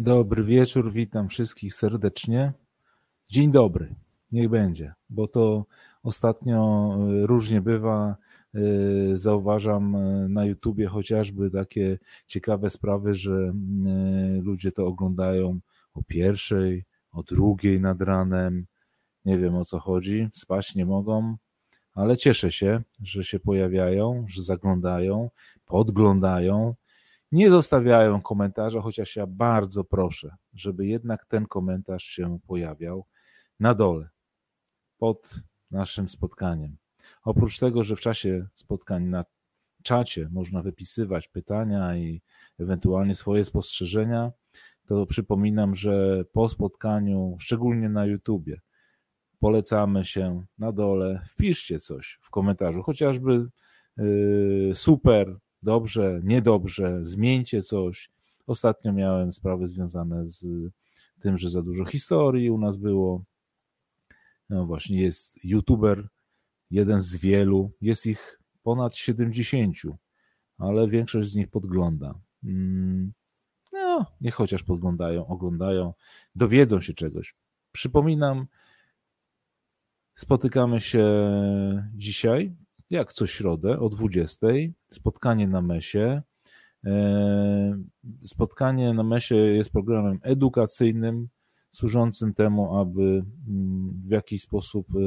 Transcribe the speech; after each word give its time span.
Dobry 0.00 0.44
wieczór, 0.44 0.92
witam 0.92 1.28
wszystkich 1.28 1.74
serdecznie. 1.74 2.52
Dzień 3.28 3.52
dobry, 3.52 3.94
niech 4.32 4.48
będzie, 4.48 4.94
bo 5.10 5.28
to 5.28 5.66
ostatnio 6.02 6.90
e, 6.94 7.26
różnie 7.26 7.60
bywa. 7.60 8.16
E, 8.54 8.60
zauważam 9.16 9.96
e, 9.96 10.28
na 10.28 10.44
YouTubie 10.44 10.86
chociażby 10.86 11.50
takie 11.50 11.98
ciekawe 12.26 12.70
sprawy, 12.70 13.14
że 13.14 13.52
ludzie 14.42 14.72
to 14.72 14.86
oglądają 14.86 15.60
o 15.94 16.02
pierwszej, 16.02 16.84
o 17.12 17.22
drugiej 17.22 17.80
nad 17.80 18.00
ranem. 18.00 18.66
Nie 19.24 19.38
wiem 19.38 19.56
o 19.56 19.64
co 19.64 19.78
chodzi, 19.78 20.28
spać 20.34 20.74
nie 20.74 20.86
mogą, 20.86 21.36
ale 21.94 22.16
cieszę 22.16 22.52
się, 22.52 22.82
że 23.02 23.24
się 23.24 23.40
pojawiają, 23.40 24.26
że 24.28 24.42
zaglądają, 24.42 25.30
podglądają 25.66 26.74
nie 27.32 27.50
zostawiają 27.50 28.22
komentarza, 28.22 28.80
chociaż 28.80 29.16
ja 29.16 29.26
bardzo 29.26 29.84
proszę, 29.84 30.36
żeby 30.54 30.86
jednak 30.86 31.26
ten 31.26 31.46
komentarz 31.46 32.04
się 32.04 32.38
pojawiał 32.46 33.06
na 33.60 33.74
dole, 33.74 34.08
pod 34.98 35.40
naszym 35.70 36.08
spotkaniem. 36.08 36.76
Oprócz 37.24 37.58
tego, 37.58 37.84
że 37.84 37.96
w 37.96 38.00
czasie 38.00 38.46
spotkań 38.54 39.04
na 39.04 39.24
czacie 39.82 40.28
można 40.32 40.62
wypisywać 40.62 41.28
pytania 41.28 41.96
i 41.96 42.22
ewentualnie 42.58 43.14
swoje 43.14 43.44
spostrzeżenia, 43.44 44.32
to 44.86 45.06
przypominam, 45.06 45.74
że 45.74 46.24
po 46.32 46.48
spotkaniu, 46.48 47.36
szczególnie 47.40 47.88
na 47.88 48.06
YouTubie, 48.06 48.60
polecamy 49.38 50.04
się 50.04 50.44
na 50.58 50.72
dole. 50.72 51.22
Wpiszcie 51.28 51.78
coś 51.78 52.18
w 52.22 52.30
komentarzu, 52.30 52.82
chociażby 52.82 53.46
yy, 53.96 54.72
super, 54.74 55.36
dobrze, 55.62 56.20
niedobrze, 56.24 56.98
zmieńcie 57.02 57.62
coś. 57.62 58.10
Ostatnio 58.46 58.92
miałem 58.92 59.32
sprawy 59.32 59.68
związane 59.68 60.26
z 60.26 60.46
tym, 61.20 61.38
że 61.38 61.50
za 61.50 61.62
dużo 61.62 61.84
historii 61.84 62.50
u 62.50 62.58
nas 62.58 62.76
było. 62.76 63.24
No 64.48 64.66
właśnie, 64.66 65.00
jest 65.00 65.44
youtuber, 65.44 66.08
jeden 66.70 67.00
z 67.00 67.16
wielu, 67.16 67.72
jest 67.80 68.06
ich 68.06 68.40
ponad 68.62 68.96
70, 68.96 69.76
ale 70.58 70.88
większość 70.88 71.30
z 71.30 71.36
nich 71.36 71.48
podgląda. 71.48 72.14
Mm, 72.44 73.12
no, 73.72 74.06
niech 74.20 74.34
chociaż 74.34 74.62
podglądają, 74.62 75.26
oglądają, 75.26 75.94
dowiedzą 76.34 76.80
się 76.80 76.94
czegoś. 76.94 77.34
Przypominam, 77.72 78.46
spotykamy 80.14 80.80
się 80.80 81.04
dzisiaj 81.94 82.56
jak 82.90 83.12
co 83.12 83.26
środę 83.26 83.80
o 83.80 83.88
20. 83.88 84.46
Spotkanie 84.90 85.48
na 85.48 85.62
Mesie. 85.62 86.22
E, 86.84 87.82
spotkanie 88.26 88.94
na 88.94 89.02
Mesie 89.02 89.34
jest 89.34 89.70
programem 89.70 90.18
edukacyjnym, 90.22 91.28
służącym 91.70 92.34
temu, 92.34 92.78
aby 92.78 93.02
mm, 93.48 94.02
w 94.06 94.10
jakiś 94.10 94.42
sposób 94.42 94.86
e, 94.96 95.00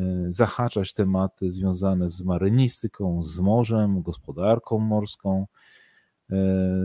e, 0.00 0.26
zahaczać 0.28 0.92
tematy 0.92 1.50
związane 1.50 2.08
z 2.08 2.22
marynistyką, 2.22 3.22
z 3.24 3.40
morzem, 3.40 4.02
gospodarką 4.02 4.78
morską, 4.78 5.46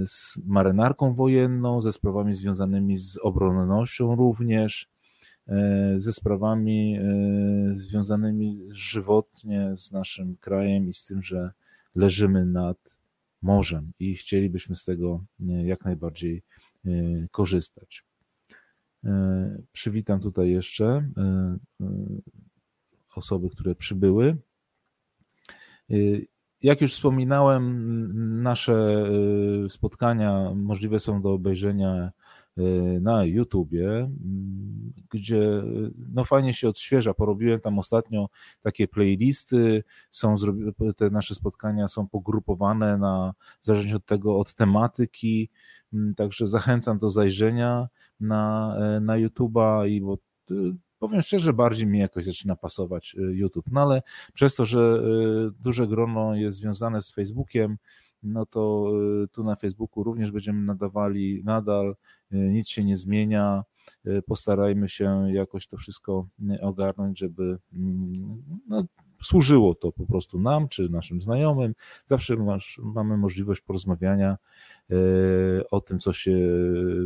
z 0.05 0.37
marynarką 0.45 1.13
wojenną, 1.13 1.81
ze 1.81 1.91
sprawami 1.91 2.33
związanymi 2.33 2.97
z 2.97 3.17
obronnością 3.17 4.15
również, 4.15 4.89
ze 5.97 6.13
sprawami 6.13 6.97
e, 6.97 7.01
związanymi 7.75 8.61
żywotnie 8.69 9.71
z 9.75 9.91
naszym 9.91 10.37
krajem 10.37 10.89
i 10.89 10.93
z 10.93 11.05
tym, 11.05 11.23
że 11.23 11.51
leżymy 11.95 12.45
nad 12.45 12.97
morzem 13.41 13.91
i 13.99 14.15
chcielibyśmy 14.15 14.75
z 14.75 14.83
tego 14.83 15.23
e, 15.39 15.65
jak 15.65 15.85
najbardziej 15.85 16.43
korzystać. 17.31 18.05
Przywitam 19.71 20.19
tutaj 20.19 20.49
jeszcze 20.49 21.09
osoby, 23.15 23.49
które 23.49 23.75
przybyły. 23.75 24.37
Jak 26.61 26.81
już 26.81 26.93
wspominałem, 26.93 28.41
nasze 28.41 29.05
spotkania 29.69 30.51
możliwe 30.55 30.99
są 30.99 31.21
do 31.21 31.33
obejrzenia 31.33 32.11
na 33.01 33.25
YouTubie, 33.25 33.89
mm, 33.89 34.93
gdzie 35.09 35.63
no 36.13 36.25
fajnie 36.25 36.53
się 36.53 36.69
odświeża. 36.69 37.13
Porobiłem 37.13 37.59
tam 37.59 37.79
ostatnio 37.79 38.29
takie 38.61 38.87
playlisty, 38.87 39.83
są 40.11 40.35
te 40.97 41.09
nasze 41.09 41.35
spotkania 41.35 41.87
są 41.87 42.07
pogrupowane 42.07 42.97
na, 42.97 43.33
w 43.61 43.65
zależności 43.65 43.95
od 43.95 44.05
tego, 44.05 44.39
od 44.39 44.53
tematyki, 44.53 45.49
mm, 45.93 46.15
także 46.15 46.47
zachęcam 46.47 46.99
do 46.99 47.09
zajrzenia 47.09 47.87
na, 48.19 48.75
e, 48.79 48.99
na 48.99 49.17
YouTuba 49.17 49.87
i 49.87 50.01
bo 50.01 50.17
y, 50.51 50.55
powiem 50.99 51.21
szczerze, 51.21 51.53
bardziej 51.53 51.87
mi 51.87 51.99
jakoś 51.99 52.25
zaczyna 52.25 52.55
pasować 52.55 53.15
y, 53.15 53.35
YouTube. 53.35 53.65
No 53.71 53.81
ale 53.81 54.01
przez 54.33 54.55
to, 54.55 54.65
że 54.65 55.03
duże 55.59 55.87
grono 55.87 56.35
jest 56.35 56.57
związane 56.57 57.01
z 57.01 57.11
Facebookiem, 57.11 57.77
no 58.23 58.45
to 58.45 58.91
y, 59.23 59.27
tu 59.27 59.43
na 59.43 59.55
Facebooku 59.55 60.03
również 60.03 60.31
będziemy 60.31 60.65
nadawali 60.65 61.41
nadal, 61.43 61.95
y, 62.33 62.37
nic 62.37 62.69
się 62.69 62.83
nie 62.83 62.97
zmienia. 62.97 63.63
Y, 64.07 64.21
postarajmy 64.21 64.89
się 64.89 65.33
jakoś 65.33 65.67
to 65.67 65.77
wszystko 65.77 66.27
ogarnąć, 66.61 67.19
żeby 67.19 67.57
mm, 67.73 68.43
no, 68.67 68.83
służyło 69.23 69.75
to 69.75 69.91
po 69.91 70.05
prostu 70.05 70.39
nam 70.39 70.67
czy 70.67 70.89
naszym 70.89 71.21
znajomym. 71.21 71.73
Zawsze 72.05 72.35
masz, 72.35 72.79
mamy 72.83 73.17
możliwość 73.17 73.61
porozmawiania 73.61 74.37
o 75.71 75.81
tym, 75.81 75.99
co 75.99 76.13
się 76.13 76.37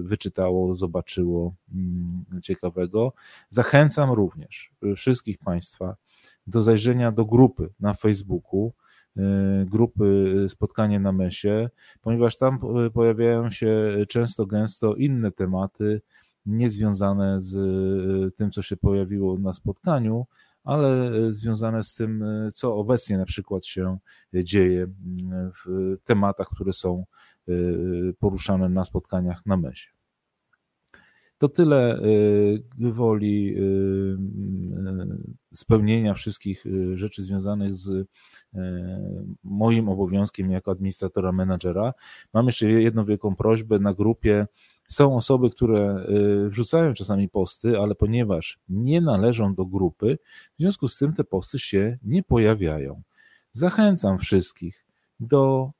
wyczytało, 0.01 0.75
zobaczyło 0.75 1.55
mm, 1.73 2.41
ciekawego. 2.43 3.13
Zachęcam 3.49 4.11
również 4.11 4.71
wszystkich 4.95 5.37
Państwa 5.37 5.95
do 6.47 6.63
zajrzenia 6.63 7.11
do 7.11 7.25
grupy 7.25 7.69
na 7.79 7.93
Facebooku 7.93 8.73
grupy 9.65 10.35
e, 10.45 10.49
spotkanie 10.49 10.99
na 10.99 11.11
mesie, 11.11 11.69
ponieważ 12.01 12.37
tam 12.37 12.59
e, 12.85 12.89
pojawiają 12.89 13.49
się 13.49 13.95
często, 14.09 14.45
gęsto 14.45 14.95
inne 14.95 15.31
tematy, 15.31 16.01
niezwiązane 16.45 17.41
z 17.41 17.55
tym, 18.35 18.51
co 18.51 18.61
się 18.61 18.77
pojawiło 18.77 19.39
na 19.39 19.53
spotkaniu, 19.53 20.25
ale 20.63 21.11
związane 21.33 21.83
z 21.83 21.93
tym, 21.93 22.23
co 22.53 22.75
obecnie 22.75 23.17
na 23.17 23.25
przykład 23.25 23.65
się 23.65 23.97
dzieje 24.33 24.87
w 25.65 25.95
tematach, 26.03 26.47
które 26.49 26.73
są 26.73 27.05
poruszane 28.19 28.69
na 28.69 28.83
spotkaniach 28.83 29.45
na 29.45 29.57
mesie. 29.57 29.94
To 31.37 31.49
tyle 31.49 32.01
gwoli 32.77 33.55
spełnienia 35.53 36.13
wszystkich 36.13 36.65
rzeczy 36.93 37.23
związanych 37.23 37.75
z 37.75 38.07
moim 39.43 39.89
obowiązkiem 39.89 40.51
jako 40.51 40.71
administratora 40.71 41.31
menadżera. 41.31 41.93
Mam 42.33 42.45
jeszcze 42.45 42.71
jedną 42.71 43.05
wielką 43.05 43.35
prośbę 43.35 43.79
na 43.79 43.93
grupie. 43.93 44.47
Są 44.89 45.15
osoby, 45.15 45.49
które 45.49 46.05
wrzucają 46.49 46.93
czasami 46.93 47.29
posty, 47.29 47.79
ale 47.79 47.95
ponieważ 47.95 48.59
nie 48.69 49.01
należą 49.01 49.55
do 49.55 49.65
grupy, 49.65 50.17
w 50.57 50.61
związku 50.61 50.87
z 50.87 50.97
tym 50.97 51.13
te 51.13 51.23
posty 51.23 51.59
się 51.59 51.97
nie 52.03 52.23
pojawiają. 52.23 53.01
Zachęcam 53.51 54.19
wszystkich 54.19 54.85
do 55.19 55.71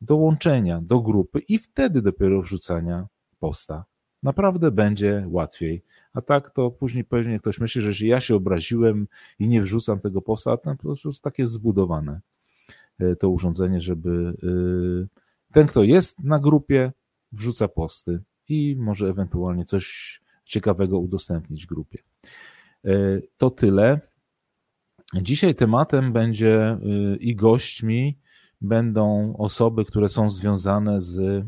dołączenia 0.00 0.80
do 0.80 1.00
grupy 1.00 1.40
i 1.48 1.58
wtedy 1.58 2.02
dopiero 2.02 2.42
wrzucania 2.42 3.06
posta. 3.40 3.84
Naprawdę 4.22 4.70
będzie 4.70 5.26
łatwiej. 5.28 5.82
A 6.14 6.20
tak 6.20 6.50
to 6.50 6.70
później 6.70 7.04
pewnie 7.04 7.38
ktoś 7.38 7.60
myśli, 7.60 7.82
że 7.82 7.88
jeśli 7.88 8.08
ja 8.08 8.20
się 8.20 8.34
obraziłem 8.34 9.08
i 9.38 9.48
nie 9.48 9.62
wrzucam 9.62 10.00
tego 10.00 10.22
posta, 10.22 10.56
to 10.56 10.70
po 10.70 10.82
prostu 10.82 11.12
tak 11.12 11.38
jest 11.38 11.52
zbudowane 11.52 12.20
e, 12.98 13.16
to 13.16 13.28
urządzenie, 13.28 13.80
żeby 13.80 14.34
e, 14.42 15.52
ten, 15.52 15.66
kto 15.66 15.82
jest 15.82 16.24
na 16.24 16.38
grupie, 16.38 16.92
wrzuca 17.32 17.68
posty 17.68 18.20
i 18.48 18.76
może 18.78 19.08
ewentualnie 19.08 19.64
coś 19.64 20.20
ciekawego 20.44 20.98
udostępnić 20.98 21.66
grupie. 21.66 21.98
E, 22.84 23.20
to 23.36 23.50
tyle. 23.50 24.00
Dzisiaj 25.14 25.54
tematem 25.54 26.12
będzie 26.12 26.78
i 27.20 27.36
gośćmi 27.36 28.18
będą 28.60 29.36
osoby, 29.36 29.84
które 29.84 30.08
są 30.08 30.30
związane 30.30 31.02
z 31.02 31.44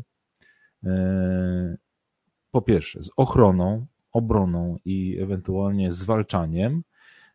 po 2.55 2.61
pierwsze 2.61 3.03
z 3.03 3.11
ochroną 3.17 3.85
obroną 4.11 4.77
i 4.85 5.17
ewentualnie 5.19 5.91
zwalczaniem 5.91 6.83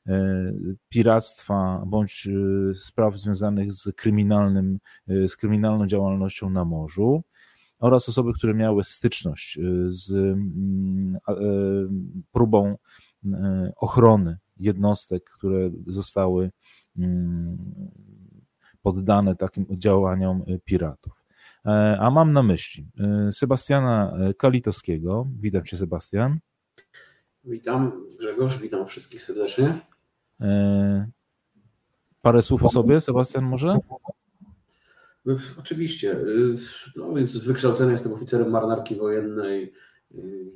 e, 0.06 0.52
piractwa 0.88 1.82
bądź 1.86 2.28
e, 2.28 2.74
spraw 2.74 3.18
związanych 3.18 3.72
z 3.72 3.92
kryminalnym, 3.96 4.78
e, 5.08 5.28
z 5.28 5.36
kryminalną 5.36 5.86
działalnością 5.86 6.50
na 6.50 6.64
morzu 6.64 7.22
oraz 7.78 8.08
osoby, 8.08 8.32
które 8.32 8.54
miały 8.54 8.84
styczność 8.84 9.58
z 9.86 10.12
mm, 10.12 11.18
próbą 12.32 12.76
ochrony 13.76 14.38
jednostek, 14.56 15.30
które 15.30 15.70
zostały 15.86 16.50
mm, 16.98 17.58
poddane 18.82 19.36
takim 19.36 19.66
działaniom 19.70 20.44
piratów. 20.64 21.19
A 22.00 22.10
mam 22.10 22.32
na 22.32 22.42
myśli 22.42 22.86
Sebastiana 23.32 24.12
Kalitowskiego. 24.38 25.26
Witam 25.38 25.64
cię, 25.64 25.76
Sebastian. 25.76 26.38
Witam 27.44 28.06
Grzegorz, 28.18 28.58
witam 28.58 28.86
wszystkich 28.86 29.22
serdecznie. 29.22 29.80
Parę 32.22 32.42
słów 32.42 32.64
o 32.64 32.68
sobie, 32.68 33.00
Sebastian, 33.00 33.44
może? 33.44 33.78
Oczywiście. 35.58 36.16
No, 36.96 37.14
z 37.22 37.44
wykształcenia 37.44 37.92
jestem 37.92 38.12
oficerem 38.12 38.50
marynarki 38.50 38.96
wojennej. 38.96 39.72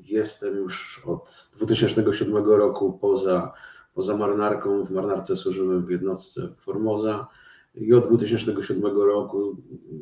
Jestem 0.02 0.56
już 0.56 1.02
od 1.06 1.50
2007 1.56 2.36
roku 2.36 2.98
poza, 2.98 3.52
poza 3.94 4.16
marynarką. 4.16 4.84
W 4.84 4.90
marynarce 4.90 5.36
służyłem 5.36 5.86
w 5.86 5.90
jednostce 5.90 6.48
Formoza 6.58 7.26
i 7.74 7.94
od 7.94 8.08
2007 8.08 8.82
roku 8.84 9.56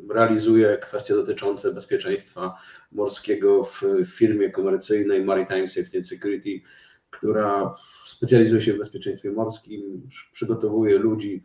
realizuję 0.09 0.77
kwestie 0.77 1.13
dotyczące 1.13 1.73
bezpieczeństwa 1.73 2.55
morskiego 2.91 3.63
w 3.63 3.81
firmie 4.05 4.49
komercyjnej 4.49 5.25
Maritime 5.25 5.67
Safety 5.67 5.97
and 5.97 6.07
Security, 6.07 6.61
która 7.09 7.75
specjalizuje 8.05 8.61
się 8.61 8.73
w 8.73 8.77
bezpieczeństwie 8.77 9.31
morskim, 9.31 10.09
przygotowuje 10.31 10.97
ludzi, 10.97 11.43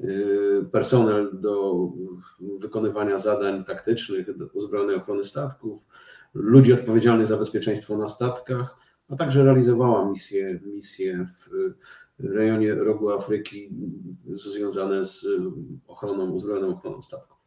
y, 0.00 0.64
personel 0.72 1.30
do 1.32 1.74
wykonywania 2.40 3.18
zadań 3.18 3.64
taktycznych, 3.64 4.36
do 4.36 4.46
uzbrojonej 4.46 4.96
ochrony 4.96 5.24
statków, 5.24 5.82
ludzi 6.34 6.72
odpowiedzialnych 6.72 7.26
za 7.26 7.36
bezpieczeństwo 7.36 7.96
na 7.96 8.08
statkach, 8.08 8.76
a 9.08 9.16
także 9.16 9.44
realizowała 9.44 10.10
misje, 10.10 10.60
misje 10.64 11.26
w 11.46 11.72
rejonie 12.22 12.74
rogu 12.74 13.10
Afryki 13.10 13.68
związane 14.26 15.04
z 15.04 15.26
ochroną, 15.86 16.30
uzbrojoną 16.30 16.68
ochroną 16.68 17.02
statków. 17.02 17.40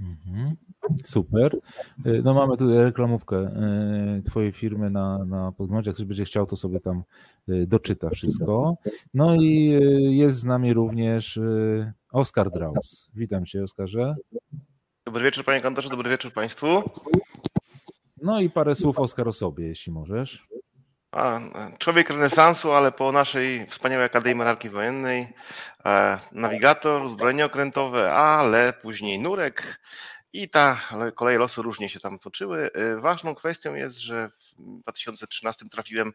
Mhm. 0.00 0.56
Super. 1.04 1.56
No 2.22 2.34
mamy 2.34 2.56
tutaj 2.56 2.78
reklamówkę 2.78 3.36
e, 3.36 4.22
Twojej 4.24 4.52
firmy 4.52 4.90
na, 4.90 5.24
na 5.24 5.52
podglądzie. 5.52 5.90
Jak 5.90 5.94
ktoś 5.94 6.06
będzie 6.06 6.24
chciał, 6.24 6.46
to 6.46 6.56
sobie 6.56 6.80
tam 6.80 7.02
e, 7.48 7.66
doczyta 7.66 8.10
wszystko. 8.10 8.76
No 9.14 9.34
i 9.34 9.68
e, 9.74 9.80
jest 10.00 10.38
z 10.38 10.44
nami 10.44 10.74
również 10.74 11.40
Oskar 12.12 12.50
Draus. 12.50 13.10
Witam 13.14 13.44
Cię, 13.44 13.62
Oskarze. 13.62 14.14
Dobry 15.06 15.24
wieczór, 15.24 15.44
Panie 15.44 15.60
Kantorze, 15.60 15.88
dobry 15.88 16.10
wieczór 16.10 16.32
Państwu. 16.32 16.66
No 18.22 18.40
i 18.40 18.50
parę 18.50 18.74
słów 18.74 18.98
Oskar 18.98 19.28
o 19.28 19.32
sobie, 19.32 19.66
jeśli 19.66 19.92
możesz. 19.92 20.46
A, 21.12 21.40
człowiek 21.78 22.10
renesansu, 22.10 22.72
ale 22.72 22.92
po 22.92 23.12
naszej 23.12 23.66
wspaniałej 23.66 24.06
Akademii 24.06 24.36
Marynarki 24.36 24.70
Wojennej, 24.70 25.32
e, 25.84 26.18
nawigator, 26.32 27.02
uzbrojenie 27.02 27.44
okrętowe, 27.44 28.12
ale 28.12 28.72
później 28.72 29.18
nurek 29.18 29.80
i 30.32 30.48
ta 30.48 30.80
kolej 31.14 31.38
losu 31.38 31.62
różnie 31.62 31.88
się 31.88 32.00
tam 32.00 32.18
toczyły. 32.18 32.70
E, 32.74 33.00
ważną 33.00 33.34
kwestią 33.34 33.74
jest, 33.74 33.98
że 33.98 34.28
w 34.28 34.80
2013 34.82 35.68
trafiłem 35.68 36.12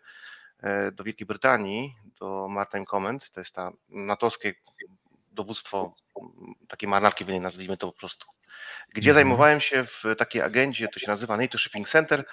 e, 0.59 0.91
do 0.91 1.03
Wielkiej 1.03 1.27
Brytanii, 1.27 1.95
do 2.19 2.47
Maritime 2.47 2.85
Command, 2.85 3.31
to 3.31 3.41
jest 3.41 3.55
ta 3.55 3.71
natowskie 3.89 4.53
dowództwo 5.37 5.95
takiej 6.67 6.89
marynarki 6.89 7.25
wojennej, 7.25 7.43
nazwijmy 7.43 7.77
to 7.77 7.91
po 7.91 7.99
prostu 7.99 8.27
gdzie 8.93 9.09
mhm. 9.09 9.13
zajmowałem 9.13 9.61
się 9.61 9.85
w 9.85 10.03
takiej 10.17 10.41
agendzie, 10.41 10.87
to 10.87 10.99
się 10.99 11.07
nazywa 11.07 11.37
NATO 11.37 11.57
Shipping 11.57 11.89
Center, 11.89 12.25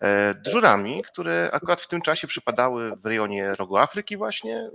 e, 0.00 0.34
dyżurami, 0.34 1.02
które 1.02 1.50
akurat 1.52 1.80
w 1.80 1.88
tym 1.88 2.02
czasie 2.02 2.26
przypadały 2.26 2.96
w 2.96 3.06
rejonie 3.06 3.54
rogu 3.54 3.76
Afryki 3.76 4.16
właśnie, 4.16 4.70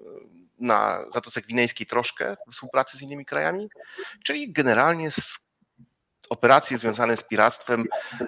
na 0.59 0.99
Zatoce 1.13 1.41
Gwinejskiej 1.41 1.87
troszkę, 1.87 2.35
w 2.47 2.51
współpracy 2.51 2.97
z 2.97 3.01
innymi 3.01 3.25
krajami, 3.25 3.69
czyli 4.23 4.53
generalnie 4.53 5.11
z 5.11 5.44
operacje 6.29 6.77
związane 6.77 7.17
z 7.17 7.23
piractwem 7.23 7.85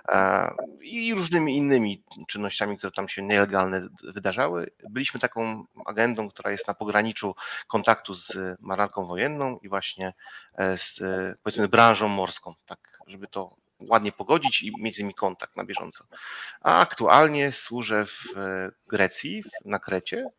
e, 0.09 0.51
i 0.81 1.13
różnymi 1.13 1.57
innymi 1.57 2.03
czynnościami, 2.27 2.77
które 2.77 2.91
tam 2.91 3.07
się 3.07 3.23
nielegalne 3.23 3.87
wydarzały. 4.03 4.71
Byliśmy 4.89 5.19
taką 5.19 5.65
agendą, 5.85 6.29
która 6.29 6.51
jest 6.51 6.67
na 6.67 6.73
pograniczu 6.73 7.35
kontaktu 7.67 8.13
z 8.13 8.33
marynarką 8.59 9.05
wojenną 9.05 9.57
i 9.57 9.69
właśnie 9.69 10.13
e, 10.57 10.77
z 10.77 10.99
powiedzmy 11.43 11.67
branżą 11.67 12.07
morską, 12.07 12.53
tak 12.65 12.99
żeby 13.07 13.27
to 13.27 13.55
ładnie 13.79 14.11
pogodzić 14.11 14.63
i 14.63 14.71
mieć 14.79 14.95
z 14.95 14.99
nimi 14.99 15.13
kontakt 15.13 15.55
na 15.55 15.65
bieżąco. 15.65 16.03
A 16.61 16.79
aktualnie 16.79 17.51
służę 17.51 18.05
w 18.05 18.37
e, 18.37 18.71
Grecji, 18.87 19.43
na 19.65 19.79
Krecie, 19.79 20.29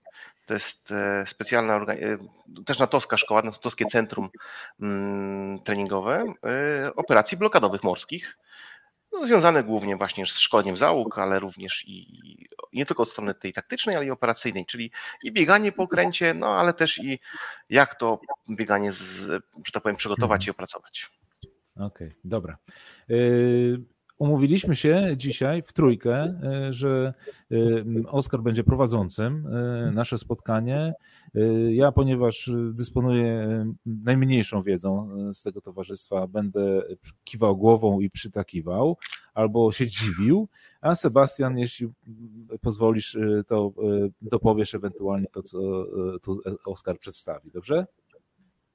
to 0.48 0.54
jest 0.54 0.90
e, 0.90 1.26
specjalna, 1.26 1.76
e, 1.76 2.18
też 2.64 2.78
natowska 2.78 3.16
szkoła, 3.16 3.42
natowskie 3.42 3.86
centrum 3.86 4.28
mm, 4.80 5.58
treningowe 5.58 6.24
e, 6.44 6.94
operacji 6.96 7.38
blokadowych 7.38 7.84
morskich, 7.84 8.38
no, 9.12 9.26
związane 9.26 9.64
głównie 9.64 9.96
właśnie 9.96 10.26
z 10.26 10.38
szkoleniem 10.38 10.76
załóg, 10.76 11.18
ale 11.18 11.38
również 11.38 11.84
i 11.86 12.48
nie 12.72 12.86
tylko 12.86 13.02
od 13.02 13.10
strony 13.10 13.34
tej 13.34 13.52
taktycznej, 13.52 13.96
ale 13.96 14.06
i 14.06 14.10
operacyjnej, 14.10 14.66
czyli 14.66 14.90
i 15.22 15.32
bieganie 15.32 15.72
po 15.72 15.82
okręcie, 15.82 16.34
no 16.34 16.46
ale 16.46 16.72
też 16.72 16.98
i 16.98 17.18
jak 17.70 17.94
to 17.94 18.20
bieganie, 18.58 18.92
z, 18.92 19.00
że 19.64 19.72
tak 19.72 19.82
powiem, 19.82 19.96
przygotować 19.96 20.46
i 20.46 20.50
opracować. 20.50 21.10
Okej, 21.76 21.86
okay, 21.86 22.14
dobra. 22.24 22.56
Umówiliśmy 24.18 24.76
się 24.76 25.14
dzisiaj 25.16 25.62
w 25.62 25.72
trójkę, 25.72 26.14
e, 26.14 26.72
że 26.72 27.14
e, 27.50 27.56
Oskar 28.06 28.42
będzie 28.42 28.64
prowadzącym 28.64 29.46
e, 29.46 29.90
nasze 29.90 30.18
spotkanie. 30.18 30.94
Ja, 31.70 31.92
ponieważ 31.92 32.50
dysponuję 32.72 33.66
najmniejszą 33.86 34.62
wiedzą 34.62 35.10
z 35.34 35.42
tego 35.42 35.60
towarzystwa, 35.60 36.26
będę 36.26 36.82
kiwał 37.24 37.56
głową 37.56 38.00
i 38.00 38.10
przytakiwał 38.10 38.96
albo 39.34 39.72
się 39.72 39.86
dziwił, 39.86 40.48
a 40.80 40.94
Sebastian, 40.94 41.58
jeśli 41.58 41.88
pozwolisz, 42.60 43.18
to 43.46 43.72
dopowiesz 44.22 44.74
ewentualnie 44.74 45.26
to, 45.32 45.42
co 45.42 45.86
tu 46.22 46.40
Oskar 46.64 46.98
przedstawi. 46.98 47.50
Dobrze? 47.50 47.86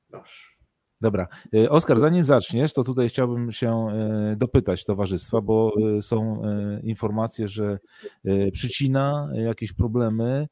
Dobrze. 0.10 0.63
Dobra. 1.04 1.28
E, 1.54 1.70
Oskar, 1.70 2.00
zanim 2.00 2.24
zaczniesz, 2.24 2.74
to 2.74 2.84
tutaj 2.84 3.10
chciałbym 3.10 3.52
się 3.52 3.88
e, 3.88 4.36
dopytać 4.38 4.86
towarzystwa, 4.86 5.42
bo 5.42 5.74
e, 5.98 6.02
są 6.02 6.42
informacje, 6.84 7.48
że 7.48 7.80
przycina 8.54 9.30
jakieś 9.34 9.74
problemy, 9.74 10.48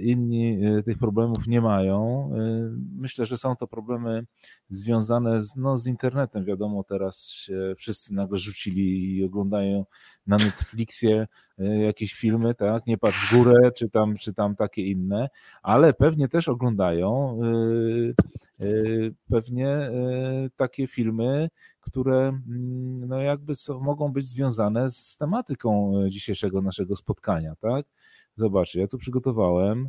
inni 0.00 0.60
tych 0.84 0.98
problemów 0.98 1.46
nie 1.46 1.60
mają. 1.60 2.30
Myślę, 2.96 3.26
że 3.26 3.36
są 3.36 3.56
to 3.56 3.66
problemy 3.66 4.26
związane 4.68 5.42
z, 5.42 5.56
no, 5.56 5.78
z 5.78 5.86
internetem. 5.86 6.44
Wiadomo, 6.44 6.84
teraz 6.84 7.46
wszyscy 7.76 8.14
nagle 8.14 8.38
rzucili 8.38 9.16
i 9.16 9.24
oglądają 9.24 9.84
na 10.26 10.36
Netflixie 10.36 11.26
jakieś 11.58 12.14
filmy, 12.14 12.54
tak? 12.54 12.86
Nie 12.86 12.98
patrz 12.98 13.28
w 13.28 13.36
górę, 13.36 13.72
czy 13.72 13.90
tam, 13.90 14.16
czy 14.16 14.34
tam 14.34 14.56
takie 14.56 14.82
inne, 14.82 15.28
ale 15.62 15.92
pewnie 15.92 16.28
też 16.28 16.48
oglądają 16.48 17.38
Y, 18.60 19.14
pewnie 19.30 19.90
y, 20.46 20.50
takie 20.56 20.86
filmy, 20.86 21.48
które 21.80 22.18
mm, 22.28 23.08
no 23.08 23.20
jakby 23.20 23.54
są, 23.54 23.80
mogą 23.80 24.12
być 24.12 24.26
związane 24.26 24.90
z 24.90 25.16
tematyką 25.16 25.92
dzisiejszego 26.08 26.62
naszego 26.62 26.96
spotkania, 26.96 27.54
tak? 27.60 27.86
Zobaczcie, 28.36 28.80
ja 28.80 28.88
tu 28.88 28.98
przygotowałem. 28.98 29.88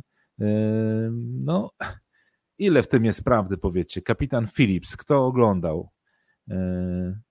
No, 1.20 1.70
ile 2.58 2.82
w 2.82 2.88
tym 2.88 3.04
jest 3.04 3.24
prawdy, 3.24 3.56
powiedzcie? 3.56 4.02
Kapitan 4.02 4.48
Phillips, 4.48 4.96
kto 4.96 5.26
oglądał? 5.26 5.88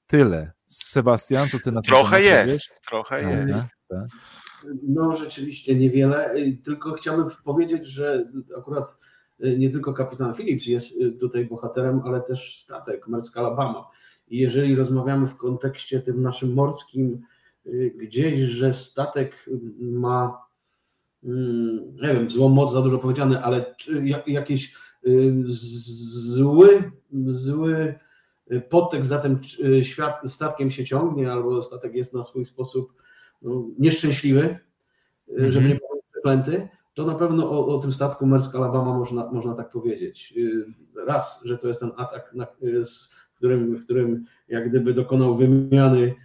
Tyle. 0.08 0.52
Sebastian, 0.68 1.50
co 1.50 1.60
ty 1.60 1.72
na 1.72 1.82
to 1.82 1.88
Trochę 1.88 2.22
jest, 2.22 2.70
trochę 2.90 3.16
Aha, 3.16 3.32
jest. 3.32 3.60
Tak? 3.88 4.08
No, 4.84 5.18
rzeczywiście 5.18 5.76
niewiele. 5.76 6.36
Tylko 6.64 6.94
chciałbym 6.94 7.30
powiedzieć, 7.44 7.88
że 7.88 8.32
akurat 8.58 8.98
Y, 9.46 9.58
nie 9.58 9.70
tylko 9.70 9.94
kapitan 9.94 10.36
Phillips 10.36 10.66
jest 10.66 11.02
y, 11.02 11.12
tutaj 11.12 11.46
bohaterem, 11.46 12.02
ale 12.06 12.22
też 12.22 12.60
statek 12.60 13.08
Mersk 13.08 13.38
Alabama. 13.38 13.88
I 14.28 14.38
jeżeli 14.38 14.76
rozmawiamy 14.76 15.28
w 15.28 15.38
kontekście 15.38 16.00
tym 16.00 16.22
naszym 16.22 16.54
morskim, 16.54 17.22
y, 17.66 17.94
gdzieś, 17.98 18.40
że 18.40 18.74
statek 18.74 19.46
ma, 19.80 20.42
mm, 21.24 21.96
nie 22.02 22.14
wiem, 22.14 22.30
złą 22.30 22.50
moc, 22.50 22.74
za 22.74 22.82
dużo 22.82 23.00
powiedziane, 23.00 23.42
ale 23.42 23.76
jakiś 24.28 24.76
zły, 26.06 26.92
zły 27.28 27.96
podtekst 28.70 29.10
za 29.10 29.20
tym 29.20 29.40
świat, 29.82 30.22
statkiem 30.26 30.72
się 30.72 30.86
ciągnie, 30.86 31.32
albo 31.32 31.64
statek 31.64 31.96
jest 31.96 32.14
na 32.14 32.24
swój 32.24 32.46
sposób 32.46 32.94
no, 33.42 33.66
nieszczęśliwy, 33.80 34.60
żeby 35.28 35.46
mhm. 35.46 35.68
nie 35.68 35.80
powiedzieć 35.80 36.06
przeklęty, 36.12 36.68
to 36.94 37.06
na 37.06 37.16
pewno 37.16 37.52
o, 37.52 37.76
o 37.76 37.80
tym 37.80 37.94
statku 37.94 38.26
Mersk 38.26 38.56
Alabama 38.56 38.94
można, 38.94 39.32
można 39.32 39.56
tak 39.56 39.72
powiedzieć. 39.72 40.34
Y, 40.38 40.66
raz, 41.08 41.42
że 41.46 41.58
to 41.58 41.68
jest 41.68 41.80
ten 41.80 41.92
atak, 41.98 42.34
na, 42.34 42.48
z 42.86 43.10
którym, 43.36 43.76
w 43.76 43.84
którym 43.84 44.26
jak 44.48 44.70
gdyby 44.70 44.94
dokonał 44.94 45.36
wymiany 45.36 46.16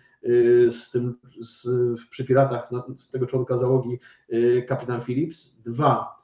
z 0.69 0.91
tym, 0.91 1.14
z, 1.41 1.67
przy 2.11 2.25
piratach 2.25 2.71
z 2.99 3.11
tego 3.11 3.26
członka 3.26 3.57
załogi 3.57 3.99
kapitan 4.69 5.00
Phillips. 5.00 5.62
Dwa, 5.64 6.22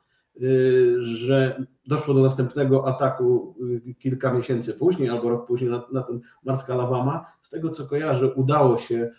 że 1.03 1.65
doszło 1.87 2.15
do 2.15 2.23
następnego 2.23 2.89
ataku 2.89 3.57
kilka 3.99 4.33
miesięcy 4.33 4.75
później 4.75 5.09
albo 5.09 5.29
rok 5.29 5.47
później 5.47 5.71
na, 5.71 5.85
na 5.93 6.03
ten 6.03 6.21
Marsk 6.45 6.71
Alabama. 6.71 7.25
Z 7.43 7.51
tego 7.51 7.71
co 7.71 7.87
kojarzę, 7.87 8.35
udało 8.35 8.79
się 8.79 9.11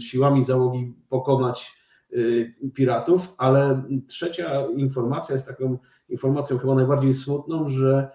siłami 0.00 0.44
załogi 0.44 0.94
pokonać 1.08 1.78
piratów, 2.74 3.34
ale 3.36 3.82
trzecia 4.06 4.66
informacja 4.66 5.34
jest 5.34 5.46
taką 5.46 5.78
informacją 6.08 6.58
chyba 6.58 6.74
najbardziej 6.74 7.14
smutną, 7.14 7.68
że 7.68 8.10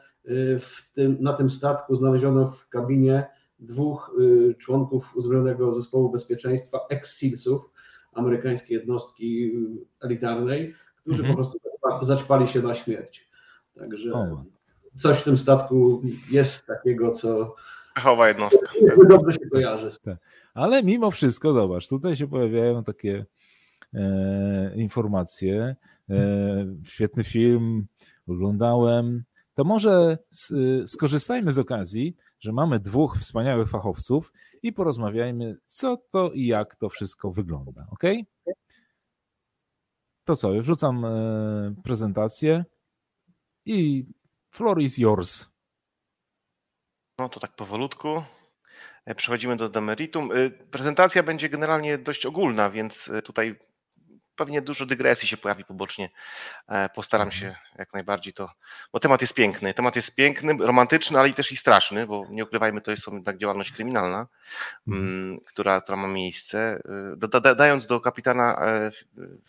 tym, 0.93 1.17
na 1.19 1.33
tym 1.33 1.49
statku 1.49 1.95
znaleziono 1.95 2.47
w 2.47 2.69
kabinie 2.69 3.27
dwóch 3.59 4.15
y, 4.19 4.55
członków 4.55 5.15
uzbrojonego 5.15 5.73
zespołu 5.73 6.11
bezpieczeństwa, 6.11 6.79
ex-SEALsów, 6.89 7.71
amerykańskiej 8.13 8.77
jednostki 8.77 9.45
y, 9.45 10.05
elitarnej, 10.05 10.73
którzy 11.01 11.21
mhm. 11.21 11.35
po 11.35 11.43
prostu 11.43 11.59
zaćpali 12.01 12.47
się 12.47 12.61
na 12.61 12.75
śmierć. 12.75 13.29
Także 13.79 14.13
o. 14.13 14.43
coś 14.95 15.19
w 15.19 15.23
tym 15.23 15.37
statku 15.37 16.01
jest 16.31 16.65
takiego, 16.65 17.11
co 17.11 17.55
Fachowa 17.95 18.27
jednostka. 18.27 18.71
Dobrze 19.09 19.33
się 19.33 19.49
kojarzy. 19.49 19.89
Tak. 20.03 20.17
Ale 20.53 20.83
mimo 20.83 21.11
wszystko, 21.11 21.53
zobacz, 21.53 21.87
tutaj 21.87 22.15
się 22.15 22.27
pojawiają 22.27 22.83
takie 22.83 23.25
e, 23.93 24.75
informacje. 24.75 25.75
E, 26.09 26.65
świetny 26.85 27.23
film, 27.23 27.87
oglądałem. 28.27 29.23
To 29.55 29.63
może 29.63 30.17
skorzystajmy 30.87 31.51
z 31.51 31.59
okazji, 31.59 32.15
że 32.39 32.51
mamy 32.51 32.79
dwóch 32.79 33.17
wspaniałych 33.17 33.69
fachowców 33.69 34.33
i 34.63 34.73
porozmawiajmy, 34.73 35.57
co 35.65 35.97
to 36.11 36.31
i 36.31 36.45
jak 36.45 36.75
to 36.75 36.89
wszystko 36.89 37.31
wygląda. 37.31 37.87
Ok? 37.91 38.03
To 40.25 40.35
co, 40.35 40.51
wrzucam 40.61 41.05
e, 41.05 41.75
prezentację 41.83 42.65
i 43.65 44.05
floor 44.51 44.81
is 44.81 44.97
yours. 44.97 45.49
No 47.19 47.29
to 47.29 47.39
tak 47.39 47.55
powolutku. 47.55 48.23
E, 49.05 49.15
przechodzimy 49.15 49.55
do 49.55 49.69
demeritum. 49.69 50.31
E, 50.31 50.49
prezentacja 50.49 51.23
będzie 51.23 51.49
generalnie 51.49 51.97
dość 51.97 52.25
ogólna, 52.25 52.69
więc 52.69 53.11
tutaj 53.23 53.59
pewnie 54.35 54.61
dużo 54.61 54.85
dygresji 54.85 55.27
się 55.27 55.37
pojawi 55.37 55.65
pobocznie. 55.65 56.09
E, 56.67 56.89
postaram 56.89 57.27
mhm. 57.27 57.41
się 57.41 57.55
jak 57.79 57.93
najbardziej 57.93 58.33
to, 58.33 58.49
bo 58.93 58.99
temat 58.99 59.21
jest 59.21 59.33
piękny. 59.33 59.73
Temat 59.73 59.95
jest 59.95 60.15
piękny, 60.15 60.57
romantyczny, 60.59 61.19
ale 61.19 61.29
i 61.29 61.33
też 61.33 61.51
i 61.51 61.57
straszny, 61.57 62.07
bo 62.07 62.25
nie 62.29 62.43
ukrywajmy, 62.43 62.81
to 62.81 62.91
jest 62.91 63.07
jednak 63.07 63.37
działalność 63.37 63.71
kryminalna, 63.71 64.27
mhm. 64.87 65.07
mm, 65.07 65.39
która, 65.39 65.81
która 65.81 65.97
ma 65.97 66.07
miejsce. 66.07 66.81
E, 67.41 67.55
dając 67.55 67.85
do 67.85 67.99
kapitana 67.99 68.65
e, 68.65 68.91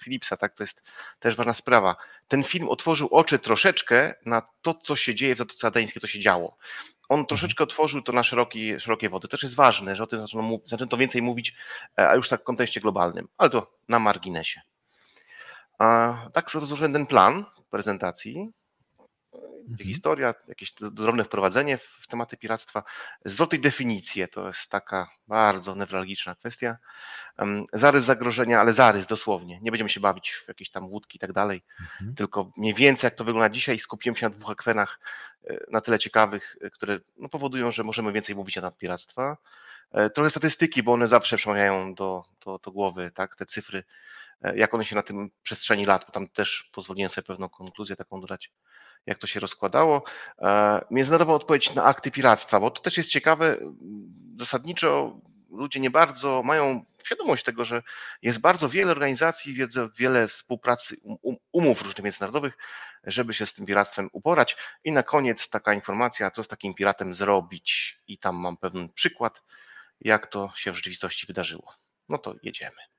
Philipsa, 0.04 0.36
tak, 0.36 0.54
to 0.54 0.62
jest 0.62 0.82
też 1.18 1.36
ważna 1.36 1.54
sprawa. 1.54 1.96
Ten 2.28 2.44
film 2.44 2.68
otworzył 2.68 3.08
oczy 3.10 3.38
troszeczkę 3.38 4.14
na 4.26 4.42
to, 4.62 4.74
co 4.74 4.96
się 4.96 5.14
dzieje 5.14 5.34
w 5.34 5.38
Zatoce 5.38 5.66
Adeńskiej, 5.66 6.00
to 6.00 6.06
się 6.06 6.20
działo 6.20 6.56
on 7.08 7.20
mhm. 7.20 7.26
troszeczkę 7.26 7.64
otworzył 7.64 8.02
to 8.02 8.12
na 8.12 8.22
szerokie, 8.22 8.80
szerokie 8.80 9.08
wody. 9.08 9.28
Też 9.28 9.42
jest 9.42 9.54
ważne, 9.54 9.96
że 9.96 10.02
o 10.02 10.06
tym 10.06 10.20
zaczęto, 10.20 10.58
zaczęto 10.64 10.96
więcej 10.96 11.22
mówić, 11.22 11.54
a 11.96 12.14
już 12.14 12.28
tak 12.28 12.40
w 12.40 12.44
kontekście 12.44 12.80
globalnym, 12.80 13.28
ale 13.38 13.50
to 13.50 13.76
na 13.88 13.98
marginesie. 13.98 14.60
A 15.78 16.16
tak 16.32 16.54
rozłożyłem 16.54 16.92
ten 16.92 17.06
plan 17.06 17.44
prezentacji, 17.70 18.50
mhm. 19.70 19.88
historia, 19.88 20.34
jakieś 20.48 20.72
drobne 20.72 21.24
wprowadzenie 21.24 21.78
w 21.78 22.06
tematy 22.08 22.36
piractwa, 22.36 22.82
zwrot 23.24 23.52
i 23.52 23.58
definicje, 23.58 24.28
to 24.28 24.46
jest 24.46 24.68
taka 24.68 25.10
bardzo 25.28 25.74
newralgiczna 25.74 26.34
kwestia. 26.34 26.76
Zarys 27.72 28.04
zagrożenia, 28.04 28.60
ale 28.60 28.72
zarys 28.72 29.06
dosłownie. 29.06 29.60
Nie 29.62 29.70
będziemy 29.70 29.90
się 29.90 30.00
bawić 30.00 30.30
w 30.30 30.48
jakieś 30.48 30.70
tam 30.70 30.84
łódki 30.84 31.16
i 31.16 31.20
tak 31.20 31.32
dalej, 31.32 31.62
mhm. 31.80 32.14
tylko 32.14 32.50
mniej 32.56 32.74
więcej 32.74 33.06
jak 33.06 33.14
to 33.14 33.24
wygląda 33.24 33.50
dzisiaj. 33.50 33.78
Skupiłem 33.78 34.16
się 34.16 34.28
na 34.28 34.34
dwóch 34.36 34.50
akwenach 34.50 35.00
e, 35.44 35.64
na 35.70 35.80
tyle 35.80 35.98
ciekawych, 35.98 36.56
e, 36.60 36.70
które 36.70 37.00
no, 37.16 37.28
powodują, 37.28 37.70
że 37.70 37.84
możemy 37.84 38.12
więcej 38.12 38.36
mówić 38.36 38.56
na 38.56 38.62
temat 38.62 38.78
piractwa. 38.78 39.36
E, 39.92 40.10
trochę 40.10 40.30
statystyki, 40.30 40.82
bo 40.82 40.92
one 40.92 41.08
zawsze 41.08 41.36
przemawiają 41.36 41.94
do, 41.94 42.24
do, 42.44 42.58
do 42.58 42.72
głowy, 42.72 43.10
tak? 43.14 43.36
Te 43.36 43.46
cyfry 43.46 43.84
jak 44.56 44.74
one 44.74 44.84
się 44.84 44.96
na 44.96 45.02
tym 45.02 45.30
przestrzeni 45.42 45.86
lat, 45.86 46.04
bo 46.06 46.12
tam 46.12 46.28
też 46.28 46.70
pozwoliłem 46.72 47.10
sobie 47.10 47.26
pewną 47.26 47.48
konkluzję 47.48 47.96
taką 47.96 48.20
dodać, 48.20 48.52
jak 49.06 49.18
to 49.18 49.26
się 49.26 49.40
rozkładało. 49.40 50.02
E, 50.38 50.80
międzynarodowa 50.90 51.34
odpowiedź 51.34 51.74
na 51.74 51.84
akty 51.84 52.10
piractwa, 52.10 52.60
bo 52.60 52.70
to 52.70 52.82
też 52.82 52.96
jest 52.96 53.10
ciekawe, 53.10 53.56
zasadniczo 54.38 55.20
ludzie 55.50 55.80
nie 55.80 55.90
bardzo 55.90 56.42
mają 56.42 56.84
świadomość 57.04 57.44
tego, 57.44 57.64
że 57.64 57.82
jest 58.22 58.40
bardzo 58.40 58.68
wiele 58.68 58.90
organizacji, 58.90 59.56
wiele 59.96 60.28
współpracy, 60.28 60.96
um, 61.02 61.16
um, 61.22 61.36
umów 61.52 61.82
różnych 61.82 62.04
międzynarodowych, 62.04 62.56
żeby 63.04 63.34
się 63.34 63.46
z 63.46 63.54
tym 63.54 63.66
piractwem 63.66 64.08
uporać. 64.12 64.56
I 64.84 64.92
na 64.92 65.02
koniec 65.02 65.50
taka 65.50 65.74
informacja, 65.74 66.30
co 66.30 66.44
z 66.44 66.48
takim 66.48 66.74
piratem 66.74 67.14
zrobić. 67.14 67.98
I 68.06 68.18
tam 68.18 68.36
mam 68.36 68.56
pewien 68.56 68.88
przykład, 68.88 69.42
jak 70.00 70.26
to 70.26 70.52
się 70.56 70.72
w 70.72 70.76
rzeczywistości 70.76 71.26
wydarzyło. 71.26 71.74
No 72.08 72.18
to 72.18 72.34
jedziemy. 72.42 72.93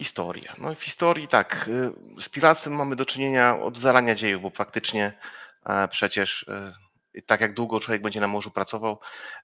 Historia. 0.00 0.54
No 0.58 0.74
w 0.74 0.82
historii 0.82 1.28
tak, 1.28 1.68
y, 2.18 2.22
z 2.22 2.28
piractwem 2.28 2.74
mamy 2.76 2.96
do 2.96 3.06
czynienia 3.06 3.60
od 3.60 3.78
zarania 3.78 4.14
dziejów, 4.14 4.42
bo 4.42 4.50
faktycznie 4.50 5.12
e, 5.66 5.88
przecież 5.88 6.48
e, 6.48 7.22
tak 7.26 7.40
jak 7.40 7.54
długo 7.54 7.80
człowiek 7.80 8.02
będzie 8.02 8.20
na 8.20 8.28
morzu 8.28 8.50
pracował, 8.50 9.00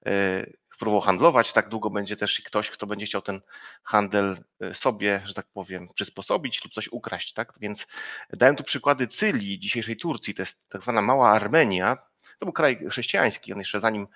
e, 0.06 0.46
próbował 0.78 1.00
handlować, 1.00 1.52
tak 1.52 1.68
długo 1.68 1.90
będzie 1.90 2.16
też 2.16 2.40
i 2.40 2.42
ktoś, 2.42 2.70
kto 2.70 2.86
będzie 2.86 3.06
chciał 3.06 3.22
ten 3.22 3.40
handel 3.84 4.36
sobie, 4.72 5.22
że 5.24 5.34
tak 5.34 5.46
powiem, 5.52 5.88
przysposobić 5.94 6.64
lub 6.64 6.72
coś 6.72 6.88
ukraść. 6.88 7.32
Tak? 7.32 7.52
Więc 7.60 7.86
dałem 8.30 8.56
tu 8.56 8.64
przykłady 8.64 9.06
Cylii, 9.06 9.58
dzisiejszej 9.58 9.96
Turcji, 9.96 10.34
to 10.34 10.42
jest 10.42 10.68
tak 10.68 10.82
zwana 10.82 11.02
Mała 11.02 11.30
Armenia. 11.30 11.96
To 12.38 12.46
był 12.46 12.52
kraj 12.52 12.78
chrześcijański, 12.90 13.52
on 13.52 13.58
jeszcze 13.58 13.80
zanim 13.80 14.06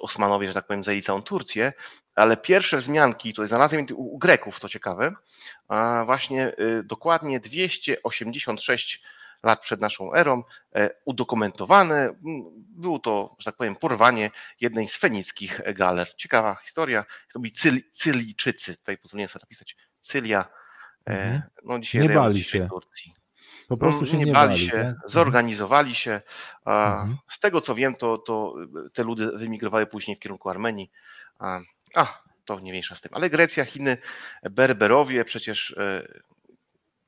Osmanowie, 0.00 0.48
że 0.48 0.54
tak 0.54 0.66
powiem, 0.66 0.84
zajęli 0.84 1.02
całą 1.02 1.22
Turcję, 1.22 1.72
ale 2.14 2.36
pierwsze 2.36 2.76
wzmianki, 2.76 3.32
tutaj 3.32 3.48
znalazłem 3.48 3.86
u 3.94 4.18
Greków, 4.18 4.60
to 4.60 4.68
ciekawe, 4.68 5.12
właśnie 6.06 6.52
y, 6.60 6.82
dokładnie 6.84 7.40
286 7.40 9.02
lat 9.42 9.60
przed 9.60 9.80
naszą 9.80 10.14
erą, 10.14 10.42
e, 10.74 10.90
udokumentowane. 11.04 12.14
Było 12.68 12.98
to, 12.98 13.36
że 13.38 13.44
tak 13.44 13.56
powiem, 13.56 13.76
porwanie 13.76 14.30
jednej 14.60 14.88
z 14.88 14.96
fenickich 14.96 15.60
galer. 15.74 16.16
Ciekawa 16.16 16.54
historia. 16.64 17.04
To 17.32 17.40
byli 17.40 17.52
Cyl, 17.52 17.80
Cylijczycy, 17.92 18.76
tutaj 18.76 18.98
pozwoliłem 18.98 19.28
sobie 19.28 19.42
napisać, 19.42 19.76
Cylia, 20.00 20.48
e, 21.06 21.12
mhm. 21.12 21.42
no 21.64 21.78
dzisiaj 21.78 22.02
nie 22.02 22.08
bali 22.08 22.44
się. 22.44 22.68
Turcji. 22.68 23.14
Po 23.68 23.76
prostu 23.76 24.00
no, 24.00 24.06
się 24.06 24.18
nie, 24.18 24.24
nie 24.24 24.32
bali, 24.32 24.58
się, 24.58 24.72
tak? 24.72 24.80
Mhm. 24.80 24.96
zorganizowali 25.06 25.94
się. 25.94 26.20
Mhm. 26.66 27.16
Z 27.28 27.40
tego 27.40 27.60
co 27.60 27.74
wiem, 27.74 27.94
to, 27.94 28.18
to 28.18 28.54
te 28.92 29.02
ludy 29.02 29.30
wymigrowały 29.38 29.86
później 29.86 30.16
w 30.16 30.20
kierunku 30.20 30.50
Armenii. 30.50 30.90
A, 31.38 31.60
to 32.44 32.60
nie 32.60 32.70
mniejsza 32.70 32.94
z 32.94 33.00
tym. 33.00 33.10
Ale 33.14 33.30
Grecja, 33.30 33.64
Chiny, 33.64 33.98
Berberowie, 34.50 35.24
przecież 35.24 35.70
e, 35.78 36.06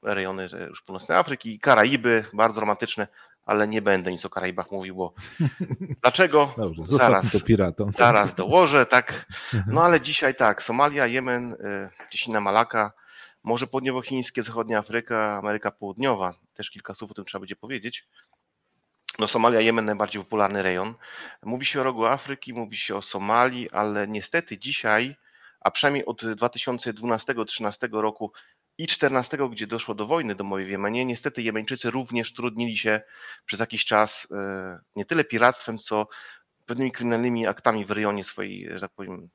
rejony 0.03 0.49
e, 0.53 0.67
już 0.67 0.83
północnej 0.83 1.19
Afryki, 1.19 1.59
Karaiby, 1.59 2.25
bardzo 2.33 2.61
romantyczne, 2.61 3.09
ale 3.47 3.69
nie 3.69 3.83
będę 3.83 4.12
nic 4.12 4.25
o 4.25 4.31
Karaibach 4.31 4.71
mówił, 4.71 4.95
bo 4.95 5.12
dlaczego? 6.03 6.55
Dobrze, 6.57 6.83
zaraz, 6.87 7.33
to 7.33 7.41
piratom. 7.41 7.93
Zaraz 7.97 8.35
dołożę, 8.35 8.87
tak. 8.87 9.27
No 9.67 9.83
ale 9.83 10.00
dzisiaj 10.00 10.35
tak, 10.35 10.62
Somalia, 10.62 11.07
Jemen, 11.07 11.53
e, 11.53 11.91
Cieśnina 12.11 12.41
Malaka, 12.41 12.93
Morze 13.42 13.66
Południowochińskie, 13.66 14.42
Zachodnia 14.42 14.78
Afryka, 14.78 15.38
Ameryka 15.38 15.71
Południowa. 15.71 16.35
Też 16.54 16.71
kilka 16.71 16.95
słów 16.95 17.11
o 17.11 17.14
tym 17.14 17.25
trzeba 17.25 17.40
będzie 17.40 17.57
powiedzieć. 17.57 18.07
No 19.18 19.28
Somalia, 19.28 19.61
Jemen 19.61 19.85
najbardziej 19.85 20.23
popularny 20.23 20.62
rejon. 20.62 20.95
Mówi 21.42 21.66
się 21.66 21.80
o 21.80 21.83
rogu 21.83 22.07
Afryki, 22.07 22.54
mówi 22.54 22.76
się 22.76 22.97
o 22.97 23.02
Somalii, 23.02 23.71
ale 23.71 24.09
niestety 24.09 24.59
dzisiaj, 24.59 25.16
a 25.61 25.71
przynajmniej 25.71 26.07
od 26.07 26.23
2012-2013 26.23 28.00
roku 28.00 28.33
i 28.78 28.87
2014, 28.87 29.38
gdzie 29.50 29.66
doszło 29.66 29.95
do 29.95 30.07
wojny 30.07 30.35
domowej 30.35 30.66
w 30.66 30.68
Jemenie, 30.68 31.04
niestety 31.04 31.42
Jemeńczycy 31.42 31.90
również 31.90 32.33
trudnili 32.33 32.78
się 32.78 33.00
przez 33.45 33.61
jakiś 33.61 33.85
czas 33.85 34.28
e, 34.30 34.78
nie 34.97 35.04
tyle 35.04 35.25
piractwem, 35.25 35.78
co 35.78 36.09
pewnymi 36.66 36.92
kryminalnymi 36.92 37.47
aktami 37.47 37.85
w 37.85 37.90
rejonie 37.90 38.25
swojej, 38.25 38.68
że 38.75 38.80
tak 38.80 38.90
powiem, 38.90 39.28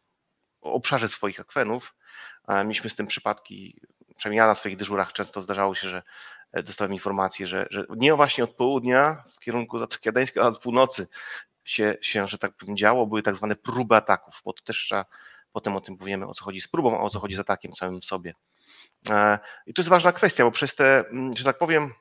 obszarze 0.61 1.09
swoich 1.09 1.39
akwenów. 1.39 1.95
Mieliśmy 2.47 2.89
z 2.89 2.95
tym 2.95 3.07
przypadki, 3.07 3.81
przynajmniej 4.17 4.37
ja 4.37 4.47
na 4.47 4.55
swoich 4.55 4.77
dyżurach 4.77 5.13
często 5.13 5.41
zdarzało 5.41 5.75
się, 5.75 5.89
że 5.89 6.03
e, 6.51 6.63
dostałem 6.63 6.93
informację, 6.93 7.47
że, 7.47 7.67
że 7.69 7.85
nie 7.89 8.15
właśnie 8.15 8.43
od 8.43 8.55
południa 8.55 9.23
w 9.35 9.39
kierunku 9.39 9.79
Zatoki 9.79 10.09
Adeńskiej, 10.09 10.41
ale 10.41 10.51
od 10.51 10.61
północy 10.61 11.07
się, 11.65 11.97
się, 12.01 12.27
że 12.27 12.37
tak 12.37 12.53
powiem, 12.53 12.77
działo, 12.77 13.07
były 13.07 13.23
tak 13.23 13.35
zwane 13.35 13.55
próby 13.55 13.95
ataków, 13.95 14.41
bo 14.45 14.53
to 14.53 14.63
też 14.63 14.77
trzeba, 14.77 15.05
potem 15.51 15.75
o 15.75 15.81
tym 15.81 15.97
powiemy, 15.97 16.27
o 16.27 16.33
co 16.33 16.45
chodzi 16.45 16.61
z 16.61 16.67
próbą, 16.67 16.99
a 16.99 17.01
o 17.01 17.09
co 17.09 17.19
chodzi 17.19 17.35
z 17.35 17.39
atakiem 17.39 17.71
całym 17.71 18.01
w 18.01 18.05
sobie. 18.05 18.33
E, 19.09 19.39
I 19.65 19.73
to 19.73 19.81
jest 19.81 19.89
ważna 19.89 20.11
kwestia, 20.11 20.43
bo 20.43 20.51
przez 20.51 20.75
te, 20.75 21.07
mm, 21.07 21.37
że 21.37 21.43
tak 21.43 21.57
powiem, 21.57 21.93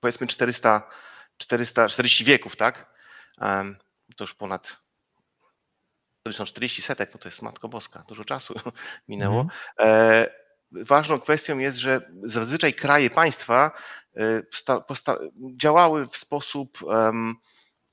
powiedzmy 0.00 0.26
400, 0.26 0.82
440 1.38 2.24
wieków, 2.24 2.56
tak? 2.56 2.96
To 4.16 4.24
już 4.24 4.34
ponad 4.34 4.76
są 6.34 6.44
40 6.44 6.82
setek, 6.82 7.10
no 7.14 7.20
to 7.20 7.28
jest 7.28 7.42
Matko 7.42 7.68
Boska, 7.68 8.04
dużo 8.08 8.24
czasu 8.24 8.54
minęło. 9.08 9.46
Mm. 9.76 10.26
ważną 10.72 11.20
kwestią 11.20 11.58
jest, 11.58 11.78
że 11.78 12.00
zazwyczaj 12.24 12.74
kraje 12.74 13.10
państwa 13.10 13.70
działały 15.56 16.06
w 16.06 16.16
sposób 16.16 16.78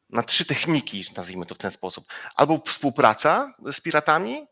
na 0.09 0.23
trzy 0.23 0.45
techniki, 0.45 1.05
nazwijmy 1.17 1.45
to 1.45 1.55
w 1.55 1.57
ten 1.57 1.71
sposób. 1.71 2.05
Albo 2.35 2.61
współpraca 2.65 3.53
z 3.71 3.81
piratami, 3.81 4.47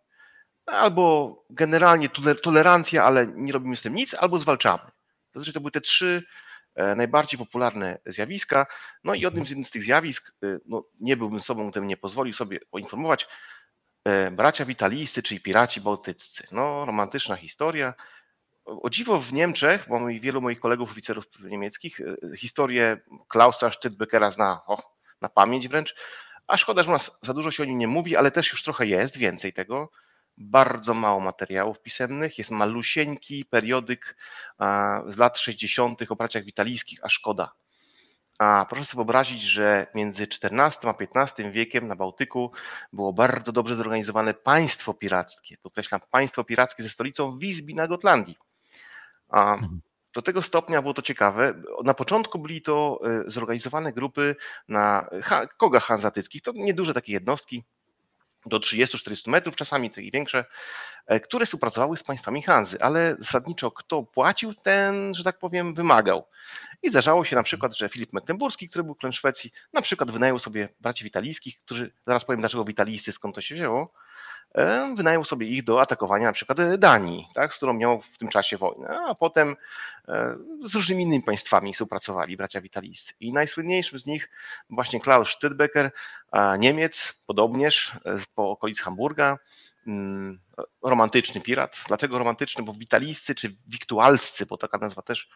albo 0.66 1.36
generalnie 1.50 2.10
tolerancja, 2.44 3.04
ale 3.04 3.28
nie 3.28 3.54
robimy 3.54 3.76
z 3.76 3.82
tym 3.82 3.96
nic, 3.96 4.14
albo 4.14 4.38
zwalczamy. 4.38 4.84
Zazwyczaj 5.34 5.54
to 5.54 5.60
były 5.60 5.72
te 5.72 5.82
trzy 5.82 6.24
e, 6.76 6.96
najbardziej 6.96 7.40
popularne 7.40 7.98
zjawiska. 8.06 8.66
No 9.04 9.14
i 9.14 9.22
jednym 9.22 9.46
z, 9.46 9.50
jednym 9.50 9.66
z 9.66 9.72
tych 9.72 9.84
zjawisk, 9.84 10.38
e, 10.44 10.58
no 10.66 10.84
nie 11.00 11.18
byłbym 11.18 11.40
sobą, 11.40 11.72
gdybym 11.72 11.90
nie 11.90 11.98
pozwolił 11.98 12.34
sobie 12.34 12.60
poinformować, 12.72 13.24
e, 13.24 13.28
bracia 14.32 14.66
witalisty, 14.66 15.24
czyli 15.24 15.42
piraci 15.42 15.82
bałtyccy. 15.82 16.48
No, 16.52 16.86
romantyczna 16.86 17.36
historia. 17.36 17.94
O 18.66 18.90
dziwo 18.90 19.22
w 19.22 19.34
Niemczech, 19.34 19.86
bo 19.90 20.08
wielu 20.22 20.42
moich 20.42 20.60
kolegów 20.60 20.92
oficerów 20.92 21.26
niemieckich 21.40 22.02
historię 22.38 22.98
Klausa 23.28 23.70
Stützbeckera 23.70 24.32
zna 24.32 24.62
oh, 24.66 24.84
na 25.22 25.30
pamięć 25.30 25.68
wręcz, 25.68 25.96
a 26.48 26.58
szkoda, 26.58 26.84
że 26.84 26.90
u 26.90 26.92
nas 26.92 27.12
za 27.22 27.34
dużo 27.34 27.52
się 27.52 27.64
o 27.64 27.66
nim 27.66 27.78
nie 27.78 27.88
mówi, 27.88 28.16
ale 28.16 28.32
też 28.32 28.52
już 28.52 28.64
trochę 28.64 28.88
jest, 28.88 29.18
więcej 29.18 29.54
tego 29.54 29.90
bardzo 30.38 30.94
mało 30.94 31.20
materiałów 31.20 31.82
pisemnych, 31.82 32.38
jest 32.38 32.52
malusieńki 32.52 33.46
periodyk 33.46 34.16
z 35.08 35.18
lat 35.18 35.38
60. 35.38 36.12
o 36.12 36.16
braciach 36.16 36.44
witalijskich, 36.44 37.00
a 37.04 37.10
szkoda. 37.10 37.52
A 38.42 38.66
proszę 38.70 38.86
sobie 38.86 38.98
wyobrazić, 38.98 39.42
że 39.42 39.88
między 39.96 40.24
XIV 40.24 40.90
a 40.90 40.96
XV 41.22 41.52
wiekiem 41.52 41.88
na 41.88 41.96
Bałtyku 41.96 42.52
było 42.94 43.14
bardzo 43.14 43.52
dobrze 43.52 43.76
zorganizowane 43.76 44.34
państwo 44.34 44.94
pirackie. 44.94 45.58
Podkreślam, 45.62 46.02
państwo 46.12 46.44
pirackie 46.44 46.84
ze 46.84 46.90
stolicą 46.90 47.32
w 47.32 47.40
Wisbi 47.40 47.76
na 47.76 47.88
Gotlandii. 47.88 48.38
A 49.30 49.54
mhm. 49.54 49.82
do 50.14 50.22
tego 50.22 50.42
stopnia 50.42 50.82
było 50.82 50.94
to 50.94 51.02
ciekawe. 51.02 51.54
Na 51.84 51.94
początku 51.94 52.40
byli 52.40 52.62
to 52.62 53.00
e, 53.06 53.24
zorganizowane 53.32 53.94
grupy 53.94 54.36
na 54.68 55.10
kogach 55.58 55.84
hanzatyckich. 55.84 56.42
To 56.42 56.52
nieduże 56.56 56.94
takie 56.94 57.14
jednostki, 57.14 57.64
do 58.46 58.60
30-40 58.60 59.30
metrów, 59.30 59.56
czasami 59.56 59.92
to 59.92 60.02
i 60.02 60.12
większe, 60.12 60.46
e, 61.08 61.20
które 61.20 61.46
współpracowały 61.46 61.98
z 61.98 62.04
państwami 62.04 62.42
Hanzy, 62.42 62.82
ale 62.82 63.16
zasadniczo 63.20 63.72
kto 63.72 64.04
płacił, 64.04 64.54
ten, 64.54 65.14
że 65.14 65.24
tak 65.24 65.40
powiem, 65.40 65.74
wymagał. 65.74 66.28
I 66.84 66.90
zdarzało 66.90 67.26
się 67.26 67.36
na 67.36 67.44
przykład, 67.44 67.78
że 67.78 67.90
Filip 67.90 68.14
Mecklenburski, 68.14 68.70
który 68.70 68.84
był 68.84 68.96
królem 68.96 69.14
Szwecji, 69.14 69.52
na 69.74 69.82
przykład 69.82 70.12
wynajął 70.12 70.40
sobie 70.40 70.70
braci 70.80 71.04
witalijskich, 71.04 71.62
którzy, 71.66 71.94
zaraz 72.08 72.26
powiem 72.26 72.42
dlaczego 72.42 72.66
witalijscy, 72.66 73.12
skąd 73.12 73.36
to 73.36 73.42
się 73.42 73.56
wzięło, 73.56 73.94
wynajął 74.96 75.24
sobie 75.24 75.48
ich 75.48 75.64
do 75.64 75.82
atakowania 75.82 76.26
na 76.26 76.34
przykład 76.34 76.76
Danii, 76.76 77.28
tak, 77.34 77.54
z 77.54 77.58
którą 77.58 77.74
miał 77.74 78.02
w 78.02 78.18
tym 78.18 78.28
czasie 78.28 78.58
wojnę, 78.58 79.00
a 79.08 79.16
potem 79.16 79.56
e, 80.08 80.36
z 80.64 80.76
różnymi 80.76 81.04
innymi 81.04 81.24
państwami 81.24 81.74
współpracowali 81.74 82.38
bracia 82.38 82.62
witaliscy. 82.62 83.14
I 83.20 83.34
najsłynniejszym 83.34 84.00
z 84.00 84.06
nich 84.06 84.30
właśnie 84.70 85.02
Klaus 85.02 85.30
Stüdbecker, 85.30 85.92
Niemiec, 86.60 87.24
podobnież 87.28 87.92
po 88.36 88.52
okolicy 88.52 88.84
Hamburga, 88.84 89.38
mm, 89.88 90.40
romantyczny 90.84 91.42
pirat. 91.42 91.76
Dlaczego 91.88 92.20
romantyczny? 92.20 92.64
Bo 92.64 92.74
witaliscy 92.74 93.36
czy 93.36 93.56
wiktualscy, 93.68 94.46
bo 94.46 94.58
taka 94.58 94.78
nazwa 94.78 95.02
też 95.02 95.30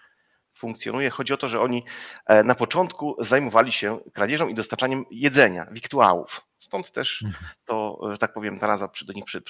funkcjonuje. 0.56 1.10
Chodzi 1.10 1.34
o 1.34 1.38
to, 1.38 1.48
że 1.48 1.62
oni 1.62 1.84
e, 2.26 2.44
na 2.44 2.56
początku 2.56 3.16
zajmowali 3.20 3.72
się 3.72 4.00
kradzieżą 4.14 4.48
i 4.48 4.54
dostarczaniem 4.54 5.06
jedzenia, 5.12 5.68
wiktuałów. 5.72 6.42
Stąd 6.66 6.92
też 6.92 7.22
mhm. 7.22 7.46
to, 7.66 8.00
że 8.12 8.18
tak 8.18 8.34
powiem, 8.34 8.60
ta 8.60 8.68
nazwa 8.68 8.90
do 9.06 9.14
nich 9.14 9.26
przy, 9.26 9.42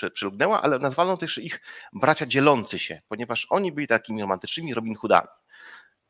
ale 0.61 0.79
nazwano 0.79 1.17
też 1.17 1.37
ich 1.37 1.61
bracia 1.93 2.25
dzielący 2.25 2.79
się, 2.79 3.01
ponieważ 3.07 3.47
oni 3.49 3.71
byli 3.71 3.87
takimi 3.87 4.21
romantycznymi 4.21 4.73
Robin 4.73 4.95
Hoodami. 4.95 5.27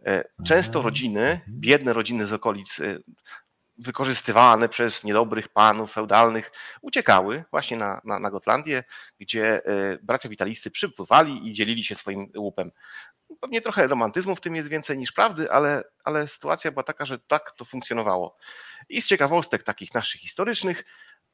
E, 0.05 0.23
często 0.45 0.81
rodziny, 0.81 1.21
mhm. 1.21 1.59
biedne 1.59 1.93
rodziny 1.93 2.25
z 2.25 2.33
okolic, 2.33 2.79
e, 2.79 2.97
wykorzystywane 3.77 4.69
przez 4.69 5.03
niedobrych 5.03 5.49
panów 5.49 5.91
feudalnych, 5.91 6.51
uciekały 6.81 7.43
właśnie 7.51 7.77
na, 7.77 8.01
na, 8.05 8.19
na 8.19 8.31
Gotlandię, 8.31 8.83
gdzie 9.19 9.61
bracia 10.03 10.29
witalisty 10.29 10.71
przypływali 10.71 11.49
i 11.49 11.53
dzielili 11.53 11.83
się 11.83 11.95
swoim 11.95 12.31
łupem. 12.37 12.71
Pewnie 13.41 13.61
trochę 13.61 13.88
romantyzmu 13.88 14.35
w 14.35 14.41
tym 14.41 14.55
jest 14.55 14.69
więcej 14.69 14.97
niż 14.97 15.11
prawdy, 15.11 15.51
ale, 15.51 15.83
ale 16.03 16.27
sytuacja 16.27 16.71
była 16.71 16.83
taka, 16.83 17.05
że 17.05 17.19
tak 17.19 17.51
to 17.51 17.65
funkcjonowało. 17.65 18.38
I 18.89 19.01
z 19.01 19.07
ciekawostek 19.07 19.63
takich 19.63 19.93
naszych 19.93 20.21
historycznych, 20.21 20.83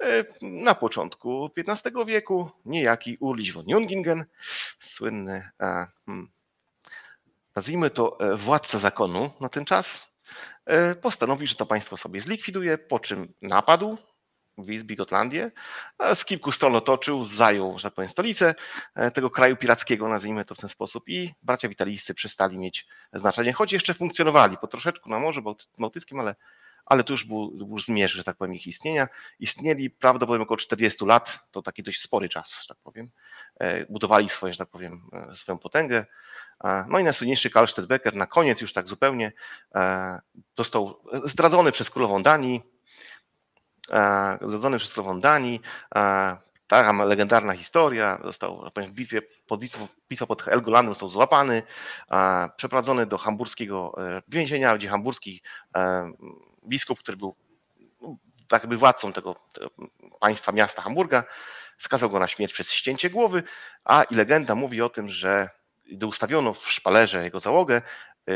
e, 0.03 0.23
na 0.41 0.75
początku 0.75 1.51
XV 1.57 2.05
wieku 2.05 2.51
niejaki 2.65 3.17
Ulrich 3.19 3.53
von 3.53 3.65
Jungingen, 3.67 4.25
słynny, 4.79 5.49
hmm, 6.05 6.31
nazwijmy 7.55 7.89
to 7.89 8.19
e, 8.19 8.37
władca 8.37 8.79
zakonu 8.79 9.31
na 9.41 9.49
ten 9.49 9.65
czas, 9.65 10.15
e, 10.65 10.95
postanowił, 10.95 11.47
że 11.47 11.55
to 11.55 11.65
państwo 11.65 11.97
sobie 11.97 12.21
zlikwiduje, 12.21 12.77
po 12.77 12.99
czym 12.99 13.33
napadł 13.41 13.97
Wisby, 14.63 14.95
Gotlandię. 14.95 15.51
Z 16.13 16.25
kilku 16.25 16.51
stron 16.51 16.75
otoczył, 16.75 17.25
zajął, 17.25 17.79
że 17.79 17.83
tak 17.83 17.93
powiem, 17.93 18.09
stolicę 18.09 18.55
e, 18.95 19.11
tego 19.11 19.29
kraju 19.29 19.57
pirackiego, 19.57 20.07
nazwijmy 20.07 20.45
to 20.45 20.55
w 20.55 20.57
ten 20.57 20.69
sposób, 20.69 21.03
i 21.09 21.33
bracia 21.41 21.69
witalijscy 21.69 22.13
przestali 22.13 22.57
mieć 22.57 22.87
znaczenie, 23.13 23.53
choć 23.53 23.73
jeszcze 23.73 23.93
funkcjonowali 23.93 24.57
po 24.57 24.67
troszeczku 24.67 25.09
na 25.09 25.19
Morzu 25.19 25.41
Bałtyckim, 25.79 26.19
ale, 26.19 26.35
ale 26.85 27.03
to 27.03 27.13
już 27.13 27.23
był, 27.23 27.51
był 27.51 27.79
zmierzch, 27.79 28.15
że 28.15 28.23
tak 28.23 28.37
powiem, 28.37 28.55
ich 28.55 28.67
istnienia. 28.67 29.07
Istnieli 29.39 29.89
prawdopodobnie 29.89 30.43
około 30.43 30.57
40 30.57 31.05
lat, 31.05 31.39
to 31.51 31.61
taki 31.61 31.83
dość 31.83 32.01
spory 32.01 32.29
czas, 32.29 32.61
że 32.61 32.67
tak 32.67 32.77
powiem. 32.83 33.09
E, 33.59 33.85
budowali 33.85 34.29
swoje, 34.29 34.53
że 34.53 34.59
tak 34.59 34.69
powiem, 34.69 35.09
e, 35.29 35.35
swoją 35.35 35.57
potęgę. 35.57 36.05
No 36.87 36.99
i 36.99 37.03
najsłynniejszy 37.03 37.49
Karl 37.49 37.65
Stedbecker 37.65 38.15
na 38.15 38.25
koniec 38.27 38.61
już 38.61 38.73
tak 38.73 38.87
zupełnie 38.87 39.31
został 40.57 41.03
zdradzony 41.23 41.71
przez 41.71 41.89
królową 41.89 42.23
Danii, 42.23 42.61
E, 43.91 44.37
zadzony 44.41 44.77
przez 44.77 44.93
królową 44.93 45.19
Danii. 45.19 45.61
E, 45.95 46.37
taka 46.67 46.91
legendarna 46.91 47.53
historia, 47.53 48.19
został 48.23 48.69
w 48.87 48.91
bitwie, 48.91 49.21
pod 49.47 49.59
bitwą, 49.59 49.87
bitwa 50.09 50.25
pod 50.25 50.41
Helgolandem 50.41 50.91
został 50.93 51.09
złapany, 51.09 51.63
e, 52.11 52.49
przeprowadzony 52.57 53.05
do 53.05 53.17
hamburskiego 53.17 53.95
więzienia, 54.27 54.77
gdzie 54.77 54.89
hamburski 54.89 55.41
biskup, 56.67 56.99
który 56.99 57.17
był 57.17 57.35
no, 58.01 58.15
tak 58.47 58.63
jakby 58.63 58.77
władcą 58.77 59.13
tego, 59.13 59.35
tego 59.53 59.69
państwa, 60.19 60.51
miasta 60.51 60.81
Hamburga, 60.81 61.23
skazał 61.77 62.09
go 62.09 62.19
na 62.19 62.27
śmierć 62.27 62.53
przez 62.53 62.71
ścięcie 62.71 63.09
głowy, 63.09 63.43
a 63.85 64.03
i 64.03 64.15
legenda 64.15 64.55
mówi 64.55 64.81
o 64.81 64.89
tym, 64.89 65.09
że 65.09 65.49
gdy 65.91 66.05
ustawiono 66.05 66.53
w 66.53 66.71
szpalerze 66.71 67.23
jego 67.23 67.39
załogę, 67.39 67.81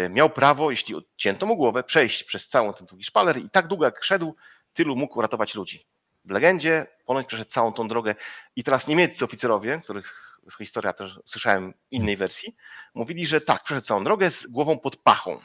miał 0.09 0.29
prawo, 0.29 0.71
jeśli 0.71 0.95
odcięto 0.95 1.45
mu 1.45 1.57
głowę, 1.57 1.83
przejść 1.83 2.23
przez 2.23 2.47
całą 2.47 2.73
ten 2.73 2.87
długi 2.87 3.03
szpaler 3.03 3.37
i 3.37 3.49
tak 3.49 3.67
długo 3.67 3.85
jak 3.85 4.03
szedł, 4.03 4.35
tylu 4.75 4.95
mógł 4.95 5.19
uratować 5.19 5.55
ludzi. 5.55 5.85
W 6.25 6.31
legendzie 6.31 6.87
ponoć 7.05 7.27
przeszedł 7.27 7.51
całą 7.51 7.73
tą 7.73 7.87
drogę 7.87 8.15
i 8.55 8.63
teraz 8.63 8.87
niemieccy 8.87 9.25
oficerowie, 9.25 9.81
których 9.83 10.35
historia 10.57 10.93
też 10.93 11.19
słyszałem 11.25 11.73
innej 11.91 12.17
wersji, 12.17 12.55
mówili, 12.93 13.27
że 13.27 13.41
tak, 13.41 13.63
przeszedł 13.63 13.87
całą 13.87 14.03
drogę 14.03 14.31
z 14.31 14.47
głową 14.47 14.79
pod 14.79 14.97
pachą. 14.97 15.39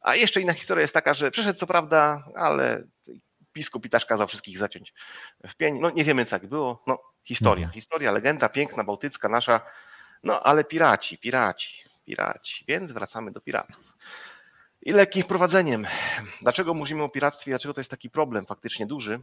A 0.00 0.16
jeszcze 0.16 0.40
inna 0.40 0.52
historia 0.52 0.82
jest 0.82 0.94
taka, 0.94 1.14
że 1.14 1.30
przeszedł 1.30 1.58
co 1.58 1.66
prawda, 1.66 2.24
ale 2.36 2.84
biskup 3.54 3.86
i 3.86 3.88
też 3.88 4.06
kazał 4.06 4.28
wszystkich 4.28 4.58
zaciąć 4.58 4.94
w 5.48 5.54
pień. 5.54 5.78
No 5.80 5.90
nie 5.90 6.04
wiemy 6.04 6.24
co 6.24 6.36
jak 6.36 6.46
było. 6.46 6.82
No 6.86 6.98
historia, 7.24 7.64
mhm. 7.64 7.74
historia, 7.74 8.12
legenda 8.12 8.48
piękna, 8.48 8.84
bałtycka 8.84 9.28
nasza. 9.28 9.60
No 10.22 10.40
ale 10.40 10.64
piraci, 10.64 11.18
piraci, 11.18 11.84
piraci. 12.04 12.64
Więc 12.68 12.92
wracamy 12.92 13.32
do 13.32 13.40
piratów. 13.40 13.84
I 14.84 14.92
lekkim 14.92 15.22
wprowadzeniem. 15.22 15.86
Dlaczego 16.42 16.74
mówimy 16.74 17.02
o 17.02 17.08
piractwie? 17.08 17.50
Dlaczego 17.50 17.74
to 17.74 17.80
jest 17.80 17.90
taki 17.90 18.10
problem 18.10 18.46
faktycznie 18.46 18.86
duży? 18.86 19.20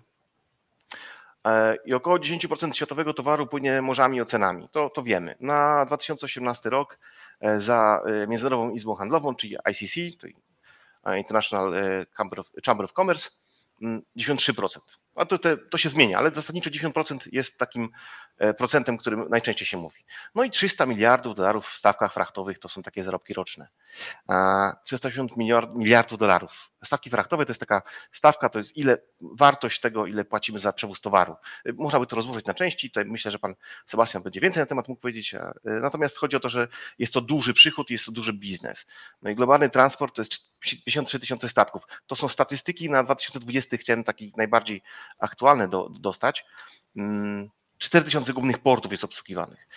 E, 1.48 1.76
I 1.86 1.94
około 1.94 2.18
10% 2.18 2.74
światowego 2.74 3.14
towaru 3.14 3.48
płynie 3.48 3.82
morzami 3.82 4.18
i 4.18 4.22
oceanami. 4.22 4.70
To, 4.72 4.90
to 4.90 5.04
wiemy. 5.04 5.36
Na 5.40 5.86
2018 5.86 6.70
rok 6.70 7.00
e, 7.40 7.60
za 7.60 8.02
e, 8.06 8.28
Międzynarodową 8.28 8.72
Izbą 8.72 8.96
Handlową, 8.96 9.36
czyli 9.36 9.58
ICC, 9.72 10.20
czyli 10.20 10.36
International 11.18 11.74
Chamber 12.64 12.86
of 12.86 12.94
Commerce, 12.94 13.30
93%. 14.18 14.80
A 15.16 15.26
to, 15.26 15.40
to, 15.40 15.50
to 15.58 15.78
się 15.78 15.90
zmienia, 15.90 16.18
ale 16.18 16.32
zasadniczo 16.32 16.70
90% 16.70 17.18
jest 17.32 17.58
takim 17.58 17.90
e, 18.38 18.54
procentem, 18.54 18.98
którym 18.98 19.30
najczęściej 19.30 19.68
się 19.68 19.78
mówi. 19.78 20.06
No 20.36 20.44
i 20.44 20.52
300 20.52 20.86
miliardów 20.86 21.36
dolarów 21.36 21.68
w 21.68 21.78
stawkach 21.78 22.14
frachtowych 22.14 22.60
to 22.60 22.70
są 22.70 22.84
takie 22.84 23.04
zarobki 23.04 23.34
roczne. 23.34 23.68
380 24.84 25.32
miliardów 25.76 26.20
dolarów. 26.20 26.71
Stawki 26.86 27.10
frachtowe 27.10 27.46
to 27.46 27.52
jest 27.52 27.60
taka 27.60 27.82
stawka, 28.12 28.50
to 28.50 28.60
jest 28.60 28.78
ile 28.78 28.98
wartość 29.22 29.80
tego, 29.80 30.06
ile 30.06 30.26
płacimy 30.26 30.60
za 30.60 30.74
przewóz 30.74 31.02
towaru. 31.02 31.36
E, 31.66 31.74
można 31.74 32.00
by 32.00 32.08
to 32.08 32.16
rozłożyć 32.16 32.46
na 32.46 32.54
części, 32.54 32.90
tutaj 32.90 33.06
myślę, 33.06 33.32
że 33.32 33.40
pan 33.40 33.56
Sebastian 33.88 34.24
będzie 34.24 34.40
więcej 34.40 34.62
na 34.62 34.66
temat 34.66 34.88
mógł 34.88 35.02
powiedzieć, 35.02 35.34
e, 35.34 35.54
natomiast 35.66 36.18
chodzi 36.18 36.36
o 36.36 36.40
to, 36.40 36.50
że 36.50 36.68
jest 37.00 37.14
to 37.14 37.22
duży 37.22 37.54
przychód, 37.54 37.90
jest 37.90 38.06
to 38.06 38.12
duży 38.12 38.34
biznes. 38.34 38.86
No 39.22 39.30
i 39.30 39.36
globalny 39.36 39.70
transport 39.70 40.16
to 40.16 40.22
jest 40.22 40.52
53 40.60 41.20
tysiące 41.20 41.50
statków. 41.50 41.84
To 42.08 42.16
są 42.16 42.28
statystyki 42.28 42.90
na 42.90 43.04
2020, 43.04 43.78
chciałem 43.78 44.04
taki 44.04 44.34
najbardziej 44.38 44.82
aktualne 45.20 45.68
do, 45.68 45.90
dostać. 45.90 46.46
4000 47.78 48.18
mm, 48.18 48.34
głównych 48.34 48.60
portów 48.60 48.92
jest 48.92 49.04
obsługiwanych. 49.04 49.68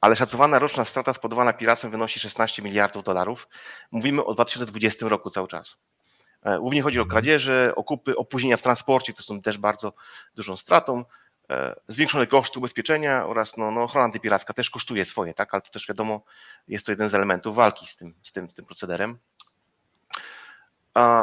ale 0.00 0.16
szacowana 0.16 0.58
roczna 0.58 0.84
strata 0.84 1.12
spowodowana 1.12 1.52
piractwem 1.52 1.90
wynosi 1.90 2.20
16 2.20 2.62
miliardów 2.62 3.04
dolarów. 3.04 3.48
Mówimy 3.90 4.24
o 4.24 4.34
2020 4.34 5.08
roku 5.08 5.30
cały 5.30 5.48
czas. 5.48 5.76
E, 6.44 6.58
głównie 6.58 6.82
chodzi 6.82 6.98
o 6.98 7.02
Mhm. 7.02 7.10
kradzieże, 7.10 7.72
okupy, 7.76 8.16
opóźnienia 8.16 8.56
w 8.56 8.62
transporcie, 8.62 9.12
to 9.14 9.22
są 9.22 9.42
też 9.42 9.58
bardzo 9.58 9.92
dużą 10.34 10.56
stratą. 10.56 11.04
E, 11.50 11.74
Zwiększone 11.88 12.26
koszty 12.26 12.58
ubezpieczenia 12.58 13.26
oraz 13.26 13.56
no, 13.56 13.70
no, 13.70 13.82
ochrona 13.82 14.04
antypiracka 14.04 14.54
też 14.54 14.70
kosztuje 14.70 15.04
swoje, 15.04 15.34
tak? 15.34 15.54
ale 15.54 15.60
to 15.62 15.70
też 15.70 15.88
wiadomo, 15.88 16.22
jest 16.68 16.86
to 16.86 16.92
jeden 16.92 17.08
z 17.08 17.14
elementów 17.14 17.56
walki 17.56 17.86
z 17.86 17.96
tym, 17.96 18.14
z 18.22 18.32
tym, 18.32 18.50
z 18.50 18.54
tym 18.54 18.64
procederem. 18.64 19.18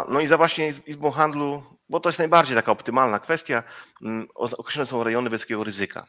No 0.09 0.19
i 0.21 0.27
za 0.27 0.37
właśnie 0.37 0.67
Iz- 0.67 0.87
Izbą 0.87 1.11
Handlu, 1.11 1.63
bo 1.89 1.99
to 1.99 2.09
jest 2.09 2.19
najbardziej 2.19 2.55
taka 2.55 2.71
optymalna 2.71 3.19
kwestia, 3.19 3.63
mm, 4.01 4.27
określone 4.35 4.85
są 4.85 5.03
rejony 5.03 5.29
wysokiego 5.29 5.63
ryzyka. 5.63 6.05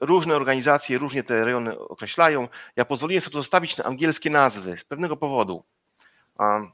Różne 0.00 0.36
organizacje 0.36 0.98
różnie 0.98 1.22
te 1.22 1.44
rejony 1.44 1.78
określają. 1.78 2.48
Ja 2.76 2.84
pozwoliłem 2.84 3.20
sobie 3.20 3.34
zostawić 3.34 3.74
te 3.76 3.84
angielskie 3.84 4.30
nazwy 4.30 4.76
z 4.76 4.84
pewnego 4.84 5.16
powodu. 5.16 5.64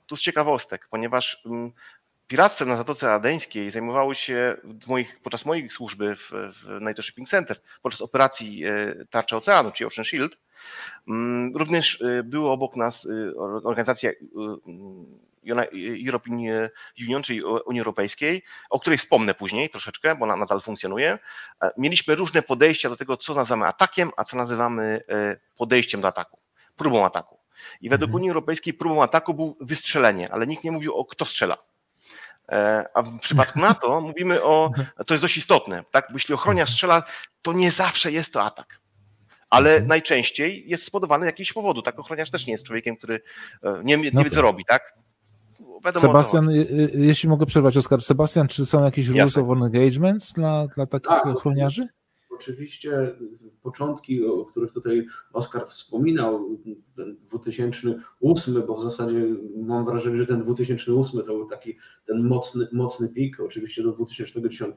Tu 0.07 0.17
z 0.17 0.21
ciekawostek, 0.21 0.89
ponieważ 0.91 1.43
mm, 1.47 1.73
piractwem 2.27 2.69
na 2.69 2.77
Zatoce 2.77 3.13
Adeńskiej 3.13 3.71
zajmowały 3.71 4.15
się 4.15 4.57
moich, 4.87 5.21
podczas 5.21 5.47
mojej 5.47 5.71
służby 5.71 6.17
w, 6.17 6.31
w 6.33 6.81
NATO 6.81 7.03
Shipping 7.03 7.29
Center, 7.29 7.61
podczas 7.83 8.01
operacji 8.01 8.65
e, 8.65 8.95
Tarcza 9.11 9.37
Oceanu, 9.37 9.73
czyli 9.73 9.87
Ocean 9.89 10.05
Shield. 10.05 10.39
Mm, 11.09 11.57
Również 11.57 12.03
e, 12.03 12.23
były 12.23 12.51
obok 12.51 12.77
nas 12.77 13.07
e, 13.07 13.37
or- 13.37 13.61
organizacja 13.65 14.11
European 16.07 16.39
Union, 17.01 17.23
czyli 17.23 17.43
Unii 17.45 17.81
Europejskiej, 17.81 18.43
o 18.71 18.81
której 18.81 18.99
wspomnę 18.99 19.35
później 19.35 19.71
troszeczkę, 19.71 20.15
bo 20.17 20.25
ona 20.25 20.37
nadal 20.37 20.61
funkcjonuje. 20.61 21.19
Mieliśmy 21.77 22.15
różne 22.15 22.43
podejścia 22.43 22.89
do 22.89 22.97
tego, 22.97 23.17
co 23.17 23.35
nazywamy 23.35 23.67
atakiem, 23.67 24.11
a 24.17 24.25
co 24.25 24.37
nazywamy 24.37 25.01
podejściem 25.57 26.01
do 26.01 26.09
ataku, 26.09 26.39
próbą 26.77 27.07
ataku. 27.07 27.38
I 27.81 27.89
według 27.89 28.09
Mhm. 28.09 28.15
Unii 28.17 28.31
Europejskiej 28.31 28.75
próbą 28.75 29.03
ataku 29.03 29.35
był 29.35 29.57
wystrzelenie, 29.61 30.33
ale 30.33 30.47
nikt 30.47 30.65
nie 30.65 30.73
mówił 30.73 30.95
o 30.95 31.05
kto 31.05 31.25
strzela. 31.25 31.57
E, 32.53 32.85
A 32.95 33.03
w 33.03 33.19
przypadku 33.21 33.59
NATO 33.69 34.01
mówimy 34.01 34.43
o, 34.43 34.71
to 35.07 35.15
jest 35.15 35.25
dość 35.25 35.37
istotne, 35.37 35.85
tak? 35.91 36.07
Bo 36.09 36.15
jeśli 36.17 36.35
ochroniarz 36.35 36.71
strzela, 36.73 37.03
to 37.43 37.53
nie 37.53 37.71
zawsze 37.71 38.13
jest 38.13 38.33
to 38.33 38.43
atak. 38.43 38.81
Ale 39.51 39.71
Mhm. 39.71 39.89
najczęściej 39.89 40.65
jest 40.69 40.85
spowodowany 40.85 41.25
z 41.25 41.27
jakiegoś 41.27 41.53
powodu. 41.53 41.83
Tak, 41.83 41.99
ochroniarz 41.99 42.31
też 42.31 42.47
nie 42.47 42.53
jest 42.53 42.67
człowiekiem, 42.67 42.97
który 42.97 43.21
e, 43.63 43.81
nie, 43.85 43.97
nie 43.97 44.11
No 44.13 44.25
wie, 44.25 44.31
co 44.31 44.43
robi, 44.43 44.65
tak? 44.65 44.95
Wiadomo, 45.85 46.01
Sebastian, 46.07 46.49
y- 46.51 46.91
jeśli 46.95 47.29
mogę 47.29 47.47
przerwać, 47.47 47.77
Oskar, 47.77 48.03
Sebastian, 48.03 48.49
czy 48.49 48.67
są 48.67 48.85
jakieś 48.85 49.07
rules 49.07 49.19
Jasne. 49.19 49.43
of 49.43 49.49
engagements 49.63 50.33
dla, 50.33 50.67
dla 50.67 50.87
takich 50.87 51.09
Tak, 51.09 51.27
ochroniarzy? 51.27 51.89
Oczywiście 52.39 53.17
początki, 53.63 54.27
o 54.27 54.45
których 54.45 54.73
tutaj 54.73 55.07
Oskar 55.33 55.67
wspominał, 55.67 56.59
ten 56.97 57.17
2008, 57.29 58.63
bo 58.67 58.77
w 58.77 58.83
zasadzie 58.83 59.27
mam 59.57 59.85
wrażenie, 59.85 60.19
że 60.19 60.27
ten 60.27 60.43
2008 60.43 61.21
to 61.21 61.27
był 61.27 61.49
taki 61.49 61.77
ten 62.07 62.23
mocny, 62.23 62.69
mocny 62.73 63.09
pik. 63.09 63.41
Oczywiście 63.41 63.83
do 63.83 63.93
2010 63.93 64.77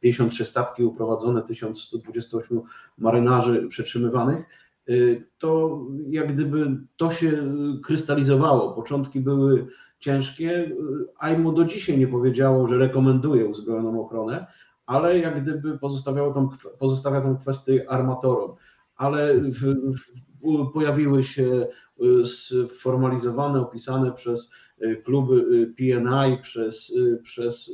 53 0.00 0.44
statki 0.44 0.84
uprowadzone, 0.84 1.42
1128 1.42 2.60
marynarzy 2.98 3.68
przetrzymywanych. 3.68 4.44
Y, 4.88 5.24
To 5.38 5.80
jak 6.08 6.34
gdyby 6.34 6.76
to 6.96 7.10
się 7.10 7.54
krystalizowało. 7.84 8.72
Początki 8.72 9.20
były 9.20 9.66
ciężkie. 9.98 10.70
AIMO 11.18 11.52
do 11.52 11.64
dzisiaj 11.64 11.98
nie 11.98 12.08
powiedziało, 12.08 12.68
że 12.68 12.78
rekomenduje 12.78 13.46
uzbrojoną 13.46 14.04
ochronę 14.04 14.46
ale 14.92 15.18
jak 15.18 15.42
gdyby 15.42 15.78
pozostawiało 15.78 16.32
tą, 16.32 16.48
pozostawia 16.78 17.20
tą 17.20 17.36
kwestię 17.36 17.84
armatorom. 17.88 18.54
Ale 18.96 19.34
w, 19.34 19.60
w, 19.60 20.72
pojawiły 20.72 21.24
się 21.24 21.66
y, 22.02 22.24
sformalizowane, 22.24 23.60
opisane 23.60 24.12
przez 24.12 24.52
y, 24.82 25.02
kluby 25.04 25.34
y, 25.34 25.74
PNI, 25.76 26.38
przez, 26.42 26.92
przez 27.22 27.72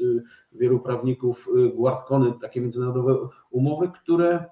wielu 0.53 0.81
prawników 0.81 1.49
Guardcony, 1.75 2.33
takie 2.41 2.61
międzynarodowe 2.61 3.29
umowy, 3.51 3.91
które 4.03 4.45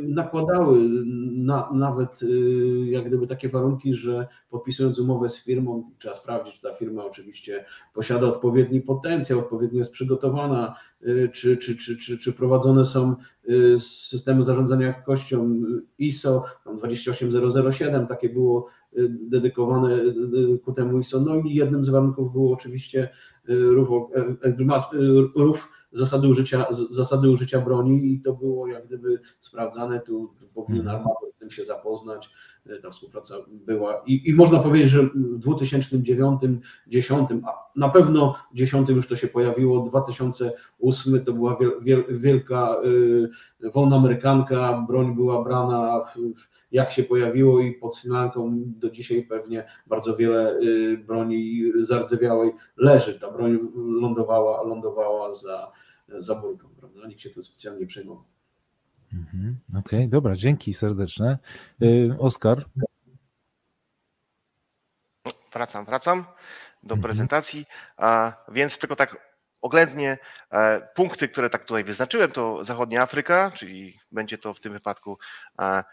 nakładały 0.00 0.88
na, 1.32 1.70
nawet 1.72 2.22
y, 2.22 2.26
jak 2.90 3.08
gdyby 3.08 3.26
takie 3.26 3.48
warunki, 3.48 3.94
że 3.94 4.26
podpisując 4.50 4.98
umowę 4.98 5.28
z 5.28 5.44
firmą, 5.44 5.90
trzeba 5.98 6.14
sprawdzić, 6.14 6.54
czy 6.54 6.62
ta 6.62 6.74
firma 6.74 7.04
oczywiście 7.04 7.64
posiada 7.94 8.26
odpowiedni 8.26 8.80
potencjał, 8.80 9.38
odpowiednio 9.38 9.78
jest 9.78 9.92
przygotowana, 9.92 10.76
y, 11.02 11.30
czy, 11.32 11.56
czy, 11.56 11.76
czy, 11.76 11.98
czy, 11.98 12.18
czy 12.18 12.32
prowadzone 12.32 12.84
są 12.84 13.16
y, 13.48 13.78
systemy 13.78 14.44
zarządzania 14.44 14.86
jakością 14.86 15.52
y, 15.52 15.82
ISO 15.98 16.44
tam 16.64 16.78
28007, 16.78 18.06
takie 18.06 18.28
było 18.28 18.66
y, 18.96 19.08
dedykowane 19.08 19.94
y, 19.94 20.58
ku 20.64 20.72
temu 20.72 20.98
ISO. 20.98 21.20
No 21.20 21.36
i 21.36 21.54
jednym 21.54 21.84
z 21.84 21.88
warunków 21.88 22.32
było 22.32 22.52
oczywiście 22.52 23.08
y, 23.48 23.54
rów, 23.70 23.88
e, 24.14 24.48
e, 24.48 24.98
y, 24.98 25.28
rów 25.36 25.77
zasady 25.92 26.28
użycia, 26.28 26.66
zasady 26.90 27.30
użycia 27.30 27.60
broni 27.60 28.12
i 28.12 28.20
to 28.20 28.32
było 28.32 28.66
jak 28.66 28.86
gdyby 28.86 29.20
sprawdzane, 29.38 30.00
tu 30.00 30.34
powinien 30.54 30.88
armator 30.88 31.32
tym 31.48 31.56
się 31.56 31.64
zapoznać, 31.64 32.30
y, 32.66 32.80
ta 32.82 32.90
współpraca 32.90 33.34
była 33.50 34.02
i, 34.06 34.28
i 34.30 34.34
można 34.34 34.58
powiedzieć, 34.58 34.90
że 34.90 35.02
w 35.02 35.38
2009, 35.38 36.40
10, 36.86 37.28
a 37.46 37.52
na 37.76 37.88
pewno 37.88 38.36
10 38.54 38.88
już 38.88 39.08
to 39.08 39.16
się 39.16 39.28
pojawiło, 39.28 39.86
2008 39.86 41.24
to 41.24 41.32
była 41.32 41.56
wiel, 41.56 41.72
wiel, 41.82 42.04
wielka 42.08 42.76
y, 43.64 43.70
wolna 43.70 43.96
amerykanka, 43.96 44.84
broń 44.88 45.14
była 45.14 45.44
brana 45.44 46.04
jak 46.72 46.92
się 46.92 47.02
pojawiło 47.02 47.60
i 47.60 47.72
pod 47.72 47.96
Sri 47.96 48.10
Lanką 48.10 48.62
do 48.66 48.90
dzisiaj 48.90 49.22
pewnie 49.22 49.64
bardzo 49.86 50.16
wiele 50.16 50.58
y, 50.58 50.98
broni 51.06 51.72
zardzewiałej 51.80 52.52
leży. 52.76 53.20
Ta 53.20 53.30
broń 53.30 53.58
lądowała, 53.74 54.62
lądowała 54.62 55.34
za, 55.34 55.72
za 56.08 56.34
burtą, 56.34 56.68
prawda? 56.80 57.08
Nikt 57.08 57.20
się 57.20 57.30
tym 57.30 57.42
specjalnie 57.42 57.80
nie 57.80 57.86
przejmował. 57.86 58.24
Mhm. 59.12 59.56
Okej, 59.78 60.08
dobra, 60.08 60.36
dzięki 60.36 60.74
serdeczne. 60.74 61.38
Y, 61.82 62.10
Oskar, 62.18 62.64
Wracam, 65.52 65.84
wracam 65.84 66.24
do 66.82 66.94
Mhm. 66.94 67.02
prezentacji, 67.02 67.66
a 67.96 68.32
więc 68.48 68.78
tylko 68.78 68.96
tak 68.96 69.28
oględnie 69.60 70.18
e, 70.52 70.80
punkty, 70.94 71.28
które 71.28 71.50
tak 71.50 71.64
tutaj 71.64 71.84
wyznaczyłem, 71.84 72.30
to 72.30 72.64
zachodnia 72.64 73.02
Afryka, 73.02 73.50
czyli 73.50 74.00
będzie 74.12 74.38
to 74.38 74.54
w 74.54 74.60
tym 74.60 74.72
wypadku 74.72 75.18
e, 75.60 75.84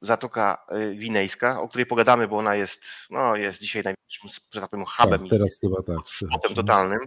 Zatoka 0.00 0.64
e, 0.68 0.90
Winejska, 0.94 1.60
o 1.60 1.68
której 1.68 1.86
pogadamy, 1.86 2.28
bo 2.28 2.36
ona 2.38 2.54
jest, 2.54 2.82
no, 3.10 3.36
jest 3.36 3.60
dzisiaj 3.60 3.82
największym, 3.82 4.44
że 4.54 4.60
tak 4.60 4.70
powiem, 4.70 4.86
hubem 4.86 5.18
tak, 5.18 5.26
i 5.26 5.30
teraz 5.30 5.58
chyba 5.60 5.82
tak. 5.82 5.96
spotem 6.08 6.54
totalnym. 6.54 7.00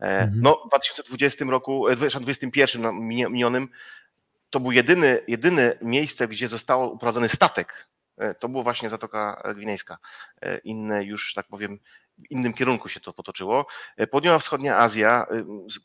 E, 0.00 0.22
Mhm. 0.22 0.40
No, 0.42 0.62
w 0.66 0.68
2020 0.68 1.44
roku, 1.50 1.88
e, 1.88 1.96
2021 1.96 2.82
no, 2.82 2.92
minie- 2.92 3.28
minionym, 3.28 3.68
to 4.52 4.60
był 4.60 4.72
jedyny, 4.72 5.20
jedyne 5.28 5.78
miejsce, 5.82 6.28
gdzie 6.28 6.48
został 6.48 6.92
uprowadzony 6.92 7.28
statek. 7.28 7.88
E, 8.18 8.34
To 8.34 8.48
było 8.48 8.62
właśnie 8.62 8.88
Zatoka 8.88 9.42
Gwinejska. 9.56 9.98
E, 10.42 10.58
Inne 10.58 11.04
już, 11.04 11.34
tak 11.34 11.46
powiem, 11.46 11.78
innym 12.30 12.54
kierunku 12.54 12.88
się 12.88 13.00
to 13.00 13.12
potoczyło. 13.12 13.66
E, 13.96 14.06
Południowa 14.06 14.38
Wschodnia 14.38 14.76
Azja, 14.78 15.26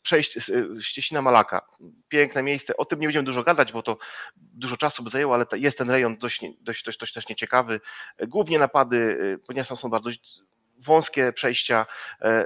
przejść 0.02 0.38
Ścieśnina 0.80 1.22
Malaka. 1.22 1.66
Piękne 2.08 2.42
miejsce. 2.42 2.76
O 2.76 2.84
tym 2.84 3.00
nie 3.00 3.06
będziemy 3.06 3.24
dużo 3.26 3.42
gadać, 3.42 3.72
bo 3.72 3.82
to 3.82 3.96
dużo 4.36 4.76
czasu 4.76 5.02
by 5.02 5.10
zajęło, 5.10 5.34
ale 5.34 5.46
jest 5.56 5.78
ten 5.78 5.90
rejon 5.90 6.16
dość, 6.18 6.40
dość, 6.60 6.84
dość, 6.84 6.98
dość 6.98 7.12
też 7.12 7.28
nieciekawy. 7.28 7.80
Głównie 8.26 8.58
napady, 8.58 9.18
ponieważ 9.46 9.68
tam 9.68 9.76
są 9.76 9.90
bardzo 9.90 10.10
wąskie 10.78 11.32
przejścia 11.32 11.86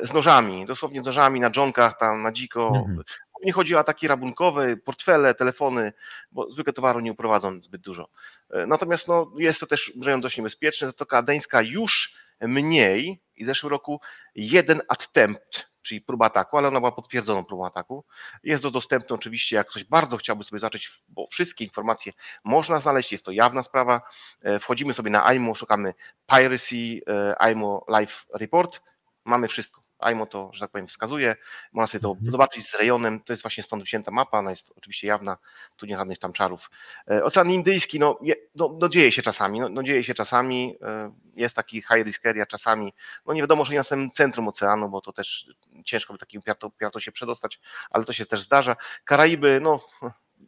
z 0.02 0.12
nożami, 0.12 0.66
dosłownie 0.66 1.02
z 1.02 1.04
nożami 1.04 1.40
na 1.40 1.50
dżonkach, 1.50 1.98
tam 1.98 2.22
na 2.22 2.32
dziko. 2.32 2.72
Mhm. 2.76 3.02
Nie 3.42 3.52
chodzi 3.52 3.76
o 3.76 3.78
ataki 3.78 4.08
rabunkowe, 4.08 4.76
portfele, 4.76 5.34
telefony, 5.34 5.92
bo 6.32 6.50
zwykle 6.50 6.72
towaru 6.72 7.00
nie 7.00 7.12
uprowadzą 7.12 7.62
zbyt 7.62 7.80
dużo. 7.82 8.08
E, 8.50 8.66
Natomiast 8.66 9.08
no, 9.08 9.32
jest 9.38 9.60
to 9.60 9.66
też 9.66 9.92
rejon 10.04 10.20
dość 10.20 10.36
niebezpieczny. 10.36 10.86
Zatoka 10.86 11.18
Adeńska 11.18 11.62
już 11.62 12.14
mniej 12.40 13.22
i 13.36 13.44
w 13.44 13.46
zeszłym 13.46 13.70
roku 13.70 14.00
jeden 14.34 14.82
attempt, 14.88 15.70
czyli 15.82 16.00
próba 16.00 16.26
ataku, 16.26 16.58
ale 16.58 16.68
ona 16.68 16.80
była 16.80 16.92
potwierdzoną 16.92 17.44
próbą 17.44 17.66
ataku. 17.66 18.04
Jest 18.42 18.62
to 18.62 18.70
dostępne 18.70 19.14
oczywiście, 19.14 19.56
jak 19.56 19.68
ktoś 19.68 19.84
bardzo 19.84 20.16
chciałby 20.16 20.44
sobie 20.44 20.58
zacząć, 20.58 21.02
bo 21.08 21.26
wszystkie 21.26 21.64
informacje 21.64 22.12
można 22.44 22.80
znaleźć, 22.80 23.12
jest 23.12 23.24
to 23.24 23.30
jawna 23.32 23.62
sprawa. 23.62 24.02
E, 24.42 24.58
Wchodzimy 24.58 24.94
sobie 24.94 25.10
na 25.10 25.32
IMO, 25.34 25.54
szukamy 25.54 25.94
Piracy, 26.26 27.00
e, 27.06 27.52
IMO 27.52 27.84
Live 27.88 28.26
Report, 28.34 28.82
mamy 29.24 29.48
wszystko. 29.48 29.81
IMO 30.12 30.26
to, 30.26 30.50
że 30.52 30.60
tak 30.60 30.70
powiem, 30.70 30.86
wskazuje. 30.86 31.36
Można 31.72 31.86
sobie 31.86 32.02
to 32.02 32.10
Mhm. 32.10 32.30
zobaczyć 32.30 32.68
z 32.70 32.74
rejonem. 32.74 33.20
To 33.20 33.32
jest 33.32 33.42
właśnie 33.42 33.62
stąd 33.62 33.82
wzięta 33.82 34.10
mapa, 34.10 34.38
ona 34.38 34.50
jest 34.50 34.72
oczywiście 34.76 35.06
jawna, 35.06 35.36
tu 35.76 35.86
nie 35.86 35.96
żadnych 35.96 36.18
tam 36.18 36.32
czarów. 36.32 36.70
E, 37.10 37.24
Ocean 37.24 37.50
Indyjski, 37.50 37.98
no, 37.98 38.18
no, 38.54 38.76
no 38.80 38.88
dzieje 38.88 39.12
się 39.12 39.22
czasami, 39.22 39.60
no, 39.60 39.68
no 39.68 39.82
dzieje 39.82 40.04
się 40.04 40.14
czasami, 40.14 40.76
e, 40.82 41.12
jest 41.36 41.56
taki 41.56 41.76
high 41.82 42.04
risk 42.04 42.26
area 42.26 42.46
czasami, 42.46 42.94
no 43.26 43.32
nie 43.34 43.40
wiadomo, 43.40 43.64
że 43.64 43.72
nie 43.72 43.78
na 43.78 43.84
samym 43.84 44.10
centrum 44.10 44.48
oceanu, 44.48 44.88
bo 44.88 45.00
to 45.00 45.12
też 45.12 45.46
ciężko 45.84 46.12
by 46.12 46.18
takim 46.18 46.42
piarto, 46.42 46.70
piarto 46.70 47.00
się 47.00 47.12
przedostać, 47.12 47.60
ale 47.90 48.04
to 48.04 48.12
się 48.12 48.26
też 48.26 48.42
zdarza. 48.42 48.76
Karaiby, 49.04 49.60
no 49.62 49.80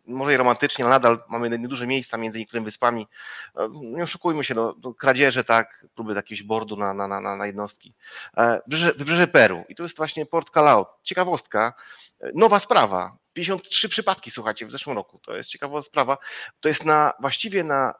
może 0.07 0.35
i 0.35 0.37
romantycznie, 0.37 0.85
ale 0.85 0.95
nadal 0.95 1.23
mamy 1.29 1.59
nieduże 1.59 1.87
miejsca 1.87 2.17
między 2.17 2.38
niektórymi 2.38 2.64
wyspami. 2.64 3.09
Nie 3.71 4.03
oszukujmy 4.03 4.45
się, 4.45 4.55
no, 4.55 4.75
no 4.83 4.95
kradzieże, 4.95 5.45
tak, 5.45 5.87
próby 5.95 6.14
jakiegoś 6.14 6.43
bordu 6.43 6.77
na, 6.77 6.95
na, 6.95 7.09
na, 7.09 7.37
na 7.37 7.47
jednostki. 7.47 7.95
Wybrzeże, 8.67 8.93
wybrzeże 8.93 9.27
Peru 9.27 9.64
i 9.69 9.75
to 9.75 9.83
jest 9.83 9.97
właśnie 9.97 10.27
Port 10.27 10.51
Callao. 10.51 10.99
Ciekawostka, 11.03 11.73
nowa 12.35 12.59
sprawa. 12.59 13.17
53 13.33 13.88
przypadki, 13.88 14.31
słuchajcie, 14.31 14.67
w 14.67 14.71
zeszłym 14.71 14.97
roku. 14.97 15.19
To 15.19 15.37
jest 15.37 15.51
ciekawa 15.51 15.83
sprawa. 15.83 16.19
To 16.61 16.69
jest 16.69 16.85
na 16.85 17.12
właściwie 17.21 17.64
na 17.64 17.95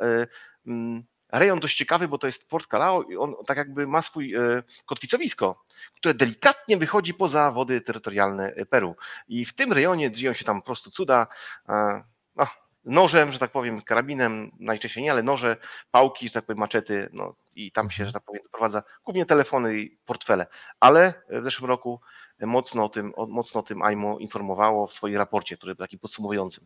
rejon 1.38 1.61
dość 1.61 1.77
ciekawy, 1.77 2.09
bo 2.09 2.18
to 2.18 2.27
jest 2.27 2.49
Port 2.49 2.66
Calao 2.70 3.03
i 3.03 3.16
on 3.16 3.35
tak 3.47 3.59
jakby 3.59 3.87
ma 3.87 4.03
swój 4.03 4.35
e, 4.35 4.62
kotwicowisko, 4.87 5.64
które 5.94 6.14
delikatnie 6.14 6.77
wychodzi 6.77 7.14
poza 7.14 7.51
wody 7.51 7.81
terytorialne 7.81 8.53
Peru. 8.70 8.97
I 9.29 9.44
w 9.44 9.55
tym 9.55 9.73
rejonie 9.73 10.12
dzieją 10.12 10.33
się 10.33 10.44
tam 10.44 10.61
po 10.61 10.66
prostu 10.66 10.90
cuda. 10.90 11.27
No, 12.37 12.47
nożem, 12.85 13.33
że 13.33 13.38
tak 13.38 13.51
powiem, 13.51 13.83
karabinem, 13.83 14.51
najczęściej 14.61 15.05
nie, 15.05 15.11
ale 15.11 15.23
noże, 15.23 15.57
pałki, 15.90 16.29
że 16.29 16.35
tak 16.35 16.44
powiem, 16.44 16.59
maczety, 16.59 17.09
no 17.12 17.35
i 17.55 17.73
tam 17.73 17.90
się, 17.90 18.07
że 18.07 18.12
tak 18.12 18.23
powiem, 18.23 18.42
doprowadza 18.42 18.83
głównie 19.05 19.27
telefony 19.27 19.79
i 19.79 19.99
portfele. 20.05 20.47
Ale 20.81 21.14
w 21.29 21.44
zeszłym 21.44 21.70
roku 21.70 22.01
mocno 22.40 22.85
o 22.85 22.88
tym, 22.88 23.12
mocno 23.29 23.61
o 23.61 23.62
tym 23.62 23.83
AIMO 23.83 24.18
informowało 24.18 24.87
w 24.87 24.92
swoim 24.92 25.16
raporcie, 25.16 25.57
który 25.57 25.75
był 25.75 25.85
taki 25.85 25.99
podsumowującym. 25.99 26.64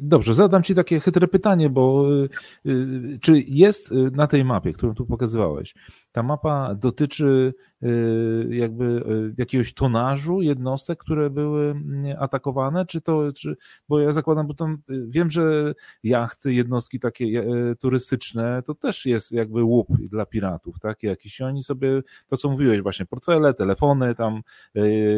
Dobrze, 0.00 0.34
zadam 0.34 0.62
Ci 0.62 0.74
takie 0.74 1.00
chytre 1.00 1.28
pytanie, 1.28 1.70
bo 1.70 2.12
y, 2.12 2.28
y, 2.66 3.18
czy 3.22 3.40
jest 3.46 3.92
y, 3.92 3.94
na 3.94 4.26
tej 4.26 4.44
mapie, 4.44 4.72
którą 4.72 4.94
tu 4.94 5.06
pokazywałeś, 5.06 5.74
ta 6.12 6.22
mapa 6.22 6.74
dotyczy 6.74 7.54
y, 7.82 8.48
jakby 8.50 8.84
y, 8.84 9.34
jakiegoś 9.38 9.74
tonażu 9.74 10.42
jednostek, 10.42 10.98
które 10.98 11.30
były 11.30 11.70
mm, 11.70 12.16
atakowane, 12.18 12.86
czy 12.86 13.00
to, 13.00 13.32
czy, 13.32 13.56
bo 13.88 14.00
ja 14.00 14.12
zakładam, 14.12 14.46
bo 14.46 14.54
tam 14.54 14.78
y, 14.90 15.06
wiem, 15.08 15.30
że 15.30 15.74
jachty, 16.02 16.54
jednostki 16.54 17.00
takie 17.00 17.44
turystyczne, 17.78 18.62
to 18.66 18.74
też 18.74 19.06
jest 19.06 19.32
jakby 19.32 19.64
łup 19.64 19.88
dla 19.98 20.26
piratów, 20.26 20.80
tak, 20.80 21.02
jakiś, 21.02 21.40
oni 21.40 21.62
sobie, 21.62 22.02
to 22.28 22.36
co 22.36 22.50
mówiłeś 22.50 22.82
właśnie, 22.82 23.06
portfele, 23.06 23.54
telefony, 23.54 24.14
tam 24.14 24.42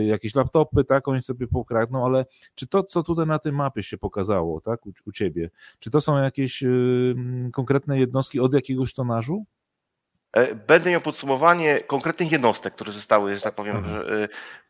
jakieś 0.06 0.34
laptopy, 0.34 0.84
tak, 0.84 1.08
oni 1.08 1.22
sobie 1.22 1.46
pokradną, 1.46 2.06
ale 2.06 2.26
czy 2.54 2.66
to, 2.66 2.82
co 2.82 3.02
tutaj 3.02 3.26
na 3.26 3.38
tej 3.38 3.52
mapie 3.52 3.82
się 3.82 3.98
pokazało, 3.98 4.60
tak, 4.60 4.86
u, 4.86 4.92
u 5.06 5.12
Ciebie, 5.12 5.50
czy 5.78 5.90
to 5.90 6.00
są 6.00 6.18
jakieś 6.18 6.64
konkretne 7.52 7.98
jednostki 7.98 8.40
od 8.40 8.54
jakiegoś 8.54 8.94
tonażu? 8.94 9.46
E, 10.32 10.54
będę 10.54 10.90
miał 10.90 11.00
podsumowanie 11.00 11.80
konkretnych 11.80 12.32
jednostek, 12.32 12.74
które 12.74 12.92
zostały, 12.92 13.36
że 13.36 13.40
tak 13.40 13.54
powiem, 13.54 13.76
mhm. 13.76 14.22
E, 14.24 14.28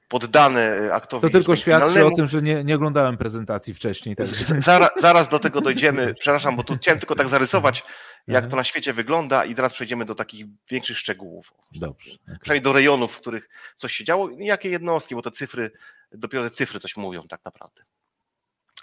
poddane 0.08 0.60
e, 0.60 0.94
aktowi. 0.94 1.22
To 1.22 1.30
tylko 1.30 1.56
świadczy 1.56 2.06
o 2.06 2.10
tym, 2.10 2.28
że 2.28 2.42
nie, 2.42 2.64
nie 2.64 2.76
oglądałem 2.76 3.16
prezentacji 3.16 3.74
wcześniej. 3.74 4.16
Także. 4.16 4.60
Zaraz, 4.60 4.90
zaraz 4.96 5.28
do 5.28 5.38
tego 5.38 5.60
dojdziemy. 5.60 6.14
Przepraszam, 6.20 6.56
bo 6.56 6.64
tu 6.64 6.76
chciałem 6.76 7.00
tylko 7.00 7.14
tak 7.14 7.28
zarysować, 7.28 7.84
jak 8.26 8.46
to 8.46 8.56
na 8.56 8.64
świecie 8.64 8.92
wygląda 8.92 9.44
i 9.44 9.54
teraz 9.54 9.72
przejdziemy 9.72 10.04
do 10.04 10.14
takich 10.14 10.46
większych 10.70 10.98
szczegółów. 10.98 11.52
Dobrze. 11.72 12.10
Okay. 12.12 12.38
Przynajmniej 12.40 12.62
do 12.62 12.72
rejonów, 12.72 13.12
w 13.12 13.20
których 13.20 13.48
coś 13.76 13.92
się 13.92 14.04
działo 14.04 14.30
i 14.30 14.44
jakie 14.44 14.68
jednostki, 14.68 15.14
bo 15.14 15.22
te 15.22 15.30
cyfry, 15.30 15.70
dopiero 16.12 16.44
te 16.44 16.50
cyfry 16.50 16.80
coś 16.80 16.96
mówią 16.96 17.22
tak 17.28 17.40
naprawdę. 17.44 17.82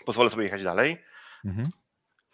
Pozwolę 0.05 0.29
sobie 0.29 0.43
jechać 0.43 0.63
dalej. 0.63 1.03
Mhm. 1.45 1.69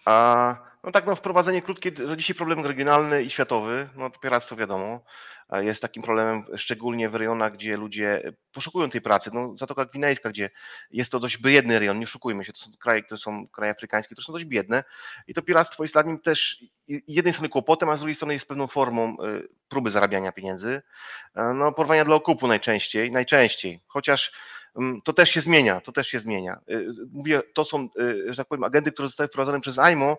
A 0.06 0.56
no 0.86 0.92
tak, 0.92 1.06
no 1.06 1.16
wprowadzenie 1.16 1.62
krótkie, 1.62 1.92
dzisiaj 2.18 2.36
problem 2.36 2.66
regionalny 2.66 3.24
i 3.24 3.30
światowy, 3.30 3.90
no 3.96 4.10
to 4.10 4.20
piractwo 4.20 4.56
wiadomo, 4.56 5.04
jest 5.52 5.82
takim 5.82 6.04
problemem 6.04 6.44
szczególnie 6.56 7.10
w 7.10 7.16
rejonach, 7.16 7.54
gdzie 7.54 7.78
ludzie 7.78 8.22
poszukują 8.52 8.90
tej 8.90 9.02
pracy. 9.02 9.30
No 9.34 9.56
Zatoka 9.58 9.86
Gwinejska, 9.86 10.30
gdzie 10.30 10.50
jest 10.92 11.12
to 11.12 11.20
dość 11.20 11.38
biedny 11.38 11.80
rejon, 11.80 12.00
nie 12.00 12.08
szukujmy 12.08 12.46
się, 12.46 12.54
to 12.54 12.60
są 12.60 12.72
kraje, 12.80 13.04
które 13.04 13.18
są 13.18 13.48
kraje 13.48 13.72
afrykańskie, 13.72 14.16
które 14.16 14.26
są 14.26 14.34
dość 14.34 14.46
biedne 14.46 14.84
i 15.28 15.34
to 15.34 15.42
piractwo 15.42 15.84
jest 15.84 15.94
dla 15.94 16.02
nim 16.02 16.20
też 16.20 16.64
jednej 16.88 17.34
strony 17.34 17.50
kłopotem, 17.50 17.90
a 17.90 17.96
z 17.96 18.00
drugiej 18.00 18.16
strony 18.16 18.34
jest 18.34 18.48
pewną 18.48 18.68
formą 18.68 19.18
y, 19.24 19.48
próby 19.68 19.90
zarabiania 19.90 20.32
pieniędzy. 20.32 20.82
No 21.56 21.72
porwania 21.72 22.06
dla 22.06 22.16
okupu 22.16 22.48
najczęściej, 22.48 23.12
najczęściej, 23.12 23.82
chociaż 23.88 24.32
to 25.04 25.14
też 25.14 25.30
się 25.30 25.42
zmienia, 25.42 25.82
to 25.82 25.92
też 25.92 26.08
się 26.08 26.20
zmienia. 26.20 26.60
Y, 26.70 26.88
mówię, 27.12 27.42
to 27.54 27.66
są, 27.66 27.90
y, 28.00 28.26
że 28.30 28.36
tak 28.36 28.48
powiem, 28.48 28.64
agendy, 28.64 28.92
które 28.92 29.08
zostały 29.08 29.28
wprowadzone 29.28 29.62
przez 29.62 29.80
AIMO, 29.80 30.18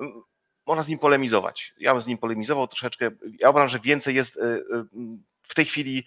mm, 0.00 0.22
można 0.66 0.82
z 0.82 0.88
nim 0.88 0.98
polemizować. 0.98 1.74
Ja 1.78 1.92
bym 1.92 2.00
z 2.00 2.06
nim 2.06 2.18
polemizował 2.18 2.68
troszeczkę. 2.68 3.10
Ja 3.40 3.50
uważam, 3.50 3.68
że 3.68 3.80
więcej 3.80 4.14
jest 4.14 4.36
y, 4.36 4.64
w 5.42 5.54
tej 5.54 5.64
chwili 5.64 6.04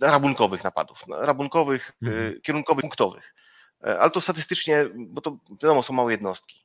rabunkowych 0.00 0.64
napadów, 0.64 1.04
rabunkowych, 1.08 1.92
mhm. 2.02 2.40
kierunkowych, 2.40 2.82
punktowych. 2.82 3.34
Ale 3.80 4.10
to 4.10 4.20
statystycznie, 4.20 4.86
bo 4.94 5.20
to 5.20 5.38
wiadomo, 5.62 5.82
są 5.82 5.92
małe 5.92 6.12
jednostki. 6.12 6.64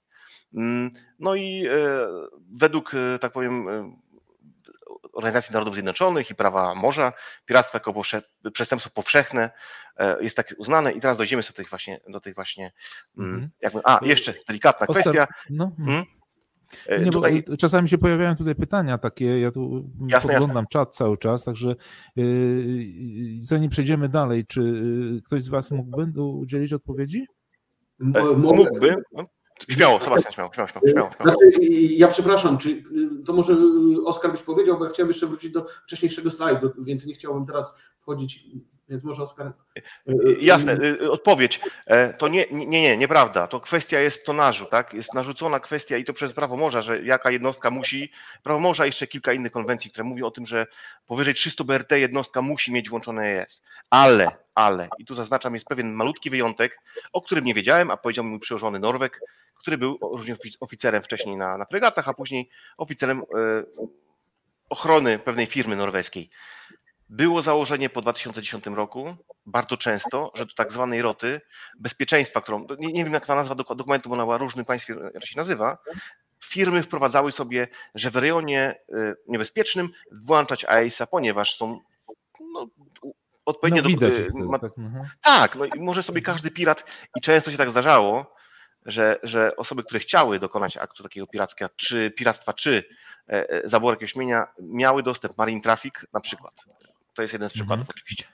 Mm, 0.53 0.91
no 1.19 1.35
i 1.35 1.67
według, 2.51 2.91
tak 3.21 3.31
powiem, 3.31 3.67
Organizacji 5.15 5.53
Narodów 5.53 5.73
Zjednoczonych 5.73 6.29
i 6.29 6.35
prawa 6.35 6.75
morza, 6.75 7.13
piractwo 7.45 7.77
jako 7.77 8.01
przestępstwo 8.53 8.91
powszechne 8.95 9.49
e, 9.97 10.23
jest 10.23 10.35
tak 10.35 10.47
uznane 10.57 10.91
i 10.91 11.01
teraz 11.01 11.17
dojdziemy 11.17 11.43
do 11.43 11.53
tych 11.53 11.69
właśnie, 11.69 11.99
do 12.09 12.19
tych 12.19 12.35
właśnie 12.35 12.71
mm, 13.17 13.49
jakby, 13.61 13.81
a 13.83 13.99
jeszcze 14.01 14.33
delikatna 14.47 14.87
kwestia. 14.87 15.27
No, 15.49 15.71
hmm? 15.85 16.03
Nie, 17.03 17.11
tutaj... 17.11 17.43
Czasami 17.59 17.89
się 17.89 17.97
pojawiają 17.97 18.35
tutaj 18.35 18.55
pytania 18.55 18.97
takie, 18.97 19.39
ja 19.39 19.51
tu 19.51 19.89
jasne, 20.07 20.29
podglądam 20.29 20.63
jasne. 20.63 20.67
czat 20.69 20.95
cały 20.95 21.17
czas, 21.17 21.43
także 21.43 21.75
yy, 22.15 22.25
zanim 23.41 23.69
przejdziemy 23.69 24.09
dalej, 24.09 24.45
czy 24.45 24.61
ktoś 25.25 25.43
z 25.43 25.49
Was 25.49 25.71
mógłby 25.71 26.21
udzielić 26.21 26.73
odpowiedzi? 26.73 27.25
Mógłby. 28.37 28.95
Śmiało, 29.69 30.01
Sebastian, 30.01 30.33
śmiało, 30.33 30.53
śmiało, 30.53 30.69
śmiało. 30.69 30.87
śmiało. 30.91 31.11
Znaczy, 31.21 31.49
ja 31.89 32.07
przepraszam, 32.07 32.57
czy 32.57 32.83
to 33.25 33.33
może 33.33 33.57
Oskar 34.05 34.31
byś 34.31 34.41
powiedział, 34.41 34.79
bo 34.79 34.85
ja 34.85 34.91
chciałem 34.91 35.09
jeszcze 35.09 35.27
wrócić 35.27 35.51
do 35.51 35.67
wcześniejszego 35.85 36.31
slajdu, 36.31 36.71
więc 36.77 37.05
nie 37.05 37.13
chciałbym 37.13 37.45
teraz 37.45 37.75
wchodzić 37.99 38.45
więc 38.89 39.03
może 39.03 39.23
Oskar. 39.23 39.53
Jasne, 40.39 40.73
y, 40.83 41.11
odpowiedź. 41.11 41.59
E, 41.85 42.13
to 42.13 42.27
nie, 42.27 42.45
nie, 42.51 42.81
nie, 42.81 42.97
nieprawda. 42.97 43.47
To 43.47 43.59
kwestia 43.59 43.99
jest 43.99 44.25
tonażu, 44.25 44.65
tak? 44.65 44.93
Jest 44.93 45.13
narzucona 45.13 45.59
kwestia 45.59 45.97
i 45.97 46.05
to 46.05 46.13
przez 46.13 46.33
prawo 46.33 46.57
morza, 46.57 46.81
że 46.81 47.01
jaka 47.01 47.31
jednostka 47.31 47.71
musi. 47.71 48.11
Prawo 48.43 48.59
morza 48.59 48.85
jeszcze 48.85 49.07
kilka 49.07 49.33
innych 49.33 49.51
konwencji, 49.51 49.91
które 49.91 50.03
mówią 50.03 50.25
o 50.25 50.31
tym, 50.31 50.47
że 50.47 50.67
powyżej 51.07 51.33
300 51.33 51.63
BRT 51.63 51.91
jednostka 51.91 52.41
musi 52.41 52.71
mieć 52.71 52.89
włączone 52.89 53.23
ES. 53.23 53.61
Ale, 53.89 54.31
ale, 54.55 54.89
i 54.99 55.05
tu 55.05 55.15
zaznaczam, 55.15 55.53
jest 55.53 55.67
pewien 55.67 55.93
malutki 55.93 56.29
wyjątek, 56.29 56.79
o 57.13 57.21
którym 57.21 57.45
nie 57.45 57.53
wiedziałem, 57.53 57.91
a 57.91 57.97
powiedział 57.97 58.25
mi 58.25 58.31
mój 58.31 58.39
przyłożony 58.39 58.79
Norweg, 58.79 59.21
który 59.55 59.77
był 59.77 59.97
również 60.01 60.37
oficerem 60.59 61.01
wcześniej 61.01 61.37
na, 61.37 61.57
na 61.57 61.65
fregatach, 61.65 62.09
a 62.09 62.13
później 62.13 62.49
oficerem 62.77 63.19
e, 63.19 63.23
ochrony 64.69 65.19
pewnej 65.19 65.45
firmy 65.45 65.75
norweskiej. 65.75 66.29
Było 67.09 67.41
założenie 67.41 67.89
po 67.89 68.01
2010 68.01 68.65
roku, 68.65 69.15
bardzo 69.45 69.77
często, 69.77 70.31
że 70.35 70.45
do 70.45 70.53
tak 70.53 70.71
zwanej 70.71 71.01
roty 71.01 71.41
bezpieczeństwa, 71.79 72.41
którą, 72.41 72.67
nie, 72.79 72.93
nie 72.93 73.03
wiem 73.03 73.13
jak 73.13 73.25
ta 73.25 73.35
nazwa 73.35 73.55
dokumentu, 73.55 74.09
bo 74.09 74.15
ona 74.15 74.23
była 74.23 74.37
różnym 74.37 74.65
państwie 74.65 74.95
się 75.23 75.37
nazywa, 75.37 75.77
firmy 76.43 76.83
wprowadzały 76.83 77.31
sobie, 77.31 77.67
że 77.95 78.11
w 78.11 78.15
rejonie 78.15 78.75
y, 78.89 79.15
niebezpiecznym 79.27 79.89
włączać 80.11 80.65
AIS-a, 80.65 81.07
ponieważ 81.07 81.55
są 81.57 81.79
no, 82.53 82.67
odpowiednio 83.45 83.81
no, 83.81 83.97
do... 83.97 84.07
Y, 84.07 84.29
ma, 84.33 84.59
tak, 84.59 84.77
mhm. 84.77 85.05
tak, 85.21 85.55
no 85.55 85.65
i 85.65 85.79
może 85.79 86.03
sobie 86.03 86.21
każdy 86.21 86.51
pirat, 86.51 86.83
i 87.15 87.21
często 87.21 87.51
się 87.51 87.57
tak 87.57 87.69
zdarzało, 87.69 88.35
że, 88.85 89.19
że 89.23 89.55
osoby, 89.55 89.83
które 89.83 89.99
chciały 89.99 90.39
dokonać 90.39 90.77
aktu 90.77 91.03
takiego 91.03 91.27
piractwa, 91.27 91.69
czy 91.75 92.11
piractwa, 92.11 92.53
czy 92.53 92.83
e, 93.29 93.49
e, 93.49 93.67
zaboru 93.67 93.93
jakiegoś 93.93 94.15
mienia, 94.15 94.47
miały 94.59 95.03
dostęp 95.03 95.37
Marine 95.37 95.61
Traffic 95.61 95.93
na 96.13 96.19
przykład. 96.19 96.65
To 97.15 97.21
jest 97.21 97.33
jeden 97.33 97.49
z 97.49 97.53
przykładów 97.53 97.81
mhm. 97.81 97.95
oczywiście. 97.97 98.25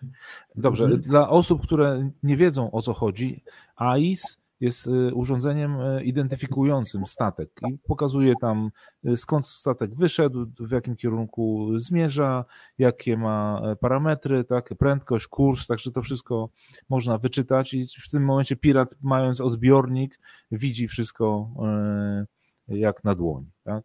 Dobrze, 0.55 0.97
dla 0.97 1.29
osób, 1.29 1.63
które 1.63 2.11
nie 2.23 2.37
wiedzą 2.37 2.71
o 2.71 2.81
co 2.81 2.93
chodzi, 2.93 3.43
AIS 3.75 4.41
jest 4.61 4.87
y, 4.87 5.13
urządzeniem 5.13 5.81
y, 5.81 6.03
identyfikującym 6.03 7.07
statek 7.07 7.49
i 7.69 7.77
pokazuje 7.77 8.33
tam 8.41 8.71
y, 9.05 9.17
skąd 9.17 9.47
statek 9.47 9.95
wyszedł, 9.95 10.45
w 10.59 10.71
jakim 10.71 10.95
kierunku 10.95 11.71
zmierza, 11.79 12.45
jakie 12.77 13.17
ma 13.17 13.61
e, 13.63 13.75
parametry, 13.75 14.43
tak, 14.43 14.69
prędkość, 14.79 15.27
kurs, 15.27 15.67
także 15.67 15.91
to 15.91 16.01
wszystko 16.01 16.49
można 16.89 17.17
wyczytać 17.17 17.73
i 17.73 17.85
w 18.03 18.09
tym 18.09 18.25
momencie 18.25 18.55
pirat 18.55 18.95
mając 19.01 19.41
odbiornik 19.41 20.19
widzi 20.51 20.87
wszystko 20.87 21.49
e, 21.65 22.25
jak 22.67 23.03
na 23.03 23.15
dłoni, 23.15 23.51
tak? 23.63 23.83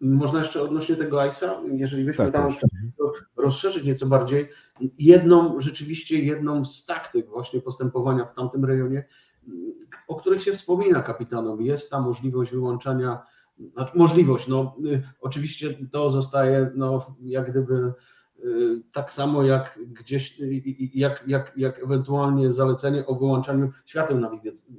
Można 0.00 0.38
jeszcze 0.38 0.62
odnośnie 0.62 0.96
tego 0.96 1.26
ISA, 1.26 1.62
jeżeli 1.72 2.04
byśmy 2.04 2.24
tak, 2.24 2.34
tam 2.34 2.52
rozszerzyć 3.36 3.84
nieco 3.84 4.06
bardziej, 4.06 4.48
jedną, 4.98 5.60
rzeczywiście 5.60 6.18
jedną 6.18 6.64
z 6.64 6.86
taktyk 6.86 7.28
właśnie 7.28 7.60
postępowania 7.60 8.24
w 8.24 8.34
tamtym 8.34 8.64
rejonie, 8.64 9.08
o 10.08 10.16
których 10.16 10.42
się 10.42 10.52
wspomina 10.52 11.02
kapitanom, 11.02 11.62
jest 11.62 11.90
ta 11.90 12.00
możliwość 12.00 12.52
wyłączania, 12.52 13.22
znaczy 13.72 13.98
możliwość, 13.98 14.48
no 14.48 14.76
oczywiście 15.20 15.78
to 15.92 16.10
zostaje 16.10 16.70
no, 16.74 17.16
jak 17.20 17.50
gdyby 17.50 17.92
tak 18.92 19.12
samo 19.12 19.42
jak 19.42 19.78
gdzieś, 19.86 20.40
jak, 20.94 21.24
jak, 21.26 21.52
jak 21.56 21.82
ewentualnie 21.82 22.52
zalecenie 22.52 23.06
o 23.06 23.14
wyłączaniu 23.14 23.72
świateł 23.84 24.18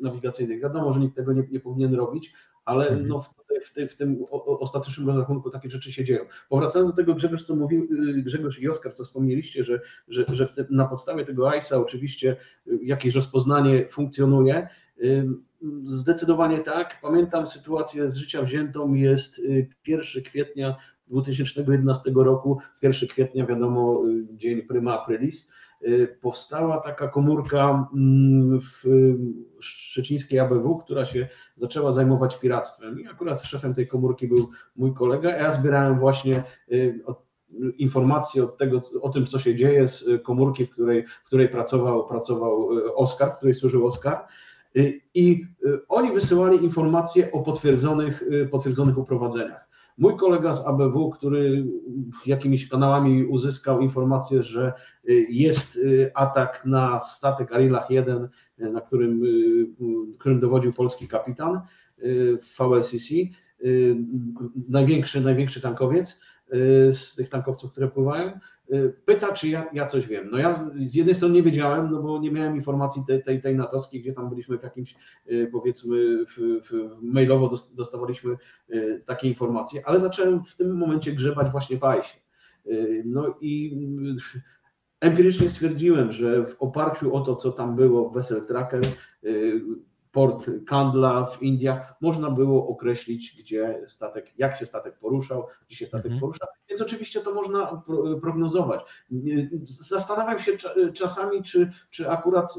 nawigacyjnych. 0.01 0.61
Wiadomo, 0.61 0.93
że 0.93 0.99
nikt 0.99 1.15
tego 1.15 1.33
nie, 1.33 1.43
nie 1.51 1.59
powinien 1.59 1.95
robić, 1.95 2.33
ale 2.67 2.87
mhm. 2.87 3.07
no 3.07 3.21
w, 3.21 3.27
w, 3.65 3.93
w, 3.93 3.95
tym 3.95 4.25
ostatecznym 4.45 5.07
rozrachunku 5.07 5.49
takie 5.49 5.69
rzeczy 5.69 5.91
się 5.93 6.05
dzieją. 6.05 6.25
Powracając 6.49 6.91
do 6.91 6.95
tego 6.95 7.15
Grzegorz, 7.15 7.43
co 7.43 7.55
mówił, 7.55 7.87
y, 8.17 8.23
Grzegorz 8.23 8.59
i 8.59 8.69
Oskar, 8.69 8.93
co 8.93 9.03
wspomnieliście, 9.03 9.63
że, 9.63 9.81
że, 10.07 10.25
że 10.29 10.47
na 10.69 10.85
podstawie 10.85 11.25
tego 11.25 11.53
ISA 11.55 11.77
oczywiście 11.77 12.35
y, 12.67 12.79
jakieś 12.83 13.15
rozpoznanie 13.15 13.87
funkcjonuje. 13.89 14.67
Zdecydowanie 15.83 16.59
tak. 16.59 17.01
Pamiętam 17.01 17.47
sytuację 17.47 18.09
z 18.09 18.15
życia 18.15 18.43
wziętą, 18.43 18.93
jest 18.93 19.41
1 19.87 20.05
y, 20.15 20.21
kwietnia 20.21 20.75
2011 21.07 22.11
roku, 22.15 22.57
1 22.81 23.09
kwietnia 23.09 23.45
wiadomo, 23.45 24.03
dzień 24.31 24.61
prima 24.61 25.01
aprilis, 25.01 25.51
powstała 26.21 26.81
taka 26.81 27.07
komórka 27.07 27.87
mm, 27.93 28.59
w 28.61 28.83
szczecińskiej 29.59 30.39
ABW, 30.39 30.77
która 30.77 31.05
się 31.05 31.27
zaczęła 31.55 31.91
zajmować 31.91 32.39
piractwem. 32.39 32.99
I 32.99 33.07
akurat 33.07 33.41
szefem 33.41 33.73
tej 33.73 33.87
komórki 33.87 34.27
był 34.27 34.49
mój 34.75 34.93
kolega. 34.93 35.37
Ja 35.37 35.53
zbierałem 35.53 35.99
właśnie 35.99 36.43
y, 36.71 36.99
informacje 37.77 38.43
od 38.43 38.57
tego, 38.57 38.81
o 39.01 39.09
tym, 39.09 39.25
co 39.25 39.39
się 39.39 39.55
dzieje 39.55 39.87
z 39.87 40.23
komórki, 40.23 40.65
w 40.65 40.69
której, 40.69 41.07
w 41.07 41.23
której 41.23 41.49
pracował, 41.49 42.07
pracował 42.07 42.77
y, 42.77 42.95
Oskar, 42.95 43.31
w 43.31 43.37
której 43.37 43.55
służył 43.55 43.87
Oskar. 43.87 44.27
I 45.13 45.45
oni 45.89 46.11
wysyłali 46.11 46.63
informacje 46.63 47.31
o 47.31 47.39
potwierdzonych, 47.39 48.23
potwierdzonych 48.51 48.97
uprowadzeniach. 48.97 49.66
Mój 49.97 50.17
kolega 50.17 50.53
z 50.53 50.67
ABW, 50.67 51.09
który 51.09 51.65
jakimiś 52.25 52.69
kanałami 52.69 53.25
uzyskał 53.25 53.81
informację, 53.81 54.43
że 54.43 54.73
y, 55.09 55.27
jest 55.29 55.75
y, 55.75 56.11
atak 56.15 56.61
na 56.65 56.99
statek 56.99 57.53
Arilach 57.53 57.91
1, 57.91 58.27
y, 58.59 58.69
na 58.71 58.81
którym, 58.81 59.21
którym 60.19 60.39
dowodził 60.39 60.73
polski 60.73 61.07
kapitan 61.07 61.61
w 62.41 62.57
VLCC, 62.57 63.13
największy, 64.69 65.21
największy 65.21 65.61
tankowiec 65.61 66.21
z 66.91 67.15
tych 67.15 67.29
tankowców, 67.29 67.71
które 67.71 67.87
pływają, 67.87 68.39
Y, 68.73 68.93
pyta, 69.05 69.33
czy 69.33 69.47
ja, 69.47 69.69
ja 69.73 69.85
coś 69.85 70.07
wiem. 70.07 70.29
No 70.31 70.37
ja 70.37 70.69
z 70.79 70.95
jednej 70.95 71.15
strony 71.15 71.33
nie 71.33 71.43
wiedziałem, 71.43 71.91
no 71.91 72.01
bo 72.01 72.19
nie 72.19 72.31
miałem 72.31 72.55
informacji 72.55 73.03
tej, 73.07 73.23
tej, 73.23 73.41
tej 73.41 73.55
natowskiej, 73.55 74.01
gdzie 74.01 74.13
tam 74.13 74.29
byliśmy 74.29 74.57
w 74.57 74.63
jakimś, 74.63 74.95
y, 75.31 75.49
powiedzmy, 75.51 76.25
w, 76.25 76.61
w 76.69 77.01
mailowo 77.01 77.57
dostawaliśmy 77.75 78.37
y, 78.69 79.03
takie 79.05 79.27
informacje, 79.27 79.81
ale 79.85 79.99
zacząłem 79.99 80.45
w 80.45 80.55
tym 80.55 80.77
momencie 80.77 81.11
grzebać 81.11 81.51
właśnie 81.51 81.77
w. 81.77 82.27
No 83.05 83.35
i 83.41 83.77
empirycznie 84.99 85.49
stwierdziłem, 85.49 86.11
że 86.11 86.45
w 86.45 86.55
oparciu 86.59 87.15
o 87.15 87.21
to, 87.21 87.35
co 87.35 87.51
tam 87.51 87.75
było 87.75 88.09
w 88.09 88.13
Vessel 88.13 88.45
Tracker, 88.45 88.83
port 90.17 90.49
Kandla 90.67 91.25
w 91.25 91.43
Indiach, 91.43 91.95
można 92.01 92.31
było 92.31 92.67
określić, 92.67 93.35
gdzie 93.39 93.83
statek, 93.87 94.31
jak 94.37 94.57
się 94.57 94.65
statek 94.65 94.99
poruszał, 94.99 95.47
gdzie 95.67 95.75
się 95.75 95.85
statek 95.85 96.05
mhm. 96.05 96.21
poruszał, 96.21 96.47
więc 96.69 96.81
oczywiście 96.81 97.19
to 97.21 97.33
można 97.33 97.83
prognozować. 98.21 98.81
Zastanawiam 99.63 100.39
się 100.39 100.51
czasami, 100.93 101.43
czy, 101.43 101.71
czy 101.89 102.09
akurat 102.09 102.57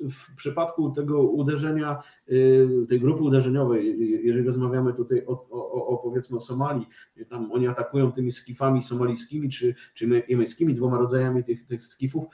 y, 0.00 0.08
w 0.10 0.36
przypadku 0.36 0.90
tego 0.90 1.22
uderzenia, 1.22 2.02
y, 2.30 2.68
tej 2.88 3.00
grupy 3.00 3.22
uderzeniowej, 3.22 3.98
jeżeli 4.24 4.46
rozmawiamy 4.46 4.94
tutaj 4.94 5.26
o, 5.26 5.46
o, 5.50 5.86
o 5.86 5.96
powiedzmy 5.96 6.36
o 6.36 6.40
Somalii, 6.40 6.86
gdzie 7.16 7.26
tam 7.26 7.52
oni 7.52 7.68
atakują 7.68 8.12
tymi 8.12 8.30
skifami 8.30 8.82
somalijskimi 8.82 9.50
czy, 9.50 9.74
czy 9.94 10.24
jemeńskimi, 10.28 10.74
dwoma 10.74 10.98
rodzajami 10.98 11.44
tych, 11.44 11.66
tych 11.66 11.82
skifów, 11.82 12.24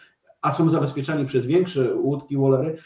a 0.43 0.53
są 0.53 0.69
zabezpieczani 0.69 1.27
przez 1.27 1.47
większe 1.47 1.95
łódki, 1.95 2.37
wallery. 2.37 2.79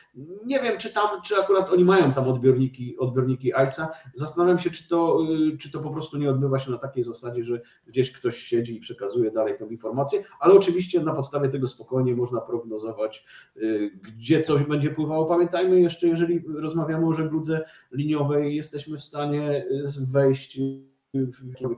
Nie 0.46 0.60
wiem, 0.60 0.78
czy 0.78 0.92
tam, 0.92 1.22
czy 1.24 1.36
akurat 1.36 1.70
oni 1.70 1.84
mają 1.84 2.12
tam 2.12 2.28
odbiorniki, 2.28 2.98
odbiorniki 2.98 3.52
ISA. 3.66 3.92
Zastanawiam 4.14 4.58
się, 4.58 4.70
czy 4.70 4.88
to, 4.88 5.18
y, 5.54 5.58
czy 5.58 5.70
to 5.70 5.80
po 5.80 5.90
prostu 5.90 6.18
nie 6.18 6.30
odbywa 6.30 6.58
się 6.58 6.70
na 6.70 6.78
takiej 6.78 7.02
zasadzie, 7.02 7.44
że 7.44 7.60
gdzieś 7.86 8.12
ktoś 8.12 8.38
siedzi 8.38 8.76
i 8.76 8.80
przekazuje 8.80 9.30
dalej 9.30 9.58
tę 9.58 9.66
informację, 9.70 10.24
ale 10.40 10.54
oczywiście 10.54 11.00
na 11.00 11.12
podstawie 11.12 11.48
tego 11.48 11.68
spokojnie 11.68 12.16
można 12.16 12.40
prognozować, 12.40 13.24
y, 13.56 13.90
gdzie 14.02 14.42
coś 14.42 14.62
będzie 14.62 14.90
pływało. 14.90 15.26
Pamiętajmy 15.26 15.80
jeszcze, 15.80 16.08
jeżeli 16.08 16.42
rozmawiamy 16.54 17.06
o 17.06 17.14
żegludze 17.14 17.64
liniowej, 17.92 18.56
jesteśmy 18.56 18.98
w 18.98 19.04
stanie 19.04 19.66
y, 19.70 20.06
wejść 20.12 20.60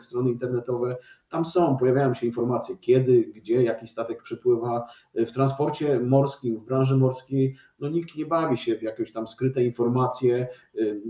w 0.00 0.04
strony 0.04 0.30
internetowe, 0.30 0.96
tam 1.28 1.44
są, 1.44 1.76
pojawiają 1.76 2.14
się 2.14 2.26
informacje, 2.26 2.76
kiedy, 2.76 3.24
gdzie, 3.24 3.62
jaki 3.62 3.86
statek 3.86 4.22
przypływa. 4.22 4.86
W 5.14 5.32
transporcie 5.32 6.00
morskim, 6.00 6.56
w 6.56 6.64
branży 6.64 6.96
morskiej, 6.96 7.56
no 7.80 7.88
nikt 7.88 8.16
nie 8.16 8.26
bawi 8.26 8.56
się 8.56 8.76
w 8.76 8.82
jakieś 8.82 9.12
tam 9.12 9.28
skryte 9.28 9.64
informacje, 9.64 10.48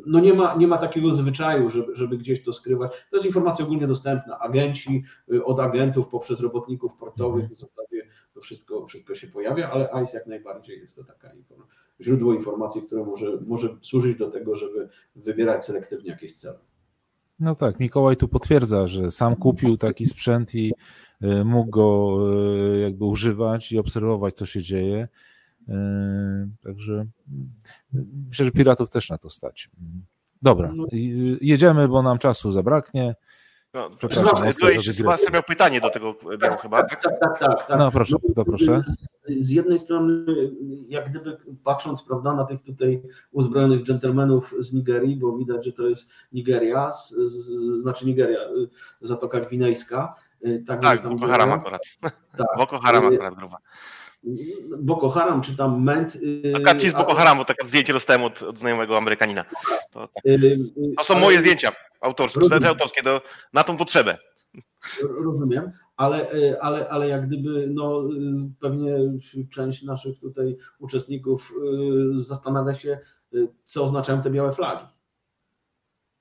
no 0.07 0.21
nie 0.21 0.35
ma, 0.35 0.55
nie 0.55 0.67
ma 0.67 0.79
takiego 0.79 1.13
zwyczaju, 1.13 1.71
żeby, 1.71 1.97
żeby 1.97 2.19
gdzieś 2.19 2.45
to 2.45 2.53
skrywać. 2.53 2.93
To 3.11 3.17
jest 3.17 3.27
informacja 3.27 3.65
ogólnie 3.65 3.87
dostępna. 3.87 4.39
Agenci, 4.39 5.05
od 5.45 5.61
agentów 5.61 6.09
poprzez 6.09 6.41
robotników 6.41 6.93
portowych 6.99 7.49
w 7.49 7.55
zasadzie 7.55 8.09
to 8.35 8.41
wszystko, 8.41 8.87
wszystko 8.87 9.15
się 9.15 9.27
pojawia, 9.27 9.71
ale 9.71 9.91
ICE 9.93 10.19
jak 10.19 10.27
najbardziej 10.27 10.81
jest 10.81 10.97
to 10.97 11.05
taka 11.05 11.31
źródło 12.01 12.35
informacji, 12.35 12.83
które 12.83 13.05
może, 13.05 13.39
może 13.47 13.77
służyć 13.83 14.19
do 14.19 14.31
tego, 14.31 14.57
żeby 14.57 14.89
wybierać 15.17 15.65
selektywnie 15.65 16.11
jakieś 16.11 16.35
cele. 16.35 16.59
No 17.41 17.55
tak, 17.55 17.81
Mikołaj 17.81 18.17
tu 18.17 18.29
potwierdza, 18.29 18.87
że 18.87 19.11
sam 19.11 19.37
kupił 19.37 19.77
taki 19.77 20.07
sprzęt 20.07 20.55
i 20.55 20.75
e, 21.21 21.45
mógł 21.45 21.71
go 21.71 22.19
e, 22.75 22.79
jakby 22.79 23.05
używać 23.05 23.73
i 23.73 23.79
obserwować, 23.79 24.35
co 24.35 24.47
się 24.47 24.63
dzieje. 24.63 25.09
E, 25.69 26.49
także 26.63 27.07
myślę, 28.29 28.45
że 28.45 28.51
piratów 28.51 28.91
też 28.91 29.11
na 29.11 29.19
to 29.19 29.31
stać. 29.31 29.71
Dobra, 30.43 30.73
no. 30.77 30.87
jedziemy, 31.41 31.89
bo 31.89 32.03
nam 32.03 32.19
czasu 32.19 32.53
zabraknie. 32.53 33.15
No, 33.75 33.91
Przepraszam, 33.91 34.53
Sebastian 34.93 35.33
miał 35.33 35.43
pytanie 35.43 35.81
do 35.81 35.91
tego 35.91 36.15
biału 36.39 36.57
chyba. 36.57 36.83
Tak, 36.83 37.03
tak, 37.03 37.21
tak. 37.21 37.39
tak, 37.39 37.67
tak. 37.67 37.79
No 37.79 37.91
proszę, 37.91 38.17
no, 38.37 38.45
proszę. 38.45 38.83
Z, 38.87 39.45
z 39.45 39.51
jednej 39.51 39.79
strony, 39.79 40.25
jak 40.89 41.11
gdyby 41.11 41.39
patrząc 41.65 42.03
prawda, 42.03 42.35
na 42.35 42.45
tych 42.45 42.63
tutaj 42.63 43.03
uzbrojonych 43.33 43.83
dżentelmenów 43.83 44.55
z 44.59 44.73
Nigerii, 44.73 45.17
bo 45.17 45.37
widać, 45.37 45.65
że 45.65 45.73
to 45.73 45.89
jest 45.89 46.13
Nigeria, 46.33 46.93
z, 46.93 47.11
z, 47.11 47.83
znaczy 47.83 48.07
Nigeria, 48.07 48.39
Zatoka 49.01 49.41
Gwinejska. 49.41 50.15
Y, 50.47 50.65
tak, 50.67 50.83
tak 50.83 51.03
Boko 51.03 51.27
Haram 51.27 51.53
akurat. 51.53 51.83
Tak. 52.01 52.47
Boko 52.57 52.79
Haram 52.79 53.07
akurat 53.07 53.35
gruba. 53.35 53.57
Boko 54.79 55.11
Haram, 55.11 55.43
czy 55.43 55.57
tam 55.57 55.83
Ment. 55.83 56.17
Y, 56.17 56.79
ci 56.81 56.91
z 56.91 56.95
Boko 56.95 57.15
Haram, 57.15 57.39
bo 57.39 57.45
takie 57.45 57.67
zdjęcie 57.67 57.93
dostałem 57.93 58.23
od, 58.23 58.43
od 58.43 58.59
znajomego 58.59 58.97
Amerykanina. 58.97 59.45
To, 59.91 60.09
tak. 60.09 60.25
to 60.97 61.05
są 61.05 61.19
moje 61.19 61.39
zdjęcia 61.39 61.73
autorskie, 62.01 62.41
Rozumiem. 62.41 62.65
autorskie 62.65 63.03
do, 63.03 63.23
na 63.53 63.65
tą 63.65 63.77
potrzebę. 63.77 64.19
Rozumiem, 65.25 65.73
ale, 65.97 66.31
ale, 66.61 66.89
ale 66.89 67.09
jak 67.09 67.27
gdyby 67.27 67.67
no, 67.71 68.03
pewnie 68.61 68.99
część 69.51 69.83
naszych 69.83 70.21
tutaj 70.21 70.57
uczestników 70.79 71.53
y, 72.17 72.23
zastanawia 72.23 72.75
się, 72.75 72.99
y, 73.35 73.49
co 73.65 73.85
oznaczają 73.85 74.23
te 74.23 74.31
białe 74.31 74.53
flagi. 74.53 74.85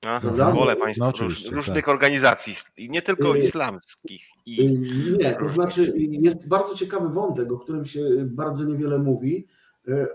Aha, 0.06 0.32
symbole 0.32 0.76
państw 0.76 1.00
no, 1.00 1.12
róż, 1.20 1.44
różnych 1.50 1.84
tak. 1.84 1.88
organizacji, 1.88 2.54
nie 2.78 3.02
tylko 3.02 3.36
y, 3.36 3.38
islamskich. 3.38 4.22
I 4.46 4.78
nie, 5.18 5.34
to 5.34 5.48
znaczy 5.48 5.92
jest 5.96 6.48
bardzo 6.48 6.74
ciekawy 6.74 7.08
wątek, 7.08 7.52
o 7.52 7.58
którym 7.58 7.84
się 7.84 8.00
bardzo 8.24 8.64
niewiele 8.64 8.98
mówi, 8.98 9.46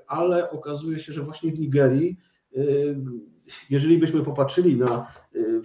ale 0.08 0.51
okazuje 0.51 0.99
się, 0.99 1.14
że 1.14 1.24
właśnie 1.24 1.51
w 1.51 1.60
Nigerii 1.60 2.18
jeżeli 3.70 3.97
byśmy 3.97 4.24
popatrzyli 4.24 4.78
na 4.78 5.07
y, 5.36 5.62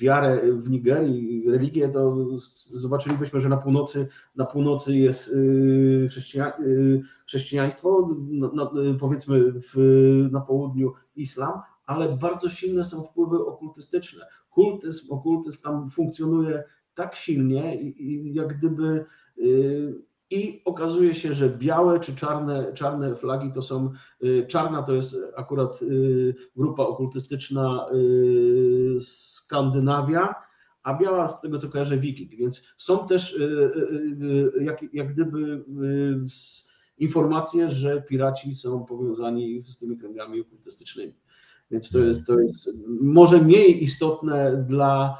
wiarę 0.00 0.42
w 0.52 0.70
Nigerii, 0.70 1.50
religię, 1.50 1.88
to 1.88 2.26
zobaczylibyśmy, 2.64 3.40
że 3.40 3.48
na 3.48 3.56
północy, 3.56 4.08
na 4.36 4.46
północy 4.46 4.98
jest 4.98 5.28
y, 5.28 6.06
chrześcija, 6.10 6.52
y, 6.60 7.02
chrześcijaństwo, 7.26 8.16
powiedzmy 9.00 9.52
w, 9.52 10.28
na 10.32 10.40
południu 10.40 10.92
islam, 11.16 11.60
ale 11.94 12.16
bardzo 12.16 12.48
silne 12.48 12.84
są 12.84 13.02
wpływy 13.02 13.46
okultystyczne. 13.46 14.26
Kultyzm, 14.50 15.12
okultyzm 15.12 15.62
tam 15.62 15.90
funkcjonuje 15.90 16.64
tak 16.94 17.16
silnie, 17.16 17.92
jak 18.24 18.58
gdyby 18.58 19.04
i 20.32 20.62
okazuje 20.64 21.14
się, 21.14 21.34
że 21.34 21.50
białe 21.50 22.00
czy 22.00 22.16
czarne, 22.16 22.72
czarne 22.74 23.16
flagi 23.16 23.52
to 23.54 23.62
są, 23.62 23.90
y, 24.24 24.46
czarna 24.48 24.82
to 24.82 24.94
jest 24.94 25.16
akurat 25.36 25.82
y, 25.82 26.34
grupa 26.56 26.82
okultystyczna 26.82 27.86
y, 27.94 29.00
Skandynawia, 29.00 30.34
a 30.82 30.98
biała 30.98 31.28
z 31.28 31.40
tego 31.40 31.58
co 31.58 31.68
kojarzę 31.68 31.98
Wiking, 31.98 32.30
więc 32.30 32.68
są 32.76 33.06
też 33.06 33.38
jak, 34.60 34.84
jak 34.92 35.12
gdyby 35.12 35.64
informacje, 36.98 37.70
że 37.70 38.02
piraci 38.02 38.54
są 38.54 38.84
powiązani 38.84 39.62
z 39.66 39.78
tymi 39.78 39.98
kręgami 39.98 40.40
okultystycznymi. 40.40 41.14
Więc 41.72 41.90
to 41.90 41.98
jest, 41.98 42.26
to 42.26 42.40
jest 42.40 42.68
może 43.00 43.42
mniej 43.42 43.82
istotne 43.82 44.64
dla 44.68 45.16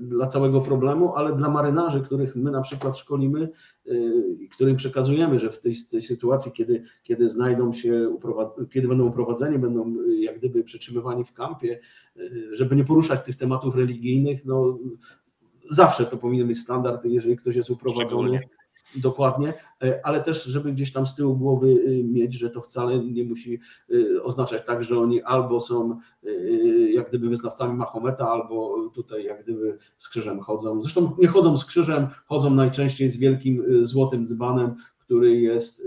dla 0.00 0.26
całego 0.26 0.60
problemu, 0.60 1.14
ale 1.14 1.36
dla 1.36 1.48
marynarzy, 1.48 2.00
których 2.00 2.36
my 2.36 2.50
na 2.50 2.60
przykład 2.60 2.98
szkolimy 2.98 3.48
i 4.40 4.48
którym 4.48 4.76
przekazujemy, 4.76 5.40
że 5.40 5.50
w 5.50 5.60
tej, 5.60 5.74
tej 5.90 6.02
sytuacji, 6.02 6.52
kiedy, 6.52 6.84
kiedy 7.02 7.30
znajdą 7.30 7.72
się, 7.72 8.16
kiedy 8.72 8.88
będą 8.88 9.06
uprowadzeni, 9.06 9.58
będą 9.58 9.94
jak 10.18 10.38
gdyby 10.38 10.64
przytrzymywani 10.64 11.24
w 11.24 11.32
kampie, 11.32 11.80
żeby 12.52 12.76
nie 12.76 12.84
poruszać 12.84 13.24
tych 13.24 13.36
tematów 13.36 13.76
religijnych, 13.76 14.44
no 14.44 14.78
zawsze 15.70 16.06
to 16.06 16.16
powinien 16.16 16.48
być 16.48 16.58
standard, 16.58 17.04
jeżeli 17.04 17.36
ktoś 17.36 17.56
jest 17.56 17.70
uprowadzony. 17.70 18.40
Dokładnie, 18.96 19.52
e, 19.82 20.00
ale 20.06 20.20
też, 20.22 20.44
żeby 20.44 20.72
gdzieś 20.72 20.92
tam 20.92 21.06
z 21.06 21.14
tyłu 21.14 21.36
głowy 21.36 21.68
y, 21.68 22.04
mieć, 22.04 22.34
że 22.34 22.50
to 22.50 22.60
wcale 22.60 22.98
nie 22.98 23.24
musi 23.24 23.60
y, 23.90 24.22
oznaczać 24.22 24.66
tak, 24.66 24.84
że 24.84 24.98
oni 24.98 25.22
albo 25.22 25.60
są 25.60 25.98
jak 26.92 27.08
gdyby 27.08 27.28
wyznawcami 27.28 27.74
Mahometa, 27.74 28.30
albo 28.30 28.88
tutaj 28.94 29.24
jak 29.24 29.42
gdyby 29.42 29.78
z 29.98 30.08
krzyżem 30.08 30.40
chodzą. 30.40 30.82
Zresztą 30.82 31.16
nie 31.18 31.28
chodzą 31.28 31.56
z 31.56 31.64
krzyżem, 31.64 32.06
chodzą 32.26 32.54
najczęściej 32.54 33.08
z 33.08 33.16
wielkim 33.16 33.64
złotym 33.82 34.26
dzbanem, 34.26 34.74
który 34.98 35.40
jest 35.40 35.82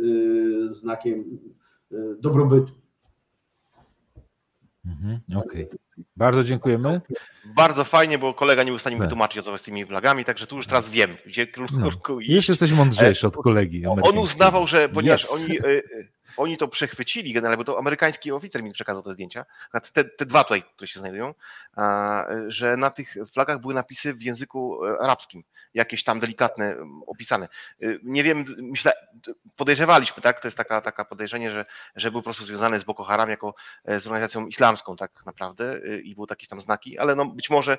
znakiem 0.65 1.39
dobrobytu. 2.19 2.73
Mhm, 4.85 5.19
Okej. 5.35 5.67
Okay. 5.67 5.82
Bardzo 6.15 6.43
dziękujemy. 6.43 7.01
Bardzo 7.45 7.83
fajnie, 7.83 8.17
bo 8.17 8.33
kolega 8.33 8.63
nie 8.63 8.73
ustanie 8.73 8.95
mi 8.95 8.99
tak. 8.99 9.07
wytłumaczyć, 9.07 9.37
o 9.37 9.41
co 9.41 9.57
z 9.57 9.63
tymi 9.63 9.85
flagami, 9.85 10.25
także 10.25 10.47
tu 10.47 10.55
już 10.55 10.67
teraz 10.67 10.89
wiem, 10.89 11.15
gdzie 11.25 11.47
no. 11.71 11.87
iść. 12.19 12.29
Już 12.29 12.49
jesteś 12.49 12.71
mądrzejszy 12.71 13.27
od 13.27 13.37
kolegi. 13.37 13.85
On 13.85 14.17
uznawał, 14.17 14.67
że 14.67 14.89
ponieważ 14.89 15.23
yes. 15.23 15.31
oni, 15.31 15.59
e, 15.59 15.61
e, 15.61 15.81
oni 16.37 16.57
to 16.57 16.67
przechwycili 16.67 17.33
generalnie, 17.33 17.57
bo 17.57 17.63
to 17.63 17.77
amerykański 17.77 18.31
oficer 18.31 18.63
mi 18.63 18.73
przekazał 18.73 19.03
te 19.03 19.13
zdjęcia, 19.13 19.45
te, 19.93 20.03
te 20.03 20.25
dwa 20.25 20.43
tutaj, 20.43 20.63
które 20.75 20.87
się 20.87 20.99
znajdują, 20.99 21.33
że 22.47 22.77
na 22.77 22.89
tych 22.89 23.15
flagach 23.33 23.59
były 23.59 23.73
napisy 23.73 24.13
w 24.13 24.21
języku 24.21 24.85
e, 24.85 25.01
arabskim, 25.01 25.43
jakieś 25.73 26.03
tam 26.03 26.19
delikatne, 26.19 26.75
opisane. 27.07 27.47
Nie 28.03 28.23
wiem, 28.23 28.45
myślę, 28.57 28.93
podejrzewaliśmy, 29.55 30.21
tak, 30.21 30.39
to 30.39 30.47
jest 30.47 30.57
taka, 30.57 30.81
taka 30.81 31.05
podejrzenie, 31.05 31.51
że, 31.51 31.65
że 31.95 32.11
był 32.11 32.21
po 32.21 32.23
prostu 32.23 32.45
związany 32.45 32.79
z 32.79 32.83
Boko 32.83 33.03
Haram 33.03 33.29
jako 33.29 33.55
z 33.85 34.07
organizacją 34.07 34.47
islamską 34.47 34.95
tak 34.95 35.25
naprawdę 35.25 35.79
i 36.03 36.15
były 36.15 36.27
takie 36.27 36.47
tam 36.47 36.61
znaki, 36.61 36.97
ale 36.97 37.15
no 37.15 37.25
być 37.25 37.49
może, 37.49 37.77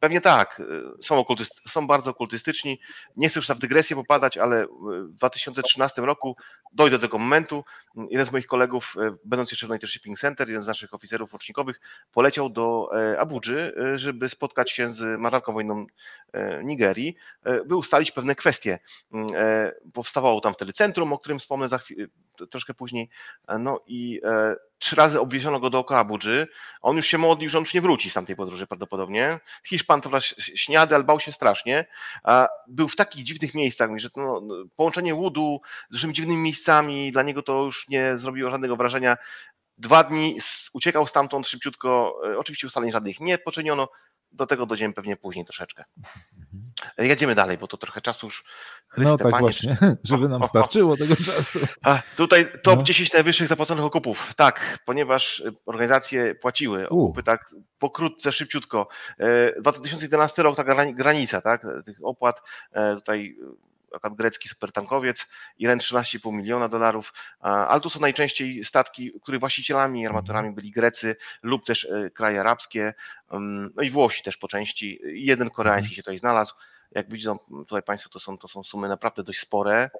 pewnie 0.00 0.20
tak, 0.20 0.62
są, 1.02 1.18
okultyst, 1.18 1.62
są 1.68 1.86
bardzo 1.86 2.10
okultystyczni. 2.10 2.80
Nie 3.16 3.28
chcę 3.28 3.38
już 3.38 3.48
w 3.48 3.58
dygresję 3.58 3.96
popadać, 3.96 4.38
ale 4.38 4.66
w 4.66 5.12
2013 5.12 6.02
roku 6.02 6.36
dojdę 6.72 6.98
do 6.98 7.06
tego 7.06 7.18
momentu. 7.18 7.64
Jeden 8.10 8.26
z 8.26 8.32
moich 8.32 8.46
kolegów, 8.46 8.94
będąc 9.24 9.50
jeszcze 9.50 9.66
w 9.66 9.70
United 9.70 9.90
Shipping 9.90 10.18
Center, 10.18 10.48
jeden 10.48 10.62
z 10.62 10.66
naszych 10.66 10.94
oficerów 10.94 11.32
rocznikowych, 11.32 11.80
poleciał 12.12 12.50
do 12.50 12.90
e, 12.94 13.20
Abudży, 13.20 13.74
e, 13.94 13.98
żeby 13.98 14.28
spotkać 14.28 14.70
się 14.70 14.90
z 14.90 15.20
marszałką 15.20 15.52
wojną 15.52 15.86
e, 16.32 16.64
Nigerii, 16.64 17.16
by 17.66 17.76
ustalić 17.76 18.10
pewne 18.10 18.34
kwestie. 18.34 18.78
Mm, 19.12 19.30
powstawało 19.92 20.40
tam 20.40 20.54
wtedy 20.54 20.72
centrum, 20.72 21.12
o 21.12 21.18
którym 21.18 21.38
wspomnę 21.38 21.68
za 21.68 21.78
chwilę, 21.78 22.06
troszkę 22.50 22.74
później. 22.74 23.10
No 23.58 23.80
i 23.86 24.20
trzy 24.78 24.96
razy 24.96 25.20
obwieziono 25.20 25.60
go 25.60 25.70
dookoła 25.70 26.00
Abudży. 26.00 26.48
On 26.80 26.96
już 26.96 27.06
się 27.06 27.18
modlił, 27.18 27.50
że 27.50 27.58
on 27.58 27.64
już 27.64 27.74
nie 27.74 27.80
wróci 27.80 28.10
z 28.10 28.14
tamtej 28.14 28.36
podróży 28.36 28.66
prawdopodobnie. 28.66 29.40
Hiszpan 29.64 30.00
to 30.00 30.20
śniady, 30.38 30.94
ale 30.94 31.04
bał 31.04 31.20
się 31.20 31.32
strasznie. 31.32 31.86
Był 32.68 32.88
w 32.88 32.96
takich 32.96 33.24
dziwnych 33.24 33.54
miejscach, 33.54 33.90
że 33.96 34.08
no, 34.16 34.42
połączenie 34.76 35.14
łudu 35.14 35.60
z 35.90 35.94
różnymi 35.94 36.14
dziwnymi 36.14 36.42
miejscami, 36.42 37.12
dla 37.12 37.22
niego 37.22 37.42
to 37.42 37.64
już 37.64 37.81
nie 37.88 38.18
zrobiło 38.18 38.50
żadnego 38.50 38.76
wrażenia. 38.76 39.16
Dwa 39.78 40.04
dni 40.04 40.38
uciekał 40.72 41.06
stamtąd 41.06 41.48
szybciutko. 41.48 42.20
E, 42.26 42.38
oczywiście 42.38 42.66
ustaleń 42.66 42.90
żadnych 42.90 43.20
nie 43.20 43.38
poczyniono. 43.38 43.88
Do 44.34 44.46
tego 44.46 44.66
dojdziemy 44.66 44.94
pewnie 44.94 45.16
później 45.16 45.44
troszeczkę. 45.44 45.84
Mhm. 45.98 46.72
Jedziemy 46.98 47.34
dalej, 47.34 47.58
bo 47.58 47.68
to 47.68 47.76
trochę 47.76 48.00
czasu 48.00 48.26
już. 48.26 48.44
Chryste, 48.88 49.10
no 49.10 49.18
tak 49.18 49.30
panie, 49.30 49.40
właśnie, 49.40 49.76
żeby 50.04 50.28
nam 50.28 50.44
starczyło 50.44 50.96
tego 50.96 51.16
czasu. 51.16 51.58
A, 51.82 52.00
tutaj 52.16 52.46
top 52.62 52.78
no. 52.78 52.82
10 52.82 53.12
najwyższych 53.12 53.48
zapłaconych 53.48 53.84
okupów. 53.84 54.32
Tak, 54.36 54.78
ponieważ 54.84 55.42
organizacje 55.66 56.34
płaciły 56.34 56.88
okupy 56.88 57.20
U. 57.20 57.22
tak 57.22 57.54
pokrótce, 57.78 58.32
szybciutko. 58.32 58.88
2011 59.60 60.42
e, 60.42 60.44
rok 60.44 60.56
taka 60.56 60.92
granica 60.92 61.40
tak, 61.40 61.66
tych 61.84 61.98
opłat. 62.02 62.42
E, 62.72 62.94
tutaj 62.94 63.36
akurat 63.94 64.16
grecki 64.16 64.48
supertankowiec, 64.48 65.26
Iren 65.58 65.78
13,5 65.78 66.32
miliona 66.32 66.68
dolarów, 66.68 67.12
ale 67.40 67.80
tu 67.80 67.90
są 67.90 68.00
najczęściej 68.00 68.64
statki, 68.64 69.12
których 69.22 69.40
właścicielami 69.40 70.02
i 70.02 70.06
armatorami 70.06 70.54
byli 70.54 70.70
Grecy 70.70 71.16
lub 71.42 71.66
też 71.66 71.84
e, 71.84 72.10
kraje 72.10 72.40
arabskie, 72.40 72.94
no 73.76 73.82
i 73.82 73.90
Włosi 73.90 74.22
też 74.22 74.36
po 74.36 74.48
części, 74.48 75.00
jeden 75.04 75.50
koreański 75.50 75.94
się 75.94 76.02
tutaj 76.02 76.18
znalazł. 76.18 76.54
Jak 76.94 77.10
widzą 77.10 77.36
tutaj 77.68 77.82
Państwo, 77.82 78.10
to 78.10 78.20
są, 78.20 78.38
to 78.38 78.48
są 78.48 78.62
sumy 78.62 78.88
naprawdę 78.88 79.22
dość 79.22 79.40
spore. 79.40 79.90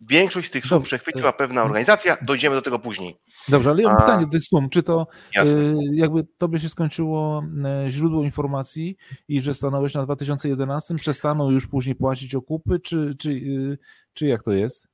Większość 0.00 0.48
z 0.48 0.50
tych 0.50 0.66
sum 0.66 0.82
przechwyciła 0.82 1.32
pewna 1.32 1.62
organizacja, 1.62 2.16
dojdziemy 2.22 2.56
do 2.56 2.62
tego 2.62 2.78
później. 2.78 3.16
Dobrze, 3.48 3.70
ale 3.70 3.82
ja 3.82 3.88
mam 3.88 3.98
pytanie 3.98 4.26
do 4.26 4.32
tych 4.32 4.44
sum. 4.44 4.70
Czy 4.70 4.82
to. 4.82 5.06
Y, 5.36 5.74
jakby 5.92 6.26
tobie 6.38 6.58
się 6.58 6.68
skończyło 6.68 7.42
y, 7.86 7.90
źródło 7.90 8.22
informacji 8.22 8.96
i 9.28 9.40
że 9.40 9.54
stanąłeś 9.54 9.94
na 9.94 10.04
2011, 10.04 10.94
przestaną 10.94 11.50
już 11.50 11.66
później 11.66 11.94
płacić 11.94 12.34
okupy, 12.34 12.80
czy, 12.80 13.14
czy, 13.18 13.30
y, 13.30 13.78
czy 14.12 14.26
jak 14.26 14.42
to 14.42 14.52
jest? 14.52 14.88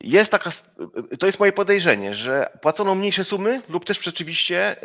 Jest 0.00 0.30
taka, 0.30 0.50
to 1.18 1.26
jest 1.26 1.40
moje 1.40 1.52
podejrzenie, 1.52 2.14
że 2.14 2.58
płacono 2.62 2.94
mniejsze 2.94 3.24
sumy 3.24 3.62
lub 3.68 3.84
też 3.84 4.02
rzeczywiście 4.02 4.76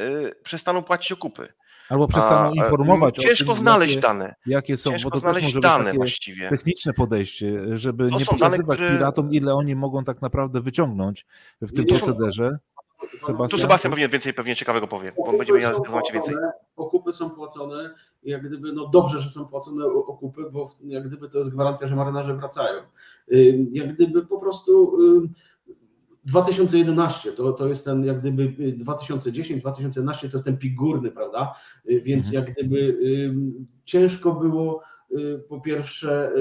przestaną 0.43 0.84
płacić 0.84 1.12
okupy. 1.12 1.54
Albo 1.90 2.08
przestaną 2.08 2.54
informować 2.54 3.16
Ciężko 3.16 3.52
o 3.52 3.56
tym, 3.56 3.62
znaleźć 3.62 3.96
jakie, 3.96 4.08
dane. 4.08 4.36
Jakie 4.46 4.78
są, 4.78 4.92
ciężko 4.92 5.10
bo 5.10 5.14
to 5.14 5.20
znaleźć 5.20 5.48
może 5.48 5.60
dane 5.60 5.94
właściwie. 5.94 6.50
techniczne 6.50 6.94
podejście, 6.94 7.78
żeby 7.78 8.10
to 8.10 8.20
nie 8.20 8.26
pokazywać 8.26 8.80
dane, 8.80 8.92
piratom, 8.92 9.34
ile 9.34 9.54
oni 9.54 9.76
mogą 9.76 10.04
tak 10.04 10.22
naprawdę 10.22 10.62
wyciągnąć 10.62 11.26
w 11.62 11.74
tym 11.74 11.86
procederze. 11.86 12.58
Sebastian? 13.22 13.50
Tu 13.50 13.58
Sebastian 13.58 13.92
pewnie 13.92 14.10
więcej 14.10 14.34
pewnie 14.34 14.56
ciekawego 14.56 14.88
powie, 14.88 15.12
bo 15.18 15.24
on 15.24 15.38
będzie 15.38 15.54
miał 15.54 15.84
więcej. 16.14 16.36
Okupy 16.76 17.14
są 17.14 17.30
płacone, 17.30 17.94
jak 18.24 18.48
gdyby, 18.48 18.74
no 18.74 18.88
dobrze, 18.88 19.20
że 19.20 19.30
są 19.30 19.48
płacone 19.48 19.86
okupy, 19.86 20.42
bo 20.52 20.70
jak 20.84 21.08
gdyby 21.08 21.30
to 21.30 21.38
jest 21.38 21.54
gwarancja, 21.54 21.88
że 21.88 21.96
marynarze 21.96 22.34
wracają. 22.34 22.82
Jak 23.72 23.94
gdyby 23.96 24.26
po 24.26 24.40
prostu 24.40 24.98
2011 26.28 27.32
to, 27.32 27.53
to 27.53 27.67
jest 27.67 27.86
ten 27.86 28.05
jak 28.05 28.19
gdyby 28.19 28.73
2010, 28.73 29.61
2011 29.61 30.30
to 30.30 30.38
jest 30.38 30.45
ten 30.45 30.57
pik 30.57 30.75
górny, 30.75 31.11
prawda? 31.11 31.55
Y, 31.89 32.01
więc 32.01 32.25
mhm. 32.25 32.45
jak 32.45 32.53
gdyby 32.53 32.78
y, 32.78 33.36
ciężko 33.86 34.32
było 34.32 34.82
y, 35.11 35.43
po 35.49 35.61
pierwsze 35.61 36.32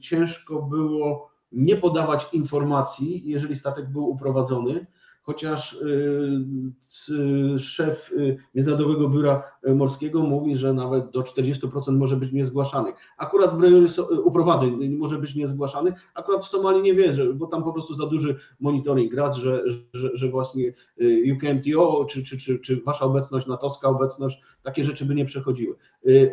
ciężko 0.00 0.62
było 0.62 1.30
nie 1.52 1.76
podawać 1.76 2.26
informacji, 2.32 3.22
jeżeli 3.30 3.56
statek 3.56 3.92
był 3.92 4.10
uprowadzony, 4.10 4.86
chociaż 5.28 5.72
y, 5.72 7.58
szef 7.58 8.12
y, 8.12 8.36
Międzynarodowego 8.54 9.08
Biura 9.08 9.42
Morskiego 9.74 10.22
mówi, 10.22 10.56
że 10.56 10.72
nawet 10.72 11.10
do 11.10 11.20
40% 11.20 11.98
może 11.98 12.16
być 12.16 12.32
niezgłaszanych. 12.32 12.94
Akurat 13.18 13.56
w 13.56 13.60
rejonie 13.60 13.86
uprowadzeń 14.24 14.88
może 14.88 15.18
być 15.18 15.34
niezgłaszanych, 15.34 15.94
akurat 16.14 16.42
w 16.42 16.48
Somalii 16.48 16.82
nie 16.82 16.94
wierzę, 16.94 17.34
bo 17.34 17.46
tam 17.46 17.64
po 17.64 17.72
prostu 17.72 17.94
za 17.94 18.06
duży 18.06 18.36
monitoring 18.60 19.14
raz, 19.14 19.36
że, 19.36 19.62
że, 19.92 20.10
że 20.16 20.28
właśnie 20.28 20.72
y, 21.00 21.36
UKMTO 21.36 22.06
czy, 22.10 22.24
czy, 22.24 22.38
czy, 22.38 22.58
czy 22.58 22.82
wasza 22.82 23.04
obecność, 23.04 23.46
natowska 23.46 23.88
obecność, 23.88 24.42
takie 24.62 24.84
rzeczy 24.84 25.04
by 25.04 25.14
nie 25.14 25.24
przechodziły. 25.24 25.76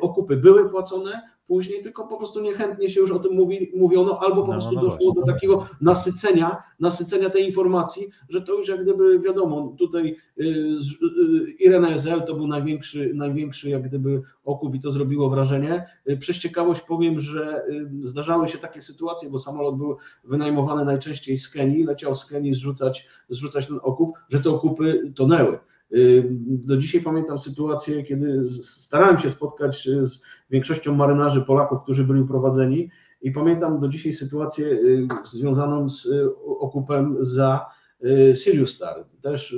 Okupy 0.01 0.37
były 0.37 0.69
płacone, 0.69 1.21
później, 1.47 1.83
tylko 1.83 2.07
po 2.07 2.17
prostu 2.17 2.41
niechętnie 2.41 2.89
się 2.89 2.99
już 2.99 3.11
o 3.11 3.19
tym 3.19 3.33
mówi, 3.33 3.71
mówiono, 3.75 4.19
albo 4.19 4.41
po 4.41 4.47
no, 4.47 4.53
prostu 4.53 4.75
no, 4.75 4.81
no 4.81 4.89
doszło 4.89 5.13
do 5.13 5.23
takiego 5.23 5.67
nasycenia, 5.81 6.63
nasycenia 6.79 7.29
tej 7.29 7.45
informacji, 7.45 8.09
że 8.29 8.41
to 8.41 8.53
już 8.53 8.67
jak 8.67 8.83
gdyby 8.83 9.19
wiadomo, 9.19 9.75
tutaj 9.77 10.15
y, 10.41 10.43
y, 10.43 11.51
Irene 11.59 11.93
SL 11.93 12.21
to 12.27 12.33
był 12.33 12.47
największy, 12.47 13.11
największy 13.15 13.69
jak 13.69 13.87
gdyby 13.87 14.21
okup 14.43 14.75
i 14.75 14.79
to 14.79 14.91
zrobiło 14.91 15.29
wrażenie. 15.29 15.85
Y, 16.09 16.17
przez 16.17 16.37
ciekawość 16.37 16.81
powiem, 16.81 17.19
że 17.19 17.65
zdarzały 18.01 18.47
się 18.47 18.57
takie 18.57 18.81
sytuacje, 18.81 19.29
bo 19.29 19.39
samolot 19.39 19.77
był 19.77 19.97
wynajmowany 20.23 20.85
najczęściej 20.85 21.37
z 21.37 21.49
Kenii, 21.49 21.83
leciał 21.83 22.15
z 22.15 22.25
Kenii 22.25 22.55
zrzucać, 22.55 23.07
zrzucać 23.29 23.67
ten 23.67 23.79
okup, 23.83 24.17
że 24.29 24.39
te 24.39 24.49
okupy 24.49 25.13
tonęły. 25.15 25.59
Do 26.39 26.77
dzisiaj 26.77 27.01
pamiętam 27.01 27.39
sytuację, 27.39 28.03
kiedy 28.03 28.45
starałem 28.63 29.17
się 29.17 29.29
spotkać 29.29 29.89
z 30.01 30.21
większością 30.49 30.95
marynarzy 30.95 31.41
Polaków, 31.41 31.83
którzy 31.83 32.03
byli 32.03 32.21
uprowadzeni 32.21 32.89
i 33.21 33.31
pamiętam 33.31 33.79
do 33.79 33.88
dzisiaj 33.88 34.13
sytuację 34.13 34.67
y, 34.67 35.07
związaną 35.25 35.89
z 35.89 36.05
y, 36.05 36.36
okupem 36.45 37.17
za 37.19 37.65
y, 38.05 38.36
Sirius 38.36 38.75
Star. 38.75 39.05
Też 39.21 39.55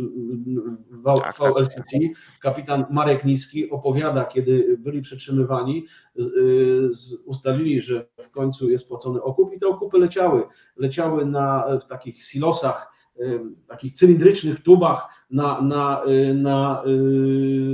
w 0.90 1.04
tak, 1.04 1.36
VLCC 1.38 1.92
tak. 1.92 2.42
kapitan 2.42 2.86
Marek 2.92 3.26
Niski 3.26 3.70
opowiada, 3.70 4.26
kiedy 4.26 4.78
byli 4.80 5.02
przetrzymywani, 5.02 5.86
ustalili, 7.26 7.82
że 7.82 8.08
w 8.18 8.32
końcu 8.32 8.70
jest 8.70 8.88
płacony 8.88 9.22
okup 9.22 9.54
i 9.54 9.60
te 9.60 9.68
okupy 9.68 9.98
leciały. 9.98 10.44
Leciały 10.78 11.26
na, 11.26 11.68
w 11.80 11.88
takich 11.88 12.24
silosach, 12.24 12.92
takich 13.68 13.94
cylindrycznych 13.94 14.64
tubach 14.64 15.17
na, 15.30 15.62
na, 15.62 16.02
na 16.34 16.84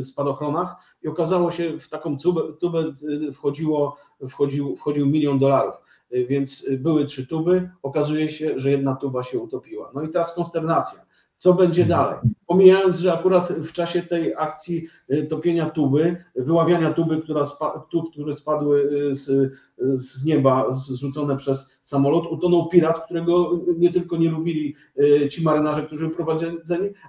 spadochronach 0.03 0.75
i 1.03 1.07
okazało 1.07 1.51
się, 1.51 1.79
w 1.79 1.89
taką 1.89 2.17
tubę, 2.17 2.41
tubę 2.59 2.93
wchodziło, 3.33 3.97
wchodził, 4.29 4.75
wchodził 4.75 5.05
milion 5.05 5.39
dolarów. 5.39 5.75
Więc 6.11 6.69
były 6.79 7.05
trzy 7.05 7.27
tuby, 7.27 7.69
okazuje 7.83 8.29
się, 8.29 8.59
że 8.59 8.71
jedna 8.71 8.95
tuba 8.95 9.23
się 9.23 9.39
utopiła. 9.39 9.91
No 9.93 10.01
i 10.01 10.09
teraz 10.09 10.35
konsternacja 10.35 10.99
co 11.43 11.53
będzie 11.53 11.83
mhm. 11.83 11.99
dalej. 11.99 12.32
Pomijając, 12.53 12.97
że 12.97 13.13
akurat 13.13 13.53
w 13.53 13.71
czasie 13.71 14.03
tej 14.03 14.33
akcji 14.37 14.87
y, 15.11 15.23
topienia 15.23 15.69
tuby, 15.69 16.23
wyławiania 16.35 16.93
tuby, 16.93 17.21
która 17.21 17.45
spa, 17.45 17.85
tub, 17.89 18.11
które 18.11 18.33
spadły 18.33 18.89
y, 19.09 19.15
z, 19.15 19.53
z 19.77 20.25
nieba, 20.25 20.71
zrzucone 20.71 21.37
przez 21.37 21.79
samolot, 21.81 22.25
utonął 22.31 22.69
pirat, 22.69 23.05
którego 23.05 23.59
nie 23.77 23.93
tylko 23.93 24.17
nie 24.17 24.29
lubili 24.29 24.75
y, 24.99 25.29
ci 25.29 25.43
marynarze, 25.43 25.83
którzy 25.83 26.09
prowadzili, 26.09 26.57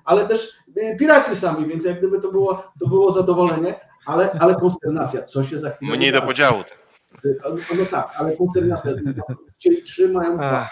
ale 0.04 0.28
też 0.28 0.52
piraci 0.98 1.36
sami, 1.36 1.66
więc 1.66 1.84
jak 1.84 1.98
gdyby 1.98 2.20
to 2.20 2.32
było, 2.32 2.62
to 2.80 2.88
było 2.88 3.12
zadowolenie, 3.12 3.80
ale, 4.06 4.32
ale 4.32 4.54
konsternacja, 4.54 5.22
co 5.22 5.42
się 5.42 5.58
za 5.58 5.70
chwilę... 5.70 5.96
Mniej 5.96 6.12
do 6.12 6.22
podziału. 6.22 6.62
No, 7.24 7.56
no 7.78 7.84
tak, 7.90 8.14
ale 8.18 8.36
konsternacja. 8.36 8.92
Chcieli 9.58 9.82
trzy, 9.82 10.08
mają 10.08 10.36
dwa 10.36 10.70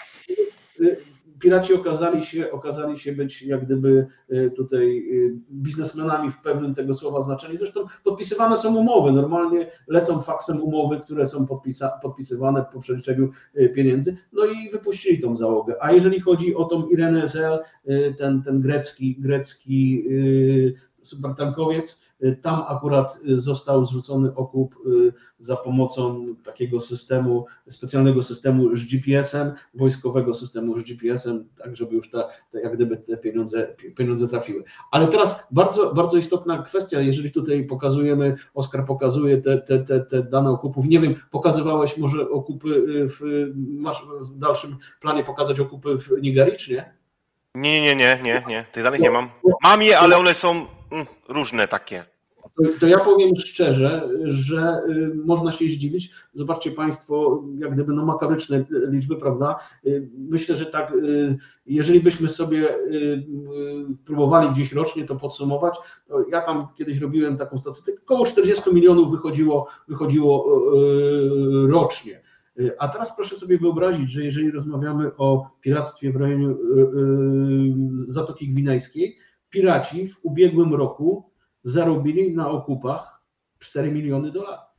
piraci 1.43 1.73
okazali 1.73 2.25
się, 2.25 2.51
okazali 2.51 2.99
się 2.99 3.11
być 3.11 3.41
jak 3.41 3.65
gdyby 3.65 4.07
e, 4.29 4.49
tutaj 4.49 4.97
e, 4.97 5.39
biznesmenami 5.51 6.31
w 6.31 6.41
pewnym 6.41 6.75
tego 6.75 6.93
słowa 6.93 7.21
znaczeniu. 7.21 7.57
Zresztą 7.57 7.85
podpisywane 8.03 8.57
są 8.57 8.75
umowy, 8.75 9.11
normalnie 9.11 9.71
lecą 9.87 10.21
faksem 10.21 10.63
umowy, 10.63 10.99
które 10.99 11.25
są 11.25 11.45
podpisa, 11.45 11.99
podpisywane 12.01 12.65
po 12.73 12.79
przeliczeniu 12.79 13.29
e, 13.55 13.69
pieniędzy, 13.69 14.17
no 14.33 14.45
i 14.45 14.69
wypuścili 14.71 15.21
tą 15.21 15.35
załogę. 15.35 15.75
A 15.81 15.91
jeżeli 15.91 16.19
chodzi 16.19 16.55
o 16.55 16.63
tą 16.65 16.87
Irenę 16.87 17.27
SL, 17.27 17.59
ten, 18.17 18.43
ten 18.43 18.61
grecki, 18.61 19.15
grecki 19.19 20.03
supertankowiec, 21.03 22.05
Y, 22.23 22.35
tam 22.41 22.63
akurat 22.67 23.19
y, 23.27 23.39
został 23.39 23.85
zrzucony 23.85 24.35
okup 24.35 24.75
y, 24.85 25.13
za 25.39 25.55
pomocą 25.55 26.25
takiego 26.43 26.81
systemu, 26.81 27.45
specjalnego 27.69 28.23
systemu 28.23 28.75
z 28.75 28.85
GPS-em, 28.85 29.53
wojskowego 29.73 30.33
systemu 30.33 30.79
z 30.79 30.83
GPS-em, 30.83 31.49
tak 31.57 31.75
żeby 31.75 31.95
już 31.95 32.11
ta, 32.11 32.29
ta, 32.51 32.59
jak 32.59 32.75
gdyby 32.75 32.97
te 32.97 33.17
pieniądze, 33.17 33.75
pieniądze 33.97 34.27
trafiły. 34.27 34.63
Ale 34.91 35.07
teraz 35.07 35.47
bardzo, 35.51 35.93
bardzo 35.93 36.17
istotna 36.17 36.63
kwestia, 36.63 36.99
jeżeli 36.99 37.31
tutaj 37.31 37.63
pokazujemy, 37.63 38.35
Oskar 38.53 38.85
pokazuje 38.85 39.37
te, 39.37 39.57
te, 39.57 39.79
te, 39.79 39.99
te 39.99 40.23
dane 40.23 40.49
okupów, 40.49 40.85
nie 40.85 40.99
wiem, 40.99 41.15
pokazywałeś 41.31 41.97
może 41.97 42.29
okupy, 42.29 42.85
w, 43.09 43.51
masz 43.55 44.05
w 44.21 44.37
dalszym 44.37 44.77
planie 45.01 45.23
pokazać 45.23 45.59
okupy 45.59 45.97
w 45.97 46.21
Nigerii, 46.21 46.57
czy 46.57 46.73
nie? 46.73 46.93
Nie, 47.55 47.81
nie, 47.81 47.95
nie, 47.95 48.19
nie, 48.23 48.43
nie, 48.47 48.65
tych 48.71 48.83
danych 48.83 49.01
nie 49.01 49.11
mam. 49.11 49.29
Mam 49.63 49.81
je, 49.81 49.99
ale 49.99 50.17
one 50.17 50.33
są 50.33 50.65
różne 51.29 51.67
takie. 51.67 52.05
To, 52.43 52.63
to, 52.79 52.87
ja 52.87 52.99
powiem 52.99 53.35
szczerze, 53.35 54.09
że 54.23 54.81
y, 54.89 55.15
można 55.25 55.51
się 55.51 55.65
zdziwić. 55.65 56.11
Zobaczcie 56.33 56.71
Państwo, 56.71 57.43
jak 57.57 57.73
gdyby 57.73 57.93
no 57.93 58.05
makabryczne 58.05 58.65
liczby, 58.69 59.15
prawda? 59.15 59.59
Y, 59.85 60.09
myślę, 60.17 60.57
że 60.57 60.65
tak, 60.65 60.91
y, 60.91 61.37
jeżeli 61.65 61.99
byśmy 61.99 62.29
sobie 62.29 62.77
próbowali 64.05 64.49
gdzieś 64.49 64.73
rocznie 64.73 65.05
to 65.05 65.15
podsumować, 65.15 65.75
to 66.07 66.25
ja 66.31 66.41
tam 66.41 66.67
kiedyś 66.77 66.99
robiłem 66.99 67.37
taką 67.37 67.57
statystykę, 67.57 68.01
około 68.03 68.25
40 68.25 68.73
milionów 68.73 69.11
wychodziło, 69.11 69.67
wychodziło 69.87 70.63
rocznie. 71.67 72.23
A 72.79 72.87
teraz 72.87 73.15
proszę 73.15 73.35
sobie 73.35 73.57
wyobrazić, 73.57 74.11
że 74.11 74.23
jeżeli 74.23 74.51
rozmawiamy 74.51 75.11
o 75.17 75.49
piractwie 75.61 76.11
w 76.11 76.15
rejonie 76.15 76.55
Zatoki 77.95 78.53
Gwinejskiej, 78.53 79.17
piraci 79.53 80.07
w 80.09 80.19
ubiegłym 80.23 80.73
roku 80.73 81.31
zarobili 81.63 82.35
na 82.35 82.49
okupach 82.49 83.23
4 83.59 83.91
miliony 83.91 84.31
dolarów. 84.31 84.73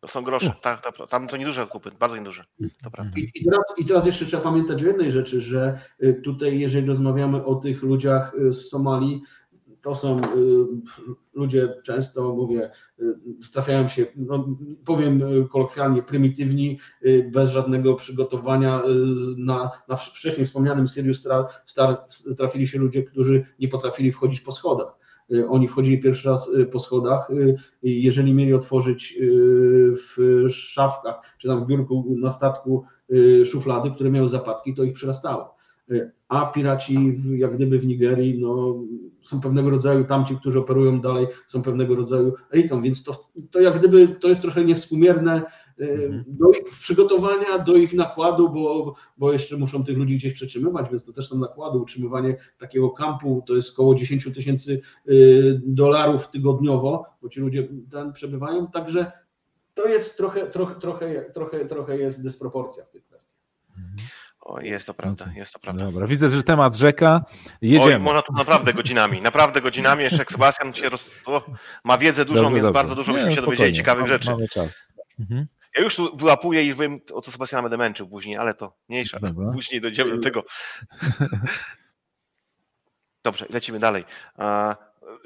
To 0.00 0.08
są 0.08 0.22
grosze, 0.22 0.54
tak, 0.60 0.82
tak, 0.82 1.08
tam 1.08 1.28
to 1.28 1.36
nieduże 1.36 1.62
okupy, 1.62 1.90
bardzo 1.98 2.16
nieduże, 2.16 2.44
to 2.82 2.90
prawda. 2.90 3.12
I, 3.16 3.30
i, 3.34 3.44
teraz, 3.44 3.64
I 3.78 3.84
teraz 3.84 4.06
jeszcze 4.06 4.26
trzeba 4.26 4.42
pamiętać 4.42 4.82
o 4.82 4.86
jednej 4.86 5.12
rzeczy, 5.12 5.40
że 5.40 5.78
y, 6.02 6.20
tutaj 6.24 6.58
jeżeli 6.58 6.86
rozmawiamy 6.86 7.44
o 7.44 7.54
tych 7.54 7.82
ludziach 7.82 8.34
y, 8.34 8.52
z 8.52 8.68
Somalii, 8.68 9.22
to 9.84 9.94
są 9.94 10.18
y, 10.18 10.22
ludzie 11.34 11.74
często, 11.84 12.34
mówię, 12.34 12.70
trafiają 13.52 13.88
się, 13.88 14.06
no, 14.16 14.56
powiem 14.84 15.22
kolokwialnie, 15.48 16.02
prymitywni, 16.02 16.78
bez 17.32 17.50
żadnego 17.50 17.94
przygotowania. 17.94 18.82
Na, 19.36 19.70
na 19.88 19.96
wcześniej 19.96 20.46
wspomnianym 20.46 20.86
Sirius 20.86 21.18
Star, 21.18 21.44
Star 21.64 21.96
trafili 22.36 22.68
się 22.68 22.78
ludzie, 22.78 23.02
którzy 23.02 23.44
nie 23.58 23.68
potrafili 23.68 24.12
wchodzić 24.12 24.40
po 24.40 24.52
schodach 24.52 25.04
Y, 25.32 25.48
oni 25.48 25.68
wchodzili 25.68 26.00
pierwszy 26.00 26.28
raz 26.28 26.54
y, 26.54 26.66
po 26.66 26.78
schodach. 26.78 27.30
Y, 27.30 27.56
jeżeli 27.82 28.34
mieli 28.34 28.54
otworzyć 28.54 29.18
w 29.96 30.46
szafkach, 30.50 31.36
czy 31.38 31.48
tam 31.48 31.64
w 31.64 31.66
biurku 31.66 32.16
na 32.18 32.30
statku 32.30 32.84
szuflady, 33.44 33.90
które 33.90 34.10
miały 34.10 34.28
zapadki, 34.28 34.74
to 34.74 34.82
ich 34.82 34.94
przerastało. 34.94 35.53
A 36.28 36.46
piraci, 36.46 37.20
jak 37.36 37.56
gdyby 37.56 37.78
w 37.78 37.86
Nigerii, 37.86 38.40
no, 38.40 38.82
są 39.22 39.40
pewnego 39.40 39.70
rodzaju, 39.70 40.04
tamci, 40.04 40.36
którzy 40.36 40.58
operują 40.58 41.00
dalej, 41.00 41.26
są 41.46 41.62
pewnego 41.62 41.94
rodzaju 41.94 42.32
elitą, 42.50 42.82
więc 42.82 43.04
to, 43.04 43.20
to 43.50 43.60
jak 43.60 43.78
gdyby 43.78 44.08
to 44.08 44.28
jest 44.28 44.42
trochę 44.42 44.64
niewspółmierne 44.64 45.42
Mhm. 45.78 46.24
do 46.26 46.50
ich 46.50 46.78
przygotowania, 46.80 47.58
do 47.58 47.76
ich 47.76 47.92
nakładu, 47.92 48.50
bo, 48.50 48.94
bo 49.16 49.32
jeszcze 49.32 49.56
muszą 49.56 49.84
tych 49.84 49.98
ludzi 49.98 50.16
gdzieś 50.16 50.32
przetrzymywać, 50.32 50.90
więc 50.90 51.04
to 51.04 51.12
też 51.12 51.28
są 51.28 51.38
nakłady. 51.38 51.78
Utrzymywanie 51.78 52.36
takiego 52.58 52.90
kampu 52.90 53.44
to 53.46 53.54
jest 53.54 53.72
około 53.72 53.94
10 53.94 54.34
tysięcy 54.34 54.80
y, 55.08 55.62
dolarów 55.66 56.30
tygodniowo, 56.30 57.06
bo 57.22 57.28
ci 57.28 57.40
ludzie 57.40 57.68
tam 57.90 58.12
przebywają, 58.12 58.66
także 58.66 59.12
to 59.74 59.88
jest 59.88 60.16
trochę, 60.16 60.46
trochę, 60.46 60.80
trochę, 60.80 61.30
trochę, 61.34 61.66
trochę 61.66 61.98
jest 61.98 62.22
dysproporcja 62.22 62.84
w 62.84 62.90
tych 62.90 63.04
kwestiach. 63.04 63.40
Mhm. 63.70 63.96
O, 64.44 64.60
jest 64.60 64.86
to 64.86 64.94
prawda, 64.94 65.26
jest 65.34 65.52
to 65.52 65.58
prawda. 65.58 65.84
Dobra, 65.84 66.06
widzę, 66.06 66.28
że 66.28 66.42
temat 66.42 66.76
rzeka. 66.76 67.24
Jedziemy. 67.62 67.94
Oj, 67.94 68.00
można 68.00 68.22
tu 68.22 68.32
naprawdę 68.32 68.74
godzinami, 68.74 69.22
naprawdę 69.22 69.60
godzinami. 69.60 70.04
Jeszcze 70.04 70.18
jak 70.18 70.32
Sebastian 70.32 70.74
się 70.74 70.88
roz... 70.88 71.22
ma 71.84 71.98
wiedzę 71.98 72.24
dużą, 72.24 72.42
dobrze, 72.42 72.54
więc 72.54 72.66
dobrze. 72.66 72.74
bardzo 72.74 72.94
dużo 72.94 73.12
byśmy 73.12 73.34
się 73.34 73.42
dowiedzieli 73.42 73.72
ciekawych 73.72 74.06
rzeczy. 74.06 74.30
Mamy 74.30 74.48
czas. 74.48 74.88
Mhm. 75.20 75.46
Ja 75.78 75.84
już 75.84 75.96
tu 75.96 76.16
wyłapuję 76.16 76.64
i 76.64 76.74
wiem, 76.74 77.00
o 77.12 77.20
co 77.20 77.30
Sebastiana 77.30 77.62
będę 77.62 77.76
męczył 77.76 78.08
później, 78.08 78.36
ale 78.36 78.54
to 78.54 78.76
mniejsza. 78.88 79.20
Dobra. 79.20 79.52
Później 79.52 79.80
dojdziemy 79.80 80.16
do 80.16 80.22
tego. 80.22 80.44
Dobrze, 83.24 83.46
lecimy 83.50 83.78
dalej 83.78 84.04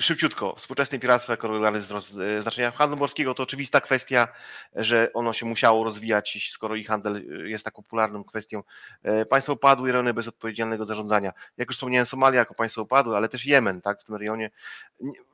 szybciutko, 0.01 0.55
współczesne 0.57 0.99
piractwo 0.99 1.33
jako 1.33 1.49
regularny 1.49 1.81
wzrost 1.81 2.17
e, 2.19 2.43
znaczenia 2.43 2.71
handlu 2.71 2.97
morskiego 2.97 3.35
to 3.35 3.43
oczywista 3.43 3.81
kwestia, 3.81 4.29
że 4.77 5.13
ono 5.13 5.33
się 5.33 5.47
musiało 5.47 5.85
rozwijać, 5.85 6.49
skoro 6.53 6.75
i 6.77 6.85
handel 6.85 7.17
e, 7.17 7.49
jest 7.49 7.65
tak 7.65 7.75
popularną 7.75 8.25
kwestią. 8.25 8.63
E, 9.03 9.25
państwo 9.25 9.53
upadły 9.53 9.89
i 9.89 9.93
rejony 9.93 10.15
bez 10.15 10.29
odpowiedzialnego 10.29 10.87
zarządzania. 10.87 11.33
Jak 11.57 11.69
już 11.69 11.77
wspomniałem, 11.77 12.07
Somalia 12.07 12.39
jako 12.39 12.55
państwo 12.55 12.83
upadły, 12.83 13.17
ale 13.17 13.29
też 13.29 13.47
Jemen, 13.47 13.81
tak, 13.81 14.01
w 14.01 14.05
tym 14.05 14.17
rejonie. 14.17 14.51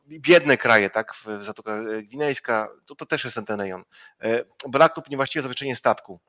Biedne 0.08 0.56
kraje, 0.56 0.90
tak, 0.90 1.14
Zatoka 1.40 1.78
Gwinejska, 2.02 2.68
to, 2.86 2.94
to 2.94 3.06
też 3.06 3.24
jest 3.24 3.36
ten 3.46 3.60
rejon. 3.60 3.84
Brak 4.68 4.96
lub 4.96 5.10
niewłaściwe 5.10 5.42
zawieszenie 5.42 5.76
statku. 5.76 6.20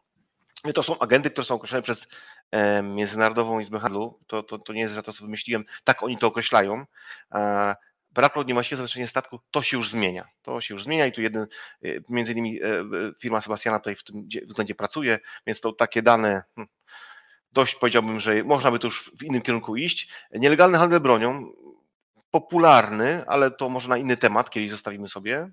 To 0.73 0.83
są 0.83 0.99
agendy, 0.99 1.29
które 1.29 1.45
są 1.45 1.55
określone 1.55 1.81
przez 1.81 2.07
Międzynarodową 2.83 3.59
Izbę 3.59 3.79
Handlu. 3.79 4.19
To, 4.27 4.43
to, 4.43 4.57
to 4.57 4.73
nie 4.73 4.81
jest, 4.81 4.93
że 4.93 5.03
to 5.03 5.13
co 5.13 5.23
wymyśliłem, 5.23 5.65
tak 5.83 6.03
oni 6.03 6.17
to 6.17 6.27
określają 6.27 6.85
brak 8.15 8.35
lub 8.35 8.47
niewłaściwe 8.47 8.77
zawieszenie 8.77 9.07
statku, 9.07 9.39
to 9.51 9.63
się 9.63 9.77
już 9.77 9.89
zmienia. 9.89 10.27
To 10.41 10.61
się 10.61 10.73
już 10.73 10.83
zmienia 10.83 11.05
i 11.05 11.11
tu 11.11 11.21
jeden, 11.21 11.47
y, 11.85 12.03
między 12.09 12.31
innymi 12.31 12.59
e, 12.63 12.67
firma 13.19 13.41
Sebastiana 13.41 13.79
tutaj 13.79 13.95
w 13.95 14.03
tym 14.03 14.27
względzie 14.47 14.75
pracuje, 14.75 15.19
więc 15.47 15.61
to 15.61 15.73
takie 15.73 16.01
dane 16.01 16.43
hmm, 16.55 16.67
dość 17.51 17.75
powiedziałbym, 17.75 18.19
że 18.19 18.43
można 18.43 18.71
by 18.71 18.79
tu 18.79 18.87
już 18.87 19.11
w 19.19 19.23
innym 19.23 19.41
kierunku 19.41 19.75
iść. 19.75 20.09
Nielegalny 20.31 20.77
handel 20.77 20.99
bronią, 20.99 21.51
popularny, 22.31 23.23
ale 23.27 23.51
to 23.51 23.69
może 23.69 23.89
na 23.89 23.97
inny 23.97 24.17
temat, 24.17 24.49
kiedyś 24.49 24.71
zostawimy 24.71 25.07
sobie. 25.07 25.51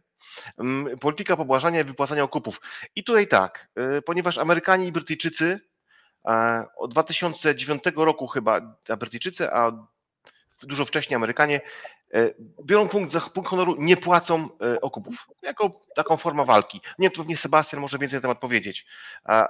Mm, 0.58 0.98
polityka 0.98 1.36
pobłażania 1.36 1.80
i 1.80 1.84
wypłacania 1.84 2.22
okupów. 2.22 2.60
I 2.96 3.04
tutaj 3.04 3.28
tak, 3.28 3.68
y, 3.98 4.02
ponieważ 4.02 4.38
Amerykanie 4.38 4.86
i 4.86 4.92
Brytyjczycy 4.92 5.60
e, 6.28 6.64
od 6.76 6.90
2009 6.90 7.82
roku 7.96 8.26
chyba, 8.26 8.76
a 8.88 8.96
Brytyjczycy, 8.96 9.52
a 9.52 9.72
dużo 10.62 10.84
wcześniej 10.84 11.16
Amerykanie 11.16 11.60
biorą 12.64 12.88
punkt, 12.88 13.12
za 13.12 13.20
punkt 13.20 13.50
honoru, 13.50 13.74
nie 13.78 13.96
płacą 13.96 14.48
e, 14.60 14.80
okupów. 14.80 15.26
Jako 15.42 15.70
taką 15.94 16.16
formę 16.16 16.44
walki. 16.44 16.80
Nie, 16.98 17.10
to 17.10 17.16
pewnie 17.16 17.36
Sebastian 17.36 17.80
może 17.80 17.98
więcej 17.98 18.16
na 18.16 18.20
temat 18.22 18.38
powiedzieć, 18.38 18.86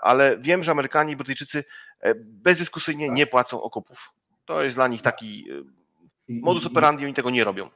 ale 0.02 0.38
wiem, 0.38 0.62
że 0.62 0.70
Amerykanie 0.70 1.12
i 1.12 1.16
Brytyjczycy 1.16 1.64
e, 2.00 2.14
bezdyskusyjnie 2.14 3.08
nie 3.08 3.26
płacą 3.26 3.62
okupów. 3.62 4.10
To 4.44 4.62
jest 4.62 4.76
dla 4.76 4.88
nich 4.88 5.02
taki 5.02 5.46
modus 6.28 6.66
operandi, 6.66 7.04
oni 7.04 7.14
tego 7.14 7.30
nie 7.30 7.44
robią. 7.44 7.70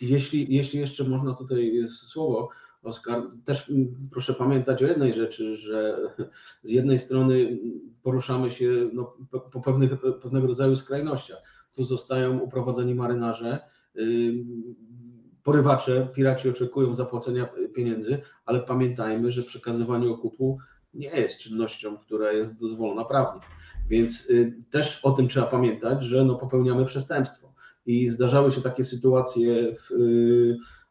Jeśli, 0.00 0.54
jeśli 0.54 0.80
jeszcze 0.80 1.04
można 1.04 1.34
tutaj 1.34 1.72
słowo, 1.88 2.48
Oskar, 2.82 3.22
też 3.44 3.72
proszę 4.12 4.34
pamiętać 4.34 4.82
o 4.82 4.86
jednej 4.86 5.14
rzeczy, 5.14 5.56
że 5.56 5.98
z 6.62 6.70
jednej 6.70 6.98
strony 6.98 7.58
poruszamy 8.02 8.50
się 8.50 8.90
no, 8.92 9.16
po 9.52 9.60
pewnych, 9.60 9.90
pewnego 10.22 10.46
rodzaju 10.46 10.76
skrajnościach 10.76 11.38
tu 11.72 11.84
zostają 11.84 12.38
uprowadzeni 12.38 12.94
marynarze, 12.94 13.60
porywacze, 15.42 16.08
piraci 16.14 16.48
oczekują 16.48 16.94
zapłacenia 16.94 17.48
pieniędzy, 17.74 18.18
ale 18.46 18.60
pamiętajmy, 18.60 19.32
że 19.32 19.42
przekazywanie 19.42 20.08
okupu 20.08 20.58
nie 20.94 21.08
jest 21.08 21.38
czynnością, 21.38 21.98
która 21.98 22.32
jest 22.32 22.60
dozwolona 22.60 23.04
prawnie. 23.04 23.40
Więc 23.88 24.32
też 24.70 25.00
o 25.02 25.10
tym 25.10 25.28
trzeba 25.28 25.46
pamiętać, 25.46 26.04
że 26.04 26.24
no 26.24 26.34
popełniamy 26.34 26.84
przestępstwo. 26.84 27.54
I 27.86 28.08
zdarzały 28.08 28.50
się 28.50 28.60
takie 28.60 28.84
sytuacje 28.84 29.74
w, 29.74 29.88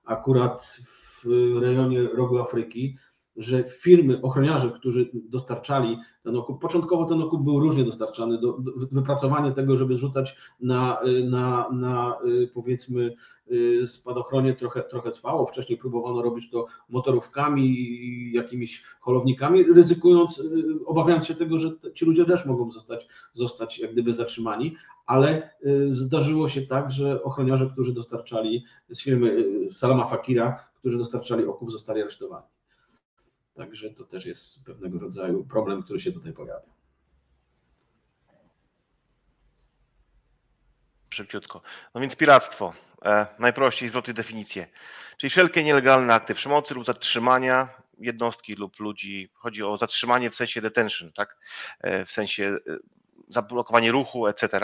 akurat 0.06 0.80
w 1.24 1.58
rejonie 1.62 2.04
rogu 2.04 2.40
Afryki, 2.40 2.98
że 3.40 3.64
firmy, 3.64 4.22
ochroniarze, 4.22 4.72
którzy 4.72 5.10
dostarczali 5.14 5.98
ten 6.24 6.36
okup, 6.36 6.62
początkowo 6.62 7.06
ten 7.06 7.22
okup 7.22 7.44
był 7.44 7.60
różnie 7.60 7.84
dostarczany, 7.84 8.38
do, 8.38 8.58
do, 8.58 8.72
wypracowanie 8.92 9.52
tego, 9.52 9.78
żeby 9.78 9.98
rzucać 9.98 10.38
na, 10.60 11.00
na, 11.30 11.70
na 11.72 12.18
powiedzmy 12.54 13.16
spadochronie 13.86 14.54
trochę, 14.54 14.84
trochę 14.84 15.12
trwało, 15.12 15.46
wcześniej 15.46 15.78
próbowano 15.78 16.22
robić 16.22 16.50
to 16.50 16.66
motorówkami, 16.90 17.76
jakimiś 18.34 18.84
holownikami, 19.00 19.64
ryzykując, 19.64 20.44
obawiając 20.86 21.28
się 21.28 21.36
tego, 21.36 21.60
że 21.60 21.72
ci 21.96 22.06
ludzie 22.06 22.26
też 22.26 22.46
mogą 22.46 22.72
zostać, 22.72 23.08
zostać 23.34 23.80
jak 23.80 23.92
gdyby 23.92 24.14
zatrzymani, 24.14 24.76
ale 25.06 25.50
zdarzyło 25.90 26.48
się 26.48 26.62
tak, 26.62 26.92
że 26.92 27.24
ochroniarze, 27.24 27.70
którzy 27.74 27.94
dostarczali 27.94 28.64
z 28.90 29.02
firmy 29.02 29.46
Salama 29.70 30.06
Fakira, 30.06 30.66
którzy 30.76 30.98
dostarczali 30.98 31.46
okup, 31.46 31.72
zostali 31.72 32.02
aresztowani. 32.02 32.46
Także 33.60 33.90
to 33.90 34.04
też 34.04 34.26
jest 34.26 34.66
pewnego 34.66 35.00
rodzaju 35.00 35.46
problem, 35.46 35.84
który 35.84 36.00
się 36.00 36.12
tutaj 36.12 36.34
pojawia. 36.34 36.70
Szybciutko. 41.10 41.62
No 41.94 42.02
więc 42.02 42.16
piractwo. 42.16 42.74
E, 43.06 43.28
najprościej 43.40 43.90
zwroty 43.90 44.14
definicję. 44.14 44.68
Czyli 45.18 45.30
wszelkie 45.30 45.64
nielegalne 45.64 46.14
akty 46.14 46.34
przemocy 46.34 46.74
lub 46.74 46.86
zatrzymania 46.86 47.70
jednostki 47.98 48.56
lub 48.56 48.80
ludzi. 48.80 49.30
Chodzi 49.34 49.64
o 49.64 49.78
zatrzymanie 49.78 50.30
w 50.30 50.36
sensie 50.36 50.62
detention, 50.62 51.12
tak? 51.14 51.38
E, 51.80 52.06
w 52.06 52.12
sensie 52.12 52.44
e, 52.44 52.78
zablokowanie 53.28 53.92
ruchu, 53.92 54.28
etc. 54.28 54.60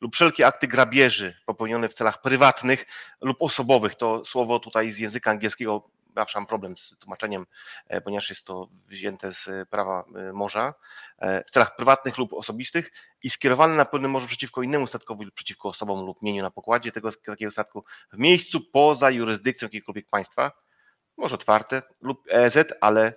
lub 0.00 0.14
wszelkie 0.14 0.46
akty 0.46 0.68
grabieży 0.68 1.36
popełnione 1.46 1.88
w 1.88 1.94
celach 1.94 2.20
prywatnych 2.20 2.86
lub 3.20 3.42
osobowych. 3.42 3.94
To 3.94 4.24
słowo 4.24 4.60
tutaj 4.60 4.90
z 4.90 4.98
języka 4.98 5.30
angielskiego 5.30 5.93
zawsze 6.14 6.38
mam 6.38 6.46
problem 6.46 6.76
z 6.76 6.96
tłumaczeniem, 6.98 7.46
e, 7.88 8.00
ponieważ 8.00 8.30
jest 8.30 8.46
to 8.46 8.68
wzięte 8.86 9.32
z 9.32 9.68
prawa 9.68 10.04
e, 10.16 10.32
morza, 10.32 10.74
e, 11.18 11.44
w 11.44 11.50
celach 11.50 11.76
prywatnych 11.76 12.18
lub 12.18 12.32
osobistych 12.32 12.92
i 13.22 13.30
skierowane 13.30 13.74
na 13.74 13.84
pełnym 13.84 14.10
morzu 14.10 14.26
przeciwko 14.26 14.62
innemu 14.62 14.86
statkowi 14.86 15.24
lub 15.24 15.34
przeciwko 15.34 15.68
osobom 15.68 16.06
lub 16.06 16.22
mieniu 16.22 16.42
na 16.42 16.50
pokładzie 16.50 16.92
tego 16.92 17.12
takiego 17.12 17.50
statku 17.50 17.84
w 18.12 18.18
miejscu 18.18 18.60
poza 18.60 19.10
jurysdykcją 19.10 19.66
jakiegokolwiek 19.66 20.06
państwa, 20.10 20.52
może 21.16 21.34
otwarte 21.34 21.82
lub 22.00 22.22
EZ, 22.28 22.58
ale 22.80 23.14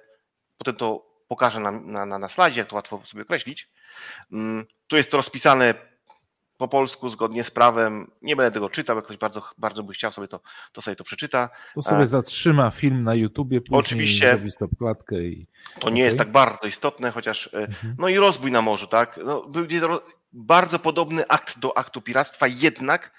potem 0.58 0.76
to 0.76 1.08
pokażę 1.28 1.60
na, 1.60 1.72
na, 1.72 2.06
na, 2.06 2.20
na 2.20 2.30
slajdzie, 2.30 2.62
jak 2.62 2.70
to 2.70 2.76
łatwo 2.76 3.02
sobie 3.06 3.24
określić. 3.24 3.70
Mm, 4.32 4.66
tu 4.88 4.98
jest 4.98 5.12
to 5.12 5.18
rozpisane 5.18 5.97
po 6.58 6.68
polsku, 6.68 7.10
zgodnie 7.10 7.44
z 7.44 7.52
prawem. 7.52 8.12
Nie 8.22 8.36
będę 8.36 8.52
tego 8.52 8.70
czytał, 8.70 8.96
jak 8.96 9.06
ktoś 9.06 9.18
bardzo, 9.18 9.44
bardzo 9.58 9.84
by 9.84 9.94
chciał 9.94 10.12
sobie 10.12 10.28
to, 10.28 10.40
to 10.72 10.82
sobie 10.82 10.96
to 10.96 11.04
przeczyta. 11.04 11.50
To 11.76 11.82
sobie 11.82 12.08
zatrzyma 12.08 12.72
film 12.72 13.04
na 13.04 13.16
YouTubie, 13.16 13.62
później 13.62 13.80
Oczywiście. 13.80 14.28
zrobi 14.28 14.52
stopklatkę 14.52 15.22
i... 15.22 15.48
To 15.80 15.90
nie 15.90 15.94
okay. 15.94 16.06
jest 16.06 16.18
tak 16.18 16.32
bardzo 16.32 16.68
istotne, 16.68 17.12
chociaż 17.12 17.48
e, 17.48 17.58
mhm. 17.58 17.96
no 18.00 18.08
i 18.08 18.18
rozbój 18.18 18.52
na 18.52 18.62
morzu, 18.62 18.88
tak? 18.88 19.20
No, 19.26 19.42
będzie 19.42 19.82
to 19.82 20.04
bardzo 20.34 20.80
podobny 20.80 21.28
akt 21.28 21.60
do 21.60 21.78
aktu 21.78 22.02
piractwa, 22.02 22.48
jednak 22.48 23.12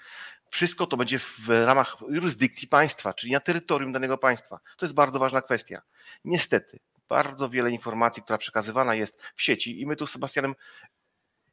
wszystko 0.49 0.87
to 0.87 0.97
będzie 0.97 1.19
w 1.19 1.49
ramach 1.49 1.97
jurysdykcji 2.09 2.67
państwa, 2.67 3.13
czyli 3.13 3.33
na 3.33 3.39
terytorium 3.39 3.91
danego 3.91 4.17
państwa. 4.17 4.59
To 4.77 4.85
jest 4.85 4.95
bardzo 4.95 5.19
ważna 5.19 5.41
kwestia. 5.41 5.81
Niestety, 6.25 6.79
bardzo 7.09 7.49
wiele 7.49 7.71
informacji, 7.71 8.23
która 8.23 8.37
przekazywana 8.37 8.95
jest 8.95 9.21
w 9.35 9.41
sieci 9.41 9.81
i 9.81 9.85
my 9.85 9.95
tu 9.95 10.07
z 10.07 10.11
Sebastianem 10.11 10.55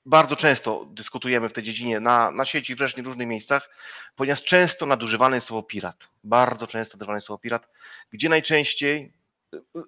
bardzo 0.06 0.36
często 0.36 0.86
dyskutujemy 0.90 1.48
w 1.48 1.52
tej 1.52 1.64
dziedzinie 1.64 2.00
na, 2.00 2.30
na 2.30 2.44
sieci, 2.44 2.74
wreszcie 2.74 3.02
w 3.02 3.06
różnych 3.06 3.28
miejscach, 3.28 3.70
ponieważ 4.16 4.42
często 4.42 4.86
nadużywane 4.86 5.36
jest 5.36 5.46
słowo 5.46 5.62
pirat. 5.62 6.08
Bardzo 6.24 6.66
często 6.66 6.96
nadużywane 6.96 7.16
jest 7.16 7.26
słowo 7.26 7.38
pirat, 7.38 7.68
gdzie 8.10 8.28
najczęściej 8.28 9.12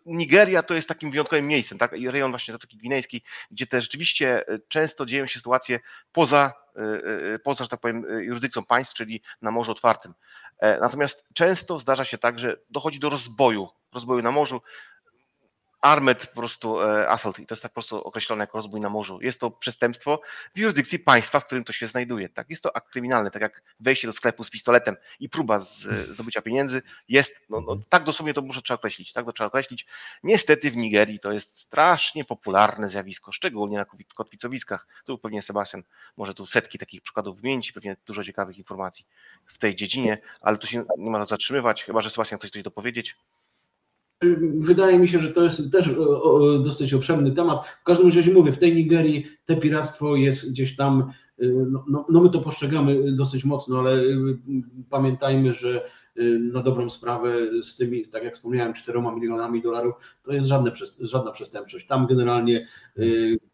Nigeria 0.06 0.62
to 0.62 0.74
jest 0.74 0.88
takim 0.88 1.10
wyjątkowym 1.10 1.46
miejscem, 1.46 1.78
tak? 1.78 1.92
I 1.92 2.10
rejon 2.10 2.30
właśnie 2.30 2.58
taki 2.58 2.76
gwinejski, 2.76 3.22
gdzie 3.50 3.66
też 3.66 3.84
rzeczywiście 3.84 4.44
często 4.68 5.06
dzieją 5.06 5.26
się 5.26 5.38
sytuacje 5.38 5.80
poza, 6.12 6.52
poza, 7.44 7.64
że 7.64 7.70
tak 7.70 7.80
powiem, 7.80 8.06
jurysdykcją 8.20 8.64
państw, 8.64 8.94
czyli 8.94 9.22
na 9.42 9.50
morzu 9.50 9.72
otwartym. 9.72 10.14
E, 10.58 10.78
natomiast 10.78 11.28
często 11.34 11.78
zdarza 11.78 12.04
się 12.04 12.18
tak, 12.18 12.38
że 12.38 12.56
dochodzi 12.70 12.98
do 12.98 13.10
rozboju, 13.10 13.68
rozboju 13.92 14.22
na 14.22 14.30
morzu, 14.30 14.62
Armed 15.80 16.26
po 16.26 16.40
prostu 16.40 16.80
e, 16.80 17.08
assault 17.08 17.38
i 17.38 17.46
to 17.46 17.54
jest 17.54 17.62
tak 17.62 17.72
po 17.72 17.74
prostu 17.74 17.96
określone 17.96 18.42
jako 18.42 18.58
rozbój 18.58 18.80
na 18.80 18.88
morzu. 18.88 19.18
Jest 19.22 19.40
to 19.40 19.50
przestępstwo 19.50 20.20
w 20.54 20.58
jurysdykcji 20.58 20.98
państwa, 20.98 21.40
w 21.40 21.46
którym 21.46 21.64
to 21.64 21.72
się 21.72 21.86
znajduje. 21.86 22.28
Tak? 22.28 22.50
Jest 22.50 22.62
to 22.62 22.76
akt 22.76 22.90
kryminalny, 22.90 23.30
tak 23.30 23.42
jak 23.42 23.62
wejście 23.80 24.06
do 24.06 24.12
sklepu 24.12 24.44
z 24.44 24.50
pistoletem 24.50 24.96
i 25.20 25.28
próba 25.28 25.58
z, 25.58 25.86
e, 25.86 26.14
zdobycia 26.14 26.42
pieniędzy 26.42 26.82
jest, 27.08 27.40
no, 27.50 27.60
no, 27.60 27.76
tak 27.88 28.04
dosłownie 28.04 28.34
to 28.34 28.42
muszę 28.42 28.62
trzeba 28.62 28.78
określić, 28.78 29.12
tak 29.12 29.26
to 29.26 29.32
trzeba 29.32 29.48
określić. 29.48 29.86
Niestety 30.22 30.70
w 30.70 30.76
Nigerii 30.76 31.20
to 31.20 31.32
jest 31.32 31.58
strasznie 31.58 32.24
popularne 32.24 32.90
zjawisko, 32.90 33.32
szczególnie 33.32 33.78
na 33.78 33.86
kotwicowiskach. 34.14 34.86
Tu 35.04 35.18
pewnie 35.18 35.42
Sebastian 35.42 35.82
może 36.16 36.34
tu 36.34 36.46
setki 36.46 36.78
takich 36.78 37.02
przykładów 37.02 37.40
wymienić, 37.40 37.72
pewnie 37.72 37.96
dużo 38.06 38.24
ciekawych 38.24 38.58
informacji 38.58 39.06
w 39.46 39.58
tej 39.58 39.74
dziedzinie, 39.74 40.18
ale 40.40 40.58
tu 40.58 40.66
się 40.66 40.84
nie 40.98 41.10
ma 41.10 41.18
co 41.18 41.26
zatrzymywać, 41.26 41.84
chyba 41.84 42.00
że 42.00 42.10
Sebastian 42.10 42.38
coś 42.38 42.50
coś 42.50 42.62
dopowiedzieć. 42.62 43.16
Wydaje 44.58 44.98
mi 44.98 45.08
się, 45.08 45.18
że 45.18 45.32
to 45.32 45.44
jest 45.44 45.72
też 45.72 45.90
dosyć 46.64 46.94
obszerny 46.94 47.32
temat. 47.32 47.66
W 47.80 47.84
każdym 47.84 48.06
razie 48.06 48.32
mówię, 48.32 48.52
w 48.52 48.58
tej 48.58 48.74
Nigerii 48.74 49.26
te 49.44 49.56
piractwo 49.56 50.16
jest 50.16 50.52
gdzieś 50.52 50.76
tam, 50.76 51.12
no, 51.70 51.84
no, 51.88 52.06
no 52.08 52.20
my 52.20 52.30
to 52.30 52.40
postrzegamy 52.40 53.12
dosyć 53.12 53.44
mocno, 53.44 53.78
ale 53.78 53.94
y, 53.94 54.38
pamiętajmy, 54.90 55.54
że 55.54 55.84
y, 56.18 56.38
na 56.38 56.62
dobrą 56.62 56.90
sprawę 56.90 57.34
z 57.62 57.76
tymi, 57.76 58.04
tak 58.06 58.24
jak 58.24 58.34
wspomniałem, 58.34 58.74
4 58.74 59.00
milionami 59.14 59.62
dolarów, 59.62 59.94
to 60.22 60.32
jest 60.32 60.48
żadne, 60.48 60.72
żadna 61.00 61.32
przestępczość. 61.32 61.86
Tam 61.86 62.06
generalnie 62.06 62.66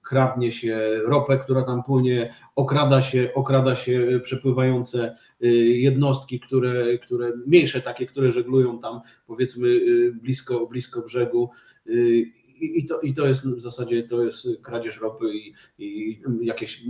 kradnie 0.02 0.52
się 0.52 1.00
ropę, 1.04 1.38
która 1.38 1.62
tam 1.62 1.82
płynie, 1.82 2.34
okrada 2.56 3.02
się, 3.02 3.30
okrada 3.34 3.74
się 3.74 4.20
przepływające 4.22 5.16
y, 5.44 5.48
jednostki, 5.64 6.40
które, 6.40 6.98
które 6.98 7.32
mniejsze 7.46 7.80
takie, 7.80 8.06
które 8.06 8.30
żeglują 8.30 8.78
tam 8.78 9.00
powiedzmy 9.26 9.68
y, 9.68 10.12
blisko, 10.22 10.66
blisko 10.66 11.02
brzegu. 11.02 11.50
Y, 12.62 12.64
I 12.64 12.86
to, 12.86 13.00
I 13.00 13.14
to 13.14 13.26
jest 13.26 13.46
w 13.46 13.60
zasadzie 13.60 14.02
to 14.02 14.22
jest 14.22 14.48
kradzież 14.62 15.00
ropy 15.00 15.34
i, 15.34 15.54
i 15.78 16.20
jakieś 16.40 16.82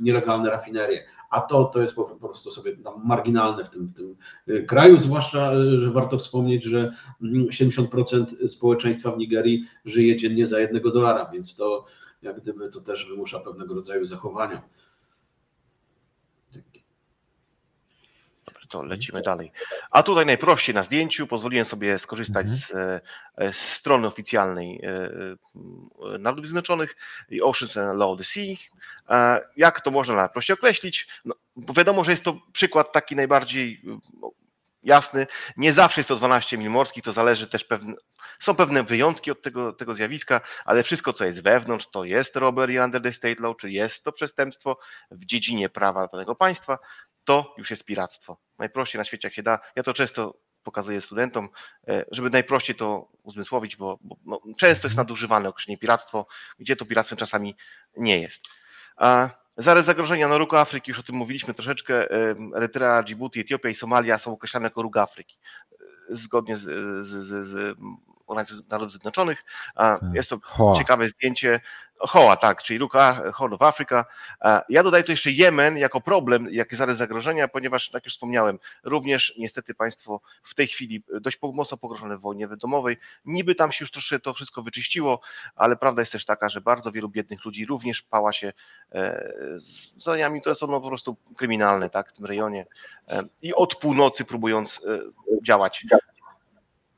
nielegalne 0.00 0.50
rafinerie. 0.50 1.04
A 1.30 1.40
to, 1.40 1.64
to 1.64 1.82
jest 1.82 1.94
po, 1.94 2.04
prostu 2.04 2.50
sobie 2.50 2.76
tam 2.76 2.94
marginalne 3.04 3.64
w 3.64 3.70
tym, 3.70 3.86
w 3.86 3.94
tym 3.94 4.16
kraju, 4.66 4.98
zwłaszcza, 4.98 5.52
że 5.80 5.90
warto 5.90 6.18
wspomnieć, 6.18 6.64
że 6.64 6.94
70% 7.22 8.48
społeczeństwa 8.48 9.12
w 9.12 9.18
Nigerii 9.18 9.64
żyje 9.84 10.16
dziennie 10.16 10.46
za 10.46 10.60
jednego 10.60 10.90
dolara, 10.90 11.30
więc 11.32 11.56
to, 11.56 11.84
jak 12.22 12.40
gdyby 12.40 12.68
to 12.68 12.80
też 12.80 13.08
wymusza 13.10 13.40
pewnego 13.40 13.74
rodzaju 13.74 14.04
zachowania. 14.04 14.62
To 18.70 18.82
lecimy 18.82 19.22
dalej. 19.22 19.52
A 19.90 20.02
tutaj 20.02 20.26
najprościej 20.26 20.74
na 20.74 20.82
zdjęciu 20.82 21.26
pozwoliłem 21.26 21.64
sobie 21.64 21.98
skorzystać 21.98 22.46
mhm. 22.46 22.58
z, 22.58 22.70
e, 23.36 23.52
z, 23.52 23.56
strony 23.56 24.06
oficjalnej 24.06 24.80
e, 24.82 24.88
e, 26.14 26.18
Narodów 26.18 26.46
Zjednoczonych 26.46 26.96
i 27.28 27.42
Oceans 27.42 27.76
and 27.76 27.98
Law 27.98 28.18
the 28.18 28.24
Sea. 28.24 28.56
Jak 29.56 29.80
to 29.80 29.90
można 29.90 30.14
najprościej 30.14 30.54
określić? 30.54 31.08
No, 31.24 31.34
bo 31.56 31.72
wiadomo, 31.72 32.04
że 32.04 32.10
jest 32.10 32.24
to 32.24 32.40
przykład 32.52 32.92
taki 32.92 33.16
najbardziej 33.16 33.82
jasny. 34.82 35.26
Nie 35.56 35.72
zawsze 35.72 36.00
jest 36.00 36.08
to 36.08 36.16
12 36.16 36.58
mil 36.58 36.70
morskich, 36.70 37.04
to 37.04 37.12
zależy 37.12 37.46
też 37.46 37.64
pewne, 37.64 37.94
są 38.38 38.54
pewne 38.54 38.82
wyjątki 38.82 39.30
od 39.30 39.42
tego, 39.42 39.72
tego 39.72 39.94
zjawiska, 39.94 40.40
ale 40.64 40.82
wszystko, 40.82 41.12
co 41.12 41.24
jest 41.24 41.42
wewnątrz, 41.42 41.86
to 41.90 42.04
jest 42.04 42.36
robbery 42.36 42.84
under 42.84 43.02
the 43.02 43.12
state 43.12 43.42
law, 43.42 43.56
czy 43.56 43.70
jest 43.70 44.04
to 44.04 44.12
przestępstwo 44.12 44.78
w 45.10 45.24
dziedzinie 45.24 45.68
prawa 45.68 46.06
danego 46.06 46.34
państwa, 46.34 46.78
to 47.24 47.54
już 47.58 47.70
jest 47.70 47.84
piractwo. 47.84 48.40
Najprościej 48.58 48.98
na 48.98 49.04
świecie, 49.04 49.28
jak 49.28 49.34
się 49.34 49.42
da. 49.42 49.58
Ja 49.76 49.82
to 49.82 49.94
często 49.94 50.34
pokazuję 50.62 51.00
studentom, 51.00 51.48
e, 51.88 52.04
żeby 52.10 52.30
najprościej 52.30 52.76
to 52.76 53.08
uzmysłowić, 53.22 53.76
bo, 53.76 53.98
bo 54.02 54.16
no, 54.24 54.40
często 54.58 54.86
jest 54.86 54.96
nadużywane 54.96 55.48
określenie 55.48 55.78
piractwo, 55.78 56.26
gdzie 56.58 56.76
to 56.76 56.84
piractwem 56.84 57.18
czasami 57.18 57.56
nie 57.96 58.20
jest. 58.20 58.42
A 58.96 59.30
Zarys 59.56 59.84
zagrożenia 59.84 60.28
na 60.28 60.38
róg 60.38 60.54
Afryki, 60.54 60.90
już 60.90 60.98
o 60.98 61.02
tym 61.02 61.16
mówiliśmy 61.16 61.54
troszeczkę. 61.54 62.10
Erytrea, 62.56 63.02
Djibouti, 63.02 63.40
Etiopia 63.40 63.68
i 63.68 63.74
Somalia 63.74 64.18
są 64.18 64.32
określane 64.32 64.66
jako 64.66 64.82
róg 64.82 64.96
Afryki. 64.96 65.38
Zgodnie 66.08 66.56
z, 66.56 66.62
z, 67.06 67.06
z, 67.06 67.48
z 67.48 67.78
Narodów 68.68 68.92
Zjednoczonych. 68.92 69.44
Tak. 69.74 70.00
Jest 70.12 70.30
to 70.30 70.38
Hoa. 70.42 70.76
ciekawe 70.76 71.08
zdjęcie 71.08 71.60
Hoła, 72.00 72.36
tak, 72.36 72.62
czyli 72.62 72.78
Luka, 72.78 73.22
Horn 73.32 73.54
of 73.54 73.62
Africa. 73.62 74.04
Ja 74.68 74.82
dodaję 74.82 75.04
tu 75.04 75.12
jeszcze 75.12 75.30
Jemen 75.30 75.76
jako 75.76 76.00
problem, 76.00 76.48
jakie 76.50 76.76
zarys 76.76 76.96
zagrożenia, 76.96 77.48
ponieważ, 77.48 77.88
tak 77.88 77.94
jak 77.94 78.04
już 78.04 78.14
wspomniałem, 78.14 78.58
również 78.84 79.34
niestety 79.38 79.74
państwo 79.74 80.20
w 80.42 80.54
tej 80.54 80.66
chwili 80.66 81.02
dość 81.20 81.38
mocno 81.42 81.76
pogrożone 81.76 82.16
w 82.16 82.20
wojnie 82.20 82.48
domowej. 82.48 82.96
Niby 83.24 83.54
tam 83.54 83.72
się 83.72 83.82
już 83.82 83.90
troszkę 83.90 84.20
to 84.20 84.32
wszystko 84.32 84.62
wyczyściło, 84.62 85.20
ale 85.56 85.76
prawda 85.76 86.02
jest 86.02 86.12
też 86.12 86.24
taka, 86.24 86.48
że 86.48 86.60
bardzo 86.60 86.92
wielu 86.92 87.08
biednych 87.08 87.44
ludzi 87.44 87.66
również 87.66 88.02
pała 88.02 88.32
się 88.32 88.52
e, 88.92 89.24
z 89.58 90.02
zaniami, 90.02 90.40
które 90.40 90.54
są 90.54 90.66
no 90.66 90.80
po 90.80 90.88
prostu 90.88 91.16
kryminalne 91.36 91.90
tak, 91.90 92.10
w 92.10 92.12
tym 92.12 92.26
rejonie 92.26 92.66
e, 93.08 93.22
i 93.42 93.54
od 93.54 93.76
północy 93.76 94.24
próbując 94.24 94.80
e, 94.86 94.98
działać 95.42 95.86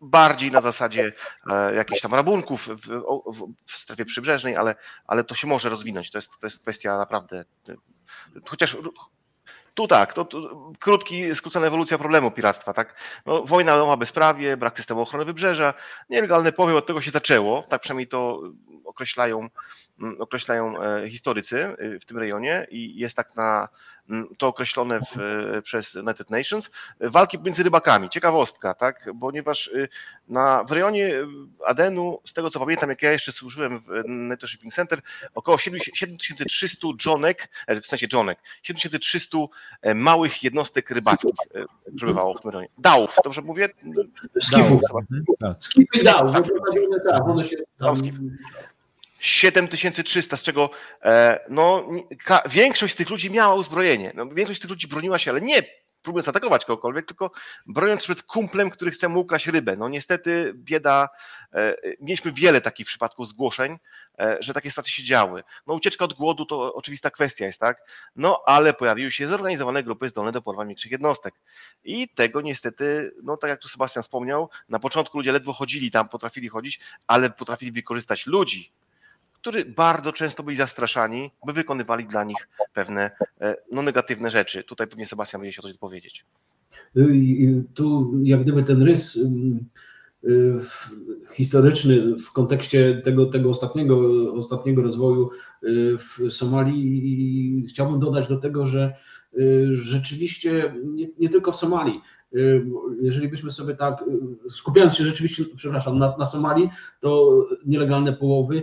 bardziej 0.03 0.50
na 0.50 0.61
zasadzie 0.61 1.12
e, 1.50 1.74
jakichś 1.74 2.00
tam 2.00 2.14
rabunków 2.14 2.68
w, 2.68 2.88
w, 3.26 3.53
w, 3.66 3.76
strefie 3.76 4.05
przybrzeżnej, 4.05 4.57
ale, 4.57 4.74
ale 5.07 5.24
to 5.24 5.34
się 5.34 5.46
może 5.46 5.68
rozwinąć. 5.68 6.11
To 6.11 6.18
jest, 6.18 6.38
to 6.40 6.46
jest 6.46 6.62
kwestia 6.62 6.98
naprawdę. 6.98 7.44
Chociaż 8.46 8.76
tu 9.74 9.86
tak, 9.86 10.12
to, 10.12 10.24
to 10.24 10.72
krótki, 10.78 11.34
skrócona 11.34 11.66
ewolucja 11.66 11.98
problemu 11.98 12.30
piractwa, 12.30 12.72
tak? 12.72 12.94
No, 13.26 13.42
wojna 13.42 13.76
domowa 13.76 13.96
bezprawie, 13.96 14.57
brak 14.57 14.76
systemu 14.76 15.00
ochrony 15.00 15.24
wybrzeża, 15.24 15.74
nielegalne 16.11 16.53
powiew, 16.53 16.76
od 16.76 16.86
tego 16.86 17.00
się 17.00 17.11
zaczęło, 17.11 17.62
tak 17.62 17.80
przynajmniej 17.80 18.09
to 18.09 18.42
określają, 18.84 19.48
określają 20.18 20.82
e, 20.82 21.11
historycy 21.11 21.64
e, 21.64 21.98
w 21.98 22.05
tym 22.05 22.18
rejonie 22.18 22.66
i 22.70 22.98
jest 22.98 23.16
tak 23.16 23.36
na 23.36 23.68
Mm, 24.11 24.28
to 24.38 24.46
określone 24.46 25.00
w, 25.00 25.18
e, 25.57 25.62
przez 25.62 25.94
United 25.94 26.30
Nations, 26.30 26.70
walki 27.00 27.38
między 27.38 27.62
rybakami. 27.62 28.11
Ciekawostka, 28.11 28.74
tak? 28.74 29.11
Ponieważ 29.20 29.66
y, 29.66 29.88
na, 30.28 30.64
w 30.64 30.72
rejonie 30.72 31.14
Adenu, 31.66 32.20
z 32.24 32.34
tego 32.34 32.50
co 32.50 32.61
pamiętam, 32.61 32.90
jak 32.90 33.03
ja 33.03 33.12
jeszcze 33.12 33.32
służyłem 33.32 33.80
w 33.80 34.03
NATO 34.07 34.46
Shipping 34.46 34.74
Center, 34.74 35.00
około 35.34 35.59
7300 35.59 36.88
dżonek, 36.96 37.48
e, 37.66 37.80
w 37.80 37.86
sensie 37.86 38.09
dżonek, 38.09 38.38
7300 38.62 39.38
e, 39.82 39.94
małych 39.94 40.42
jednostek 40.42 40.90
rybackich 40.90 41.34
przebywało 41.96 42.34
w 42.34 42.40
tym 42.40 42.50
rejonie. 42.50 42.68
Dałów, 42.78 43.16
dobrze 43.24 43.42
mówię? 43.42 43.68
Skifów. 44.40 44.80
Skify 45.61 46.00
i 46.00 46.05
dałów. 46.05 46.32
Tak, 46.32 46.44
tak, 47.09 47.24
one 47.24 47.44
się 47.44 47.57
tam... 47.78 47.94
7300, 49.23 50.37
z 50.37 50.43
czego 50.43 50.70
e, 51.03 51.41
no, 51.49 51.89
większość 52.51 52.95
z 52.95 52.97
tych 52.97 53.11
ludzi 53.11 53.31
miała 53.31 53.55
uzbrojenie. 53.55 54.12
No, 54.14 54.27
większość 54.27 54.61
z 54.61 54.62
tych 54.62 54.70
ludzi 54.70 54.89
broniła 54.89 55.18
się, 55.18 55.31
ale 55.31 55.41
nie 55.41 55.62
próbując 56.03 56.29
atakować 56.29 56.64
kogokolwiek, 56.64 57.07
tylko 57.07 57.31
broniąc 57.66 58.05
przed 58.05 58.23
kumplem, 58.23 58.70
który 58.70 58.91
chce 58.91 59.09
mu 59.09 59.20
ukraść 59.20 59.47
rybę. 59.47 59.77
No 59.77 59.89
niestety 59.89 60.53
bieda, 60.55 61.09
e, 61.55 61.75
mieliśmy 62.01 62.33
wiele 62.33 62.61
takich 62.61 62.87
przypadków 62.87 63.29
zgłoszeń, 63.29 63.79
e, 64.18 64.37
że 64.41 64.55
takie 64.55 64.70
sytuacje 64.70 64.93
się 64.93 65.03
działy. 65.03 65.43
No 65.66 65.75
ucieczka 65.75 66.05
od 66.05 66.12
głodu 66.12 66.47
to 66.47 66.75
oczywista 66.75 67.11
kwestia 67.11 67.47
jest, 67.47 67.61
tak? 67.61 67.83
No 68.16 68.43
ale 68.47 68.75
pojawiły 68.75 69.12
się 69.12 69.27
zorganizowane 69.27 69.83
grupy 69.83 70.09
zdolne 70.09 70.33
do 70.33 70.43
porwania 70.43 70.68
większych 70.68 70.93
jednostek. 70.93 71.35
I 71.85 72.09
tego 72.09 72.41
niestety, 72.41 73.14
no 73.23 73.37
tak 73.37 73.51
jak 73.51 73.61
tu 73.61 73.68
Sebastian 73.68 74.03
wspomniał, 74.03 74.51
na 74.68 74.79
początku 74.79 75.18
ludzie 75.18 75.33
ledwo 75.33 75.53
chodzili 75.53 75.91
tam, 75.91 76.09
potrafili 76.09 76.49
chodzić, 76.49 76.81
ale 77.07 77.31
potrafili 77.31 77.73
wykorzystać 77.73 78.27
ludzi, 78.27 78.73
którzy 79.43 79.64
bardzo 79.64 80.12
często 80.12 80.43
byli 80.43 80.57
zastraszani, 80.57 81.30
by 81.47 81.53
wykonywali 81.53 82.07
dla 82.07 82.24
nich 82.24 82.49
pewne 82.74 83.11
e, 83.40 83.57
no, 83.72 83.82
negatywne 83.82 84.30
rzeczy. 84.30 84.64
Tutaj 84.64 84.86
pewnie 84.86 85.07
Sebastian 85.07 85.40
będzie 85.40 85.53
się 85.53 85.62
coś 85.62 85.74
powiedzieć. 85.74 86.24
Y, 86.97 87.64
tu 87.74 88.12
jak 88.22 88.43
gdyby 88.43 88.62
ten 88.62 88.82
rys 88.82 89.16
y, 89.16 90.61
historyczny 91.34 92.16
w 92.16 92.32
kontekście 92.32 92.95
tego, 92.95 93.26
tego 93.26 93.51
ostatniego, 93.51 93.99
ostatniego 94.34 94.82
rozwoju 94.82 95.30
y, 95.62 95.99
w 95.99 96.32
Somalii 96.32 97.66
chciałbym 97.68 98.01
dodać 98.01 98.28
do 98.28 98.36
tego, 98.36 98.66
że 98.66 98.95
rzeczywiście 99.72 100.74
nie, 100.84 101.07
nie 101.18 101.28
tylko 101.28 101.53
w 101.53 101.57
Somalii, 101.57 102.01
jeżeli 103.03 103.28
byśmy 103.28 103.51
sobie 103.51 103.74
tak, 103.74 104.05
skupiając 104.51 104.95
się 104.95 105.05
rzeczywiście, 105.05 105.45
przepraszam, 105.57 105.99
na, 105.99 106.16
na 106.18 106.26
Somalii, 106.26 106.70
to 107.01 107.45
nielegalne 107.66 108.12
połowy, 108.12 108.62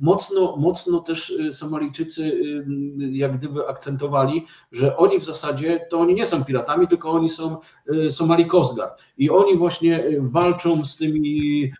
mocno, 0.00 0.56
mocno 0.56 1.00
też 1.00 1.30
y, 1.30 1.52
Somalijczycy 1.52 2.22
y, 2.22 2.64
jak 3.12 3.38
gdyby 3.38 3.68
akcentowali, 3.68 4.46
że 4.72 4.96
oni 4.96 5.20
w 5.20 5.24
zasadzie 5.24 5.80
to 5.90 5.98
oni 5.98 6.14
nie 6.14 6.26
są 6.26 6.44
piratami, 6.44 6.88
tylko 6.88 7.10
oni 7.10 7.30
są 7.30 7.56
y, 7.92 8.10
Somali 8.10 8.46
Coast. 8.46 8.78
I 9.18 9.30
oni 9.30 9.56
właśnie 9.56 10.04
walczą 10.20 10.84
z 10.84 10.96
tymi 10.96 11.72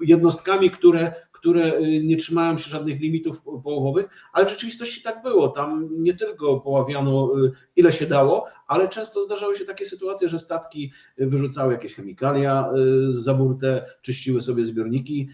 jednostkami, 0.00 0.70
które 0.70 1.26
które 1.32 1.80
nie 2.02 2.16
trzymają 2.16 2.58
się 2.58 2.70
żadnych 2.70 3.00
limitów 3.00 3.42
połowowych, 3.42 4.08
ale 4.32 4.46
w 4.46 4.50
rzeczywistości 4.50 5.02
tak 5.02 5.22
było. 5.22 5.48
Tam 5.48 5.88
nie 5.90 6.14
tylko 6.14 6.60
poławiano 6.60 7.30
ile 7.76 7.92
się 7.92 8.06
dało, 8.06 8.44
ale 8.66 8.88
często 8.88 9.24
zdarzały 9.24 9.56
się 9.56 9.64
takie 9.64 9.86
sytuacje, 9.86 10.28
że 10.28 10.38
statki 10.38 10.92
wyrzucały 11.18 11.72
jakieś 11.72 11.94
chemikalia 11.94 12.70
zaburte, 13.12 13.84
czyściły 14.02 14.42
sobie 14.42 14.64
zbiorniki 14.64 15.28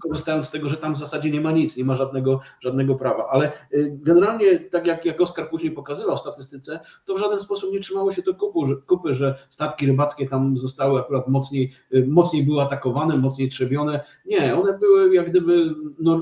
korzystając 0.00 0.46
z 0.46 0.50
tego, 0.50 0.68
że 0.68 0.76
tam 0.76 0.94
w 0.94 0.98
zasadzie 0.98 1.30
nie 1.30 1.40
ma 1.40 1.52
nic, 1.52 1.76
nie 1.76 1.84
ma 1.84 1.94
żadnego, 1.94 2.40
żadnego 2.60 2.94
prawa. 2.94 3.26
Ale 3.30 3.52
y, 3.74 3.98
generalnie, 4.02 4.58
tak 4.58 4.86
jak, 4.86 5.04
jak 5.04 5.20
Oskar 5.20 5.50
później 5.50 5.72
pokazywał 5.72 6.16
w 6.16 6.20
statystyce, 6.20 6.80
to 7.04 7.14
w 7.14 7.18
żaden 7.18 7.38
sposób 7.38 7.72
nie 7.72 7.80
trzymało 7.80 8.12
się 8.12 8.22
to 8.22 8.34
kupy, 8.34 8.66
że, 8.66 8.76
kupy, 8.76 9.14
że 9.14 9.34
statki 9.48 9.86
rybackie 9.86 10.28
tam 10.28 10.58
zostały 10.58 11.00
akurat 11.00 11.28
mocniej, 11.28 11.72
y, 11.94 12.06
mocniej 12.08 12.42
były 12.42 12.62
atakowane, 12.62 13.16
mocniej 13.16 13.50
trzebione. 13.50 14.00
Nie, 14.26 14.56
one 14.56 14.78
były 14.78 15.14
jak 15.14 15.30
gdyby 15.30 15.74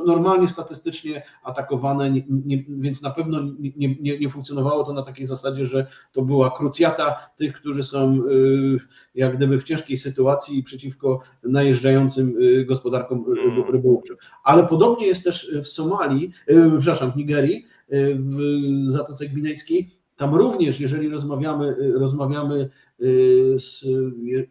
normalnie 0.06 0.48
statystycznie 0.48 1.22
atakowane, 1.42 2.10
nie, 2.10 2.22
nie, 2.28 2.64
więc 2.68 3.02
na 3.02 3.10
pewno 3.10 3.40
nie, 3.76 4.18
nie 4.18 4.30
funkcjonowało 4.30 4.84
to 4.84 4.92
na 4.92 5.02
takiej 5.02 5.26
zasadzie, 5.26 5.66
że 5.66 5.77
to 6.12 6.22
była 6.22 6.50
krucjata 6.50 7.30
tych, 7.36 7.52
którzy 7.52 7.82
są 7.82 8.14
y, 8.14 8.78
jak 9.14 9.36
gdyby 9.36 9.58
w 9.58 9.64
ciężkiej 9.64 9.96
sytuacji 9.96 10.62
przeciwko 10.62 11.20
najeżdżającym 11.42 12.34
gospodarkom 12.66 13.24
rybołówczym. 13.72 14.16
Ale 14.44 14.66
podobnie 14.66 15.06
jest 15.06 15.24
też 15.24 15.54
w 15.62 15.68
Somalii, 15.68 16.32
e, 16.46 16.78
przepraszam, 16.78 17.12
w 17.12 17.16
Nigerii, 17.16 17.66
w 18.14 18.40
Zatoce 18.88 19.26
Gwinejskiej. 19.26 19.90
Tam 20.16 20.34
również, 20.34 20.80
jeżeli 20.80 21.08
rozmawiamy, 21.08 21.76
rozmawiamy 21.94 22.70
z, 23.56 23.80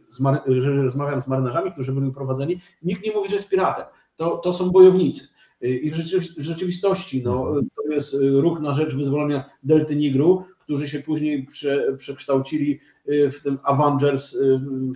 z, 0.10 0.30
jeżeli 0.48 0.82
rozmawiam 0.82 1.22
z 1.22 1.28
marynarzami, 1.28 1.72
którzy 1.72 1.92
byli 1.92 2.12
prowadzeni, 2.12 2.60
nikt 2.84 3.06
nie 3.06 3.12
mówi, 3.12 3.30
że 3.30 3.36
jest 3.36 3.50
piratem. 3.50 3.86
To, 4.16 4.38
to 4.38 4.54
są 4.54 4.70
bojownicy. 4.70 5.28
I 5.62 5.92
w 5.92 5.96
rzeczywistości 6.42 7.24
no, 7.24 7.54
to 7.76 7.94
jest 7.94 8.16
ruch 8.22 8.60
na 8.60 8.74
rzecz 8.74 8.96
wyzwolenia 8.96 9.50
Delty 9.64 9.96
Nigru, 9.96 10.44
którzy 10.68 10.90
się 10.90 11.00
później 11.00 11.46
prze, 11.46 11.98
przekształcili 11.98 12.80
w 13.06 13.44
tym 13.44 13.58
Avengers, 13.64 14.38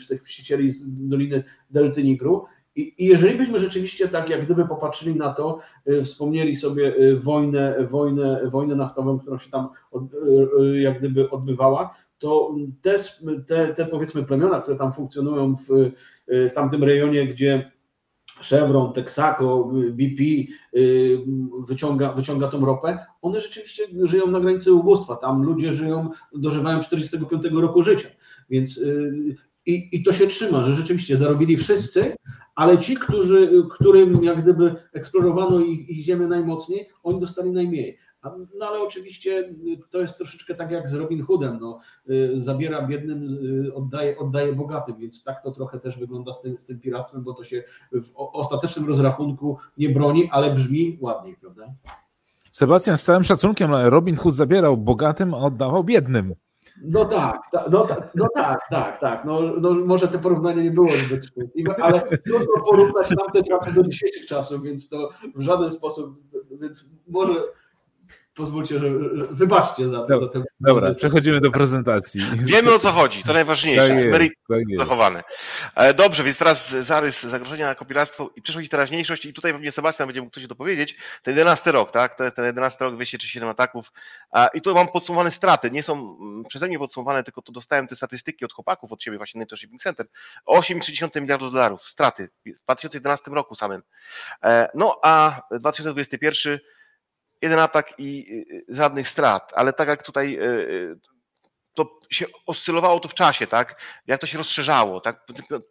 w 0.04 0.08
tych 0.08 0.24
mścicieli 0.24 0.70
z 0.70 1.08
Doliny 1.08 1.44
Delty 1.70 2.04
Nigru 2.04 2.46
i, 2.76 2.94
I 2.98 3.06
jeżeli 3.06 3.38
byśmy 3.38 3.60
rzeczywiście 3.60 4.08
tak 4.08 4.30
jak 4.30 4.46
gdyby 4.46 4.68
popatrzyli 4.68 5.16
na 5.16 5.34
to, 5.34 5.60
y, 5.90 6.04
wspomnieli 6.04 6.56
sobie 6.56 6.96
y, 6.98 7.20
wojnę, 7.20 7.88
wojnę, 7.90 8.42
wojnę 8.50 8.76
naftową, 8.76 9.20
która 9.20 9.40
się 9.40 9.50
tam 9.50 9.70
od, 9.92 10.04
y, 10.14 10.82
jak 10.82 11.00
gdyby 11.00 11.30
odbywała, 11.30 11.96
to 12.20 12.56
te, 12.82 12.96
te, 13.48 13.74
te 13.74 13.86
powiedzmy 13.86 14.24
plemiona, 14.24 14.62
które 14.62 14.78
tam 14.78 14.94
funkcjonują 14.94 15.56
w 15.56 15.92
tamtym 16.54 16.84
rejonie, 16.84 17.28
gdzie 17.28 17.72
Chevron, 18.42 18.94
Texaco, 18.94 19.72
BP 19.92 20.24
wyciąga, 21.68 22.14
wyciąga 22.14 22.48
tą 22.48 22.66
ropę, 22.66 23.06
one 23.22 23.40
rzeczywiście 23.40 23.84
żyją 24.04 24.28
na 24.28 24.40
granicy 24.40 24.74
ubóstwa. 24.74 25.16
Tam 25.16 25.44
ludzie 25.44 25.74
żyją, 25.74 26.10
dożywają 26.36 26.80
45 26.80 27.44
roku 27.52 27.84
życia. 27.84 28.08
Więc 28.50 28.80
i, 29.66 29.90
I 29.92 30.04
to 30.04 30.14
się 30.14 30.28
trzyma, 30.28 30.64
że 30.64 30.76
rzeczywiście 30.76 31.18
zarobili 31.18 31.58
wszyscy, 31.58 32.16
ale 32.56 32.78
ci, 32.78 32.96
którzy, 32.96 33.64
którym 33.72 34.24
jak 34.24 34.42
gdyby 34.42 34.76
eksplorowano 34.94 35.60
ich, 35.60 35.90
ich 35.90 36.06
ziemię 36.06 36.28
najmocniej, 36.28 36.90
oni 37.04 37.20
dostali 37.20 37.52
najmniej. 37.52 37.98
No 38.60 38.68
ale 38.68 38.82
oczywiście 38.82 39.54
to 39.90 40.02
jest 40.02 40.18
troszeczkę 40.18 40.56
tak 40.56 40.72
jak 40.72 40.90
z 40.90 40.94
Robin 40.94 41.26
Hoodem, 41.26 41.58
no, 41.62 41.80
y, 42.10 42.40
zabiera 42.40 42.88
biednym, 42.88 43.38
y, 43.68 43.74
oddaje, 43.74 44.18
oddaje 44.18 44.54
bogatym, 44.54 44.96
więc 44.98 45.24
tak 45.24 45.44
to 45.44 45.52
trochę 45.52 45.80
też 45.80 46.00
wygląda 46.00 46.34
z 46.34 46.42
tym, 46.42 46.58
z 46.60 46.66
tym 46.66 46.80
piractwem, 46.80 47.24
bo 47.24 47.34
to 47.34 47.44
się 47.44 47.64
w 47.92 48.12
ostatecznym 48.16 48.88
rozrachunku 48.88 49.58
nie 49.78 49.90
broni, 49.90 50.30
ale 50.32 50.54
brzmi 50.54 50.98
ładniej, 51.02 51.36
prawda? 51.42 51.66
Sebastian, 52.52 52.98
z 52.98 53.04
całym 53.04 53.24
szacunkiem, 53.24 53.74
Robin 53.74 54.16
Hood 54.16 54.36
zabierał 54.36 54.78
bogatym, 54.78 55.34
a 55.34 55.38
oddawał 55.38 55.84
biednym. 55.84 56.36
No 56.84 57.06
tak, 57.06 57.42
no, 57.72 57.88
no 58.16 58.28
tak, 58.36 58.60
tak, 58.70 59.00
tak. 59.00 59.26
No, 59.26 59.42
no 59.62 59.74
może 59.74 60.08
te 60.08 60.20
porównanie 60.20 60.64
nie 60.64 60.72
było 60.72 60.90
zbyt 61.08 61.26
szkodliwe, 61.26 61.76
ale 61.82 62.18
trudno 62.18 62.64
porównać 62.70 63.10
tamte 63.10 63.44
czasy 63.44 63.74
do 63.74 63.84
dzisiejszych 63.84 64.26
czasów, 64.26 64.64
więc 64.64 64.90
to 64.90 65.10
w 65.36 65.42
żaden 65.42 65.72
sposób, 65.72 66.16
więc 66.62 66.92
może 67.08 67.34
pozwólcie, 68.42 68.80
że 68.80 68.90
wybaczcie 69.32 69.90
za, 69.90 69.98
Dobra, 69.98 70.20
za 70.20 70.28
ten... 70.28 70.44
Dobra, 70.60 70.94
przechodzimy 70.94 71.42
do 71.42 71.52
prezentacji. 71.52 72.22
Wiemy 72.36 72.74
o 72.74 72.80
co 72.80 72.92
chodzi, 72.92 73.24
to 73.24 73.34
najważniejsze, 73.34 73.82
Tak 73.88 73.92
jest, 73.98 74.06
meryt 74.08 74.32
tak 74.50 74.60
jest. 74.68 74.80
zachowane. 74.84 75.24
E, 75.76 75.94
Dobrze, 75.94 76.24
więc 76.24 76.38
teraz 76.38 76.70
zarys 76.70 77.24
zagrożenia 77.24 77.68
na 77.68 77.76
kopiractwo 77.76 78.30
i 78.36 78.42
przyszłość 78.42 78.68
i 78.68 78.70
teraźniejszość 78.70 79.26
i 79.26 79.34
tutaj 79.34 79.54
pewnie 79.54 79.72
Sebastian 79.72 80.08
będzie 80.08 80.22
mógł 80.22 80.34
coś 80.34 80.48
dopowiedzieć. 80.48 80.98
Ten 81.24 81.32
11 81.38 81.72
rok, 81.72 81.92
tak, 81.92 82.18
to 82.18 82.24
jest 82.24 82.36
ten 82.36 82.46
11 82.46 82.86
rok, 82.86 82.96
237 82.96 83.50
ataków 83.50 83.92
i 84.54 84.62
tu 84.62 84.74
mam 84.74 84.88
podsumowane 84.88 85.32
straty, 85.32 85.72
nie 85.72 85.84
są 85.84 86.18
mm, 86.22 86.44
przeze 86.44 86.68
mnie 86.68 86.80
podsumowane, 86.80 87.24
tylko 87.24 87.42
to 87.42 87.52
dostałem 87.52 87.88
te 87.88 87.96
statystyki 87.96 88.46
od 88.46 88.54
chłopaków, 88.54 88.92
od 88.92 89.04
siebie 89.04 89.18
właśnie 89.18 89.40
Nato 89.40 89.58
Shipping 89.58 89.82
Center. 89.82 90.06
8,3 90.50 91.22
miliardów 91.22 91.52
dolarów 91.52 91.84
straty 91.84 92.30
w 92.46 92.64
2011 92.64 93.32
roku 93.32 93.56
samym. 93.56 93.82
E, 94.44 94.70
No 94.76 95.00
a 95.04 95.42
2021 95.52 96.60
jeden 97.42 97.60
atak 97.60 97.94
i 97.98 98.26
y, 98.70 98.76
żadnych 98.76 99.08
strat, 99.08 99.52
ale 99.56 99.74
tak 99.74 99.88
jak 99.88 100.04
tutaj 100.04 100.36
y, 100.40 100.44
y, 100.44 100.96
to 101.74 102.00
się 102.10 102.26
oscylowało 102.46 103.00
to 103.00 103.08
w 103.10 103.14
czasie, 103.14 103.48
tak? 103.48 103.82
Jak 104.08 104.22
to 104.22 104.28
się 104.28 104.38
rozszerzało, 104.38 105.02
tak? 105.02 105.26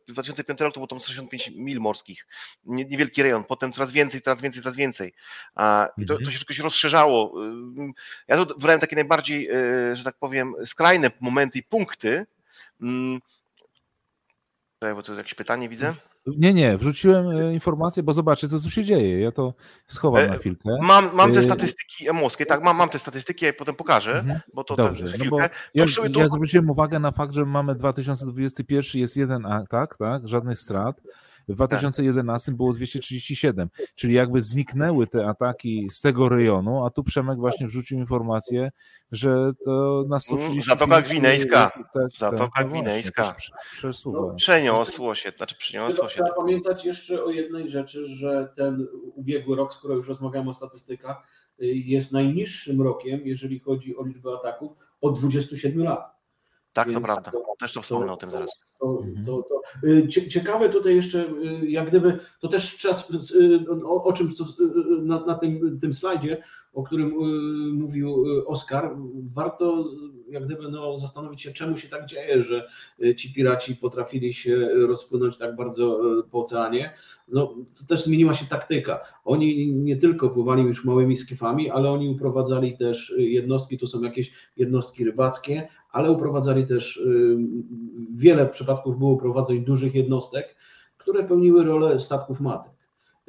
2005 0.09 0.61
rok 0.61 0.75
to 0.75 0.81
było 0.81 0.87
tam 0.87 1.01
165 1.01 1.51
mil 1.57 1.81
morskich, 1.81 2.27
nie- 2.64 2.85
niewielki 2.85 3.23
rejon, 3.23 3.45
potem 3.45 3.73
coraz 3.73 3.93
więcej, 3.93 4.21
coraz 4.21 4.41
więcej, 4.41 4.62
coraz 4.62 4.77
więcej. 4.77 5.12
A, 5.55 5.89
I 5.99 6.07
to, 6.07 6.14
Mhm. 6.14 6.18
to 6.25 6.31
się 6.31 6.37
wszystko 6.37 6.55
się 6.55 6.62
rozszerzało. 6.62 7.35
Ja 8.29 8.37
tu 8.45 8.55
wybrałem 8.55 8.81
takie 8.81 8.97
najbardziej, 8.97 9.51
y, 9.93 9.97
że 9.97 10.05
tak 10.05 10.16
powiem, 10.18 10.55
skrajne 10.66 11.11
momenty 11.21 11.59
i 11.59 11.62
punkty. 11.62 12.27
Czekaj, 14.81 14.95
bo 14.95 15.03
to 15.03 15.12
jest 15.12 15.18
jakieś 15.18 15.35
pytanie 15.35 15.68
widzę. 15.68 15.95
Nie, 16.26 16.55
nie, 16.55 16.78
wrzuciłem 16.78 17.28
e, 17.31 17.55
informację, 17.55 18.03
bo 18.03 18.12
zobaczcie, 18.12 18.49
co 18.49 18.61
tu 18.61 18.70
się 18.70 18.85
dzieje. 18.85 19.20
Ja 19.20 19.33
to 19.33 19.55
schowam 19.87 20.22
E, 20.24 20.28
na 20.28 20.39
chwilkę. 20.39 20.70
Mam, 20.83 21.14
mam 21.14 21.33
te 21.33 21.39
Y- 21.39 21.43
statystyki 21.43 22.09
emoskie, 22.09 22.47
tak, 22.47 22.62
mam, 22.62 22.76
mam 22.76 22.89
te 22.89 22.99
statystyki, 22.99 23.45
ja 23.45 23.53
potem 23.53 23.74
pokażę, 23.74 24.18
Mhm. 24.18 24.41
bo 24.55 24.64
to 24.64 24.76
Dobrze, 24.76 25.05
no 25.18 25.24
bo 25.31 25.41
ja, 25.41 25.49
ja 25.74 26.28
zwróciłem 26.28 26.70
uwagę 26.70 26.99
na 26.99 27.11
fakt, 27.12 27.33
że 27.35 27.45
mamy 27.45 27.74
2021, 27.74 29.01
jest 29.01 29.16
jeden 29.16 29.47
atak, 29.47 29.97
tak? 29.97 30.28
Żadnych 30.28 30.59
strat. 30.59 31.01
W 31.51 31.55
2011 31.55 32.53
było 32.53 32.73
237, 32.73 33.69
czyli 33.95 34.15
jakby 34.15 34.43
zniknęły 34.43 35.07
te 35.07 35.27
ataki 35.27 35.89
z 35.91 36.01
tego 36.01 36.29
rejonu, 36.29 36.85
a 36.85 36.91
tu 36.91 37.05
Przemek 37.05 37.39
właśnie 37.39 37.67
wrzucił 37.67 37.99
informację, 37.99 38.71
że 39.13 39.53
to 39.65 40.05
na 40.09 40.21
130. 40.21 40.71
Zatoka 40.71 41.03
Gwinejska. 41.03 41.71
Tak, 41.95 42.11
Zatoka 42.19 42.51
tak, 42.55 42.65
no 42.65 42.71
Gwinejska. 42.71 43.35
Przesuwa. 43.73 44.35
Przeniosło 44.35 45.15
się, 45.15 45.33
znaczy 45.37 45.55
przeniosło 45.59 45.93
Trzeba, 45.93 46.09
się. 46.09 46.15
trzeba 46.15 46.33
pamiętać 46.35 46.85
jeszcze 46.85 47.25
o 47.25 47.31
jednej 47.31 47.71
rzeczy, 47.71 48.07
że 48.07 48.53
ten 48.57 48.87
ubiegły 49.15 49.57
rok, 49.57 49.75
skoro 49.75 49.95
już 49.95 50.09
rozmawiamy 50.09 50.51
o 50.51 50.55
statystykach, 50.55 51.27
y, 51.63 51.67
jest 51.67 52.13
najniższym 52.13 52.83
rokiem, 52.83 53.21
jeżeli 53.25 53.59
chodzi 53.61 53.97
o 53.97 54.05
liczbę 54.05 54.31
ataków 54.35 54.73
od 55.01 55.19
27 55.19 55.83
lat. 55.83 56.20
Tak, 56.73 56.93
to 56.93 57.01
prawda. 57.01 57.31
to- 57.31 57.45
Też 57.59 57.73
to 57.73 57.83
wspomnę 57.83 58.12
o 58.12 58.16
tym 58.16 58.31
zaraz. 58.31 58.51
To, 58.81 59.03
to, 59.27 59.43
to, 59.43 59.62
y, 59.89 60.09
cie- 60.09 60.29
ciekawe 60.29 60.68
tutaj 60.68 60.97
jeszcze, 60.97 61.18
y, 61.29 61.66
jak 61.71 61.89
gdyby, 61.89 62.18
to 62.41 62.49
też 62.49 62.79
czas, 62.79 63.11
y, 63.31 63.66
o, 63.85 64.05
o 64.05 64.12
czym 64.12 64.33
na, 65.03 65.21
na 65.27 65.35
tym, 65.35 65.81
tym 65.81 65.95
slajdzie, 65.95 66.43
o 66.73 66.83
którym 66.83 67.09
y, 67.09 67.73
mówił 67.73 68.27
y, 68.27 68.47
Oskar, 68.47 68.97
warto 69.35 69.85
jak 70.29 70.47
gdyby 70.47 70.71
no, 70.71 70.99
zastanowić 70.99 71.43
się, 71.43 71.53
czemu 71.53 71.77
się 71.77 71.89
tak 71.89 72.07
dzieje, 72.07 72.43
że 72.43 72.68
y, 73.05 73.14
ci 73.14 73.35
piraci 73.35 73.77
potrafili 73.77 74.35
się 74.35 74.68
rozpłynąć 74.68 75.39
tak 75.39 75.57
bardzo 75.57 76.01
po 76.31 76.41
oceanie. 76.41 76.95
No, 77.29 77.55
to 77.75 77.85
też 77.89 78.05
zmieniła 78.05 78.35
się 78.35 78.47
taktyka. 78.47 79.01
Oni 79.25 79.73
nie 79.73 79.97
tylko 79.97 80.31
pływali 80.31 80.62
już 80.62 80.85
małymi 80.85 81.16
skifami, 81.16 81.71
ale 81.71 81.91
oni 81.91 82.09
uprowadzali 82.09 82.77
też 82.77 83.14
jednostki, 83.18 83.79
tu 83.79 83.87
są 83.87 84.03
jakieś 84.03 84.33
jednostki 84.57 85.05
rybackie, 85.05 85.68
ale 85.93 86.11
uprowadzali 86.11 86.66
też 86.66 87.03
wiele 88.14 88.47
przypadków 88.47 88.99
było 88.99 89.16
prowadzeń 89.16 89.64
dużych 89.64 89.95
jednostek, 89.95 90.57
które 90.99 91.25
pełniły 91.25 91.64
rolę 91.64 92.01
statków 92.01 92.41
matek. 92.41 92.80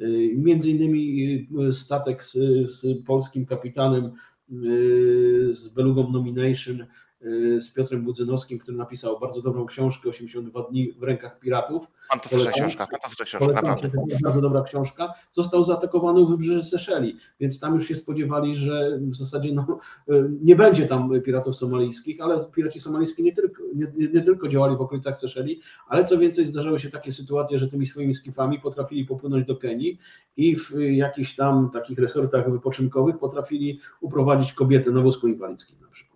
Y, 0.02 0.34
Między 0.36 0.70
innymi 0.70 1.24
y, 1.68 1.72
statek 1.72 2.24
z, 2.24 2.32
z 2.70 3.04
polskim 3.06 3.46
kapitanem, 3.46 4.04
y, 4.52 5.54
z 5.54 5.74
Belugą 5.74 6.10
Nomination, 6.10 6.86
z 7.60 7.74
Piotrem 7.74 8.04
Budzynowskim, 8.04 8.58
który 8.58 8.76
napisał 8.76 9.20
bardzo 9.20 9.42
dobrą 9.42 9.66
książkę 9.66 10.08
82 10.08 10.62
dni 10.62 10.92
w 10.92 11.02
rękach 11.02 11.38
piratów. 11.38 11.86
Fantastyczna 12.08 12.50
książka, 12.50 12.86
fantastyczna 12.86 13.24
książka, 13.24 13.38
Polecam 13.38 13.70
naprawdę. 13.70 14.18
bardzo 14.22 14.40
dobra 14.40 14.62
książka. 14.62 15.14
Został 15.32 15.64
zaatakowany 15.64 16.20
u 16.20 16.26
wybrzeży 16.26 16.62
Seszeli, 16.62 17.16
więc 17.40 17.60
tam 17.60 17.74
już 17.74 17.88
się 17.88 17.96
spodziewali, 17.96 18.56
że 18.56 18.98
w 19.00 19.16
zasadzie 19.16 19.52
no, 19.52 19.78
y, 20.10 20.30
nie 20.42 20.56
będzie 20.56 20.86
tam 20.86 21.20
piratów 21.20 21.56
somalijskich, 21.56 22.20
ale 22.20 22.44
piraci 22.54 22.80
somalijscy 22.80 23.22
nie 23.22 23.32
tylko, 23.32 23.62
nie, 23.74 24.08
nie, 24.14 24.20
tylko 24.20 24.48
działali 24.48 24.76
w 24.76 24.80
okolicach 24.80 25.20
Seszeli, 25.20 25.60
ale 25.88 26.04
co 26.04 26.18
więcej 26.18 26.46
zdarzały 26.46 26.78
się 26.78 26.90
takie 26.90 27.12
sytuacje, 27.12 27.58
że 27.58 27.68
tymi 27.68 27.86
swoimi 27.86 28.14
skifami 28.14 28.60
potrafili 28.60 29.04
popłynąć 29.04 29.46
do 29.46 29.56
Kenii 29.56 29.98
i 30.36 30.56
w 30.56 30.72
y, 30.74 30.92
jakichś 30.92 31.34
tam 31.34 31.70
takich 31.70 31.98
resortach 31.98 32.50
wypoczynkowych 32.50 33.18
potrafili 33.18 33.80
uprowadzić 34.00 34.52
kobietę 34.52 34.90
na 34.90 35.00
wózku 35.00 35.28
inwalidzkim 35.28 35.80
na 35.80 35.88
przykład. 35.88 36.11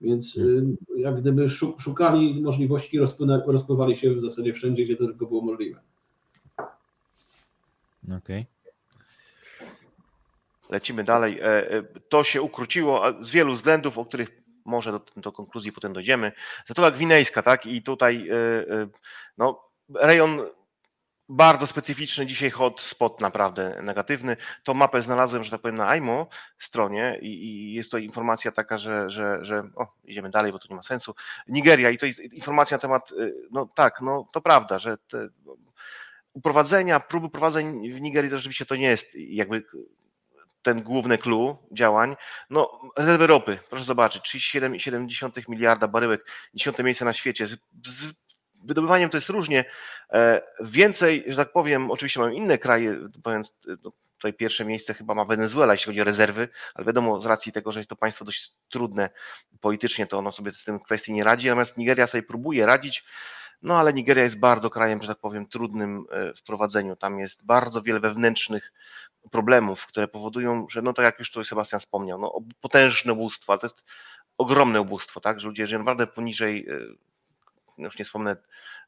Więc 0.00 0.36
y, 0.36 0.62
jak 0.96 1.20
gdyby 1.20 1.48
szu- 1.48 1.74
szukali 1.78 2.42
możliwości, 2.42 2.98
rozpływali 3.46 3.96
się 3.96 4.14
w 4.14 4.22
zasadzie 4.22 4.52
wszędzie, 4.52 4.84
gdzie 4.84 4.96
to 4.96 5.04
tylko 5.06 5.26
było 5.26 5.42
możliwe. 5.42 5.80
Okej. 8.16 8.46
Lecimy 10.70 11.04
dalej. 11.04 11.40
E, 11.40 11.70
e, 11.70 11.82
To 12.08 12.24
się 12.24 12.42
ukróciło 12.42 13.02
z 13.20 13.30
wielu 13.30 13.52
względów, 13.54 13.98
o 13.98 14.04
których 14.04 14.28
może 14.64 14.92
do, 14.92 15.00
do 15.16 15.32
konkluzji 15.32 15.72
potem 15.72 15.92
dojdziemy. 15.92 16.32
Zatoka 16.66 16.90
Gwinejska, 16.90 17.42
tak? 17.42 17.66
I 17.66 17.82
tutaj 17.82 18.28
e, 18.28 18.36
no, 19.38 19.60
rejon 19.94 20.40
bardzo 21.30 21.66
specyficzny, 21.66 22.26
dzisiaj 22.26 22.50
hotspot 22.50 23.20
naprawdę 23.20 23.80
negatywny. 23.82 24.36
Tą 24.64 24.74
mapę 24.74 25.02
znalazłem, 25.02 25.44
że 25.44 25.50
tak 25.50 25.60
powiem, 25.60 25.76
na 25.76 25.88
AIMO 25.88 26.28
stronie 26.58 27.18
i, 27.22 27.26
i 27.26 27.72
jest 27.74 27.90
to 27.90 27.98
informacja 27.98 28.52
taka, 28.52 28.78
że, 28.78 29.10
że, 29.10 29.38
że 29.42 29.70
o, 29.76 29.86
idziemy 30.04 30.30
dalej, 30.30 30.52
bo 30.52 30.58
to 30.58 30.68
nie 30.70 30.76
ma 30.76 30.82
sensu. 30.82 31.14
Nigeria 31.48 31.90
i 31.90 31.98
to 31.98 32.06
informacja 32.32 32.76
na 32.76 32.80
temat, 32.80 33.12
y, 33.12 33.34
no 33.50 33.68
tak, 33.74 34.00
no 34.00 34.26
to 34.32 34.40
prawda, 34.40 34.78
że 34.78 34.96
te 34.98 35.28
uprowadzenia, 36.32 37.00
próby 37.00 37.30
prowadzeń 37.30 37.92
w 37.92 38.00
Nigerii 38.00 38.30
to 38.30 38.38
rzeczywiście 38.38 38.66
to 38.66 38.76
nie 38.76 38.88
jest 38.88 39.14
jakby 39.14 39.64
ten 40.62 40.82
główny 40.82 41.18
clue 41.18 41.56
działań. 41.72 42.16
No, 42.50 42.80
rezerwy 42.96 43.26
ropy, 43.26 43.58
proszę 43.68 43.84
zobaczyć, 43.84 44.22
37,7 44.22 45.48
miliarda 45.48 45.88
baryłek, 45.88 46.26
dziesiąte 46.54 46.82
miejsce 46.82 47.04
na 47.04 47.12
świecie. 47.12 47.48
Wydobywaniem 48.64 49.10
to 49.10 49.16
jest 49.16 49.28
różnie. 49.28 49.64
E, 50.12 50.42
Więcej, 50.60 51.24
że 51.26 51.36
tak 51.36 51.52
powiem, 51.52 51.90
oczywiście 51.90 52.20
mamy 52.20 52.34
inne 52.34 52.58
kraje, 52.58 52.98
powiem, 53.22 53.42
no, 53.84 53.90
tutaj 54.16 54.34
pierwsze 54.34 54.64
miejsce 54.64 54.94
chyba 54.94 55.14
ma 55.14 55.24
Wenezuela, 55.24 55.74
jeśli 55.74 55.86
chodzi 55.86 56.00
o 56.00 56.04
rezerwy, 56.04 56.48
ale 56.74 56.86
wiadomo, 56.86 57.20
z 57.20 57.26
racji 57.26 57.52
tego, 57.52 57.72
że 57.72 57.80
jest 57.80 57.90
to 57.90 57.96
państwo 57.96 58.24
dość 58.24 58.52
trudne 58.68 59.10
politycznie, 59.60 60.06
to 60.06 60.18
ono 60.18 60.32
sobie 60.32 60.52
z 60.52 60.64
tym 60.64 60.78
kwestii 60.78 61.12
nie 61.12 61.24
radzi, 61.24 61.46
natomiast 61.46 61.78
Nigeria 61.78 62.06
sobie 62.06 62.22
próbuje 62.22 62.66
radzić, 62.66 63.04
no 63.62 63.78
ale 63.78 63.92
Nigeria 63.92 64.24
jest 64.24 64.38
bardzo 64.38 64.70
krajem, 64.70 65.02
że 65.02 65.08
tak 65.08 65.18
powiem, 65.18 65.46
trudnym 65.46 66.04
e, 66.10 66.34
w 66.34 66.42
prowadzeniu. 66.42 66.96
Tam 66.96 67.18
jest 67.18 67.46
bardzo 67.46 67.82
wiele 67.82 68.00
wewnętrznych 68.00 68.72
problemów, 69.30 69.86
które 69.86 70.08
powodują, 70.08 70.66
że 70.70 70.82
no 70.82 70.92
tak 70.92 71.04
jak 71.04 71.18
już 71.18 71.30
tu 71.30 71.44
Sebastian 71.44 71.80
wspomniał, 71.80 72.18
no 72.18 72.38
potężne 72.60 73.12
ubóstwo, 73.12 73.52
ale 73.52 73.58
to 73.60 73.66
jest 73.66 73.82
ogromne 74.38 74.80
ubóstwo, 74.80 75.20
tak, 75.20 75.40
że 75.40 75.48
ludzie 75.48 75.66
żyją 75.66 75.78
naprawdę 75.78 76.06
poniżej, 76.06 76.66
e, 76.68 76.78
już 77.78 77.98
nie 77.98 78.04
wspomnę, 78.04 78.36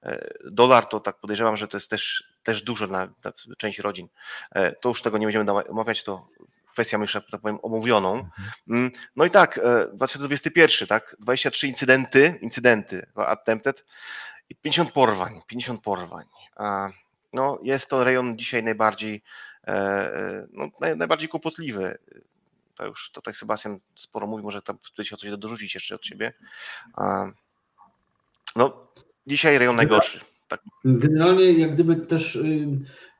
e, 0.03 0.35
dolar, 0.45 0.87
to 0.87 1.01
tak 1.01 1.17
podejrzewam, 1.17 1.57
że 1.57 1.69
to 1.69 1.77
jest 1.77 1.91
też, 1.91 2.25
też 2.43 2.63
dużo 2.63 2.87
na, 2.87 3.07
na 3.25 3.33
część 3.59 3.79
rodzin. 3.79 4.09
E, 4.51 4.73
To 4.73 4.89
już 4.89 5.03
tego 5.03 5.19
nie 5.19 5.27
będziemy 5.27 5.51
omawiać, 5.53 6.03
to 6.03 6.29
kwestia 6.73 6.99
już, 6.99 7.13
tak 7.13 7.41
powiem, 7.41 7.59
omówioną. 7.63 8.29
Mm, 8.69 8.91
No 9.17 9.25
i 9.25 9.31
tak, 9.31 9.59
e, 9.59 9.89
2021, 9.93 10.89
tak, 10.89 11.17
23 11.21 11.69
incydenty, 11.69 12.39
incydenty 12.43 13.07
attempted 13.15 13.85
i 14.51 14.57
50 14.57 14.93
porwań, 14.93 15.41
50 15.47 15.83
porwań. 15.83 16.27
No 17.33 17.59
jest 17.63 17.91
to 17.91 18.05
rejon 18.05 18.39
dzisiaj 18.39 18.63
najbardziej, 18.63 19.23
e, 19.67 19.71
e, 19.71 20.47
no, 20.53 20.69
naj, 20.81 20.97
najbardziej 20.97 21.29
kłopotliwy. 21.29 21.99
To 22.75 22.87
już 22.87 23.11
tutaj 23.11 23.35
Sebastian 23.35 23.79
sporo 23.97 24.27
mówi, 24.27 24.45
może 24.45 24.63
tam 24.63 24.79
tutaj 24.79 25.05
się 25.05 25.15
o 25.15 25.19
coś 25.19 25.31
dorzucić 25.31 25.75
jeszcze 25.75 25.95
od 25.95 26.07
siebie. 26.07 26.33
No, 28.57 28.87
dzisiaj 29.27 29.59
rejon 29.59 29.77
najgorszy. 29.77 30.21
Tak, 30.49 30.61
Generalnie 30.85 31.53
jak 31.53 31.75
gdyby 31.75 31.97
też 31.97 32.37
y, 32.37 32.41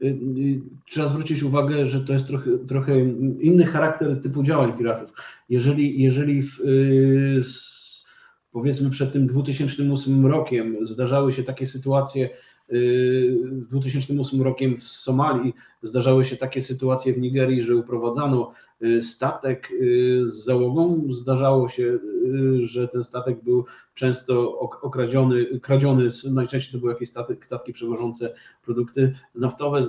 y, 0.03 0.07
y, 0.07 0.61
trzeba 0.91 1.07
zwrócić 1.09 1.43
uwagę, 1.43 1.87
że 1.87 2.01
to 2.01 2.13
jest 2.13 2.27
trochę, 2.29 2.59
trochę 2.59 3.01
inny 3.41 3.65
charakter 3.67 4.23
typu 4.23 4.43
działań 4.43 4.73
piratów. 4.79 5.13
Jeżeli, 5.49 6.03
jeżeli 6.03 6.43
w, 6.43 6.61
y, 6.61 7.37
s- 7.39 8.05
powiedzmy 8.53 8.91
przed 8.91 9.13
tym 9.13 9.27
2008 9.27 10.27
rokiem 10.27 10.77
zdarzały 10.87 11.33
się 11.33 11.43
takie 11.43 11.67
sytuacje 11.67 12.31
w 12.69 13.67
2008 13.71 14.43
rokiem 14.43 14.77
w 14.79 14.83
Somalii 14.83 15.55
zdarzały 15.83 16.25
się 16.25 16.37
takie 16.37 16.63
sytuacje 16.63 17.13
w 17.15 17.19
Nigerii, 17.19 17.65
że 17.65 17.77
uprowadzano 17.77 18.53
Y, 18.53 18.72
statek 19.01 19.69
y, 19.71 20.23
z 20.25 20.45
załogą. 20.45 21.07
Zdarzało 21.11 21.69
się, 21.69 21.83
y, 21.83 22.67
że 22.67 22.89
ten 22.89 23.05
statek 23.05 23.45
był 23.45 23.65
często 23.95 24.59
okradziony, 24.59 25.61
kradziony, 25.61 26.09
najczęściej 26.31 26.73
to 26.73 26.79
były 26.79 26.93
jakieś 26.93 27.09
statek, 27.09 27.47
statki 27.47 27.73
przewożące 27.73 28.35
produkty 28.65 29.15
naftowe, 29.35 29.87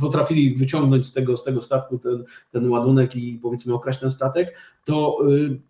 potrafili 0.00 0.54
wyciągnąć 0.54 1.06
z 1.06 1.12
tego, 1.12 1.36
z 1.36 1.44
tego 1.44 1.62
statku 1.62 1.98
ten, 1.98 2.24
ten 2.50 2.70
ładunek 2.70 3.16
i 3.16 3.38
powiedzmy 3.42 3.74
okraść 3.74 4.00
ten 4.00 4.10
statek, 4.10 4.54
to 4.84 5.18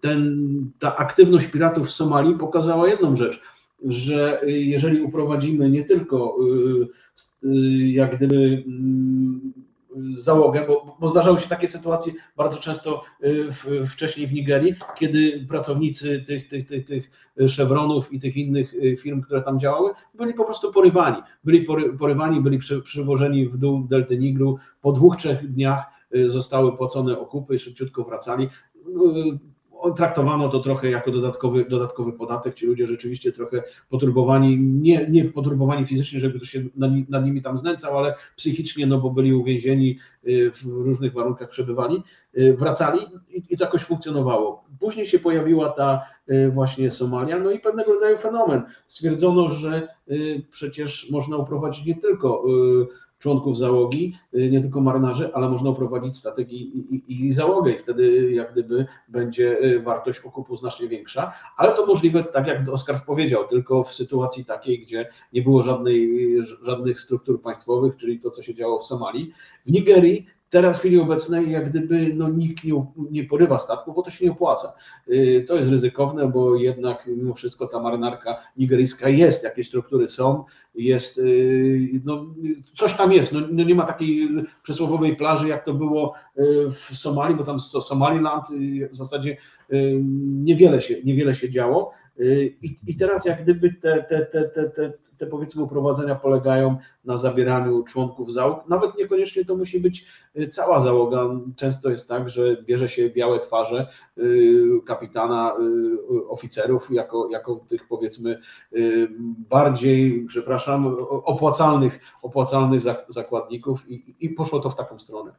ten, 0.00 0.46
ta 0.78 0.96
aktywność 0.96 1.46
piratów 1.46 1.86
w 1.86 1.92
Somalii 1.92 2.38
pokazała 2.38 2.88
jedną 2.88 3.16
rzecz, 3.16 3.40
że 3.84 4.40
jeżeli 4.46 5.00
uprowadzimy 5.00 5.70
nie 5.70 5.84
tylko 5.84 6.36
jak 7.92 8.16
gdyby 8.16 8.64
mm, 8.66 9.52
załogę, 10.14 10.64
bo, 10.66 10.96
bo 11.00 11.08
zdarzały 11.08 11.40
się 11.40 11.48
takie 11.48 11.68
sytuacje 11.68 12.12
bardzo 12.36 12.58
często 12.58 13.02
y, 13.24 13.52
w, 13.52 13.90
wcześniej 13.92 14.26
w 14.26 14.32
Nigerii, 14.32 14.74
kiedy 14.98 15.46
pracownicy 15.48 16.24
tych, 16.26 16.48
tych, 16.48 16.66
tych, 16.66 16.84
tych 16.84 17.10
Chevronów 17.56 18.12
i 18.12 18.20
tych 18.20 18.36
innych 18.36 18.74
y, 18.74 18.96
firm, 18.96 19.20
które 19.22 19.42
tam 19.42 19.60
działały, 19.60 19.90
byli 20.14 20.34
po 20.34 20.44
prostu 20.44 20.72
porywani. 20.72 21.22
Byli 21.44 21.66
porywani, 21.98 22.40
byli 22.40 22.58
przy, 22.58 22.82
przywożeni 22.82 23.48
w 23.48 23.56
dół 23.56 23.86
delty 23.88 24.18
Nigru. 24.18 24.58
Po 24.80 24.92
dwóch, 24.92 25.16
trzech 25.16 25.52
dniach 25.52 25.84
y, 26.16 26.30
zostały 26.30 26.76
płacone 26.76 27.18
okupy, 27.18 27.58
szybciutko 27.58 28.04
wracali 28.04 28.48
traktowano 29.96 30.48
to 30.48 30.60
trochę 30.60 30.90
jako 30.90 31.10
dodatkowy, 31.10 31.64
dodatkowy 31.64 32.12
podatek. 32.12 32.54
Ci 32.54 32.66
ludzie 32.66 32.86
rzeczywiście 32.86 33.32
trochę 33.32 33.62
poturbowani, 33.88 34.58
nie, 34.58 35.06
nie 35.10 35.24
poturbowani 35.24 35.86
fizycznie, 35.86 36.20
żeby 36.20 36.36
ktoś 36.38 36.50
się 36.50 36.62
nad, 36.76 36.90
nad 37.08 37.24
nimi 37.24 37.42
tam 37.42 37.58
znęcał, 37.58 37.98
ale 37.98 38.14
psychicznie, 38.36 38.86
no 38.86 38.98
bo 38.98 39.10
byli 39.10 39.34
uwięzieni, 39.34 39.98
y, 40.28 40.50
w 40.50 40.64
różnych 40.64 41.12
warunkach 41.12 41.48
przebywali, 41.48 42.02
y, 42.38 42.56
wracali 42.56 43.00
i, 43.30 43.42
i 43.50 43.56
to 43.56 43.64
jakoś 43.64 43.82
funkcjonowało. 43.82 44.64
Później 44.80 45.06
się 45.06 45.18
pojawiła 45.18 45.68
ta 45.68 46.02
y, 46.30 46.50
właśnie 46.50 46.90
Somalia, 46.90 47.38
no 47.38 47.50
i 47.50 47.58
pewnego 47.58 47.92
rodzaju 47.92 48.16
fenomen. 48.16 48.62
Stwierdzono, 48.86 49.48
że 49.48 49.98
przecież 50.50 51.10
można 51.10 51.36
uprowadzić 51.36 51.86
nie 51.86 51.94
tylko 51.94 52.44
członków 53.18 53.56
załogi, 53.56 54.16
y, 54.34 54.50
nie 54.50 54.60
tylko 54.60 54.80
marynarzy, 54.80 55.34
ale 55.34 55.48
można 55.48 55.72
prowadzić 55.72 56.16
statek 56.16 56.52
i, 56.52 56.62
i, 56.94 57.26
i 57.26 57.32
załogę 57.32 57.72
i 57.72 57.78
wtedy 57.78 58.32
jak 58.32 58.52
gdyby 58.52 58.86
będzie 59.08 59.64
y, 59.64 59.80
wartość 59.80 60.20
okupu 60.20 60.56
znacznie 60.56 60.88
większa, 60.88 61.32
ale 61.56 61.76
to 61.76 61.86
możliwe, 61.86 62.24
tak 62.24 62.46
jak 62.46 62.68
Oskar 62.68 63.04
powiedział, 63.04 63.48
tylko 63.48 63.84
w 63.84 63.94
sytuacji 63.94 64.44
takiej, 64.44 64.80
gdzie 64.80 65.06
nie 65.32 65.42
było 65.42 65.62
żadnej, 65.62 66.36
żadnych 66.62 67.00
struktur 67.00 67.42
państwowych, 67.42 67.96
czyli 67.96 68.20
to, 68.20 68.30
co 68.30 68.42
się 68.42 68.54
działo 68.54 68.78
w 68.78 68.84
Somalii. 68.84 69.32
W 69.66 69.70
Nigerii 69.70 70.26
Teraz 70.50 70.76
w 70.76 70.80
chwili 70.80 71.00
obecnej 71.00 71.50
jak 71.50 71.70
gdyby 71.70 72.14
no, 72.14 72.28
nikt 72.28 72.64
nie, 72.64 72.86
nie 73.10 73.24
porywa 73.24 73.58
statku, 73.58 73.92
bo 73.92 74.02
to 74.02 74.10
się 74.10 74.24
nie 74.24 74.32
opłaca. 74.32 74.72
Y, 75.08 75.44
to 75.48 75.56
jest 75.56 75.70
ryzykowne, 75.70 76.28
bo 76.28 76.56
jednak 76.56 77.06
mimo 77.06 77.34
wszystko 77.34 77.66
ta 77.66 77.80
marynarka 77.80 78.36
nigeryjska 78.56 79.08
jest, 79.08 79.44
jakieś 79.44 79.68
struktury 79.68 80.08
są, 80.08 80.44
jest, 80.74 81.18
y, 81.18 82.00
no, 82.04 82.26
coś 82.76 82.96
tam 82.96 83.12
jest, 83.12 83.32
no, 83.32 83.40
no 83.50 83.64
nie 83.64 83.74
ma 83.74 83.84
takiej 83.84 84.28
przysłowowej 84.62 85.16
plaży, 85.16 85.48
jak 85.48 85.64
to 85.64 85.74
było 85.74 86.14
y, 86.38 86.42
w 86.70 86.96
Somalii, 86.96 87.36
bo 87.36 87.44
tam 87.44 87.60
Somaliland 87.60 88.44
w 88.90 88.96
zasadzie 88.96 89.36
niewiele 90.42 90.82
się, 90.82 90.94
niewiele 91.04 91.34
się 91.34 91.50
działo. 91.50 91.90
I, 92.62 92.76
I 92.86 92.96
teraz 92.96 93.24
jak 93.24 93.42
gdyby 93.42 93.74
te, 93.74 94.02
te, 94.02 94.26
te, 94.26 94.48
te, 94.48 94.70
te 94.70 94.92
te 95.18 95.26
powiedzmy 95.26 95.62
uprowadzenia 95.62 96.14
polegają 96.14 96.76
na 97.04 97.16
zabieraniu 97.16 97.82
członków 97.82 98.32
załóg. 98.32 98.68
Nawet 98.68 98.98
niekoniecznie 98.98 99.44
to 99.44 99.56
musi 99.56 99.80
być 99.80 100.06
y, 100.36 100.48
cała 100.48 100.80
załoga. 100.80 101.28
Często 101.56 101.90
jest 101.90 102.08
tak, 102.08 102.30
że 102.30 102.62
bierze 102.62 102.88
się 102.88 103.10
białe 103.10 103.38
twarze 103.38 103.86
y, 104.18 104.64
kapitana, 104.86 105.54
y, 105.60 106.28
oficerów 106.28 106.90
jako, 106.90 107.28
jako 107.30 107.56
tych 107.68 107.88
powiedzmy 107.88 108.40
bardziej, 109.50 110.24
przepraszam, 110.28 110.86
opłacalnych, 111.10 111.98
opłacalnych 112.22 112.82
zakładników 113.08 113.90
i, 113.90 114.16
i 114.20 114.28
poszło 114.28 114.60
to 114.60 114.70
w 114.70 114.76
taką 114.76 114.98
stronę. 114.98 115.32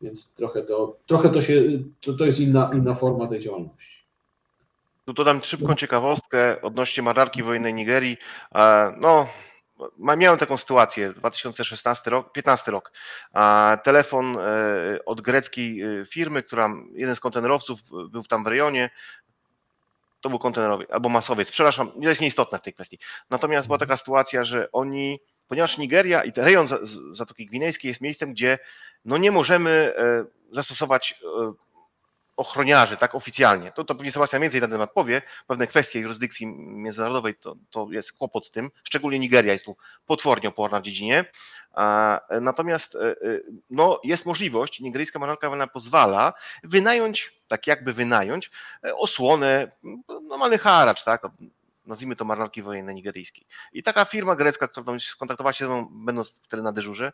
Więc 0.00 0.34
trochę 0.34 0.62
to, 0.62 0.96
trochę 1.06 1.30
to 1.30 1.40
się, 1.40 1.62
to, 2.00 2.12
to 2.12 2.24
jest 2.24 2.40
inna, 2.40 2.70
inna 2.74 2.94
forma 2.94 3.26
tej 3.26 3.40
działalności. 3.40 3.93
Tu 5.06 5.12
dodam 5.12 5.44
szybką 5.44 5.74
ciekawostkę 5.74 6.62
odnośnie 6.62 7.02
marynarki 7.02 7.42
wojennej 7.42 7.74
Nigerii. 7.74 8.16
E, 8.54 8.94
no, 9.00 9.28
miałem 9.98 10.38
taką 10.38 10.56
sytuację, 10.56 11.12
2016 11.12 12.10
rok, 12.10 12.32
15 12.32 12.70
rok. 12.70 12.92
Telefon 13.82 14.36
e, 14.38 15.04
od 15.04 15.20
greckiej 15.20 15.82
e, 15.82 16.06
firmy, 16.06 16.42
która, 16.42 16.70
jeden 16.94 17.16
z 17.16 17.20
kontenerowców 17.20 17.80
był 18.10 18.22
tam 18.22 18.44
w 18.44 18.46
rejonie, 18.46 18.90
to 20.20 20.30
był 20.30 20.38
kontenerowiec 20.38 20.90
albo 20.90 21.08
masowiec, 21.08 21.50
przepraszam, 21.50 21.92
to 21.92 22.08
jest 22.08 22.20
nieistotne 22.20 22.58
w 22.58 22.62
tej 22.62 22.72
kwestii. 22.72 22.98
Natomiast 23.30 23.66
była 23.66 23.78
taka 23.78 23.96
sytuacja, 23.96 24.44
że 24.44 24.72
oni, 24.72 25.20
ponieważ 25.48 25.78
Nigeria 25.78 26.24
i 26.24 26.32
rejon 26.36 26.68
Zatoki 27.12 27.46
Gwinejskiej 27.46 27.88
jest 27.88 28.00
miejscem, 28.00 28.32
gdzie 28.32 28.58
no 29.04 29.16
nie 29.16 29.30
możemy 29.30 29.94
zastosować 30.52 31.20
ochroniarzy, 32.36 32.96
tak 32.96 33.14
oficjalnie. 33.14 33.72
To, 33.72 33.84
to 33.84 33.94
pewnie 33.94 34.12
Sebastian 34.12 34.42
więcej 34.42 34.60
na 34.60 34.68
temat 34.68 34.92
powie. 34.92 35.22
Pewne 35.46 35.66
kwestie 35.66 36.00
jurysdykcji 36.00 36.46
międzynarodowej 36.56 37.34
to, 37.34 37.56
to 37.70 37.86
jest 37.90 38.12
kłopot 38.12 38.46
z 38.46 38.50
tym. 38.50 38.70
Szczególnie 38.84 39.18
Nigeria 39.18 39.52
jest 39.52 39.64
tu 39.64 39.76
potwornie 40.06 40.48
oporna 40.48 40.80
w 40.80 40.82
dziedzinie. 40.82 41.24
Natomiast 42.40 42.94
e, 42.94 42.98
e, 43.00 43.14
no, 43.70 44.00
jest 44.04 44.26
możliwość, 44.26 44.80
nigeryjska 44.80 45.18
marynarka 45.18 45.66
pozwala 45.66 46.32
wynająć, 46.62 47.40
tak 47.48 47.66
jakby 47.66 47.92
wynająć 47.92 48.50
e, 48.84 48.94
osłonę, 48.96 49.66
normalny 50.28 50.58
haracz, 50.58 51.04
tak? 51.04 51.22
Nazwijmy 51.86 52.16
to 52.16 52.24
marynarki 52.24 52.62
wojennej 52.62 52.94
nigeryjskiej. 52.94 53.46
I 53.72 53.82
taka 53.82 54.04
firma 54.04 54.36
grecka, 54.36 54.68
która 54.68 54.98
skontaktowała 55.00 55.52
się 55.52 55.64
ze 55.64 55.68
mną, 55.68 55.88
będąc 55.90 56.40
wtedy 56.42 56.62
na 56.62 56.72
dyżurze, 56.72 57.12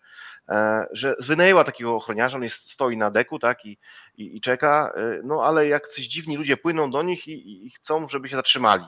e, 0.49 0.87
że 0.93 1.15
wynajęła 1.19 1.65
takiego 1.65 1.97
ochroniarza, 1.97 2.37
on 2.37 2.43
jest, 2.43 2.71
stoi 2.71 2.97
na 2.97 3.11
deku 3.11 3.39
tak, 3.39 3.65
i, 3.65 3.79
i, 4.17 4.37
i 4.37 4.41
czeka, 4.41 4.93
e, 4.97 5.21
no 5.25 5.43
ale 5.45 5.69
jak 5.69 5.89
coś 5.89 6.05
dziwni 6.05 6.37
ludzie 6.37 6.57
płyną 6.57 6.91
do 6.91 7.03
nich 7.03 7.29
i, 7.29 7.67
i 7.67 7.71
chcą, 7.71 8.09
żeby 8.09 8.29
się 8.29 8.37
zatrzymali. 8.37 8.85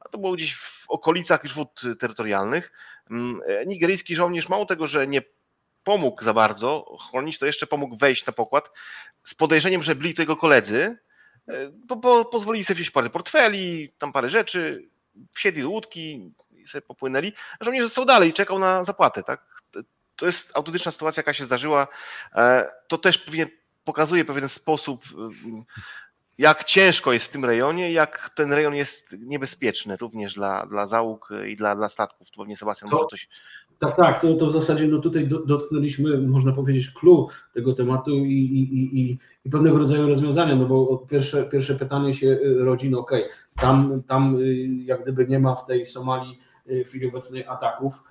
A 0.00 0.08
to 0.08 0.18
było 0.18 0.32
gdzieś 0.32 0.56
w 0.56 0.84
okolicach 0.88 1.42
już 1.44 1.54
wód 1.54 1.80
terytorialnych. 2.00 2.72
Mm, 3.10 3.40
e, 3.46 3.66
nigeryjski 3.66 4.16
żołnierz 4.16 4.48
mało 4.48 4.66
tego, 4.66 4.86
że 4.86 5.06
nie 5.06 5.22
pomógł 5.84 6.24
za 6.24 6.34
bardzo 6.34 6.96
chronić, 7.10 7.38
to 7.38 7.46
jeszcze 7.46 7.66
pomógł 7.66 7.96
wejść 7.96 8.26
na 8.26 8.32
pokład 8.32 8.70
z 9.22 9.34
podejrzeniem, 9.34 9.82
że 9.82 9.94
byli 9.94 10.14
to 10.14 10.22
jego 10.22 10.36
koledzy, 10.36 10.96
bo, 11.72 11.96
bo 11.96 12.24
pozwolili 12.24 12.64
sobie 12.64 12.74
wziąć 12.74 12.90
parę 12.90 13.10
portfeli, 13.10 13.90
tam 13.98 14.12
parę 14.12 14.30
rzeczy, 14.30 14.88
wsiedli 15.34 15.62
do 15.62 15.70
łódki 15.70 16.32
i 16.52 16.68
sobie 16.68 16.82
popłynęli, 16.82 17.32
a 17.60 17.64
żołnierz 17.64 17.84
został 17.84 18.04
dalej 18.04 18.30
i 18.30 18.32
czekał 18.32 18.58
na 18.58 18.84
zapłatę, 18.84 19.22
tak? 19.22 19.62
To 20.16 20.26
jest 20.26 20.56
autentyczna 20.56 20.92
sytuacja, 20.92 21.20
jaka 21.20 21.32
się 21.32 21.44
zdarzyła. 21.44 21.88
E, 22.34 22.70
to 22.88 22.98
też 22.98 23.18
pewnie 23.18 23.46
pokazuje 23.84 24.24
pewien 24.24 24.48
sposób, 24.48 25.04
jak 26.38 26.64
ciężko 26.64 27.12
jest 27.12 27.26
w 27.26 27.32
tym 27.32 27.44
rejonie, 27.44 27.92
jak 27.92 28.30
ten 28.34 28.52
rejon 28.52 28.74
jest 28.74 29.16
niebezpieczny 29.18 29.96
również 29.96 30.34
dla, 30.34 30.66
dla 30.66 30.86
załóg 30.86 31.28
i 31.48 31.56
dla, 31.56 31.76
dla 31.76 31.88
statków. 31.88 32.30
To 32.30 32.38
pewnie 32.38 32.56
Sebastian 32.56 32.90
to, 32.90 32.96
może 32.96 33.08
coś 33.10 33.28
tak, 33.78 33.96
tak, 33.96 34.20
to, 34.20 34.34
to 34.34 34.46
w 34.46 34.52
zasadzie 34.52 34.86
no 34.86 34.98
tutaj 34.98 35.28
dotknęliśmy, 35.46 36.18
można 36.18 36.52
powiedzieć, 36.52 36.90
clue 36.90 37.28
tego 37.54 37.72
tematu 37.72 38.10
i, 38.10 38.32
i, 38.32 39.00
i, 39.00 39.18
i 39.44 39.50
pewnego 39.50 39.78
rodzaju 39.78 40.08
rozwiązania, 40.08 40.56
no 40.56 40.66
bo 40.66 41.06
pierwsze, 41.10 41.44
pierwsze 41.44 41.74
pytanie 41.74 42.14
się 42.14 42.26
y, 42.26 42.64
rodzi, 42.64 42.90
no 42.90 42.98
okej, 42.98 43.24
okay, 43.24 43.36
tam, 43.60 44.02
tam 44.02 44.36
y, 44.36 44.66
jak 44.84 45.02
gdyby 45.02 45.26
nie 45.26 45.38
ma 45.38 45.54
w 45.54 45.66
tej 45.66 45.86
Somalii 45.86 46.38
y, 46.70 46.84
w 46.84 46.88
chwili 46.88 47.08
obecnej 47.08 47.44
ataków, 47.44 48.02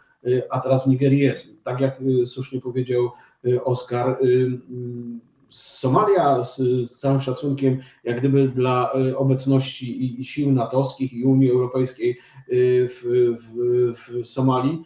a 0.49 0.59
teraz 0.59 0.83
w 0.83 0.87
Nigerii 0.87 1.19
jest. 1.19 1.63
Tak 1.63 1.79
jak 1.81 2.01
słusznie 2.25 2.61
powiedział 2.61 3.11
Oskar, 3.63 4.19
Somalia 5.49 6.43
z, 6.43 6.57
z, 6.57 6.97
całym 6.97 7.21
szacunkiem, 7.21 7.79
jak 8.03 8.19
gdyby 8.19 8.47
dla 8.47 8.91
obecności 9.15 10.21
i 10.21 10.25
sił 10.25 10.51
natowskich 10.51 11.13
i 11.13 11.23
Unii 11.23 11.51
Europejskiej 11.51 12.19
w, 12.49 13.35
w, 13.39 14.23
w 14.23 14.27
Somalii, 14.27 14.83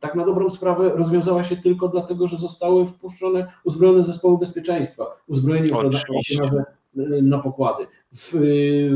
tak 0.00 0.14
na 0.14 0.24
dobrą 0.24 0.50
sprawę 0.50 0.88
rozwiązała 0.94 1.44
się 1.44 1.56
tylko 1.56 1.88
dlatego, 1.88 2.28
że 2.28 2.36
zostały 2.36 2.86
wpuszczone 2.86 3.52
uzbrojone 3.64 4.02
zespoły 4.02 4.38
bezpieczeństwa, 4.38 5.04
uzbrojeni 5.26 5.70
na 7.22 7.38
pokłady. 7.38 7.86
W, 8.12 8.32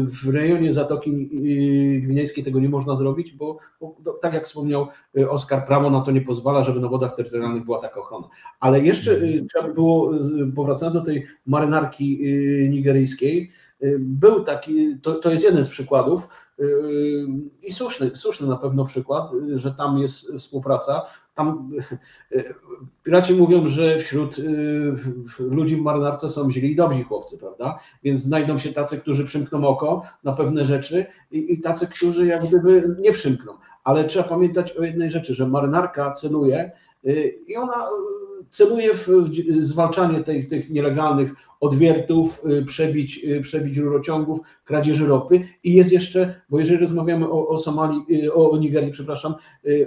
w, 0.07 0.29
rejonie 0.29 0.73
Zatoki 0.73 1.11
y, 1.11 2.01
Gwinejskiej 2.01 2.45
tego 2.45 2.61
nie 2.61 2.69
można 2.69 2.97
zrobić, 2.97 3.33
bo, 3.33 3.59
bo, 3.81 4.19
tak 4.23 4.35
jak 4.35 4.47
wspomniał 4.47 4.89
y, 5.19 5.31
Oskar, 5.31 5.67
prawo 5.67 5.91
na 5.91 6.01
to 6.01 6.11
nie 6.11 6.21
pozwala, 6.21 6.65
żeby 6.65 6.81
na 6.81 6.89
wodach 6.89 7.17
terytorialnych 7.17 7.65
była 7.65 7.79
taka 7.79 8.01
ochrona. 8.01 8.29
Ale 8.61 8.81
jeszcze 8.81 9.13
y, 9.13 9.47
trzeba 9.51 9.69
by 9.69 9.75
było, 9.75 10.11
powracając 10.57 10.95
do 10.95 11.05
tej 11.05 11.27
marynarki 11.47 12.21
nigeryjskiej, 12.71 13.51
był 13.99 14.45
taki, 14.45 14.97
to, 15.03 15.15
to 15.15 15.31
jest 15.31 15.45
jeden 15.45 15.65
z 15.65 15.69
przykładów, 15.69 16.29
i 17.63 17.73
słuszny, 17.73 18.11
słuszny 18.17 18.47
na 18.47 18.57
pewno 18.57 18.85
przykład, 18.85 19.31
że 19.55 19.75
tam 19.75 19.99
jest 19.99 20.33
współpraca. 20.39 21.03
Tam 21.39 21.71
piraci 23.03 23.35
mówią, 23.35 23.69
że 23.69 23.99
wśród 23.99 24.37
ludzi 25.39 25.77
w 25.77 25.81
marynarce 25.81 26.31
są 26.31 26.51
źli 26.51 26.73
i 26.73 26.77
dobrzy 26.77 27.05
chłopcy, 27.05 27.39
prawda? 27.39 27.79
Więc 28.05 28.21
znajdą 28.21 28.59
się 28.59 28.73
tacy, 28.73 28.99
którzy 28.99 29.25
przymkną 29.25 29.67
oko 29.67 30.03
na 30.25 30.33
pewne 30.33 30.65
rzeczy 30.67 31.07
i, 31.31 31.53
i 31.53 31.61
tacy, 31.61 31.87
którzy 31.87 32.27
jak 32.27 32.47
gdyby 32.47 32.97
nie 33.01 33.13
przymkną. 33.13 33.53
Ale 33.85 34.05
trzeba 34.05 34.29
pamiętać 34.29 34.73
o 34.73 34.83
jednej 34.85 35.11
rzeczy, 35.11 35.35
że 35.35 35.49
marynarka 35.49 36.13
celuje 36.13 36.73
i 37.47 37.57
ona 37.57 37.89
celuje 38.51 38.95
w 38.95 39.09
zwalczanie 39.61 40.21
tych, 40.21 40.49
tych 40.49 40.71
nielegalnych 40.71 41.35
odwiertów, 41.61 42.43
y, 42.45 42.65
przebić, 42.65 43.25
y, 43.25 43.41
przebić 43.41 43.77
rurociągów, 43.77 44.41
kradzieży 44.65 45.07
ropy 45.07 45.41
i 45.65 45.75
jest 45.75 45.93
jeszcze, 45.93 46.41
bo 46.51 46.61
jeżeli 46.61 46.79
rozmawiamy 46.79 47.31
o, 47.31 47.49
o 47.49 47.59
Somalii, 47.59 48.01
y, 48.25 48.35
o, 48.35 48.51
o 48.51 48.57
Nigerii, 48.57 48.93
przepraszam, 48.93 49.35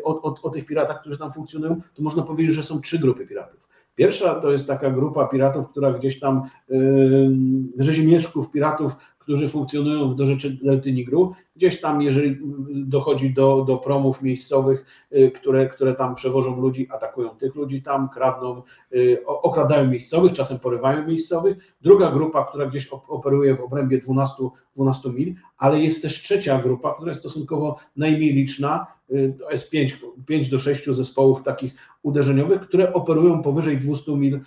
o, 0.04 0.22
o, 0.22 0.36
o 0.42 0.50
tych 0.50 0.66
piratach, 0.66 1.02
którzy 1.02 1.18
tam 1.18 1.32
funkcjonują, 1.32 1.82
to 1.96 2.04
można 2.04 2.24
powiedzieć, 2.24 2.56
że 2.56 2.64
są 2.64 2.82
trzy 2.82 3.00
grupy 3.00 3.28
piratów. 3.28 3.62
Pierwsza 3.96 4.36
to 4.36 4.52
jest 4.52 4.68
taka 4.68 4.92
grupa 4.92 5.28
piratów, 5.28 5.70
która 5.70 5.94
gdzieś 5.94 6.20
tam, 6.20 6.42
yy, 6.70 7.32
rzezimieszków, 7.78 8.52
piratów, 8.52 8.92
którzy 9.20 9.48
funkcjonują 9.48 10.10
w 10.10 10.16
dorzeczy 10.16 10.58
Delty 10.64 10.92
Nigru. 10.92 11.34
Gdzieś 11.62 11.82
tam, 11.82 12.02
jeżeli 12.02 12.38
dochodzi 12.70 13.34
do, 13.34 13.64
do 13.68 13.78
promów 13.78 14.22
miejscowych, 14.22 14.86
y, 15.16 15.32
które, 15.32 15.70
które 15.70 15.96
tam 15.96 16.16
przewożą 16.16 16.62
ludzi, 16.62 16.88
atakują 16.92 17.30
tych 17.30 17.56
ludzi 17.56 17.82
tam, 17.82 18.10
kradną, 18.10 18.62
y, 18.96 19.26
okradają 19.26 19.88
miejscowych, 19.88 20.34
czasem 20.34 20.60
porywają 20.60 21.08
miejscowych. 21.08 21.76
Druga 21.82 22.12
grupa, 22.12 22.46
która 22.46 22.66
gdzieś 22.66 22.90
operuje 23.08 23.56
w 23.56 23.62
obrębie 23.62 23.98
12, 23.98 24.44
12 24.76 25.10
mil, 25.10 25.34
ale 25.58 25.80
jest 25.80 26.02
też 26.02 26.22
trzecia 26.22 26.62
grupa, 26.62 26.94
która 26.94 27.10
jest 27.10 27.22
stosunkowo 27.22 27.78
najmniej 27.98 28.34
liczna, 28.34 28.88
y, 29.12 29.36
to 29.40 29.52
jest 29.52 29.70
5, 29.70 30.00
5 30.26 30.50
do 30.50 30.58
6 30.58 30.86
zespołów 30.86 31.44
takich 31.44 31.74
uderzeniowych, 32.04 32.62
które 32.62 32.94
operują 32.94 33.44
powyżej 33.44 33.78
200 33.78 34.16
mil 34.16 34.40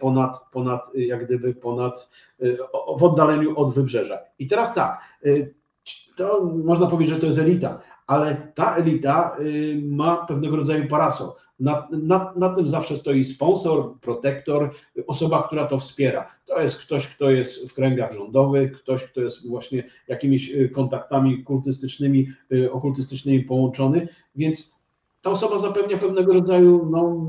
ponad, 0.00 0.44
ponad 0.52 0.90
jak 0.94 1.26
gdyby 1.26 1.54
ponad, 1.54 2.10
w 2.98 3.02
oddaleniu 3.02 3.58
od 3.58 3.74
wybrzeża. 3.74 4.18
I 4.38 4.46
teraz 4.46 4.74
tak, 4.74 5.00
to 6.16 6.52
można 6.64 6.86
powiedzieć, 6.86 7.14
że 7.14 7.20
to 7.20 7.26
jest 7.26 7.38
elita, 7.38 7.80
ale 8.06 8.52
ta 8.54 8.76
elita 8.76 9.36
y, 9.40 9.82
ma 9.86 10.26
pewnego 10.26 10.56
rodzaju 10.56 10.88
parasol. 10.88 11.28
Nad, 11.60 11.92
nad, 11.92 12.36
nad, 12.36 12.56
tym 12.56 12.68
zawsze 12.68 12.96
stoi 12.96 13.24
sponsor, 13.24 14.00
protektor, 14.00 14.70
osoba, 15.06 15.42
która 15.46 15.66
to 15.66 15.78
wspiera. 15.78 16.26
To 16.46 16.60
jest 16.60 16.80
ktoś, 16.80 17.08
kto 17.08 17.30
jest 17.30 17.70
w 17.70 17.74
kręgach 17.74 18.12
rządowych, 18.12 18.72
ktoś, 18.82 19.04
kto 19.04 19.20
jest 19.20 19.48
właśnie 19.48 19.84
jakimiś 20.08 20.50
y, 20.54 20.68
kontaktami 20.68 21.44
kultystycznymi, 21.44 22.28
y, 22.52 22.72
okultystycznymi 22.72 23.40
połączony, 23.40 24.08
więc 24.36 24.76
ta 25.22 25.30
osoba 25.30 25.58
zapewnia 25.58 25.98
pewnego 25.98 26.32
rodzaju 26.32 26.88
no, 26.90 27.28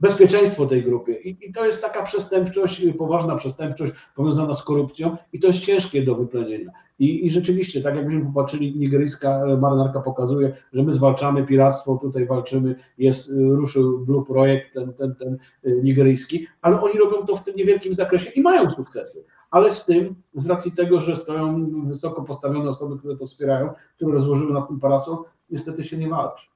bezpieczeństwo 0.00 0.66
tej 0.66 0.82
grupy. 0.82 1.12
I, 1.12 1.48
I, 1.48 1.52
to 1.52 1.66
jest 1.66 1.82
taka 1.82 2.02
przestępczość, 2.02 2.82
poważna 2.98 3.36
przestępczość 3.36 3.92
powiązana 4.14 4.54
z 4.54 4.62
korupcją 4.62 5.16
i 5.32 5.40
to 5.40 5.46
jest 5.46 5.60
ciężkie 5.60 6.02
do 6.02 6.14
wyplenienia. 6.14 6.70
I, 6.98 7.26
I 7.26 7.30
rzeczywiście, 7.30 7.82
tak 7.82 7.96
jakbyśmy 7.96 8.24
popatrzyli, 8.24 8.76
nigeryjska 8.76 9.28
e, 9.30 9.56
marynarka 9.56 10.00
pokazuje, 10.00 10.56
że 10.72 10.82
my 10.82 10.92
zwalczamy 10.92 11.46
piractwo, 11.46 11.98
tutaj 12.02 12.26
walczymy, 12.26 12.74
jest, 12.98 13.30
e, 13.30 13.32
ruszył 13.36 13.98
Blue 13.98 14.24
Projekt, 14.24 14.74
ten, 14.74 14.94
ten, 14.94 15.14
ten 15.14 15.38
e, 15.64 15.70
nigeryjski, 15.70 16.46
ale 16.62 16.80
oni 16.80 16.98
robią 16.98 17.26
to 17.26 17.36
w 17.36 17.44
tym 17.44 17.56
niewielkim 17.56 17.94
zakresie 17.94 18.30
i 18.30 18.40
mają 18.40 18.70
sukcesy. 18.70 19.24
Ale 19.50 19.70
z 19.70 19.84
tym, 19.84 20.14
z 20.34 20.46
racji 20.46 20.72
tego, 20.72 21.00
że 21.00 21.16
stoją 21.16 21.70
wysoko 21.86 22.22
postawione 22.22 22.70
osoby, 22.70 22.98
które 22.98 23.16
to 23.16 23.26
wspierają, 23.26 23.70
które 23.96 24.12
rozłożyły 24.12 24.52
na 24.52 24.62
tym 24.62 24.80
parasol, 24.80 25.16
niestety 25.50 25.84
się 25.84 25.96
nie 25.96 26.08
walczy. 26.08 26.46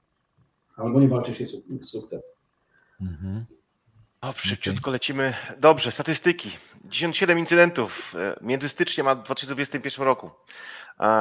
Albo 0.76 1.00
nie 1.00 1.08
walczy 1.08 1.34
się 1.34 1.44
sukces. 1.82 2.37
Mhm. 3.00 3.46
O, 4.20 4.32
szybciutko 4.32 4.90
lecimy. 4.90 5.34
Dobrze, 5.58 5.92
statystyki. 5.92 6.56
97 6.84 7.38
incydentów 7.38 8.14
e, 8.14 8.36
między 8.40 8.68
styczniem 8.68 9.08
a 9.08 9.14
2021 9.14 10.04
roku. 10.04 10.30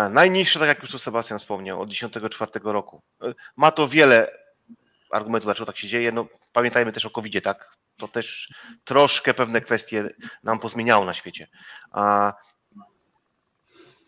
Najniższe, 0.10 0.60
tak 0.60 0.68
jak 0.68 0.82
już 0.82 0.92
tu 0.92 1.00
Sebastian 1.00 1.40
wspomniał, 1.40 1.82
od 1.82 1.90
1994 1.90 2.74
roku. 2.74 3.02
E, 3.24 3.34
ma 3.58 3.72
to 3.72 3.88
wiele 3.88 4.32
argumentów, 5.12 5.46
dlaczego 5.46 5.66
tak 5.66 5.78
się 5.78 5.88
dzieje. 5.88 6.12
No, 6.12 6.28
pamiętajmy 6.54 6.92
też 6.92 7.06
o 7.06 7.10
covid 7.10 7.44
tak? 7.44 7.78
To 7.98 8.08
też 8.08 8.54
troszkę 8.84 9.34
pewne 9.34 9.62
kwestie 9.62 10.10
nam 10.44 10.60
pozmieniało 10.60 11.06
na 11.06 11.14
świecie 11.14 11.48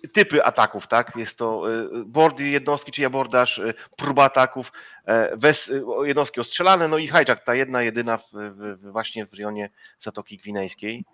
typy 0.08 0.44
ataków, 0.44 0.88
tak? 0.88 1.16
Jest 1.16 1.38
to 1.38 1.72
y, 1.72 2.06
boardy 2.06 2.44
jednostki, 2.44 2.92
czy 2.92 3.06
abordaż, 3.06 3.58
y, 3.58 3.74
próba 3.98 4.24
ataków, 4.24 4.72
e, 5.06 5.38
wes, 5.38 5.70
y, 5.70 5.84
jednostki 6.04 6.40
ostrzelane, 6.40 6.88
no 6.88 6.98
i 6.98 7.08
hijack, 7.08 7.44
ta 7.44 7.56
jedna, 7.56 7.82
jedyna 7.82 8.18
w, 8.18 8.30
w, 8.34 8.92
właśnie 8.92 9.26
w 9.26 9.34
rejonie 9.34 9.70
Zatoki 10.00 10.38
Gwinejskiej. 10.38 11.06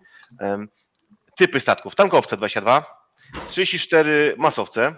Typy 1.35 1.59
statków, 1.59 1.95
tankowce 1.95 2.37
22, 2.37 3.07
34 3.47 4.35
masowce, 4.37 4.95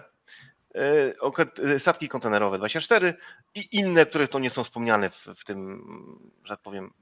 e, 0.74 1.78
statki 1.78 2.08
kontenerowe 2.08 2.58
24 2.58 3.14
i 3.54 3.68
inne, 3.72 4.06
które 4.06 4.28
to 4.28 4.38
nie 4.38 4.50
są 4.50 4.64
wspomniane 4.64 5.10
w, 5.10 5.26
w 5.36 5.44
tym, 5.44 5.82
że 6.44 6.54
tak 6.54 6.62
powiem, 6.62 6.92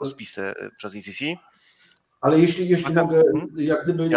rozpisy 0.00 0.54
przez 0.78 0.94
ECC. 0.94 1.24
Ale 2.20 2.40
jeśli, 2.40 2.68
jeśli 2.68 2.94
mogę, 2.94 3.22
mhm. 3.34 3.48
jak 3.56 3.84
gdyby 3.84 4.08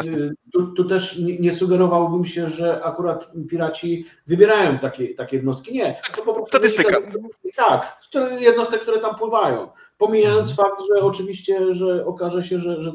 tu, 0.53 0.67
tu, 0.67 0.85
też 0.85 1.17
nie, 1.17 1.39
nie 1.39 1.53
sugerowałbym 1.53 2.25
się, 2.25 2.49
że 2.49 2.83
akurat 2.83 3.31
piraci 3.49 4.05
wybierają 4.27 4.79
takie, 4.79 5.15
takie 5.15 5.35
jednostki. 5.35 5.73
Nie, 5.73 6.01
to 6.15 6.21
po 6.21 6.33
prostu. 6.33 6.57
Statystyka. 6.57 6.97
tak, 7.55 7.99
jednostek, 8.39 8.81
które 8.81 8.99
tam 8.99 9.15
pływają. 9.15 9.69
Pomijając 9.97 10.49
mhm. 10.49 10.67
fakt, 10.67 10.81
że 10.87 11.01
oczywiście, 11.01 11.75
że 11.75 12.05
okaże 12.05 12.43
się, 12.43 12.59
że, 12.59 12.83
że 12.83 12.93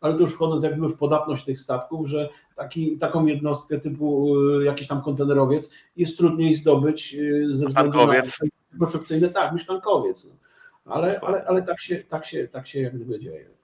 ale 0.00 0.14
to 0.14 0.20
już 0.20 0.32
wchodząc 0.32 0.64
jakby 0.64 0.88
w 0.88 0.98
podatność 0.98 1.44
tych 1.44 1.60
statków, 1.60 2.08
że 2.08 2.28
taki, 2.56 2.98
taką 2.98 3.26
jednostkę 3.26 3.80
typu 3.80 4.36
y, 4.60 4.64
jakiś 4.64 4.88
tam 4.88 5.02
kontenerowiec 5.02 5.72
jest 5.96 6.16
trudniej 6.16 6.54
zdobyć 6.54 7.14
y, 7.14 7.54
ze 7.54 7.66
względu 7.66 7.98
tankowiec. 7.98 8.38
na 8.72 8.86
perfekcyjne, 8.86 9.28
tak, 9.28 9.52
niż 9.52 9.66
tankowiec. 9.66 10.24
No. 10.24 10.92
Ale, 10.94 11.20
ale, 11.20 11.44
ale 11.44 11.62
tak, 11.62 11.80
się, 11.80 11.96
tak, 11.96 12.26
się, 12.26 12.48
tak 12.48 12.66
się 12.66 12.80
jak 12.80 12.96
gdyby 12.96 13.20
dzieje. 13.20 13.61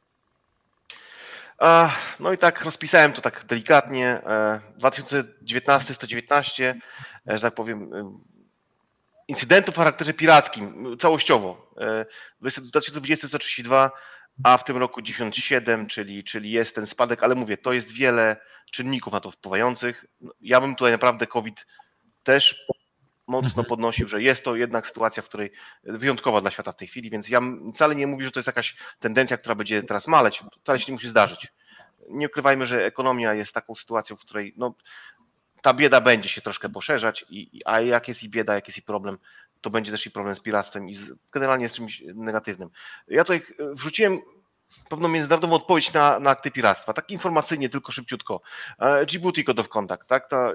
No 2.21 2.33
i 2.33 2.39
tak 2.39 2.65
rozpisałem 2.65 3.13
to 3.13 3.21
tak 3.21 3.45
delikatnie. 3.45 4.23
2019 4.77 5.95
119, 5.95 6.81
że 7.27 7.41
tak 7.41 7.55
powiem, 7.55 7.95
e, 7.95 8.13
incydentów 9.29 9.75
o 9.75 9.79
charakterze 9.79 10.13
pirackim 10.13 10.97
całościowo. 10.99 11.75
2020 12.41 13.29
132, 13.29 13.91
a 14.45 14.59
w 14.59 14.65
tym 14.65 14.77
roku 14.77 15.03
97, 15.03 15.87
czyli, 15.87 16.25
czyli 16.25 16.51
jest 16.51 16.75
ten 16.75 16.87
spadek, 16.87 17.23
ale 17.23 17.35
mówię, 17.35 17.57
to 17.57 17.73
jest 17.73 17.93
wiele 17.93 18.37
czynników 18.73 19.13
na 19.13 19.21
to 19.21 19.31
wpływających. 19.31 20.05
Ja 20.41 20.61
bym 20.61 20.75
tutaj 20.75 20.93
naprawdę 20.93 21.27
COVID 21.27 21.67
też 22.23 22.67
mocno 23.29 23.49
mhm. 23.49 23.66
podnosił, 23.66 24.09
że 24.09 24.22
jest 24.22 24.45
to 24.45 24.57
jednak 24.57 24.87
sytuacja, 24.87 25.22
w 25.22 25.29
której 25.29 25.51
wyjątkowa 25.85 26.41
dla 26.41 26.51
świata 26.51 26.72
w 26.72 26.76
tej 26.76 26.89
chwili, 26.89 27.11
więc 27.11 27.29
ja 27.29 27.41
wcale 27.74 27.95
nie 27.95 28.07
mówię, 28.07 28.24
że 28.24 28.30
to 28.30 28.38
jest 28.38 28.46
jakaś 28.46 28.76
tendencja, 28.99 29.37
która 29.37 29.55
będzie 29.55 29.83
teraz 29.83 30.07
maleć, 30.07 30.42
wcale 30.63 30.79
się 30.79 30.84
nie 30.88 30.92
musi 30.92 31.09
zdarzyć. 31.09 31.53
Nie 32.09 32.26
ukrywajmy, 32.26 32.67
że 32.67 32.84
ekonomia 32.84 33.34
jest 33.34 33.55
taką 33.55 33.75
sytuacją, 33.75 34.17
w 34.17 34.21
której 34.21 34.55
no, 34.57 34.75
ta 35.63 35.75
bieda 35.75 36.00
będzie 36.00 36.29
się 36.29 36.41
troszkę 36.41 36.68
poszerzać, 36.68 37.25
i, 37.30 37.61
a 37.64 37.80
jak 37.80 38.09
jest 38.09 38.22
i 38.22 38.29
bieda, 38.29 38.55
jak 38.55 38.68
jest 38.68 38.79
i 38.79 38.83
problem, 38.83 39.18
to 39.61 39.71
będzie 39.71 39.92
też 39.92 40.07
i 40.07 40.11
problem 40.11 40.34
z 40.34 40.41
piractwem 40.41 40.88
i 40.88 40.95
z, 40.95 41.13
generalnie 41.33 41.68
z 41.68 41.72
czymś 41.72 42.03
negatywnym. 42.14 42.71
Ja 43.09 43.25
tutaj 43.25 43.42
wrzuciłem 43.59 44.21
pewną 44.88 45.08
międzynarodową 45.08 45.54
odpowiedź 45.54 45.92
na, 45.92 46.20
na 46.20 46.30
akty 46.30 46.50
piractwa, 46.50 46.92
tak 46.92 47.11
informacyjnie, 47.11 47.68
tylko 47.68 47.92
szybciutko. 47.92 48.40
E, 48.78 49.07
Djibouti 49.07 49.45
Code 49.45 49.61
of 49.61 49.68
Contact, 49.68 50.08
tak, 50.08 50.28
ta, 50.28 50.53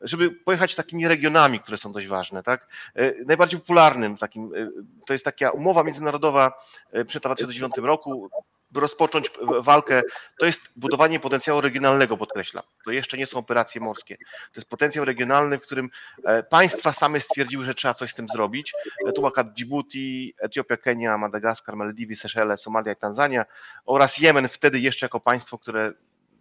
żeby 0.00 0.30
pojechać 0.30 0.74
takimi 0.74 1.08
regionami, 1.08 1.60
które 1.60 1.78
są 1.78 1.92
dość 1.92 2.06
ważne, 2.06 2.42
tak. 2.42 2.68
E, 2.94 3.24
najbardziej 3.24 3.60
popularnym 3.60 4.16
takim, 4.16 4.54
e, 4.54 4.68
to 5.06 5.12
jest 5.12 5.24
taka 5.24 5.50
umowa 5.50 5.84
międzynarodowa 5.84 6.52
przed 7.06 7.22
2009 7.22 7.74
roku, 7.76 8.30
rozpocząć 8.80 9.30
walkę, 9.60 10.02
to 10.38 10.46
jest 10.46 10.60
budowanie 10.76 11.20
potencjału 11.20 11.60
regionalnego, 11.60 12.16
podkreślam. 12.16 12.64
To 12.84 12.90
jeszcze 12.90 13.18
nie 13.18 13.26
są 13.26 13.38
operacje 13.38 13.80
morskie. 13.80 14.16
To 14.16 14.60
jest 14.60 14.70
potencjał 14.70 15.04
regionalny, 15.04 15.58
w 15.58 15.62
którym 15.62 15.90
państwa 16.50 16.92
same 16.92 17.20
stwierdziły, 17.20 17.64
że 17.64 17.74
trzeba 17.74 17.94
coś 17.94 18.12
z 18.12 18.14
tym 18.14 18.28
zrobić. 18.28 18.72
Tu 19.14 19.22
była 19.22 19.44
Djibouti, 19.44 20.34
Etiopia, 20.38 20.76
Kenia, 20.76 21.18
Madagaskar, 21.18 21.76
Malediwy, 21.76 22.16
Seszele, 22.16 22.56
Somalia 22.56 22.92
i 22.92 22.96
Tanzania 22.96 23.44
oraz 23.86 24.18
Jemen 24.18 24.48
wtedy 24.48 24.78
jeszcze 24.78 25.06
jako 25.06 25.20
państwo, 25.20 25.58
które 25.58 25.92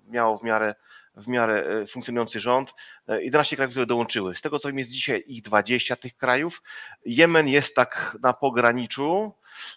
miało 0.07 0.37
w 0.37 0.43
miarę, 0.43 0.75
w 1.17 1.27
miarę 1.27 1.65
e, 1.65 1.87
funkcjonujący 1.87 2.39
rząd, 2.39 2.73
11 3.07 3.53
e, 3.53 3.57
krajów, 3.57 3.71
które 3.71 3.85
dołączyły. 3.85 4.35
Z 4.35 4.41
tego 4.41 4.59
co 4.59 4.67
wiem 4.67 4.77
jest 4.77 4.91
dzisiaj 4.91 5.23
ich 5.27 5.41
20 5.41 5.95
tych 5.95 6.17
krajów. 6.17 6.63
Jemen 7.05 7.47
jest 7.47 7.75
tak 7.75 8.17
na 8.21 8.33
pograniczu, 8.33 9.33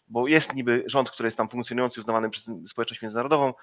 bo 0.08 0.28
jest 0.28 0.54
niby 0.54 0.82
rząd, 0.86 1.10
który 1.10 1.26
jest 1.26 1.36
tam 1.36 1.48
funkcjonujący, 1.48 2.00
uznawany 2.00 2.30
przez 2.30 2.50
społeczność 2.66 3.02
międzynarodową. 3.02 3.54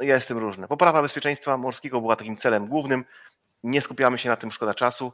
Ja 0.00 0.14
jestem 0.14 0.38
różny. 0.38 0.68
Poprawa 0.68 1.02
bezpieczeństwa 1.02 1.56
morskiego 1.56 2.00
była 2.00 2.16
takim 2.16 2.36
celem 2.36 2.66
głównym. 2.66 3.04
nie 3.62 3.80
skupiamy 3.80 4.18
się 4.18 4.28
na 4.28 4.36
tym, 4.36 4.52
szkoda 4.52 4.74
czasu. 4.74 5.12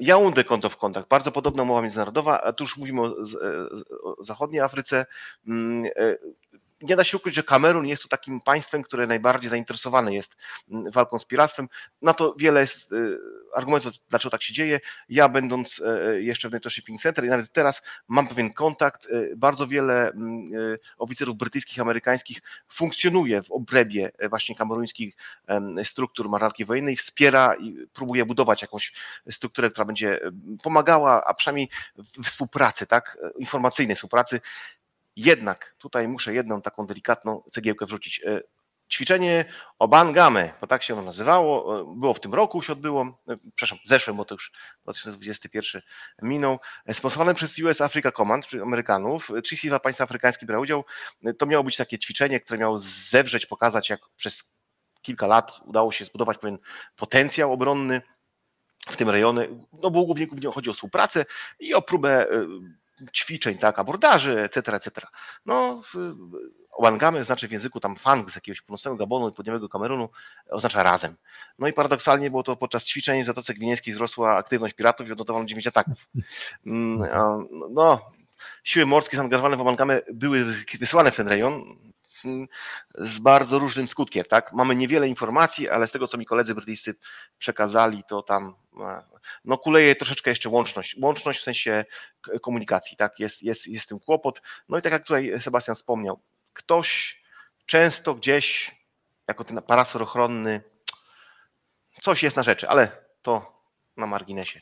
Jaunde 0.00 0.44
konto 0.44 0.70
w 0.70 0.76
kontakt, 0.76 1.08
bardzo 1.08 1.32
podobna 1.32 1.62
umowa 1.62 1.82
międzynarodowa, 1.82 2.52
tu 2.52 2.64
już 2.64 2.76
mówimy 2.76 3.02
o, 3.02 3.14
o 4.02 4.24
zachodniej 4.24 4.60
Afryce. 4.60 5.06
Nie 6.82 6.96
da 6.96 7.04
się 7.04 7.16
ukryć, 7.16 7.34
że 7.34 7.42
Kamerun 7.42 7.86
jest 7.86 8.02
tu 8.02 8.08
takim 8.08 8.40
państwem, 8.40 8.82
które 8.82 9.06
najbardziej 9.06 9.50
zainteresowane 9.50 10.14
jest 10.14 10.36
mm, 10.70 10.90
walką 10.90 11.18
z 11.18 11.24
piractwem. 11.24 11.68
Na 12.02 12.14
to 12.14 12.34
wiele 12.38 12.60
jest 12.60 12.92
y, 12.92 13.18
argumentów, 13.54 13.92
dlaczego 14.10 14.30
tak 14.30 14.42
się 14.42 14.54
dzieje. 14.54 14.80
Ja 15.08 15.28
będąc 15.28 15.80
e, 15.80 16.08
e, 16.08 16.22
jeszcze 16.22 16.48
w 16.48 16.52
NATO 16.52 16.70
Shipping 16.70 17.00
Center 17.00 17.24
i 17.24 17.28
nawet 17.28 17.52
teraz 17.52 17.82
mam 18.08 18.28
pewien 18.28 18.52
kontakt. 18.52 19.06
E, 19.06 19.36
bardzo 19.36 19.66
wiele 19.66 20.10
mm, 20.10 20.50
oficerów 20.98 21.36
brytyjskich, 21.36 21.80
amerykańskich 21.80 22.38
funkcjonuje 22.68 23.42
w 23.42 23.50
obrębie 23.50 24.10
właśnie 24.30 24.56
kameruńskich 24.56 25.14
struktur 25.84 26.28
marynarki 26.28 26.64
wojennej, 26.64 26.96
wspiera 26.96 27.54
i 27.54 27.86
próbuje 27.92 28.24
budować 28.24 28.62
jakąś 28.62 28.92
strukturę, 29.30 29.70
która 29.70 29.84
będzie 29.84 30.20
pomagała, 30.62 31.24
a 31.24 31.34
przynajmniej 31.34 31.68
współpracy, 32.24 32.86
tak, 32.86 33.18
informacyjnej 33.38 33.96
współpracy 33.96 34.40
jednak 35.16 35.74
tutaj 35.78 36.08
muszę 36.08 36.34
jedną 36.34 36.62
taką 36.62 36.86
delikatną 36.86 37.42
cegiełkę 37.52 37.86
wrzucić. 37.86 38.22
E, 38.26 38.40
ćwiczenie 38.92 39.44
Obangame, 39.78 40.52
bo 40.60 40.66
tak 40.66 40.82
się 40.82 40.94
ono 40.94 41.02
nazywało, 41.02 41.80
e, 41.80 41.94
było 41.96 42.14
w 42.14 42.20
tym 42.20 42.34
roku, 42.34 42.62
się 42.62 42.72
odbyło, 42.72 43.02
e, 43.28 43.36
przepraszam, 43.54 43.78
zeszłym, 43.84 44.16
bo 44.16 44.24
to 44.24 44.34
już 44.34 44.52
2021 44.82 45.82
minął, 46.22 46.58
sponsorowane 46.92 47.34
przez 47.34 47.58
US 47.58 47.80
Africa 47.80 48.12
Command, 48.12 48.46
czyli 48.46 48.62
Amerykanów. 48.62 49.30
32 49.44 49.80
państwa 49.80 50.04
afrykańskie 50.04 50.46
brały 50.46 50.62
udział. 50.62 50.84
To 51.38 51.46
miało 51.46 51.64
być 51.64 51.76
takie 51.76 51.98
ćwiczenie, 51.98 52.40
które 52.40 52.58
miało 52.58 52.78
zewrzeć, 52.78 53.46
pokazać, 53.46 53.90
jak 53.90 54.00
przez 54.16 54.44
kilka 55.02 55.26
lat 55.26 55.60
udało 55.64 55.92
się 55.92 56.04
zbudować 56.04 56.38
pewien 56.38 56.58
potencjał 56.96 57.52
obronny 57.52 58.02
w 58.88 58.96
tym 58.96 59.10
rejonie. 59.10 59.48
No 59.72 59.90
bo 59.90 60.04
głównie, 60.04 60.26
głównie 60.26 60.52
chodzi 60.52 60.70
o 60.70 60.74
współpracę 60.74 61.24
i 61.58 61.74
o 61.74 61.82
próbę 61.82 62.26
ćwiczeń, 63.12 63.58
tak, 63.58 63.78
abordaży, 63.78 64.42
etc., 64.42 64.72
etc. 64.72 65.06
No, 65.46 65.82
Wangamy 66.80 67.24
znaczy 67.24 67.48
w 67.48 67.52
języku 67.52 67.80
tam 67.80 67.96
fang 67.96 68.30
z 68.30 68.34
jakiegoś 68.34 68.60
północnego 68.60 68.96
Gabonu 68.96 69.28
i 69.28 69.32
południowego 69.32 69.68
Kamerunu 69.68 70.08
oznacza 70.50 70.82
razem. 70.82 71.16
No 71.58 71.68
i 71.68 71.72
paradoksalnie 71.72 72.30
było 72.30 72.42
to 72.42 72.56
podczas 72.56 72.84
ćwiczeń 72.84 73.22
w 73.22 73.26
Zatoce 73.26 73.54
Gwinieńskiej 73.54 73.94
wzrosła 73.94 74.36
aktywność 74.36 74.74
piratów 74.74 75.08
i 75.08 75.12
odnotowano 75.12 75.44
9 75.44 75.66
ataków. 75.66 76.08
Mm, 76.66 77.08
no, 77.70 78.00
siły 78.64 78.86
morskie 78.86 79.16
zaangażowane 79.16 79.56
w 79.56 79.62
Wangamy 79.62 80.02
były 80.12 80.44
wysłane 80.80 81.10
w 81.10 81.16
ten 81.16 81.28
rejon, 81.28 81.64
z 82.94 83.18
bardzo 83.18 83.58
różnym 83.58 83.88
skutkiem. 83.88 84.24
Tak? 84.24 84.52
Mamy 84.52 84.76
niewiele 84.76 85.08
informacji, 85.08 85.68
ale 85.68 85.86
z 85.86 85.92
tego, 85.92 86.08
co 86.08 86.18
mi 86.18 86.26
koledzy 86.26 86.54
brytyjscy 86.54 86.94
przekazali, 87.38 88.02
to 88.08 88.22
tam 88.22 88.54
e, 88.80 89.02
no, 89.44 89.58
kuleje 89.58 89.96
troszeczkę 89.96 90.30
jeszcze 90.30 90.48
łączność. 90.48 90.96
Łączność 91.02 91.40
w 91.40 91.44
sensie 91.44 91.84
komunikacji, 92.42 92.96
tak? 92.96 93.20
Jest, 93.20 93.42
jest, 93.42 93.66
jest 93.66 93.88
tym 93.88 94.00
kłopot. 94.00 94.42
No 94.68 94.78
i 94.78 94.82
tak 94.82 94.92
jak 94.92 95.02
tutaj 95.02 95.40
Sebastian 95.40 95.76
wspomniał, 95.76 96.20
ktoś 96.52 97.22
często 97.66 98.14
gdzieś, 98.14 98.76
jako 99.28 99.44
ten 99.44 99.62
parasol 99.62 100.02
ochronny, 100.02 100.62
coś 102.02 102.22
jest 102.22 102.36
na 102.36 102.42
rzeczy, 102.42 102.68
ale 102.68 103.04
to 103.22 103.62
na 103.96 104.06
marginesie. 104.06 104.60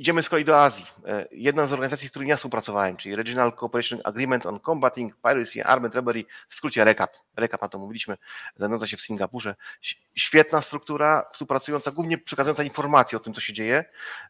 Idziemy 0.00 0.22
z 0.22 0.28
kolei 0.28 0.44
do 0.44 0.62
Azji. 0.62 0.86
E, 1.06 1.26
jedna 1.30 1.66
z 1.66 1.72
organizacji, 1.72 2.08
z 2.08 2.10
którymi 2.10 2.30
ja 2.30 2.36
współpracowałem, 2.36 2.96
czyli 2.96 3.16
Regional 3.16 3.52
Cooperation 3.52 4.00
Agreement 4.04 4.46
on 4.46 4.60
Combating 4.60 5.16
Piracy 5.16 5.64
and 5.64 5.70
Armed 5.70 5.94
Robbery, 5.94 6.24
w 6.48 6.54
skrócie 6.54 6.84
RECAP. 6.84 7.16
RECAP, 7.36 7.62
na 7.62 7.68
to 7.68 7.78
mówiliśmy, 7.78 8.16
znajdująca 8.56 8.86
się 8.86 8.96
w 8.96 9.00
Singapurze. 9.00 9.54
Świetna 10.14 10.62
struktura, 10.62 11.26
współpracująca, 11.32 11.90
głównie 11.90 12.18
przekazująca 12.18 12.62
informacje 12.62 13.18
o 13.18 13.20
tym, 13.20 13.32
co 13.32 13.40
się 13.40 13.52
dzieje. 13.52 13.84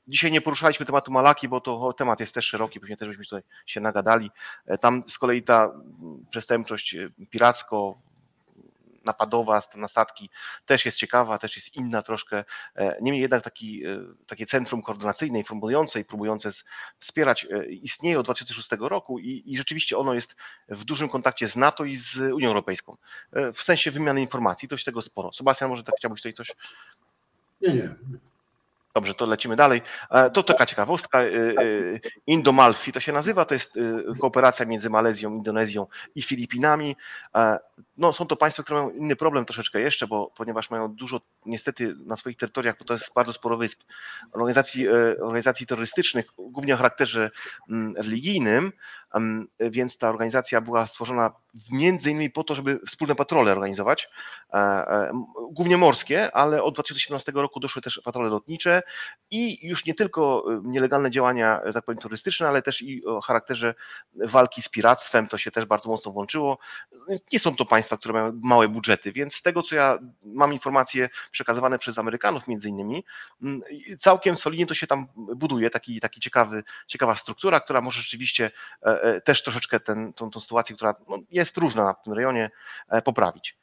Dzisiaj 0.09 0.33
nie 0.33 0.41
poruszaliśmy 0.41 0.87
tematu 0.87 1.13
Malaki, 1.13 1.49
bo 1.49 1.61
to 1.61 1.93
temat 1.93 2.21
jest 2.21 2.35
też 2.35 2.45
szeroki, 2.45 2.81
pewnie 2.81 2.97
też 2.97 3.09
byśmy 3.09 3.25
tutaj 3.25 3.43
się 3.67 3.81
nagadali. 3.81 4.31
E, 4.67 4.79
tam 4.79 5.03
z 5.07 5.19
kolei 5.19 5.43
ta 5.43 5.73
przestępczość 6.31 6.95
e, 6.95 7.11
piracko, 7.31 7.99
napadowa, 9.09 9.61
na 9.75 9.89
statki 9.89 10.31
też 10.67 10.85
jest 10.87 10.99
ciekawa, 10.99 11.39
też 11.39 11.57
jest 11.57 11.77
inna 11.77 12.03
troszkę. 12.03 12.45
E, 12.75 12.99
niemniej 13.01 13.23
jednak 13.23 13.45
taki, 13.45 13.87
e, 13.87 13.99
takie 14.27 14.47
centrum 14.47 14.83
koordynacyjne, 14.83 15.39
informujące 15.39 16.01
i 16.01 16.05
próbujące 16.05 16.51
wspierać 16.99 17.47
e, 17.51 17.67
istnieje 17.67 18.19
od 18.19 18.27
2006 18.27 18.69
roku 18.81 19.19
i, 19.19 19.43
i 19.47 19.57
rzeczywiście 19.57 19.99
ono 19.99 20.15
jest 20.15 20.37
w 20.69 20.85
dużym 20.85 21.09
kontakcie 21.09 21.49
z 21.49 21.57
NATO 21.57 21.85
i 21.85 21.97
z 21.97 22.17
Unią 22.17 22.49
Europejską. 22.49 22.97
W 23.55 23.63
sensie 23.63 23.91
wymiany 23.91 24.21
informacji, 24.21 24.69
dość 24.69 24.85
tego 24.85 25.03
sporo. 25.03 25.33
Sebastian, 25.33 25.71
może 25.71 25.85
tak 25.85 25.95
chciałbyś 25.99 26.21
tutaj 26.21 26.33
coś? 26.33 26.53
Nie, 27.61 27.75
nie. 27.75 27.95
Dobrze, 28.95 29.15
to 29.15 29.27
lecimy 29.27 29.57
dalej. 29.57 29.83
E, 30.11 30.31
to 30.31 30.43
taka 30.43 30.67
ciekawostka. 30.67 31.23
E, 31.23 31.27
e, 31.27 31.55
Indomalfi 32.27 32.93
to 32.93 33.01
się 33.01 33.13
nazywa, 33.13 33.45
to 33.45 33.55
jest 33.55 33.79
kooperacja 34.21 34.67
między 34.67 34.91
Malezją, 34.91 35.33
Indonezją 35.33 35.87
i 36.15 36.23
Filipinami. 36.23 36.97
No, 37.97 38.13
są 38.13 38.27
to 38.27 38.37
państwa, 38.37 38.63
które 38.63 38.79
mają 38.79 38.91
inny 38.91 39.17
problem 39.17 39.45
troszeczkę 39.45 39.81
jeszcze, 39.81 40.07
bo 40.07 40.33
ponieważ 40.37 40.71
mają 40.71 40.89
dużo 40.89 41.21
niestety 41.47 41.95
na 42.07 42.17
swoich 42.17 42.37
terytoriach, 42.37 42.79
bo 42.79 42.85
to 42.85 42.95
jest 42.95 43.15
bardzo 43.15 43.33
sporo 43.33 43.57
wysp, 43.57 43.83
organizacji, 44.35 44.89
organizacji 45.21 45.67
terrorystycznych, 45.67 46.27
głównie 46.39 46.75
o 46.75 46.77
charakterze 46.77 47.31
mm, 47.71 47.97
religijnym, 47.97 48.73
więc 49.61 49.99
ta 49.99 50.09
organizacja 50.09 50.61
była 50.61 50.87
stworzona 50.87 51.33
między 51.71 52.11
innymi 52.11 52.31
po 52.31 52.45
to, 52.45 52.55
żeby 52.55 52.81
wspólne 52.87 53.15
patrole 53.15 53.53
organizować, 53.53 54.09
e, 54.53 54.57
e, 54.57 55.25
głównie 55.51 55.77
morskie, 55.77 56.37
ale 56.37 56.63
od 56.63 56.75
2017 56.75 57.33
roku 57.35 57.61
doszły 57.61 57.83
też 57.83 58.01
patrole 58.05 58.29
lotnicze 58.29 58.83
i 59.31 59.69
już 59.69 59.87
nie 59.87 59.95
tylko 59.95 60.45
e, 60.51 60.61
nielegalne 60.65 61.11
działania, 61.11 61.61
tak 61.75 61.85
powiem, 61.85 61.99
turystyczne, 61.99 62.49
ale 62.49 62.63
też 62.63 62.83
i 62.83 63.07
o 63.07 63.21
charakterze 63.21 63.75
walki 64.15 64.63
z 64.63 64.69
piractwem, 64.69 65.29
to 65.29 65.39
się 65.39 65.51
też 65.51 65.65
bardzo 65.65 65.89
mocno 65.89 66.13
włączyło. 66.13 66.59
Nie 67.33 67.41
są 67.41 67.57
to 67.57 67.65
państwa, 67.65 67.97
które 67.97 68.15
mają 68.15 68.41
małe 68.43 68.69
budżety, 68.69 69.13
więc 69.13 69.35
z 69.35 69.43
tego, 69.43 69.63
co 69.63 69.75
ja 69.75 69.99
mam 70.23 70.53
informacje 70.53 71.09
przekazywane 71.31 71.79
przez 71.79 71.99
Amerykanów 71.99 72.49
między 72.49 72.69
innymi, 72.69 73.05
całkiem 73.99 74.37
solidnie 74.37 74.67
to 74.67 74.75
się 74.75 74.87
tam 74.87 75.07
buduje, 75.15 75.71
taki, 75.71 76.01
taki 76.01 76.21
ciekawy, 76.21 76.65
ciekawa 76.87 77.17
struktura, 77.17 77.61
która 77.61 77.81
może 77.81 78.03
rzeczywiście 78.03 78.51
też 79.25 79.43
troszeczkę 79.43 79.81
ten, 79.81 80.13
tą, 80.13 80.31
tą 80.31 80.41
sytuację, 80.41 80.77
która 80.77 80.95
no, 81.09 81.19
jest 81.31 81.57
różna 81.57 81.95
w 81.95 82.03
tym 82.03 82.13
rejonie, 82.13 82.51
e, 82.89 83.03
poprawić. 83.03 83.59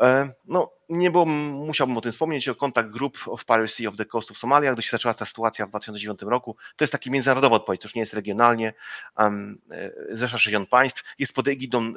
E, 0.00 0.32
no, 0.44 0.72
nie 0.88 1.10
było, 1.10 1.26
musiałbym 1.26 1.96
o 1.96 2.00
tym 2.00 2.12
wspomnieć, 2.12 2.48
o 2.48 2.54
kontakt 2.54 2.90
Group 2.90 3.18
of 3.26 3.44
Piracy 3.44 3.88
of 3.88 3.96
the 3.96 4.04
Coast 4.04 4.30
of 4.30 4.38
Somalia, 4.38 4.72
gdy 4.72 4.82
się 4.82 4.90
zaczęła 4.90 5.14
ta 5.14 5.26
sytuacja 5.26 5.66
w 5.66 5.68
2009 5.68 6.22
roku. 6.22 6.56
To 6.76 6.84
jest 6.84 6.92
taki 6.92 7.10
międzynarodowa 7.10 7.56
odpowiedź, 7.56 7.80
to 7.80 7.88
już 7.88 7.94
nie 7.94 8.02
jest 8.02 8.14
regionalnie. 8.14 8.72
Um, 9.18 9.60
zrzesza 10.10 10.38
60 10.38 10.68
państw, 10.68 11.14
jest 11.18 11.32
pod 11.32 11.48
egidą 11.48 11.92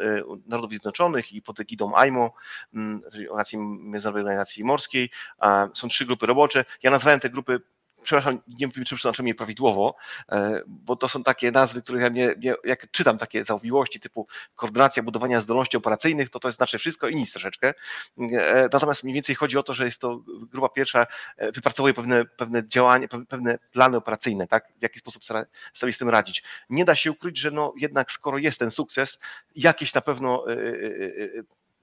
Narodów 0.46 0.72
Zjednoczonych 0.72 1.34
i 1.34 1.42
pod 1.42 1.60
egidą 1.60 1.96
AIMO, 1.96 2.34
czyli 3.12 3.58
Międzynarodowej 3.58 4.22
Organizacji 4.22 4.64
Morskiej. 4.64 5.10
Są 5.74 5.88
trzy 5.88 6.06
grupy 6.06 6.26
robocze. 6.26 6.66
Ja 6.84 6.92
nazwałem 6.92 7.20
te 7.20 7.30
grupy 7.30 7.62
przepraszam, 8.04 8.40
nie 8.48 8.68
wiem, 8.68 8.86
czy 8.86 8.96
przeznaczam 8.96 9.28
je 9.28 9.36
prawidłowo, 9.36 9.96
e, 10.32 10.62
bo 10.68 10.96
to 10.96 11.10
są 11.10 11.24
takie 11.24 11.52
nazwy, 11.52 11.82
które 11.82 12.02
ja 12.02 12.10
mnie, 12.10 12.36
jak 12.64 12.92
czytam 12.92 13.18
takie 13.18 13.46
załobiłości 13.46 14.00
typu 14.00 14.28
koordynacja 14.56 15.04
budowania 15.04 15.42
zdolności 15.42 15.78
operacyjnych, 15.78 16.30
to 16.30 16.40
to 16.40 16.48
jest 16.48 16.58
znaczy 16.58 16.78
wszystko 16.78 17.08
i 17.08 17.16
nic 17.16 17.32
troszeczkę. 17.32 17.74
E, 18.18 18.70
natomiast 18.74 19.04
mniej 19.04 19.14
więcej 19.14 19.36
chodzi 19.36 19.58
o 19.58 19.64
to, 19.64 19.74
że 19.74 19.86
jest 19.86 20.02
to 20.02 20.22
grupa 20.52 20.70
pierwsza, 20.70 21.06
e, 21.38 21.52
wypracowuje 21.52 21.94
pewne, 21.94 22.26
pewne 22.26 22.68
działania, 22.68 23.08
pewne 23.30 23.58
plany 23.72 23.98
operacyjne, 23.98 24.48
tak, 24.48 24.68
w 24.80 24.82
jaki 24.82 25.00
sposób 25.00 25.24
sobie 25.74 25.94
z 25.94 25.98
tym 25.98 26.10
radzić. 26.10 26.44
Nie 26.70 26.86
da 26.86 26.96
się 26.96 27.12
ukryć, 27.12 27.40
że 27.40 27.52
no 27.52 27.74
jednak 27.78 28.12
skoro 28.12 28.38
jest 28.38 28.60
ten 28.60 28.72
sukces, 28.72 29.20
jakieś 29.56 29.94
na 29.94 30.02
pewno 30.02 30.46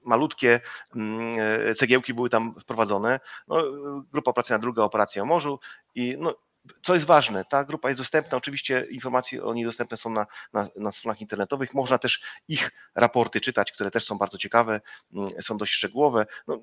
malutkie 0.03 0.59
mm, 0.95 1.35
e, 1.69 1.75
cegiełki 1.75 2.13
były 2.13 2.29
tam 2.29 2.55
wprowadzone. 2.59 3.19
No, 3.47 3.63
grupa 4.11 4.31
operacyjna, 4.31 4.59
druga 4.59 4.83
operacja 4.83 5.23
o 5.23 5.25
morzu 5.25 5.59
i 5.95 6.15
no, 6.19 6.35
co 6.81 6.93
jest 6.93 7.05
ważne, 7.05 7.45
ta 7.45 7.63
grupa 7.63 7.87
jest 7.87 7.99
dostępna, 7.99 8.37
oczywiście 8.37 8.87
informacje 8.91 9.43
o 9.43 9.53
niej 9.53 9.65
dostępne 9.65 9.97
są 9.97 10.09
na, 10.09 10.25
na, 10.53 10.67
na, 10.75 10.91
stronach 10.91 11.21
internetowych, 11.21 11.73
można 11.73 11.97
też 11.97 12.21
ich 12.47 12.71
raporty 12.95 13.41
czytać, 13.41 13.71
które 13.71 13.91
też 13.91 14.05
są 14.05 14.17
bardzo 14.17 14.37
ciekawe, 14.37 14.81
mm, 15.13 15.29
są 15.41 15.57
dość 15.57 15.73
szczegółowe. 15.73 16.25
No, 16.47 16.59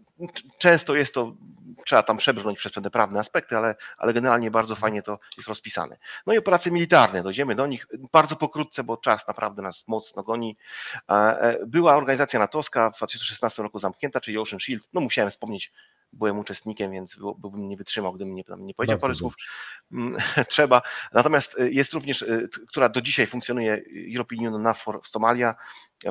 często 0.59 0.95
jest 0.95 1.15
to, 1.15 1.35
trzeba 1.87 2.03
tam 2.03 2.17
przebrnąć 2.17 2.59
przez 2.59 2.73
pewne 2.73 2.91
prawne 2.91 3.21
aspekty, 3.21 3.57
ale, 3.57 3.75
ale 3.99 4.13
generalnie 4.13 4.51
bardzo 4.51 4.77
fajnie 4.77 5.03
to 5.03 5.19
jest 5.37 5.49
rozpisane. 5.49 5.99
No 6.27 6.33
i 6.33 6.39
operacje 6.39 6.73
militarne, 6.73 7.23
dojdziemy 7.23 7.55
do 7.55 7.67
nich 7.67 7.87
bardzo 8.13 8.37
pokrótce, 8.37 8.85
bo 8.85 8.97
czas 8.97 9.29
naprawdę 9.29 9.63
nas 9.63 9.89
mocno 9.89 10.23
goni. 10.23 10.57
E, 11.11 11.59
była 11.67 11.97
organizacja 11.97 12.39
natowska 12.39 12.91
w 12.91 12.97
2016 12.97 13.63
roku 13.63 13.79
zamknięta, 13.79 14.21
czyli 14.21 14.39
Ocean 14.39 14.61
Shield, 14.61 14.89
no 14.93 15.01
musiałem 15.01 15.31
wspomnieć 15.31 15.73
byłem 16.13 16.39
uczestnikiem, 16.39 16.93
więc 16.93 17.17
byłbym 17.39 17.69
nie 17.69 17.77
wytrzymał, 17.77 18.13
gdybym 18.13 18.35
nie, 18.35 18.45
nie 18.59 18.75
powiedział 18.75 18.99
parę 18.99 19.15
słów. 19.15 19.35
Mm, 19.93 20.17
trzeba. 20.49 20.83
Natomiast 21.13 21.59
y, 21.59 21.71
jest 21.71 21.93
również, 21.93 22.23
y, 22.23 22.49
która 22.69 22.89
do 22.89 23.01
dzisiaj 23.01 23.27
funkcjonuje, 23.27 23.83
European 24.15 24.47
Union 24.47 24.63
NAFOR 24.63 25.01
w 25.03 25.09
Somalia, 25.09 25.55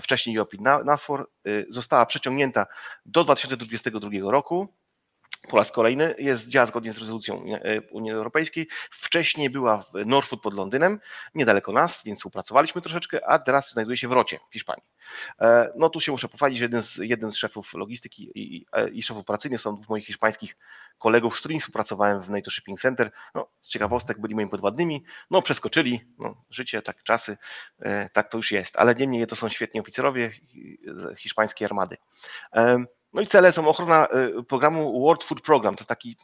wcześniej 0.01 0.37
European 0.37 0.85
NAFOR, 0.85 1.29
y, 1.47 1.65
została 1.69 2.05
przeciągnięta 2.05 2.65
do 3.05 3.23
2022 3.23 4.31
roku. 4.31 4.73
Po 5.49 5.57
raz 5.57 5.71
kolejny 5.71 6.15
jest, 6.17 6.47
działa 6.47 6.65
zgodnie 6.65 6.93
z 6.93 6.97
rezolucją 6.97 7.43
Unii 7.91 8.11
Europejskiej. 8.11 8.67
Wcześniej 8.91 9.49
była 9.49 9.77
w 9.77 10.05
Norfolk 10.05 10.43
pod 10.43 10.53
Londynem, 10.53 10.99
niedaleko 11.35 11.71
nas, 11.71 12.03
więc 12.05 12.19
współpracowaliśmy 12.19 12.81
troszeczkę, 12.81 13.27
a 13.29 13.39
teraz 13.39 13.71
znajduje 13.71 13.97
się 13.97 14.07
w 14.07 14.11
Rocie 14.11 14.39
w 14.49 14.53
Hiszpanii. 14.53 14.83
No 15.75 15.89
tu 15.89 16.01
się 16.01 16.11
muszę 16.11 16.29
pochwalić, 16.29 16.57
że 16.57 16.65
jeden 16.65 16.83
z, 16.83 16.95
jeden 16.95 17.31
z 17.31 17.35
szefów 17.35 17.73
logistyki 17.73 18.31
i, 18.35 18.55
i, 18.55 18.65
i 18.91 19.03
szefów 19.03 19.21
operacyjnych 19.21 19.61
są 19.61 19.75
dwóch 19.75 19.89
moich 19.89 20.05
hiszpańskich 20.05 20.57
kolegów, 20.97 21.35
z 21.35 21.39
którymi 21.39 21.59
współpracowałem 21.59 22.19
w 22.19 22.29
NATO 22.29 22.51
Shipping 22.51 22.79
Center. 22.79 23.11
No, 23.35 23.47
z 23.61 23.69
ciekawostek 23.69 24.21
byli 24.21 24.35
moimi 24.35 24.51
podwładnymi, 24.51 25.03
no 25.31 25.41
przeskoczyli, 25.41 26.01
no, 26.19 26.43
życie, 26.49 26.81
tak 26.81 27.03
czasy, 27.03 27.37
tak 28.13 28.29
to 28.31 28.37
już 28.37 28.51
jest, 28.51 28.77
ale 28.77 28.95
niemniej 28.95 29.27
to 29.27 29.35
są 29.35 29.49
świetni 29.49 29.79
oficerowie 29.79 30.31
hiszpańskiej 31.17 31.65
armady. 31.65 31.97
No 33.17 33.23
i 33.23 33.27
cele 33.27 33.51
są 33.51 33.67
ochrona 33.67 34.07
y, 34.39 34.43
programu 34.43 35.01
World 35.01 35.23
Food 35.23 35.41
Program. 35.41 35.75
To 35.75 35.85
taki, 35.85 36.17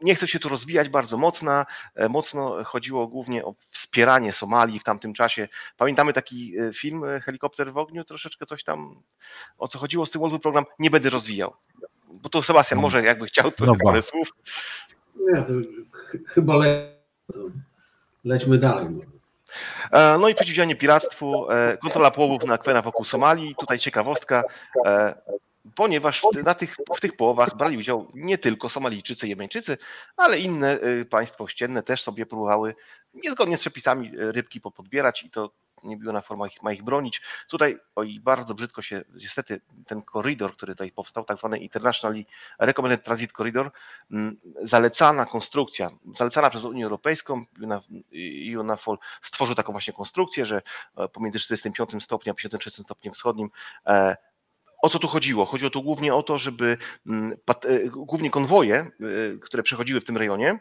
nie 0.00 0.14
chcę 0.14 0.26
się 0.26 0.38
tu 0.38 0.48
rozwijać 0.48 0.88
bardzo 0.88 1.16
mocno, 1.16 1.64
e, 1.94 2.08
mocno 2.08 2.64
chodziło 2.64 3.06
głównie 3.06 3.44
o 3.44 3.54
wspieranie 3.70 4.32
Somalii 4.32 4.78
w 4.78 4.84
tamtym 4.84 5.14
czasie. 5.14 5.48
Pamiętamy 5.76 6.12
taki 6.12 6.60
y, 6.60 6.72
film 6.72 7.04
y, 7.04 7.20
Helikopter 7.20 7.72
w 7.72 7.78
ogniu, 7.78 8.04
troszeczkę 8.04 8.46
coś 8.46 8.64
tam, 8.64 9.02
o 9.58 9.68
co 9.68 9.78
chodziło 9.78 10.06
z 10.06 10.10
tym 10.10 10.20
World 10.20 10.32
Food 10.32 10.42
Program, 10.42 10.64
nie 10.78 10.90
będę 10.90 11.10
rozwijał. 11.10 11.54
Bo 12.10 12.28
to 12.28 12.42
Sebastian 12.42 12.80
może 12.80 13.02
jakby 13.02 13.26
chciał 13.26 13.50
to 13.50 13.66
no 13.66 13.76
parę 13.84 14.02
słów. 14.02 14.32
Nie, 15.16 15.42
to 15.42 15.52
ch 15.92 16.16
chyba 16.26 16.56
le 16.56 16.98
lećmy 18.24 18.58
dalej. 18.58 18.86
E, 19.92 20.18
no 20.18 20.28
i 20.28 20.34
przeciwdziałanie 20.34 20.76
piractwu, 20.76 21.50
e, 21.50 21.76
kontrola 21.76 22.10
połowów 22.10 22.44
na 22.44 22.54
akwenach 22.54 22.84
wokół 22.84 23.04
Somalii. 23.04 23.54
Tutaj 23.58 23.78
ciekawostka, 23.78 24.44
ponieważ 25.74 26.22
na 26.44 26.54
tych, 26.54 26.76
w 26.96 27.00
tych 27.00 27.16
połowach 27.16 27.56
brali 27.56 27.78
udział 27.78 28.10
nie 28.14 28.38
tylko 28.38 28.68
Somalijczycy, 28.68 29.28
Jemeńczycy, 29.28 29.78
ale 30.16 30.38
inne 30.38 30.82
y, 30.82 31.04
państwa 31.04 31.44
ościenne 31.44 31.82
też 31.82 32.02
sobie 32.02 32.26
próbowały 32.26 32.74
niezgodnie 33.14 33.58
z 33.58 33.60
przepisami 33.60 34.08
y, 34.08 34.32
rybki 34.32 34.60
podbierać 34.60 35.22
i 35.22 35.30
to 35.30 35.50
nie 35.84 35.96
było 35.96 36.12
na 36.12 36.20
formach 36.20 36.50
ma 36.62 36.72
ich 36.72 36.82
bronić. 36.82 37.22
Tutaj 37.48 37.78
oj, 37.96 38.20
bardzo 38.20 38.54
brzydko 38.54 38.82
się, 38.82 39.04
niestety 39.14 39.60
ten 39.86 40.02
korydor, 40.02 40.56
który 40.56 40.74
tutaj 40.74 40.92
powstał, 40.92 41.24
tak 41.24 41.38
zwany 41.38 41.58
International 41.58 42.24
Recommended 42.58 43.04
Transit 43.04 43.32
Corridor, 43.32 43.70
mm, 44.10 44.36
zalecana 44.62 45.24
konstrukcja, 45.24 45.90
zalecana 46.16 46.50
przez 46.50 46.64
Unię 46.64 46.84
Europejską, 46.84 47.40
UNAFOL 48.58 48.98
stworzył 49.22 49.54
taką 49.54 49.72
właśnie 49.72 49.94
konstrukcję, 49.94 50.46
że 50.46 50.62
e, 50.96 51.08
pomiędzy 51.08 51.38
45 51.38 52.04
stopniem 52.04 52.32
a 52.32 52.36
53 52.36 52.70
stopniem 52.70 53.14
wschodnim 53.14 53.50
e, 53.86 54.16
o 54.82 54.88
co 54.88 54.98
tu 54.98 55.08
chodziło? 55.08 55.46
Chodziło 55.46 55.70
tu 55.70 55.82
głównie 55.82 56.14
o 56.14 56.22
to, 56.22 56.38
żeby 56.38 56.76
mm, 57.06 57.36
e, 57.64 57.78
głównie 57.88 58.30
konwoje, 58.30 58.76
e, 58.76 58.90
które 59.40 59.62
przechodziły 59.62 60.00
w 60.00 60.04
tym 60.04 60.16
rejonie, 60.16 60.58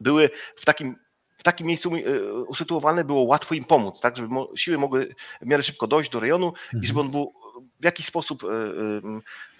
były 0.00 0.30
w 0.56 0.64
takim 0.64 0.96
w 1.36 1.42
takim 1.42 1.66
miejscu 1.66 1.90
e, 1.94 2.32
usytuowane, 2.32 3.04
było 3.04 3.22
łatwo 3.22 3.54
im 3.54 3.64
pomóc, 3.64 4.00
tak, 4.00 4.16
żeby 4.16 4.28
siły 4.56 4.78
mogły 4.78 5.14
w 5.42 5.46
miarę 5.46 5.62
szybko 5.62 5.86
dojść 5.86 6.10
do 6.10 6.20
rejonu 6.20 6.46
mhm. 6.46 6.82
i 6.82 6.86
żeby 6.86 7.00
on 7.00 7.10
był 7.10 7.34
w 7.80 7.84
jakiś 7.84 8.06
sposób 8.06 8.42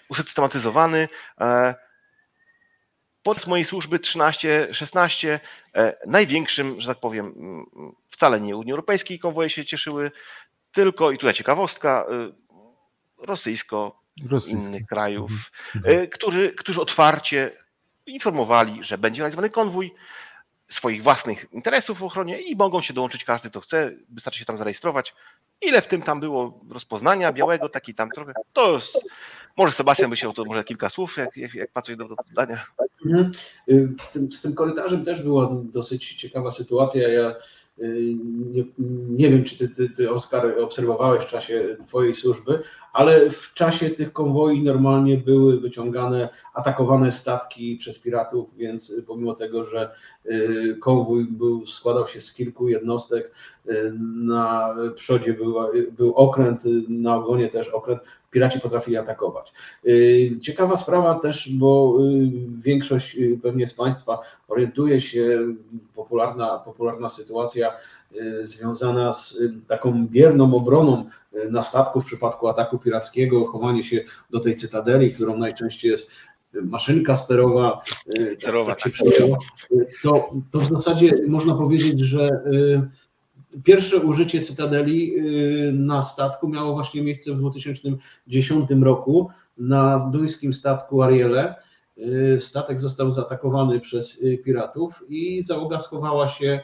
usystematyzowany. 0.09 1.07
Podczas 3.23 3.47
mojej 3.47 3.65
służby 3.65 3.99
13-16 3.99 5.39
największym, 6.07 6.81
że 6.81 6.87
tak 6.87 6.99
powiem, 6.99 7.33
wcale 8.09 8.39
nie 8.39 8.57
Unii 8.57 8.71
Europejskiej 8.71 9.19
konwoje 9.19 9.49
się 9.49 9.65
cieszyły, 9.65 10.11
tylko, 10.71 11.11
i 11.11 11.17
tutaj 11.17 11.33
ciekawostka, 11.33 12.05
rosyjsko, 13.21 14.01
Rosyjski. 14.29 14.65
innych 14.65 14.85
krajów, 14.85 15.31
mhm. 15.75 15.93
mhm. 15.93 16.09
którzy, 16.09 16.53
którzy 16.57 16.81
otwarcie 16.81 17.51
informowali, 18.05 18.83
że 18.83 18.97
będzie 18.97 19.21
realizowany 19.21 19.49
konwój 19.49 19.93
swoich 20.69 21.03
własnych 21.03 21.45
interesów 21.51 21.99
w 21.99 22.03
ochronie 22.03 22.41
i 22.41 22.55
mogą 22.55 22.81
się 22.81 22.93
dołączyć 22.93 23.23
każdy, 23.23 23.49
kto 23.49 23.61
chce, 23.61 23.91
wystarczy 24.09 24.39
się 24.39 24.45
tam 24.45 24.57
zarejestrować. 24.57 25.13
Ile 25.61 25.81
w 25.81 25.87
tym 25.87 26.01
tam 26.01 26.19
było 26.19 26.59
rozpoznania 26.69 27.33
białego, 27.33 27.69
taki 27.69 27.93
tam 27.93 28.09
trochę, 28.09 28.33
to 28.53 28.75
jest, 28.75 29.09
może 29.57 29.71
Sebastian 29.71 30.09
by 30.09 30.17
się 30.17 30.33
to 30.33 30.45
może 30.45 30.63
kilka 30.63 30.89
słów, 30.89 31.17
jak, 31.17 31.37
jak, 31.37 31.53
jak 31.53 31.71
pracuje 31.71 31.97
do, 31.97 32.07
do 32.07 32.15
pytania. 32.15 32.65
Mhm. 33.05 33.31
Y, 33.69 33.89
z 34.31 34.41
tym 34.41 34.55
korytarzem 34.55 35.05
też 35.05 35.21
była 35.21 35.49
dosyć 35.63 36.13
ciekawa 36.13 36.51
sytuacja. 36.51 37.09
Ja 37.09 37.35
nie, 38.51 38.63
nie, 39.09 39.29
wiem, 39.29 39.43
czy 39.43 39.57
ty, 39.57 39.69
ty, 39.69 39.89
ty, 39.89 40.11
Oskar, 40.11 40.59
obserwowałeś 40.59 41.23
w 41.23 41.27
czasie 41.27 41.77
Twojej 41.87 42.15
służby, 42.15 42.59
ale 42.93 43.29
w 43.29 43.53
czasie 43.53 43.89
tych 43.89 44.13
konwoi 44.13 44.63
normalnie 44.63 45.17
były 45.17 45.59
wyciągane, 45.59 46.29
atakowane 46.53 47.11
statki 47.11 47.77
przez 47.77 47.99
piratów, 47.99 48.49
więc 48.57 48.93
pomimo 49.07 49.33
tego, 49.33 49.65
że 49.65 49.91
y, 50.25 50.77
konwój 50.81 51.25
był, 51.25 51.65
składał 51.65 52.07
się 52.07 52.21
z 52.21 52.33
kilku 52.33 52.67
jednostek, 52.67 53.31
y, 53.69 53.93
na 54.15 54.75
przodzie 54.95 55.33
był, 55.33 55.55
był 55.97 56.13
okręt, 56.13 56.63
na 56.89 57.15
ogonie 57.15 57.47
też 57.47 57.69
okręt, 57.69 58.01
piraci 58.31 58.59
potrafili 58.59 58.97
atakować. 58.97 59.53
Ciekawa 60.41 60.77
sprawa 60.77 61.19
też, 61.19 61.49
bo 61.53 61.97
większość 62.63 63.17
pewnie 63.43 63.67
z 63.67 63.73
Państwa 63.73 64.19
orientuje 64.47 65.01
się, 65.01 65.39
popularna, 65.95 66.59
popularna 66.59 67.09
sytuacja 67.09 67.71
związana 68.41 69.13
z 69.13 69.37
taką 69.67 70.07
bierną 70.07 70.55
obroną 70.55 71.05
na 71.49 71.63
statku 71.63 72.01
w 72.01 72.05
przypadku 72.05 72.47
ataku 72.47 72.77
pirackiego, 72.77 73.45
chowanie 73.45 73.83
się 73.83 74.03
do 74.29 74.39
tej 74.39 74.55
cytadeli, 74.55 75.13
którą 75.13 75.37
najczęściej 75.37 75.91
jest 75.91 76.11
maszynka 76.53 77.15
sterowa, 77.15 77.81
sterowa 78.39 78.75
tak, 78.75 78.83
tak 78.83 78.95
się 78.95 79.05
tak. 79.05 79.39
to, 80.03 80.29
to 80.51 80.59
w 80.59 80.67
zasadzie 80.67 81.13
można 81.27 81.55
powiedzieć, 81.55 81.99
że 81.99 82.29
Pierwsze 83.63 83.97
użycie 83.97 84.41
Cytadeli 84.41 85.15
y, 85.17 85.73
na 85.73 86.01
statku 86.01 86.49
miało 86.49 86.73
właśnie 86.73 87.01
miejsce 87.01 87.33
w 87.33 87.37
2010 87.37 88.69
roku 88.81 89.29
na 89.57 90.09
duńskim 90.11 90.53
statku 90.53 91.01
Ariele. 91.01 91.55
Y, 91.97 92.37
statek 92.39 92.79
został 92.79 93.11
zaatakowany 93.11 93.79
przez 93.79 94.21
y, 94.21 94.37
piratów 94.37 95.03
i 95.09 95.41
załoga 95.41 95.79
schowała 95.79 96.29
się, 96.29 96.59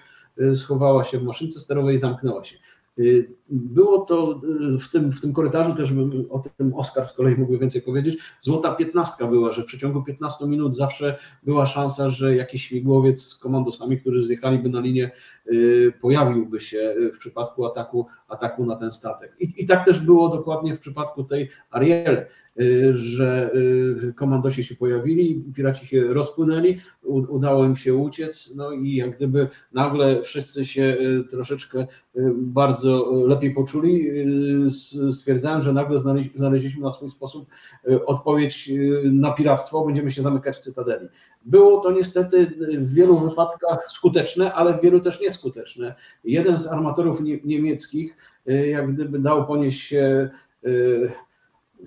schowała 0.55 1.03
się 1.03 1.19
w 1.19 1.23
maszynce 1.23 1.59
sterowej 1.59 1.95
i 1.95 1.99
zamknęła 1.99 2.43
się. 2.43 2.57
Y, 2.99 3.29
było 3.49 3.99
to 3.99 4.41
y, 4.75 4.79
w 4.79 4.91
tym, 4.91 5.11
w 5.11 5.21
tym 5.21 5.33
korytarzu 5.33 5.73
też 5.73 5.93
o 6.29 6.43
tym 6.57 6.73
Oskar 6.73 7.07
z 7.07 7.13
kolei 7.13 7.35
mógłby 7.35 7.57
więcej 7.57 7.81
powiedzieć. 7.81 8.19
Złota 8.41 8.75
piętnastka 8.75 9.27
była, 9.27 9.53
że 9.53 9.63
w 9.63 9.65
przeciągu 9.65 10.03
15 10.03 10.45
minut 10.45 10.75
zawsze 10.75 11.17
była 11.43 11.65
szansa, 11.65 12.09
że 12.09 12.35
jakiś 12.35 12.67
śmigłowiec 12.67 13.21
z 13.21 13.37
komandosami, 13.37 13.99
którzy 13.99 14.25
zjechaliby 14.25 14.69
na 14.69 14.79
linię, 14.79 15.11
y, 15.51 15.93
pojawiłby 16.01 16.59
się 16.59 16.95
w 17.13 17.17
przypadku 17.17 17.65
ataku, 17.65 18.05
ataku 18.27 18.65
na 18.65 18.75
ten 18.75 18.91
statek. 18.91 19.35
I, 19.39 19.53
I 19.57 19.65
tak 19.65 19.85
też 19.85 19.99
było 19.99 20.29
dokładnie 20.29 20.75
w 20.75 20.79
przypadku 20.79 21.23
tej 21.23 21.49
Ariele. 21.71 22.27
Y, 22.61 22.97
że 22.97 23.51
y, 23.55 24.13
komandosi 24.13 24.63
się 24.63 24.75
pojawili, 24.75 25.43
piraci 25.55 25.87
się 25.87 26.13
rozpłynęli, 26.13 26.79
udało 27.03 27.65
im 27.65 27.75
się 27.75 27.95
uciec, 27.95 28.53
no 28.55 28.71
i 28.71 28.95
jak 28.95 29.17
gdyby 29.17 29.47
nagle 29.73 30.21
wszyscy 30.21 30.65
się 30.65 30.81
y, 30.81 31.23
troszeczkę 31.29 31.87
bardzo 32.33 33.11
lepiej 33.27 33.53
poczuli, 33.53 34.09
stwierdzałem, 35.11 35.63
że 35.63 35.73
nagle 35.73 35.99
znaleźliśmy 36.35 36.81
na 36.81 36.91
swój 36.91 37.09
sposób 37.09 37.49
odpowiedź 38.05 38.71
na 39.03 39.31
piractwo, 39.31 39.85
będziemy 39.85 40.11
się 40.11 40.21
zamykać 40.21 40.57
w 40.57 40.59
cytadeli. 40.59 41.07
Było 41.45 41.81
to 41.81 41.91
niestety 41.91 42.45
w 42.77 42.93
wielu 42.93 43.19
wypadkach 43.19 43.91
skuteczne, 43.91 44.53
ale 44.53 44.77
w 44.77 44.81
wielu 44.81 44.99
też 44.99 45.21
nieskuteczne. 45.21 45.95
Jeden 46.23 46.57
z 46.57 46.67
armatorów 46.67 47.21
niemieckich 47.43 48.17
jak 48.45 48.93
gdyby 48.93 49.19
dał 49.19 49.47
ponieść 49.47 49.81
się 49.81 50.29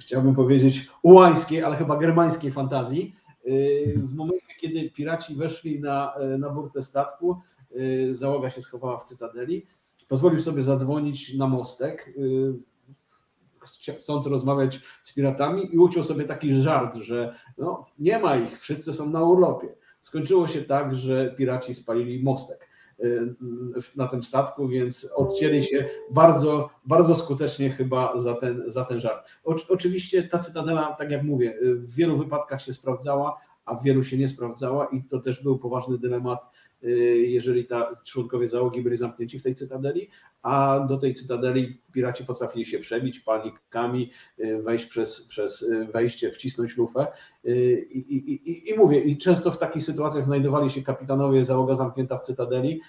chciałbym 0.00 0.34
powiedzieć, 0.34 0.88
ułańskiej, 1.02 1.62
ale 1.62 1.76
chyba 1.76 1.96
germańskiej 1.96 2.52
fantazji. 2.52 3.16
Y, 3.46 3.94
w 3.96 4.14
momencie, 4.14 4.54
kiedy 4.60 4.90
piraci 4.90 5.34
weszli 5.34 5.80
na, 5.80 6.14
na 6.38 6.50
burtę 6.50 6.82
statku, 6.82 7.40
y, 7.76 8.14
załoga 8.14 8.50
się 8.50 8.62
schowała 8.62 8.98
w 8.98 9.04
cytadeli, 9.04 9.66
pozwolił 10.08 10.40
sobie 10.40 10.62
zadzwonić 10.62 11.34
na 11.34 11.46
mostek, 11.46 12.14
y, 12.18 12.54
chcąc 13.96 14.26
rozmawiać 14.26 14.80
z 15.02 15.14
piratami 15.14 15.74
i 15.74 15.78
uciął 15.78 16.04
sobie 16.04 16.24
taki 16.24 16.54
żart, 16.54 16.96
że 16.96 17.34
no, 17.58 17.86
nie 17.98 18.18
ma 18.18 18.36
ich, 18.36 18.60
wszyscy 18.60 18.92
są 18.92 19.10
na 19.10 19.22
urlopie. 19.22 19.74
Skończyło 20.00 20.48
się 20.48 20.62
tak, 20.62 20.94
że 20.94 21.34
piraci 21.38 21.74
spalili 21.74 22.22
mostek. 22.22 22.69
Y, 23.04 23.34
na 23.96 24.06
tym 24.06 24.22
statku, 24.22 24.68
więc 24.68 25.12
odcięli 25.16 25.64
się 25.64 25.88
bardzo, 26.10 26.70
bardzo 26.84 27.16
skutecznie 27.16 27.70
chyba 27.70 28.18
za 28.18 28.34
ten, 28.34 28.62
za 28.66 28.84
ten 28.84 29.00
żart. 29.00 29.26
O, 29.44 29.56
oczywiście 29.68 30.22
ta 30.22 30.38
cytadela, 30.38 30.96
tak 30.98 31.10
jak 31.10 31.22
mówię, 31.22 31.54
w 31.62 31.94
wielu 31.94 32.18
wypadkach 32.18 32.62
się 32.62 32.72
sprawdzała, 32.72 33.40
a 33.64 33.74
w 33.74 33.82
wielu 33.82 34.04
się 34.04 34.18
nie 34.18 34.28
sprawdzała 34.28 34.86
i 34.86 35.04
to 35.04 35.20
też 35.20 35.42
był 35.42 35.58
poważny 35.58 35.98
dylemat, 35.98 36.40
y, 36.84 36.88
jeżeli 37.26 37.64
ta 37.64 37.94
członkowie 38.04 38.48
załogi 38.48 38.82
byli 38.82 38.96
zamknięci 38.96 39.38
w 39.38 39.42
tej 39.42 39.54
cytadeli, 39.54 40.10
a 40.42 40.80
do 40.88 40.96
tej 40.96 41.14
cytadeli 41.14 41.80
piraci 41.92 42.24
potrafili 42.24 42.66
się 42.66 42.78
przebić 42.78 43.20
panikami, 43.20 44.10
wejść 44.62 44.86
przez, 44.86 45.28
przez 45.28 45.70
wejście, 45.92 46.30
wcisnąć 46.30 46.76
lufę. 46.76 47.06
I, 47.90 47.98
i, 47.98 48.50
i, 48.50 48.70
i 48.70 48.78
mówię, 48.78 49.00
i 49.00 49.18
często 49.18 49.50
w 49.50 49.58
takich 49.58 49.84
sytuacjach 49.84 50.24
znajdowali 50.24 50.70
się 50.70 50.82
kapitanowie, 50.82 51.44
załoga 51.44 51.74
zamknięta 51.74 52.18
w 52.18 52.22
cytadeli, 52.22 52.80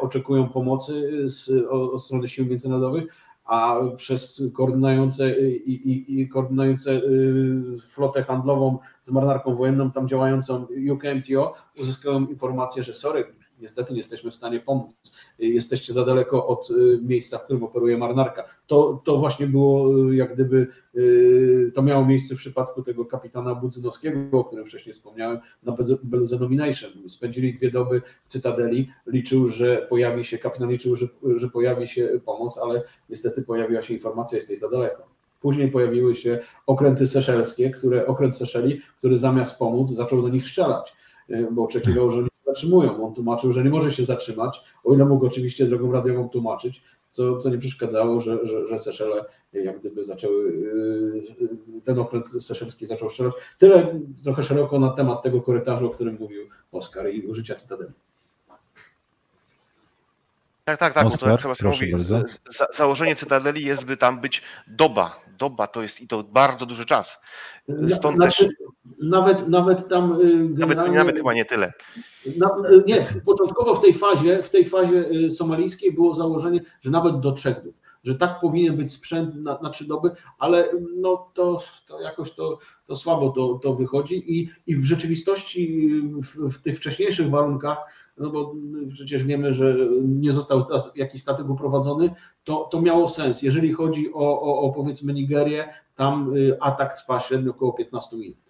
oczekują 0.00 0.48
pomocy 0.48 1.22
z, 1.28 1.66
od 1.70 2.04
strony 2.04 2.28
sił 2.28 2.46
międzynarodowych, 2.46 3.04
a 3.48 3.76
przez 3.96 4.42
koordynujące, 4.54 5.40
i, 5.40 5.72
i, 5.72 6.20
i 6.20 6.28
koordynujące 6.28 6.90
y, 6.90 7.62
flotę 7.86 8.22
handlową 8.22 8.78
z 9.02 9.10
marynarką 9.10 9.56
wojenną 9.56 9.90
tam 9.90 10.08
działającą 10.08 10.66
UKMTO 10.92 11.54
uzyskują 11.76 12.26
informację, 12.26 12.82
że 12.82 12.92
sorry, 12.92 13.24
niestety 13.60 13.92
nie 13.92 13.98
jesteśmy 13.98 14.30
w 14.30 14.34
stanie 14.34 14.60
pomóc. 14.60 14.94
Jesteście 15.38 15.92
za 15.92 16.04
daleko 16.04 16.46
od 16.46 16.70
y, 16.70 17.00
miejsca, 17.02 17.38
w 17.38 17.44
którym 17.44 17.64
operuje 17.64 17.98
marynarka. 17.98 18.44
To, 18.66 19.02
to 19.04 19.16
właśnie 19.16 19.46
było 19.46 19.98
y, 20.10 20.16
jak 20.16 20.34
gdyby, 20.34 20.66
y, 20.96 21.72
to 21.74 21.82
miało 21.82 22.06
miejsce 22.06 22.34
w 22.34 22.38
przypadku 22.38 22.82
tego 22.82 23.04
kapitana 23.04 23.54
Budzynowskiego, 23.54 24.38
o 24.38 24.44
którym 24.44 24.66
wcześniej 24.66 24.92
wspomniałem, 24.92 25.38
na 25.62 25.76
Beluze 26.02 26.38
Nomination. 26.38 26.90
Spędzili 27.08 27.54
dwie 27.54 27.70
doby 27.70 28.02
w 28.24 28.28
Cytadeli, 28.28 28.90
liczył, 29.06 29.48
że 29.48 29.86
pojawi 29.88 30.24
się, 30.24 30.38
kapitan 30.38 30.70
liczył, 30.70 30.96
że, 30.96 31.06
że 31.36 31.48
pojawi 31.48 31.88
się 31.88 32.20
pomoc, 32.24 32.58
ale 32.58 32.82
niestety 33.10 33.42
pojawiła 33.42 33.82
się 33.82 33.94
informacja, 33.94 34.36
jesteś 34.36 34.58
za 34.58 34.70
daleko. 34.70 35.18
Później 35.40 35.70
pojawiły 35.70 36.16
się 36.16 36.38
okręty 36.66 37.06
seszelskie, 37.06 37.70
które, 37.70 38.06
okręt 38.06 38.36
Seszeli, 38.36 38.80
który 38.98 39.18
zamiast 39.18 39.58
pomóc 39.58 39.90
zaczął 39.90 40.22
do 40.22 40.28
nich 40.28 40.44
strzelać, 40.44 40.96
bo 41.50 41.64
oczekiwał, 41.64 42.10
że 42.10 42.27
zatrzymują. 42.48 43.06
On 43.06 43.14
tłumaczył, 43.14 43.52
że 43.52 43.64
nie 43.64 43.70
może 43.70 43.92
się 43.92 44.04
zatrzymać, 44.04 44.60
o 44.84 44.94
ile 44.94 45.04
mógł 45.04 45.26
oczywiście 45.26 45.66
drogą 45.66 45.92
radiową 45.92 46.28
tłumaczyć, 46.28 46.82
co, 47.10 47.38
co 47.38 47.50
nie 47.50 47.58
przeszkadzało, 47.58 48.20
że, 48.20 48.46
że, 48.46 48.68
że 48.68 48.78
Seszele 48.78 49.24
jak 49.52 49.80
gdyby 49.80 50.04
zaczęły, 50.04 50.52
yy, 51.40 51.80
ten 51.84 51.98
okręt 51.98 52.30
seszelski 52.30 52.86
zaczął 52.86 53.10
strzelać. 53.10 53.34
Tyle 53.58 54.00
trochę 54.24 54.42
szeroko 54.42 54.78
na 54.78 54.90
temat 54.90 55.22
tego 55.22 55.42
korytarzu, 55.42 55.86
o 55.86 55.90
którym 55.90 56.16
mówił 56.20 56.48
Oskar 56.72 57.10
i 57.10 57.26
użycia 57.26 57.54
cytadeli. 57.54 57.92
Tak, 60.64 60.78
tak, 60.78 60.94
tak, 60.94 61.06
Oskar, 61.06 61.42
to 61.42 61.54
trzeba 61.54 61.70
mówić. 61.70 62.06
Za, 62.06 62.66
założenie 62.74 63.16
Cytadeli 63.16 63.64
jest, 63.64 63.84
by 63.84 63.96
tam 63.96 64.20
być 64.20 64.42
doba. 64.66 65.20
Doba 65.38 65.66
to 65.66 65.82
jest 65.82 66.00
i 66.00 66.08
to 66.08 66.22
bardzo 66.22 66.66
duży 66.66 66.84
czas. 66.84 67.20
Stąd 67.90 68.16
znaczy, 68.16 68.44
też... 68.46 68.54
Nawet, 69.02 69.48
nawet 69.48 69.88
tam 69.88 70.20
y. 70.20 70.48
Nawet, 70.58 70.78
nawet 70.78 71.16
chyba 71.16 71.34
nie 71.34 71.44
tyle. 71.44 71.72
Na, 72.36 72.50
nie, 72.86 73.06
początkowo 73.26 73.74
w 73.74 73.82
tej 73.82 73.94
fazie, 73.94 74.42
w 74.42 74.50
tej 74.50 74.66
fazie 74.66 75.10
y, 75.10 75.30
somalijskiej 75.30 75.92
było 75.92 76.14
założenie, 76.14 76.60
że 76.80 76.90
nawet 76.90 77.20
do 77.20 77.32
trzech 77.32 77.62
dób, 77.62 77.74
że 78.04 78.14
tak 78.14 78.40
powinien 78.40 78.76
być 78.76 78.92
sprzęt 78.92 79.34
na, 79.34 79.58
na 79.62 79.70
trzy 79.70 79.88
doby, 79.88 80.10
ale 80.38 80.68
no 80.96 81.30
to, 81.34 81.62
to 81.86 82.00
jakoś 82.00 82.34
to, 82.34 82.58
to 82.86 82.96
słabo 82.96 83.30
to, 83.30 83.60
to 83.62 83.74
wychodzi 83.74 84.38
i, 84.38 84.50
i 84.66 84.76
w 84.76 84.84
rzeczywistości 84.84 85.90
w, 86.22 86.50
w 86.50 86.62
tych 86.62 86.76
wcześniejszych 86.76 87.30
warunkach, 87.30 87.78
no 88.20 88.30
bo 88.30 88.54
przecież 88.92 89.24
wiemy, 89.24 89.54
że 89.54 89.76
nie 90.02 90.32
został 90.32 90.64
teraz 90.64 90.92
jakiś 90.96 91.22
statek 91.22 91.48
uprowadzony, 91.48 92.14
to, 92.44 92.68
to 92.72 92.80
miało 92.80 93.08
sens. 93.08 93.42
Jeżeli 93.42 93.72
chodzi 93.72 94.12
o, 94.14 94.42
o, 94.42 94.60
o 94.60 94.72
powiedzmy 94.72 95.12
Nigerię, 95.12 95.74
tam 95.96 96.36
y, 96.36 96.56
atak 96.60 96.94
trwa 96.94 97.20
średnio 97.20 97.50
około 97.50 97.72
15 97.72 98.16
minut. 98.16 98.48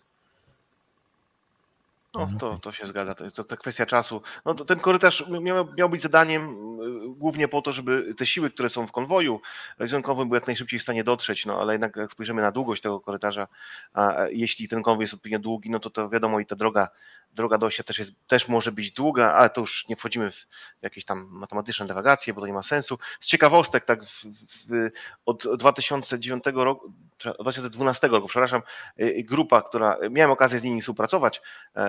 No, 2.14 2.22
mhm. 2.22 2.38
to, 2.38 2.58
to 2.58 2.72
się 2.72 2.86
zgadza, 2.86 3.14
to 3.14 3.24
jest 3.24 3.36
to, 3.36 3.44
to 3.44 3.56
kwestia 3.56 3.86
czasu. 3.86 4.22
No, 4.44 4.54
to 4.54 4.64
ten 4.64 4.80
korytarz 4.80 5.24
miał, 5.42 5.68
miał 5.78 5.88
być 5.88 6.02
zadaniem 6.02 6.48
y, 6.50 7.14
głównie 7.16 7.48
po 7.48 7.62
to, 7.62 7.72
żeby 7.72 8.14
te 8.14 8.26
siły, 8.26 8.50
które 8.50 8.68
są 8.68 8.86
w 8.86 8.92
konwoju 8.92 9.40
wizjonkowym 9.80 10.28
były 10.28 10.36
jak 10.36 10.46
najszybciej 10.46 10.78
w 10.78 10.82
stanie 10.82 11.04
dotrzeć, 11.04 11.46
no 11.46 11.60
ale 11.60 11.72
jednak 11.74 11.96
jak 11.96 12.12
spojrzymy 12.12 12.42
na 12.42 12.52
długość 12.52 12.82
tego 12.82 13.00
korytarza, 13.00 13.48
a 13.94 14.14
jeśli 14.30 14.68
ten 14.68 14.82
konwój 14.82 15.02
jest 15.02 15.14
odpowiednio 15.14 15.38
długi, 15.38 15.70
no 15.70 15.78
to 15.78 15.90
to 15.90 16.08
wiadomo 16.08 16.40
i 16.40 16.46
ta 16.46 16.56
droga, 16.56 16.88
droga 17.30 17.58
dojścia 17.58 17.82
też, 17.82 17.98
jest, 17.98 18.26
też 18.26 18.48
może 18.48 18.72
być 18.72 18.90
długa, 18.90 19.32
ale 19.32 19.50
to 19.50 19.60
już 19.60 19.88
nie 19.88 19.96
wchodzimy 19.96 20.30
w 20.30 20.46
jakieś 20.82 21.04
tam 21.04 21.28
matematyczne 21.30 21.86
dewagacje, 21.86 22.34
bo 22.34 22.40
to 22.40 22.46
nie 22.46 22.52
ma 22.52 22.62
sensu. 22.62 22.98
Z 23.20 23.26
ciekawostek, 23.26 23.84
tak 23.84 24.04
w, 24.04 24.24
w, 24.24 24.90
od 25.26 25.56
2009 25.56 26.44
roku, 26.54 26.92
2012 27.40 28.08
roku, 28.08 28.28
przepraszam, 28.28 28.62
y, 29.00 29.22
grupa, 29.24 29.62
która, 29.62 29.96
miałem 30.10 30.30
okazję 30.30 30.58
z 30.58 30.62
nimi 30.62 30.80
współpracować, 30.80 31.42
e, 31.76 31.80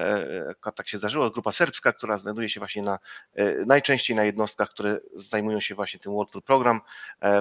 e, 0.65 0.71
tak 0.71 0.87
się 0.87 0.97
zdarzyło, 0.97 1.29
grupa 1.29 1.51
serbska, 1.51 1.93
która 1.93 2.17
znajduje 2.17 2.49
się 2.49 2.59
właśnie 2.59 2.81
na, 2.81 2.99
e, 3.35 3.65
najczęściej 3.65 4.15
na 4.15 4.23
jednostkach, 4.23 4.69
które 4.69 4.99
zajmują 5.15 5.59
się 5.59 5.75
właśnie 5.75 5.99
tym 5.99 6.13
World 6.13 6.31
Food 6.31 6.45
Program, 6.45 6.81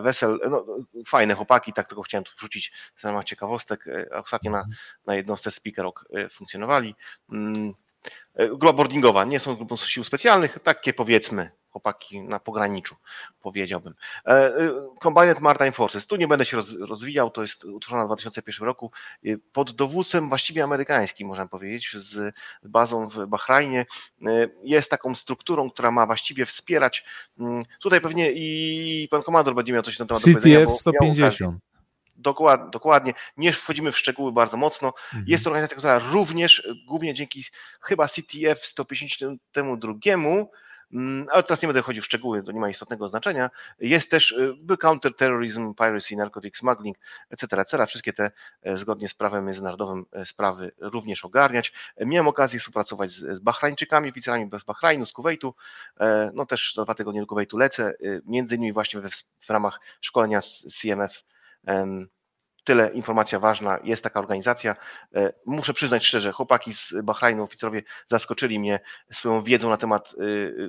Wesel, 0.02 0.40
no, 0.50 0.66
fajne 1.06 1.34
chłopaki, 1.34 1.72
tak 1.72 1.88
tylko 1.88 2.02
chciałem 2.02 2.24
tu 2.24 2.32
wrzucić 2.36 2.72
w 2.94 3.04
ramach 3.04 3.24
ciekawostek, 3.24 3.84
ostatnio 4.10 4.50
na, 4.50 4.64
na 5.06 5.14
jednostce 5.14 5.50
Speaker 5.50 5.84
Rock 5.84 6.04
funkcjonowali. 6.30 6.94
Mm, 8.34 8.58
grupa 8.58 8.72
boardingowa, 8.72 9.24
nie 9.24 9.40
są 9.40 9.56
grupą 9.56 9.76
sił 9.76 10.04
specjalnych, 10.04 10.58
takie 10.58 10.92
powiedzmy 10.92 11.50
chłopaki 11.70 12.22
na 12.22 12.40
pograniczu, 12.40 12.96
powiedziałbym. 13.40 13.94
E, 14.26 14.30
e, 14.30 14.72
Combined 15.00 15.40
Maritime 15.40 15.72
Forces, 15.72 16.06
tu 16.06 16.16
nie 16.16 16.28
będę 16.28 16.44
się 16.44 16.56
rozwijał, 16.80 17.30
to 17.30 17.42
jest 17.42 17.64
utworzona 17.64 18.04
w 18.04 18.06
2001 18.06 18.66
roku 18.66 18.92
e, 19.24 19.28
pod 19.52 19.72
dowództwem 19.72 20.28
właściwie 20.28 20.64
amerykańskim, 20.64 21.28
można 21.28 21.46
powiedzieć, 21.46 21.92
z 21.94 22.34
bazą 22.62 23.08
w 23.08 23.26
Bahrajnie. 23.26 23.86
Jest 24.62 24.90
taką 24.90 25.14
strukturą, 25.14 25.70
która 25.70 25.90
ma 25.90 26.06
właściwie 26.06 26.46
wspierać, 26.46 27.04
mm, 27.38 27.64
tutaj 27.80 28.00
pewnie 28.00 28.32
i 28.34 29.08
pan 29.10 29.22
komandor 29.22 29.54
będzie 29.54 29.72
miał 29.72 29.82
coś 29.82 29.98
na 29.98 30.06
temat 30.06 30.22
CTF 30.22 30.68
do 30.68 30.74
150. 30.74 31.58
Dokładnie, 32.18 32.70
dokładnie. 32.70 33.14
Nie 33.36 33.52
wchodzimy 33.52 33.92
w 33.92 33.98
szczegóły 33.98 34.32
bardzo 34.32 34.56
mocno. 34.56 34.88
Mhm. 34.88 35.24
Jest 35.26 35.44
to 35.44 35.50
organizacja, 35.50 35.76
która 35.76 35.98
również, 35.98 36.68
głównie 36.86 37.14
dzięki 37.14 37.44
chyba 37.80 38.08
CTF 38.08 38.66
152 38.66 39.94
Mm, 40.92 41.26
ale 41.32 41.42
teraz 41.42 41.62
nie 41.62 41.66
będę 41.66 41.82
chodził 41.82 42.02
w 42.02 42.06
szczegóły, 42.06 42.42
to 42.42 42.52
nie 42.52 42.60
ma 42.60 42.68
istotnego 42.68 43.08
znaczenia. 43.08 43.50
Jest 43.80 44.10
też 44.10 44.30
y, 44.30 44.76
counterterrorism, 44.80 45.74
piracy, 45.74 46.16
narcotic 46.16 46.56
smuggling, 46.56 46.96
etc., 47.30 47.60
etc. 47.60 47.86
Wszystkie 47.86 48.12
te 48.12 48.30
e, 48.62 48.76
zgodnie 48.76 49.08
z 49.08 49.14
prawem 49.14 49.44
międzynarodowym 49.44 50.04
e, 50.12 50.26
sprawy 50.26 50.72
również 50.78 51.24
ogarniać. 51.24 51.72
Miałem 52.00 52.28
okazję 52.28 52.60
współpracować 52.60 53.10
z, 53.10 53.36
z 53.36 53.38
Bahrajńczykami, 53.40 54.10
oficerami 54.10 54.50
z 54.58 54.64
Bahrajnu, 54.64 55.06
z 55.06 55.12
Kuwejtu. 55.12 55.54
E, 56.00 56.30
no 56.34 56.46
też 56.46 56.74
za 56.74 56.84
dwa 56.84 56.94
tygodnie 56.94 57.20
do 57.20 57.26
Kuwejtu 57.26 57.58
lecę, 57.58 57.94
między 58.26 58.54
innymi 58.54 58.72
właśnie 58.72 59.00
w, 59.00 59.08
w 59.40 59.50
ramach 59.50 59.80
szkolenia 60.00 60.40
z 60.40 60.64
CMF 60.80 61.24
tyle 62.68 62.88
informacja 62.92 63.38
ważna, 63.38 63.78
jest 63.84 64.04
taka 64.04 64.20
organizacja. 64.20 64.76
E, 65.14 65.32
muszę 65.46 65.74
przyznać 65.74 66.06
szczerze, 66.06 66.32
chłopaki 66.32 66.74
z 66.74 66.94
Bahrajnu, 67.02 67.42
oficerowie 67.42 67.82
zaskoczyli 68.06 68.60
mnie 68.60 68.80
swoją 69.12 69.42
wiedzą 69.42 69.68
na 69.68 69.76
temat 69.76 70.14
e, 70.14 70.22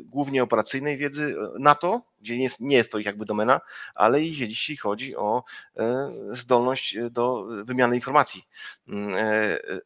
głównie 0.03 0.43
operacyjnej 0.43 0.97
wiedzy 0.97 1.35
NATO, 1.59 2.01
gdzie 2.21 2.37
nie 2.37 2.43
jest, 2.43 2.59
nie 2.59 2.77
jest 2.77 2.91
to 2.91 2.99
ich 2.99 3.05
jakby 3.05 3.25
domena, 3.25 3.61
ale 3.95 4.21
jeśli 4.21 4.77
chodzi 4.77 5.15
o 5.15 5.43
e, 5.77 6.13
zdolność 6.31 6.97
do 7.11 7.45
wymiany 7.63 7.95
informacji. 7.95 8.47
Mm, 8.87 9.15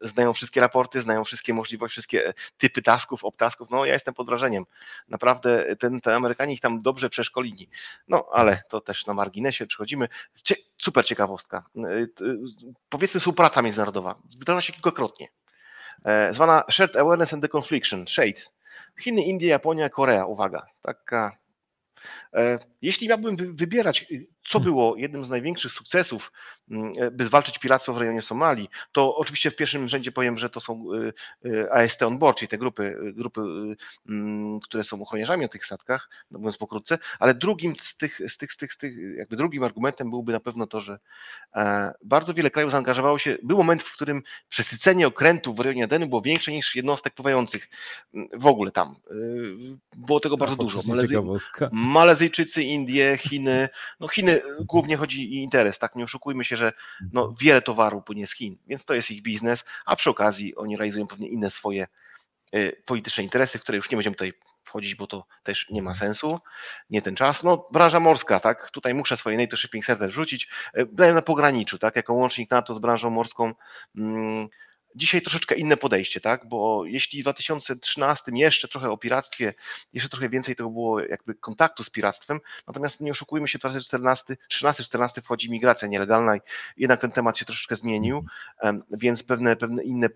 znają 0.02 0.34
wszystkie 0.34 0.62
raporty, 0.62 1.02
znają 1.02 1.24
wszystkie 1.24 1.54
możliwości, 1.54 1.94
wszystkie 1.94 2.34
typy 2.58 2.82
tasków, 2.82 3.24
obtasków. 3.24 3.70
No 3.70 3.86
ja 3.86 3.94
jestem 3.94 4.14
pod 4.14 4.28
wrażeniem. 4.28 4.64
Naprawdę 5.08 5.76
ten, 5.76 6.02
te 6.02 6.16
Amerykanie 6.16 6.54
ich 6.54 6.62
tam 6.62 6.82
dobrze 6.82 7.10
przeszkolili. 7.10 7.70
No 8.08 8.26
ale 8.32 8.64
to 8.70 8.82
też 8.82 9.06
na 9.06 9.14
marginesie 9.14 9.68
przechodzimy. 9.68 10.08
Super 10.78 11.06
ciekawostka 11.06 11.66
powiedzmy 12.90 13.20
współpraca 13.20 13.62
międzynarodowa, 13.62 14.16
wydarza 14.40 14.62
się 14.62 14.74
kilkakrotnie, 14.74 15.28
e, 16.06 16.34
zwana 16.34 16.64
Shared 16.72 16.98
Awareness 16.98 17.34
and 17.34 17.42
Deconfliction, 17.42 18.08
SHADE. 18.08 18.42
Chiny, 19.00 19.22
Indie, 19.22 19.50
Japonia, 19.50 19.90
Korea, 19.90 20.26
uwaga, 20.26 20.66
taka 20.82 21.32
E, 21.32 21.43
jeśli 22.82 23.08
miałbym 23.08 23.56
wybierać, 23.56 24.06
y, 24.12 24.28
co 24.44 24.60
hmm. 24.60 24.64
było 24.64 24.96
jednym 24.96 25.26
z 25.26 25.30
największych 25.30 25.72
sukcesów, 25.72 26.32
mm, 26.72 26.94
e, 26.98 27.12
by 27.12 27.26
zwalczyć 27.26 27.60
piractwo 27.60 27.94
w 27.94 27.98
rejonie 27.98 28.22
Somalii, 28.22 28.70
to 28.92 29.16
oczywiście 29.16 29.52
w 29.52 29.56
pierwszym 29.56 29.90
rzędzie 29.90 30.12
powiem, 30.12 30.38
że 30.38 30.50
to 30.50 30.60
są 30.60 30.86
y, 30.94 31.14
y, 31.50 31.72
AST 31.72 32.04
on 32.04 32.20
board, 32.20 32.38
czyli 32.38 32.50
te 32.50 32.58
grupy, 32.58 32.98
grupy 33.14 33.42
mm, 34.10 34.60
które 34.60 34.84
są 34.84 35.02
ochroniarzami 35.02 35.42
na 35.42 35.48
tych 35.48 35.66
statkach, 35.66 36.10
no 36.32 36.40
mówiąc 36.40 36.58
pokrótce, 36.58 36.98
ale 37.20 37.34
drugim 37.34 37.76
z 37.80 37.98
tych, 37.98 38.22
z 38.28 38.38
tych, 38.38 38.54
z 38.54 38.58
tych, 38.58 38.74
z 38.74 38.78
tych, 38.78 38.94
jakby 39.18 39.36
drugim 39.36 39.64
argumentem 39.64 40.10
byłby 40.10 40.32
na 40.32 40.40
pewno 40.40 40.68
to, 40.68 40.82
że 40.82 41.00
e, 41.56 41.94
bardzo 42.04 42.34
wiele 42.34 42.52
krajów 42.52 42.72
zaangażowało 42.72 43.18
się, 43.18 43.38
był 43.44 43.58
moment, 43.58 43.84
w 43.84 43.94
którym 43.96 44.22
przesycenie 44.50 45.08
okrętów 45.08 45.56
w 45.56 45.60
rejonie 45.60 45.84
Adenu 45.84 46.08
było 46.08 46.22
większe 46.22 46.52
niż 46.52 46.76
jednostek 46.76 47.14
pływających 47.14 47.70
mm, 48.14 48.28
w 48.34 48.48
ogóle 48.48 48.72
tam. 48.72 48.96
Było 49.96 50.20
tego 50.20 50.38
bardzo 50.38 50.56
dużo. 50.56 50.82
Malezyjczycy, 51.72 52.64
Indie, 52.64 53.18
Chiny. 53.18 53.70
No 54.00 54.08
Chiny 54.08 54.33
głównie 54.60 54.98
chodzi 54.98 55.20
o 55.22 55.44
interes, 55.44 55.80
tak? 55.80 55.96
Nie 55.96 56.04
oszukujmy 56.04 56.46
się, 56.46 56.58
że 56.58 56.74
no, 57.14 57.36
wiele 57.42 57.62
towaru 57.62 58.02
płynie 58.02 58.28
z 58.28 58.36
Chin, 58.36 58.58
więc 58.68 58.86
to 58.86 58.94
jest 58.94 59.12
ich 59.12 59.22
biznes, 59.22 59.66
a 59.86 59.96
przy 59.96 60.10
okazji 60.10 60.56
oni 60.56 60.78
realizują 60.78 61.08
pewnie 61.08 61.28
inne 61.28 61.50
swoje 61.50 61.88
polityczne 62.86 63.24
interesy, 63.24 63.60
które 63.60 63.76
już 63.76 63.92
nie 63.92 63.98
będziemy 63.98 64.16
tutaj 64.16 64.34
wchodzić, 64.64 64.96
bo 64.96 65.08
to 65.08 65.26
też 65.44 65.70
nie 65.70 65.82
ma 65.82 65.96
sensu, 65.96 66.40
nie 66.90 67.02
ten 67.02 67.16
czas. 67.16 67.44
No, 67.44 67.68
branża 67.72 68.00
morska, 68.00 68.40
tak, 68.40 68.72
tutaj 68.72 68.94
muszę 68.94 69.18
swoje 69.18 69.38
NATO 69.38 69.58
Shipping 69.58 69.86
Center 69.86 70.10
wrzucić, 70.10 70.50
daję 70.92 71.14
na 71.14 71.22
pograniczu, 71.22 71.80
tak, 71.80 71.96
jako 71.96 72.14
łącznik 72.14 72.52
NATO 72.52 72.76
z 72.76 72.80
branżą 72.80 73.10
morską, 73.10 73.54
mm, 73.98 74.48
Dzisiaj 74.96 75.22
troszeczkę 75.22 75.56
inne 75.56 75.78
podejście, 75.78 76.22
tak? 76.22 76.48
Bo 76.48 76.86
jeśli 76.86 77.20
w 77.20 77.24
2013 77.24 78.32
jeszcze 78.34 78.68
trochę 78.68 78.90
o 78.90 78.98
piractwie, 78.98 79.54
jeszcze 79.94 80.10
trochę 80.10 80.30
więcej 80.30 80.56
to 80.56 80.70
było 80.70 81.00
jakby 81.00 81.36
kontaktu 81.36 81.84
z 81.84 81.90
piractwem, 81.90 82.40
natomiast 82.68 83.02
nie 83.02 83.12
oszukujmy 83.12 83.48
się, 83.48 83.58
w 83.58 83.62
2014, 83.62 84.38
13-14 84.52 85.22
wchodzi 85.22 85.52
migracja 85.52 85.88
nielegalna 85.88 86.36
i 86.36 86.40
jednak 86.78 87.02
ten 87.02 87.12
temat 87.12 87.38
się 87.38 87.46
troszeczkę 87.46 87.76
zmienił, 87.76 88.26
więc 88.92 89.24
pewne, 89.24 89.56
pewne 89.56 89.84
inne, 89.84 90.10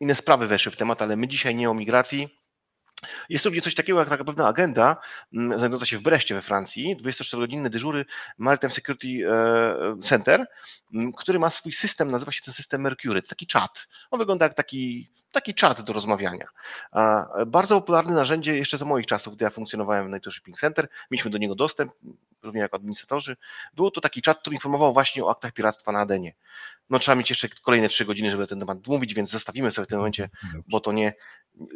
inne 0.00 0.14
sprawy 0.14 0.46
weszły 0.46 0.72
w 0.72 0.76
temat, 0.76 1.02
ale 1.02 1.16
my 1.16 1.28
dzisiaj 1.28 1.54
nie 1.54 1.70
o 1.70 1.74
migracji, 1.74 2.38
jest 3.28 3.44
również 3.44 3.64
coś 3.64 3.74
takiego 3.74 3.98
jak 3.98 4.08
taka 4.08 4.24
pewna 4.24 4.46
agenda, 4.46 4.96
mm, 5.34 5.58
znajdująca 5.58 5.86
się 5.86 5.98
w 5.98 6.02
Breście 6.02 6.34
we 6.34 6.42
Francji, 6.42 6.96
24-godzinne 6.96 7.70
dyżury 7.70 8.04
Maritime 8.38 8.72
Security 8.72 9.28
e, 9.28 10.00
Center, 10.02 10.46
mm, 10.94 11.12
który 11.12 11.38
ma 11.38 11.50
swój 11.50 11.72
system, 11.72 12.10
nazywa 12.10 12.32
się 12.32 12.42
ten 12.42 12.54
system 12.54 12.80
Mercury, 12.80 13.22
taki 13.22 13.46
czat. 13.46 13.88
On 14.10 14.18
wygląda 14.18 14.44
jak 14.44 14.54
taki, 14.54 15.10
taki 15.32 15.54
czat 15.54 15.82
do 15.82 15.92
rozmawiania. 15.92 16.46
Bardzo 17.46 17.80
popularne 17.80 18.14
narzędzie 18.14 18.56
jeszcze 18.56 18.78
za 18.78 18.84
moich 18.84 19.06
czasów, 19.06 19.36
gdy 19.36 19.44
ja 19.44 19.50
funkcjonowałem 19.50 20.08
w 20.08 20.12
Night 20.12 20.32
Shipping 20.32 20.56
Center, 20.56 20.88
mieliśmy 21.10 21.30
do 21.30 21.38
niego 21.38 21.54
dostęp, 21.54 21.92
również 22.46 22.62
jako 22.62 22.76
administratorzy. 22.76 23.36
Było 23.74 23.90
to 23.90 24.00
taki 24.00 24.22
czat, 24.22 24.40
który 24.40 24.54
informował 24.54 24.92
właśnie 24.92 25.24
o 25.24 25.30
aktach 25.30 25.52
piractwa 25.52 25.92
na 25.92 26.00
Adenie. 26.00 26.34
No 26.90 26.98
trzeba 26.98 27.14
mieć 27.14 27.30
jeszcze 27.30 27.48
kolejne 27.48 27.88
trzy 27.88 28.04
godziny, 28.04 28.30
żeby 28.30 28.46
ten 28.46 28.60
temat 28.60 28.86
mówić, 28.86 29.14
więc 29.14 29.30
zostawimy 29.30 29.70
sobie 29.70 29.86
w 29.86 29.88
tym 29.88 29.98
momencie, 29.98 30.30
bo 30.68 30.80
to 30.80 30.92
nie, 30.92 31.12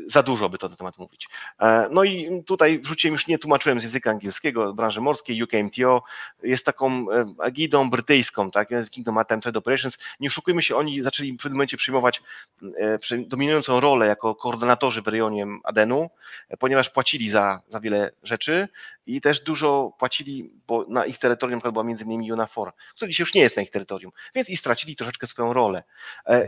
za 0.07 0.23
dużo 0.23 0.49
by 0.49 0.59
to 0.59 0.69
na 0.69 0.77
temat 0.77 0.99
mówić. 0.99 1.29
E, 1.61 1.89
no 1.91 2.05
i 2.05 2.45
tutaj 2.45 2.79
wrzuciłem, 2.79 3.13
już 3.13 3.27
nie 3.27 3.39
tłumaczyłem 3.39 3.81
z 3.81 3.83
języka 3.83 4.11
angielskiego, 4.11 4.75
branży 4.75 5.01
morskiej, 5.01 5.43
UKMTO 5.43 6.03
jest 6.43 6.67
taką 6.67 7.07
agidą 7.39 7.87
e, 7.87 7.91
brytyjską, 7.91 8.51
tak, 8.51 8.69
Kingdom 8.91 9.15
Maritime 9.15 9.41
Trade 9.41 9.59
Operations. 9.59 9.99
Nie 10.21 10.29
oszukujmy 10.29 10.63
się, 10.63 10.77
oni 10.77 11.03
zaczęli 11.03 11.33
w 11.33 11.37
pewnym 11.37 11.53
momencie 11.53 11.77
przyjmować 11.77 12.23
e, 12.63 12.99
dominującą 13.19 13.81
rolę 13.81 14.07
jako 14.07 14.35
koordynatorzy 14.35 15.03
w 15.03 15.09
rejonie 15.09 15.47
Adenu, 15.65 16.11
ponieważ 16.59 16.91
płacili 16.91 17.31
za, 17.31 17.61
za 17.69 17.81
wiele 17.81 18.11
rzeczy 18.23 18.69
i 19.07 19.21
też 19.21 19.41
dużo 19.41 19.93
płacili, 19.99 20.51
bo 20.67 20.85
na 20.89 21.07
ich 21.07 21.19
terytorium 21.19 21.61
była 21.73 21.85
między 21.85 22.05
innymi 22.05 22.33
UNAFOR, 22.33 22.73
który 22.97 23.11
dzisiaj 23.11 23.23
już 23.23 23.35
nie 23.35 23.41
jest 23.41 23.57
na 23.57 23.63
ich 23.63 23.71
terytorium, 23.71 24.13
więc 24.35 24.49
i 24.49 24.57
stracili 24.57 24.97
troszeczkę 24.97 25.27
swoją 25.27 25.53
rolę. 25.53 25.83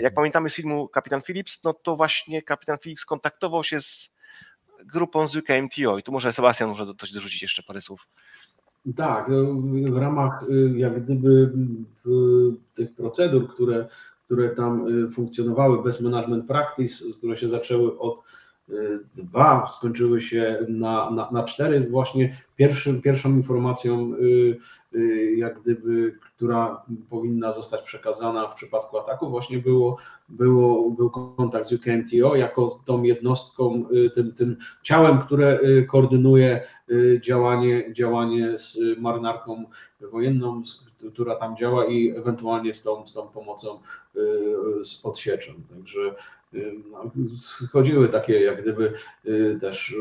Jak 0.01 0.15
pamiętamy 0.15 0.51
z 0.51 0.55
filmu 0.55 0.89
Kapitan 0.89 1.23
Phillips, 1.23 1.65
no 1.65 1.75
to 1.75 1.97
właśnie 1.97 2.43
Kapitan 2.43 2.79
Phillips 2.79 3.05
kontaktował 3.05 3.65
się 3.65 3.81
z 3.81 4.11
grupą 4.85 5.29
z 5.29 5.37
UKMTO 5.37 5.99
i 5.99 6.03
tu 6.03 6.13
może 6.13 6.33
Sebastian 6.33 6.71
może 6.71 6.95
coś 6.95 7.13
dorzucić 7.13 7.43
jeszcze 7.43 7.63
parę 7.63 7.81
słów. 7.81 8.09
Tak, 8.97 9.29
no, 9.29 9.93
w 9.93 9.97
ramach 9.97 10.43
y, 10.43 10.79
jak 10.79 11.05
gdyby 11.05 11.53
tych 12.75 12.95
procedur, 12.95 13.55
które, 13.55 13.89
które 14.25 14.49
tam 14.49 15.05
y, 15.07 15.11
funkcjonowały, 15.11 15.83
bez 15.83 16.01
management 16.01 16.47
practice, 16.47 17.05
które 17.19 17.37
się 17.37 17.49
zaczęły 17.49 17.99
od 17.99 18.19
y, 18.19 18.23
dwa, 19.15 19.67
skończyły 19.67 20.21
się 20.21 20.59
na, 20.69 21.11
na, 21.11 21.31
na 21.31 21.45
cztery. 21.45 21.89
Właśnie 21.91 22.37
pierwszym, 22.57 23.03
pierwszą 23.03 23.31
informacją 23.31 24.13
Y, 24.95 25.35
jak 25.37 25.61
gdyby, 25.61 26.19
która 26.37 26.83
powinna 27.11 27.53
zostać 27.53 27.83
przekazana 27.83 28.49
w 28.49 28.55
przypadku 28.55 28.99
ataku, 28.99 29.31
właśnie 29.31 29.59
było, 29.59 29.97
było, 30.29 30.91
był 30.91 31.11
kontakt 31.11 31.67
z 31.69 31.73
UKMTO 31.73 32.37
jako 32.37 32.79
tą 32.87 33.03
jednostką, 33.03 33.85
y, 33.93 34.11
tym, 34.11 34.33
tym 34.33 34.57
ciałem, 34.83 35.19
które 35.19 35.61
y, 35.61 35.87
koordynuje 35.91 36.61
działanie, 37.21 37.93
działanie 37.93 38.59
z 38.59 38.79
marynarką 38.99 39.65
wojenną, 40.01 40.63
która 41.13 41.35
tam 41.35 41.57
działa 41.57 41.87
i 41.87 42.11
ewentualnie 42.11 42.75
z 42.75 42.83
tą, 42.83 43.09
z 43.09 43.13
tą 43.13 43.29
pomocą 43.29 43.79
z 44.85 45.05
odsieczą. 45.05 45.53
Także 45.71 46.15
no, 46.91 47.11
schodziły 47.39 48.09
takie 48.09 48.41
jak 48.41 48.63
gdyby 48.63 48.93
też 49.61 49.95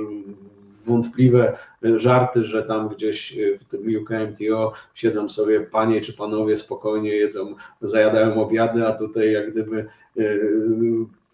wątpliwe 0.85 1.57
żarty, 1.95 2.45
że 2.45 2.63
tam 2.63 2.89
gdzieś 2.89 3.37
w 3.59 3.65
tym 3.65 3.81
UKMTO 4.01 4.73
siedzą 4.93 5.29
sobie 5.29 5.61
panie 5.61 6.01
czy 6.01 6.13
panowie 6.13 6.57
spokojnie 6.57 7.09
jedzą, 7.09 7.55
zajadają 7.81 8.43
obiady, 8.43 8.87
a 8.87 8.91
tutaj 8.91 9.31
jak 9.31 9.51
gdyby 9.51 9.85
y, 10.17 10.41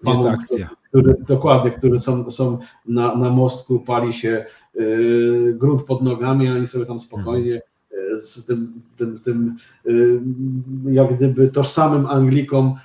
jest 0.03 0.25
akcja. 0.25 0.69
Który, 0.89 1.15
dokładnie, 1.27 1.71
które 1.71 1.99
są, 1.99 2.31
są 2.31 2.59
na, 2.85 3.15
na 3.15 3.29
mostku, 3.29 3.79
pali 3.79 4.13
się 4.13 4.45
y, 4.75 5.55
grunt 5.57 5.83
pod 5.83 6.01
nogami, 6.01 6.47
a 6.47 6.53
oni 6.53 6.67
sobie 6.67 6.85
tam 6.85 6.99
spokojnie 6.99 7.55
y, 7.55 7.61
z 8.19 8.45
tym, 8.45 8.81
tym, 8.97 9.19
tym 9.19 9.57
jak 10.91 11.15
gdyby 11.15 11.47
tożsamym 11.47 12.05
Anglikom 12.05 12.75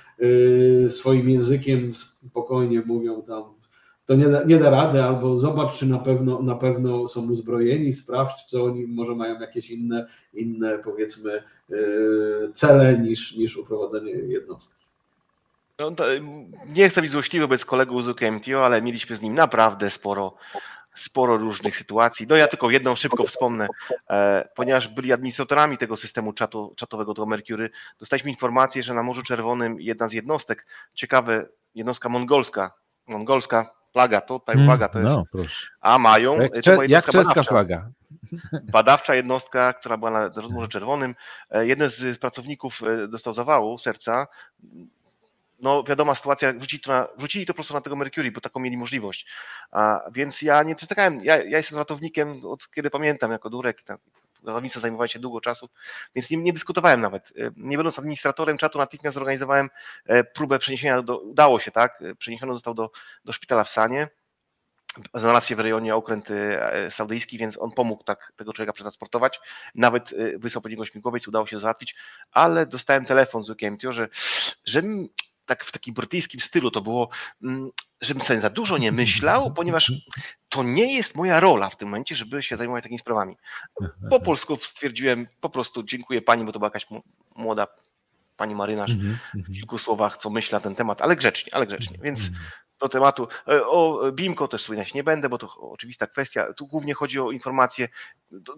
swoim 0.89 1.29
językiem 1.29 1.91
spokojnie 1.95 2.81
mówią 2.85 3.21
tam 3.21 3.43
to 4.05 4.15
nie 4.15 4.29
da, 4.29 4.43
nie 4.43 4.57
da 4.57 4.69
rady, 4.69 5.03
albo 5.03 5.37
zobacz, 5.37 5.77
czy 5.77 5.85
na 5.85 5.99
pewno, 5.99 6.41
na 6.41 6.55
pewno 6.55 7.07
są 7.07 7.31
uzbrojeni, 7.31 7.93
sprawdź, 7.93 8.43
co 8.43 8.63
oni 8.63 8.87
może 8.87 9.15
mają 9.15 9.39
jakieś 9.39 9.69
inne, 9.69 10.07
inne 10.33 10.77
powiedzmy, 10.77 11.43
yy, 11.69 12.51
cele 12.53 12.99
niż, 12.99 13.35
niż 13.35 13.57
uprowadzenie 13.57 14.11
jednostki. 14.11 14.83
No, 15.79 15.91
nie 16.67 16.89
chcę 16.89 17.01
być 17.01 17.11
złośliwy 17.11 17.43
wobec 17.43 17.65
kolegów 17.65 18.03
z 18.03 18.07
UKMTO, 18.07 18.65
ale 18.65 18.81
mieliśmy 18.81 19.15
z 19.15 19.21
nim 19.21 19.33
naprawdę 19.33 19.89
sporo, 19.89 20.33
sporo 20.95 21.37
różnych 21.37 21.77
sytuacji. 21.77 22.27
No 22.29 22.35
ja 22.35 22.47
tylko 22.47 22.69
jedną 22.69 22.95
szybko 22.95 23.23
wspomnę, 23.23 23.67
e, 24.09 24.49
ponieważ 24.55 24.87
byli 24.87 25.13
administratorami 25.13 25.77
tego 25.77 25.97
systemu 25.97 26.33
czatu, 26.33 26.73
czatowego 26.77 27.13
do 27.13 27.25
Mercury, 27.25 27.69
dostaliśmy 27.99 28.29
informację, 28.29 28.83
że 28.83 28.93
na 28.93 29.03
Morzu 29.03 29.23
Czerwonym 29.23 29.81
jedna 29.81 30.07
z 30.07 30.13
jednostek, 30.13 30.67
ciekawe, 30.93 31.45
jednostka 31.75 32.09
mongolska, 32.09 32.71
mongolska 33.07 33.69
flaga, 33.93 34.21
tutaj 34.21 34.55
mm, 34.55 34.67
uwaga, 34.67 34.89
to 34.89 34.99
jest. 34.99 35.15
No, 35.15 35.25
a 35.81 35.99
mają. 35.99 36.41
Jak, 36.41 36.61
cze, 36.61 36.77
jak 36.87 37.05
czeska 37.05 37.19
badawcza, 37.19 37.43
flaga. 37.43 37.89
Badawcza 38.63 39.15
jednostka, 39.15 39.73
która 39.73 39.97
była 39.97 40.11
na 40.11 40.31
Morzu 40.49 40.67
Czerwonym. 40.67 41.15
E, 41.49 41.67
jeden 41.67 41.89
z 41.89 42.17
pracowników 42.17 42.81
e, 42.83 43.07
dostał 43.07 43.33
zawału 43.33 43.77
serca. 43.77 44.27
No, 45.63 45.83
wiadoma 45.83 46.15
sytuacja, 46.15 46.53
wrzucili 46.53 46.83
to, 46.83 46.91
na, 46.91 47.07
wrzucili 47.17 47.45
to 47.45 47.53
po 47.53 47.55
prostu 47.55 47.73
na 47.73 47.81
tego 47.81 47.95
Mercury, 47.95 48.31
bo 48.31 48.41
taką 48.41 48.59
mieli 48.59 48.77
możliwość. 48.77 49.27
A, 49.71 50.01
więc 50.11 50.41
ja 50.41 50.63
nie 50.63 50.75
czekałem, 50.75 51.23
ja, 51.23 51.37
ja 51.37 51.57
jestem 51.57 51.77
ratownikiem 51.77 52.45
od 52.45 52.71
kiedy 52.71 52.89
pamiętam, 52.89 53.31
jako 53.31 53.49
Durek, 53.49 53.83
tak, 53.83 53.99
ratownictwo 54.45 54.79
zajmowałem 54.79 55.07
się 55.07 55.19
długo 55.19 55.41
czasu, 55.41 55.69
więc 56.15 56.29
nie, 56.29 56.37
nie, 56.37 56.53
dyskutowałem 56.53 57.01
nawet. 57.01 57.33
E, 57.37 57.51
nie 57.57 57.77
będąc 57.77 57.99
administratorem 57.99 58.57
czatu, 58.57 58.77
natychmiast 58.77 59.15
zorganizowałem 59.15 59.69
e, 60.05 60.23
próbę 60.23 60.59
przeniesienia, 60.59 61.01
do, 61.01 61.19
udało 61.19 61.59
się, 61.59 61.71
tak? 61.71 62.01
E, 62.01 62.15
przeniesiony 62.15 62.53
został 62.53 62.73
do, 62.73 62.91
do 63.25 63.33
szpitala 63.33 63.63
w 63.63 63.69
Sanie. 63.69 64.07
Znalazł 65.13 65.47
się 65.47 65.55
w 65.55 65.59
rejonie 65.59 65.95
okręt 65.95 66.27
saudyjski, 66.89 67.37
więc 67.37 67.57
on 67.57 67.71
pomógł 67.71 68.03
tak 68.03 68.33
tego 68.35 68.53
człowieka 68.53 68.73
przetransportować. 68.73 69.39
Nawet 69.75 70.13
wysłał 70.37 70.61
po 70.61 70.69
niego 70.69 70.85
śmigłowiec, 70.85 71.27
udało 71.27 71.47
się 71.47 71.59
załatwić, 71.59 71.95
ale 72.31 72.65
dostałem 72.65 73.05
telefon 73.05 73.43
z 73.43 73.49
UKMTO, 73.49 73.93
że, 73.93 74.07
że 74.65 74.81
tak 75.45 75.65
w 75.65 75.71
takim 75.71 75.93
brytyjskim 75.93 76.41
stylu 76.41 76.71
to 76.71 76.81
było, 76.81 77.09
mm, 77.43 77.69
żebym 78.01 78.21
sobie 78.21 78.41
za 78.41 78.49
dużo 78.49 78.77
nie 78.77 78.91
myślał, 78.91 79.53
ponieważ 79.53 79.91
to 80.49 80.63
nie 80.63 80.95
jest 80.95 81.15
moja 81.15 81.39
rola 81.39 81.69
w 81.69 81.77
tym 81.77 81.87
momencie, 81.87 82.15
żeby 82.15 82.43
się 82.43 82.57
zajmować 82.57 82.83
takimi 82.83 82.99
sprawami. 82.99 83.37
Po 84.09 84.19
polsku 84.19 84.57
stwierdziłem 84.61 85.27
po 85.41 85.49
prostu 85.49 85.83
dziękuję 85.83 86.21
pani, 86.21 86.43
bo 86.43 86.51
to 86.51 86.59
była 86.59 86.67
jakaś 86.67 86.87
młoda 87.35 87.67
pani 88.37 88.55
marynarz 88.55 88.91
mhm, 88.91 89.17
w 89.33 89.37
mhm. 89.37 89.55
kilku 89.55 89.77
słowach, 89.77 90.17
co 90.17 90.29
myśli 90.29 90.53
na 90.53 90.59
ten 90.59 90.75
temat, 90.75 91.01
ale 91.01 91.15
grzecznie, 91.15 91.55
ale 91.55 91.67
grzecznie, 91.67 91.97
więc 92.01 92.19
mhm. 92.19 92.39
do 92.79 92.89
tematu. 92.89 93.27
E, 93.47 93.65
o 93.65 94.11
BIMKO 94.11 94.47
też 94.47 94.61
wspominać 94.61 94.93
nie 94.93 95.03
będę, 95.03 95.29
bo 95.29 95.37
to 95.37 95.55
oczywista 95.57 96.07
kwestia. 96.07 96.53
Tu 96.53 96.67
głównie 96.67 96.93
chodzi 96.93 97.19
o 97.19 97.31
informacje. 97.31 97.89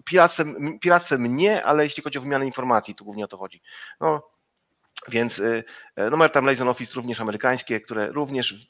Piractwem, 0.04 0.78
piractwem 0.78 1.36
nie, 1.36 1.64
ale 1.64 1.84
jeśli 1.84 2.02
chodzi 2.02 2.18
o 2.18 2.20
wymianę 2.20 2.46
informacji, 2.46 2.94
tu 2.94 3.04
głównie 3.04 3.24
o 3.24 3.28
to 3.28 3.38
chodzi. 3.38 3.62
No, 4.00 4.22
więc 5.08 5.38
y, 5.38 5.64
y, 5.98 6.10
numer 6.10 6.30
tam 6.30 6.46
Liaison 6.46 6.68
Office 6.68 6.94
również 6.94 7.20
amerykańskie, 7.20 7.80
które 7.80 8.06
również 8.12 8.66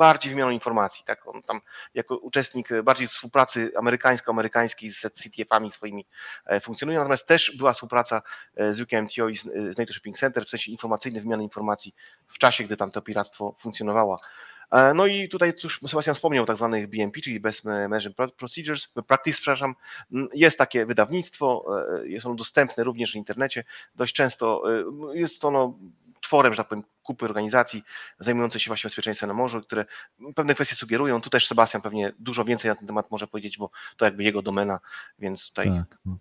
bardziej 0.00 0.30
wymianą 0.30 0.50
informacji, 0.50 1.04
tak, 1.04 1.28
on 1.28 1.42
tam 1.42 1.60
jako 1.94 2.16
uczestnik 2.16 2.68
bardziej 2.84 3.08
współpracy 3.08 3.72
amerykańsko-amerykańskiej 3.76 4.90
z 4.90 5.00
CTF-ami 5.00 5.72
swoimi 5.72 6.06
e, 6.46 6.60
funkcjonuje, 6.60 6.98
natomiast 6.98 7.26
też 7.26 7.56
była 7.56 7.72
współpraca 7.72 8.22
e, 8.56 8.74
z 8.74 8.80
UKMTO 8.80 9.28
i 9.28 9.36
z 9.36 9.78
NATO 9.78 9.92
Shipping 9.92 10.18
Center 10.18 10.44
w 10.46 10.48
sensie 10.48 10.72
informacyjnej 10.72 11.22
wymiany 11.22 11.42
informacji 11.42 11.94
w 12.28 12.38
czasie, 12.38 12.64
gdy 12.64 12.76
tam 12.76 12.90
to 12.90 13.02
piractwo 13.02 13.56
funkcjonowało. 13.58 14.20
E, 14.70 14.94
no 14.94 15.06
i 15.06 15.28
tutaj 15.28 15.54
cóż, 15.54 15.80
Sebastian 15.86 16.14
wspomniał 16.14 16.44
o 16.44 16.46
tak 16.46 16.56
zwanych 16.56 16.86
BMP, 16.86 17.20
czyli 17.20 17.40
Best 17.40 17.64
Management 17.64 18.34
Procedures, 18.36 18.88
Practice, 19.06 19.36
przepraszam. 19.36 19.74
Mm, 20.12 20.28
jest 20.34 20.58
takie 20.58 20.86
wydawnictwo, 20.86 21.66
e, 22.02 22.08
jest 22.08 22.26
ono 22.26 22.34
dostępne 22.34 22.84
również 22.84 23.12
w 23.12 23.16
internecie. 23.16 23.64
Dość 23.94 24.14
często 24.14 24.62
e, 24.78 25.18
jest 25.18 25.44
ono 25.44 25.78
tworem, 26.20 26.52
że 26.52 26.56
tak 26.56 26.68
powiem, 26.68 26.84
kupy 27.02 27.24
organizacji 27.24 27.84
zajmujących 28.18 28.62
się 28.62 28.68
właśnie 28.68 28.88
bezpieczeństwem 28.88 29.28
na 29.28 29.34
morzu, 29.34 29.60
które 29.60 29.84
pewne 30.34 30.54
kwestie 30.54 30.74
sugerują. 30.74 31.20
Tu 31.20 31.30
też 31.30 31.46
Sebastian 31.46 31.82
pewnie 31.82 32.12
dużo 32.18 32.44
więcej 32.44 32.68
na 32.68 32.74
ten 32.74 32.86
temat 32.86 33.10
może 33.10 33.26
powiedzieć, 33.26 33.58
bo 33.58 33.70
to 33.96 34.04
jakby 34.04 34.24
jego 34.24 34.42
domena, 34.42 34.80
więc 35.18 35.48
tutaj... 35.48 35.66
Tak, 35.66 35.98
no 36.04 36.18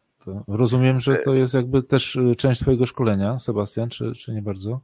rozumiem, 0.48 1.00
że 1.00 1.16
to 1.16 1.34
jest 1.34 1.54
jakby 1.54 1.84
też 1.84 2.18
część 2.38 2.62
twojego 2.62 2.86
szkolenia, 2.86 3.40
Sebastian, 3.40 3.90
czy, 3.90 4.14
czy 4.16 4.34
nie 4.34 4.42
bardzo? 4.42 4.82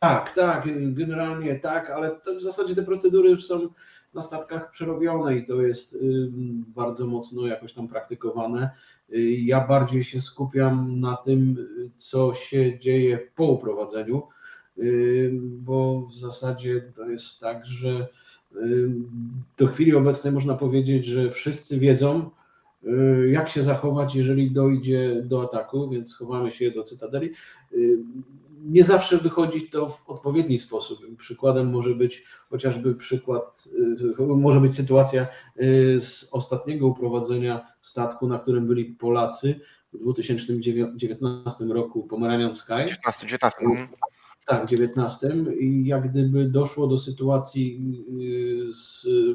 Tak, 0.00 0.34
tak, 0.34 0.64
generalnie 0.94 1.58
tak, 1.58 1.90
ale 1.90 2.20
w 2.38 2.42
zasadzie 2.42 2.74
te 2.74 2.82
procedury 2.82 3.30
już 3.30 3.46
są 3.46 3.68
na 4.14 4.22
statkach 4.22 4.70
przerobione 4.70 5.36
i 5.36 5.46
to 5.46 5.62
jest 5.62 5.98
bardzo 6.66 7.06
mocno 7.06 7.46
jakoś 7.46 7.72
tam 7.72 7.88
praktykowane. 7.88 8.70
Y, 9.12 9.30
ja 9.30 9.66
bardziej 9.66 10.04
się 10.04 10.20
skupiam 10.20 11.00
na 11.00 11.16
tym, 11.16 11.66
co 11.96 12.34
się 12.34 12.78
dzieje 12.78 13.18
po 13.36 13.44
uprowadzeniu, 13.44 14.22
bo 15.42 16.06
w 16.06 16.16
zasadzie 16.16 16.92
to 16.96 17.10
jest 17.10 17.40
tak, 17.40 17.66
że 17.66 18.08
do 19.58 19.66
chwili 19.66 19.94
obecnej 19.94 20.32
można 20.32 20.54
powiedzieć, 20.54 21.06
że 21.06 21.30
wszyscy 21.30 21.78
wiedzą, 21.78 22.30
y, 22.84 23.30
jak 23.30 23.48
się 23.48 23.62
zachować, 23.62 24.14
jeżeli 24.14 24.50
dojdzie 24.50 25.22
do 25.24 25.42
ataku, 25.42 25.90
więc 25.90 26.10
schowamy 26.10 26.52
się 26.52 26.70
do 26.70 26.84
cytadeli 26.84 27.30
nie 28.64 28.84
zawsze 28.84 29.18
wychodzi 29.18 29.68
to 29.68 29.88
w 29.88 30.08
odpowiedni 30.10 30.58
sposób. 30.58 31.16
Przykładem 31.18 31.70
może 31.70 31.94
być 31.94 32.24
chociażby 32.50 32.94
przykład, 32.94 33.68
y, 34.18 34.22
może 34.22 34.60
być 34.60 34.74
sytuacja 34.74 35.26
y, 35.62 36.00
z 36.00 36.28
ostatniego 36.32 36.86
uprowadzenia 36.86 37.66
statku, 37.82 38.26
na 38.26 38.38
którym 38.38 38.66
byli 38.66 38.84
Polacy 38.84 39.60
w 39.92 39.98
2019 39.98 41.64
roku, 41.64 42.04
Pomeranian 42.04 42.54
Sky. 42.54 42.72
19, 42.86 43.26
19. 43.26 43.66
Tak, 44.46 44.68
19. 44.68 45.28
I 45.60 45.86
jak 45.86 46.10
gdyby 46.10 46.44
doszło 46.44 46.86
do 46.86 46.98
sytuacji 46.98 47.80
y, 48.66 48.72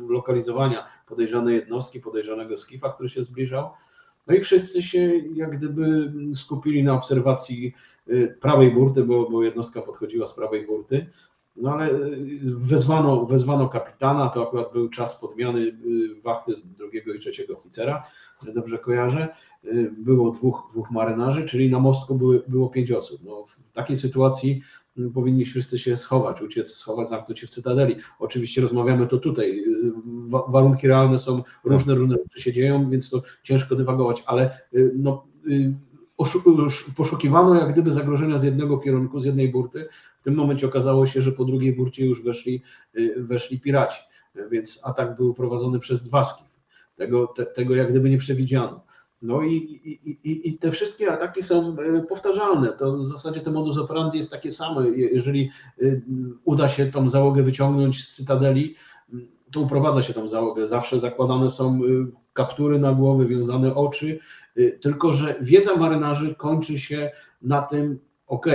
zlokalizowania 0.08 0.88
podejrzanej 1.08 1.56
jednostki, 1.56 2.00
podejrzanego 2.00 2.58
skifa, 2.58 2.90
który 2.90 3.10
się 3.10 3.24
zbliżał. 3.24 3.70
No 4.28 4.36
i 4.36 4.42
wszyscy 4.42 4.84
się 4.84 5.12
jak 5.18 5.58
gdyby 5.58 6.14
skupili 6.36 6.84
na 6.84 6.94
obserwacji 6.94 7.74
y, 8.10 8.38
prawej 8.42 8.72
burty, 8.72 9.04
bo, 9.04 9.30
bo 9.30 9.44
jednostka 9.44 9.82
podchodziła 9.82 10.28
z 10.28 10.34
prawej 10.34 10.66
burty. 10.66 11.06
No 11.56 11.74
ale 11.74 11.92
y, 11.92 12.40
wezwano, 12.44 13.26
wezwano 13.26 13.70
kapitana, 13.70 14.30
to 14.30 14.48
akurat 14.48 14.74
był 14.74 14.90
czas 14.90 15.20
podmiany 15.20 15.60
y, 15.60 16.22
wachty 16.22 16.54
drugiego 16.78 17.14
i 17.14 17.20
trzeciego 17.20 17.58
oficera, 17.58 18.04
dobrze 18.54 18.78
kojarzę. 18.78 19.28
Było 19.98 20.32
dwóch, 20.32 20.68
dwóch 20.72 20.92
marynarzy, 20.92 21.46
czyli 21.46 21.70
na 21.70 21.80
mostku 21.80 22.16
były, 22.16 22.44
było 22.48 22.70
pięć 22.70 22.92
osób. 22.92 23.22
No, 23.26 23.46
w 23.46 23.72
takiej 23.74 23.98
sytuacji 23.98 24.62
powinni 25.14 25.46
wszyscy 25.46 25.80
się 25.80 25.96
schować, 25.96 26.42
uciec, 26.42 26.76
schować, 26.76 27.10
zamknąć 27.10 27.40
się 27.40 27.48
w 27.48 27.50
cytadeli. 27.50 27.96
Oczywiście 28.20 28.62
rozmawiamy 28.62 29.08
to 29.08 29.18
tutaj. 29.18 29.64
Warunki 30.48 30.88
realne 30.88 31.20
są 31.20 31.44
różne, 31.64 31.96
różne 31.96 32.16
rzeczy 32.16 32.42
się 32.42 32.54
dzieją, 32.54 32.90
więc 32.90 33.10
to 33.10 33.22
ciężko 33.44 33.76
dywagować, 33.76 34.24
ale 34.26 34.60
y, 34.74 34.92
no, 34.96 35.28
y, 35.48 35.76
poszukiwano 36.98 37.56
jak 37.56 37.74
gdyby 37.74 37.92
zagrożenia 37.92 38.40
z 38.40 38.44
jednego 38.44 38.78
kierunku, 38.78 39.20
z 39.20 39.26
jednej 39.26 39.52
burty. 39.52 39.88
W 40.22 40.24
tym 40.24 40.36
momencie 40.36 40.68
okazało 40.68 41.08
się, 41.08 41.22
że 41.22 41.32
po 41.32 41.46
drugiej 41.46 41.76
burcie 41.76 42.06
już 42.06 42.24
weszli, 42.24 42.62
y, 42.98 43.16
weszli 43.18 43.60
piraci, 43.60 44.02
więc 44.52 44.82
atak 44.84 45.16
był 45.16 45.34
prowadzony 45.34 45.80
przez 45.80 46.04
dwa 46.04 46.24
skify. 46.24 46.55
Tego, 46.96 47.28
te, 47.28 47.46
tego 47.46 47.76
jak 47.76 47.92
gdyby 47.92 48.10
nie 48.10 48.18
przewidziano. 48.18 48.86
No 49.22 49.42
i, 49.42 49.56
i, 50.24 50.50
i 50.50 50.58
te 50.58 50.72
wszystkie 50.72 51.12
ataki 51.12 51.44
są 51.44 51.76
e, 51.80 52.02
powtarzalne. 52.02 52.68
To 52.68 52.98
w 52.98 53.06
zasadzie 53.06 53.42
ten 53.42 53.54
modus 53.54 53.78
operandi 53.78 54.18
jest 54.18 54.32
takie 54.32 54.52
same. 54.52 54.90
Jeżeli 54.90 55.50
e, 55.82 55.86
uda 56.44 56.70
się 56.70 56.86
tą 56.86 57.10
załogę 57.10 57.44
wyciągnąć 57.44 58.04
z 58.04 58.16
cytadeli, 58.16 58.76
to 59.52 59.60
uprowadza 59.60 60.04
się 60.04 60.14
tą 60.14 60.28
załogę. 60.28 60.68
Zawsze 60.68 61.00
zakładane 61.00 61.50
są 61.50 61.76
e, 61.76 61.80
kaptury 62.34 62.80
na 62.80 62.94
głowy, 62.94 63.26
wiązane 63.26 63.76
oczy, 63.76 64.20
tylko 64.82 65.14
że 65.14 65.36
wiedza 65.42 65.76
marynarzy 65.76 66.36
kończy 66.36 66.80
się 66.80 67.12
na 67.42 67.62
tym, 67.62 68.00
ok, 68.28 68.46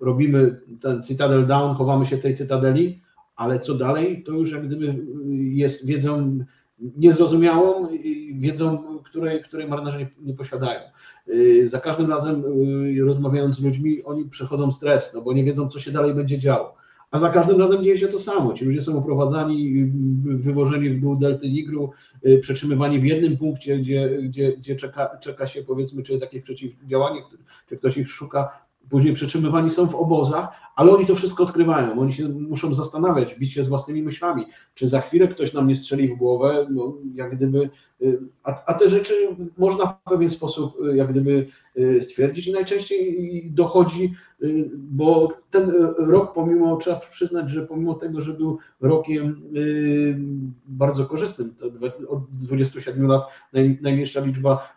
robimy 0.00 0.60
ten 0.80 1.02
cytadel 1.02 1.46
down, 1.46 1.74
chowamy 1.74 2.06
się 2.06 2.16
w 2.16 2.22
tej 2.22 2.34
cytadeli, 2.34 3.00
ale 3.36 3.60
co 3.60 3.74
dalej, 3.74 4.22
to 4.24 4.32
już 4.32 4.52
jak 4.52 4.66
gdyby 4.66 5.04
jest 5.32 5.86
wiedzą 5.86 6.38
niezrozumiałą, 6.80 7.88
wiedzą, 8.32 8.98
której, 9.04 9.42
której 9.42 9.68
marynarze 9.68 9.98
nie, 9.98 10.08
nie 10.20 10.34
posiadają. 10.34 10.80
Y, 11.28 11.68
za 11.68 11.80
każdym 11.80 12.10
razem 12.10 12.44
y, 12.98 13.04
rozmawiając 13.04 13.56
z 13.56 13.60
ludźmi, 13.60 14.04
oni 14.04 14.24
przechodzą 14.24 14.70
stres, 14.70 15.14
no 15.14 15.22
bo 15.22 15.32
nie 15.32 15.44
wiedzą, 15.44 15.68
co 15.68 15.78
się 15.78 15.90
dalej 15.90 16.14
będzie 16.14 16.38
działo. 16.38 16.74
A 17.10 17.18
za 17.18 17.30
każdym 17.30 17.60
razem 17.60 17.84
dzieje 17.84 17.98
się 17.98 18.08
to 18.08 18.18
samo. 18.18 18.54
Ci 18.54 18.64
ludzie 18.64 18.82
są 18.82 18.98
oprowadzani, 18.98 19.82
y, 20.26 20.36
wywożeni 20.36 20.90
w 20.90 21.00
dół 21.00 21.16
delty 21.16 21.50
Nigru, 21.50 21.90
przetrzymywani 22.40 23.00
w 23.00 23.04
jednym 23.04 23.36
punkcie, 23.36 23.78
gdzie, 23.78 24.18
gdzie, 24.22 24.56
gdzie 24.56 24.76
czeka, 24.76 25.18
czeka 25.20 25.46
się, 25.46 25.62
powiedzmy, 25.62 26.02
czy 26.02 26.12
jest 26.12 26.24
jakieś 26.24 26.42
przeciwdziałanie, 26.42 27.20
czy 27.68 27.76
ktoś 27.76 27.96
ich 27.96 28.10
szuka, 28.10 28.68
później 28.88 29.12
przetrzymywani 29.12 29.70
są 29.70 29.86
w 29.86 29.94
obozach, 29.94 30.48
ale 30.78 30.92
oni 30.92 31.06
to 31.06 31.14
wszystko 31.14 31.42
odkrywają. 31.44 32.00
Oni 32.00 32.12
się 32.12 32.28
muszą 32.28 32.74
zastanawiać, 32.74 33.34
bić 33.34 33.52
się 33.52 33.64
z 33.64 33.68
własnymi 33.68 34.02
myślami, 34.02 34.44
czy 34.74 34.88
za 34.88 35.00
chwilę 35.00 35.28
ktoś 35.28 35.52
nam 35.52 35.68
nie 35.68 35.76
strzeli 35.76 36.08
w 36.08 36.16
głowę, 36.16 36.66
no, 36.70 36.94
jak 37.14 37.36
gdyby, 37.36 37.70
a, 38.42 38.64
a 38.66 38.74
te 38.74 38.88
rzeczy 38.88 39.14
można 39.58 39.86
w 39.86 40.10
pewien 40.10 40.28
sposób 40.28 40.80
y, 40.80 40.96
jak 40.96 41.10
gdyby 41.10 41.46
y, 41.78 42.00
stwierdzić 42.00 42.46
i 42.46 42.52
najczęściej 42.52 43.50
dochodzi, 43.50 44.14
bo 44.74 45.28
ten 45.50 45.72
rok 45.98 46.32
pomimo, 46.34 46.76
trzeba 46.76 47.00
przyznać, 47.00 47.50
że 47.50 47.66
pomimo 47.66 47.94
tego, 47.94 48.22
że 48.22 48.32
był 48.32 48.58
rokiem 48.80 49.42
bardzo 50.66 51.06
korzystnym, 51.06 51.54
od 52.08 52.20
27 52.30 53.06
lat 53.06 53.22
najmniejsza 53.82 54.20
liczba 54.20 54.74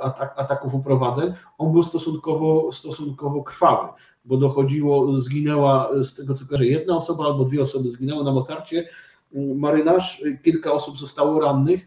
atak, 0.00 0.34
ataków 0.36 0.74
uprowadzeń, 0.74 1.32
on 1.58 1.72
był 1.72 1.82
stosunkowo, 1.82 2.72
stosunkowo 2.72 3.42
krwawy 3.42 3.88
bo 4.24 4.36
dochodziło, 4.36 5.20
zginęła 5.20 5.90
z 6.02 6.14
tego 6.14 6.34
co 6.34 6.46
kojarzę, 6.46 6.66
jedna 6.66 6.96
osoba 6.96 7.24
albo 7.24 7.44
dwie 7.44 7.62
osoby 7.62 7.88
zginęły 7.88 8.24
na 8.24 8.32
Mocarcie, 8.32 8.88
marynarz, 9.34 10.22
kilka 10.42 10.72
osób 10.72 10.98
zostało 10.98 11.40
rannych, 11.40 11.86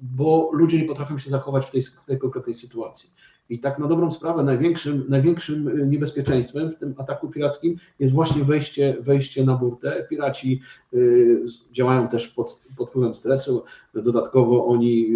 bo 0.00 0.50
ludzie 0.52 0.78
nie 0.78 0.88
potrafią 0.88 1.18
się 1.18 1.30
zachować 1.30 1.66
w 1.66 1.70
tej, 1.70 1.82
w 1.82 2.04
tej 2.06 2.18
konkretnej 2.18 2.54
sytuacji. 2.54 3.10
I 3.48 3.58
tak 3.58 3.78
na 3.78 3.86
dobrą 3.86 4.10
sprawę 4.10 4.42
największym, 4.42 5.04
największym 5.08 5.90
niebezpieczeństwem 5.90 6.70
w 6.70 6.76
tym 6.76 6.94
ataku 6.98 7.28
pirackim 7.28 7.76
jest 7.98 8.12
właśnie 8.12 8.44
wejście, 8.44 8.96
wejście 9.00 9.44
na 9.44 9.54
burtę. 9.54 10.06
Piraci 10.10 10.60
y, 10.94 11.44
działają 11.72 12.08
też 12.08 12.28
pod, 12.28 12.68
pod 12.76 12.88
wpływem 12.88 13.14
stresu. 13.14 13.64
Dodatkowo 13.94 14.66
oni 14.66 15.08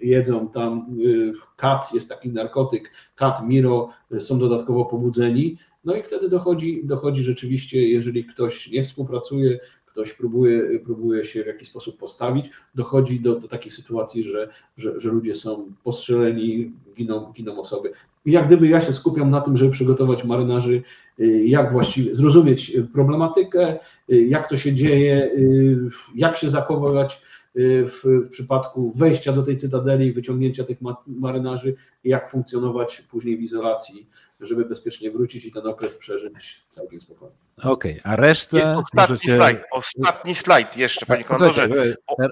jedzą 0.00 0.48
tam 0.48 0.86
y, 1.04 1.32
kat, 1.56 1.94
jest 1.94 2.08
taki 2.08 2.28
narkotyk, 2.28 2.92
kat, 3.16 3.48
miro, 3.48 3.88
są 4.18 4.38
dodatkowo 4.38 4.84
pobudzeni. 4.84 5.56
No 5.84 5.94
i 5.94 6.02
wtedy 6.02 6.28
dochodzi, 6.28 6.80
dochodzi 6.84 7.22
rzeczywiście, 7.22 7.88
jeżeli 7.88 8.24
ktoś 8.24 8.70
nie 8.70 8.84
współpracuje, 8.84 9.58
ktoś 10.00 10.14
próbuje, 10.14 10.80
próbuje 10.80 11.24
się 11.24 11.44
w 11.44 11.46
jakiś 11.46 11.68
sposób 11.68 11.98
postawić, 11.98 12.50
dochodzi 12.74 13.20
do, 13.20 13.40
do 13.40 13.48
takiej 13.48 13.70
sytuacji, 13.70 14.24
że, 14.24 14.48
że, 14.76 15.00
że 15.00 15.10
ludzie 15.10 15.34
są 15.34 15.72
postrzeleni, 15.84 16.72
giną, 16.96 17.32
giną 17.36 17.58
osoby. 17.58 17.92
Jak 18.26 18.46
gdyby 18.46 18.68
ja 18.68 18.80
się 18.80 18.92
skupiam 18.92 19.30
na 19.30 19.40
tym, 19.40 19.56
żeby 19.56 19.70
przygotować 19.70 20.24
marynarzy, 20.24 20.82
y, 21.20 21.44
jak 21.46 21.72
właściwie 21.72 22.14
zrozumieć 22.14 22.76
problematykę, 22.92 23.78
y, 24.12 24.26
jak 24.26 24.48
to 24.48 24.56
się 24.56 24.74
dzieje, 24.74 25.24
y, 25.24 25.78
jak 26.14 26.36
się 26.36 26.50
zachowywać 26.50 27.22
w, 27.54 28.28
przypadku 28.30 28.90
wejścia 28.90 29.32
do 29.32 29.42
tej 29.42 29.56
cytadeli, 29.56 30.12
wyciągnięcia 30.12 30.64
tych 30.64 30.78
marynarzy 31.06 31.74
jak 32.04 32.30
funkcjonować 32.30 33.00
później 33.10 33.36
w 33.36 33.40
izolacji 33.40 34.08
żeby 34.40 34.64
bezpiecznie 34.64 35.10
wrócić 35.10 35.44
i 35.44 35.52
ten 35.52 35.66
okres 35.66 35.96
przeżyć 35.96 36.66
całkiem 36.68 37.00
spokojnie. 37.00 37.36
Okej, 37.58 38.00
okay, 38.00 38.12
a 38.12 38.16
resztę. 38.16 38.76
Ostatni 38.76 39.16
możecie... 39.16 39.36
slajd, 39.36 39.64
ostatni 39.70 40.34
slajd 40.34 40.76
jeszcze, 40.76 41.06
panie 41.06 41.24
komandorze. 41.24 41.68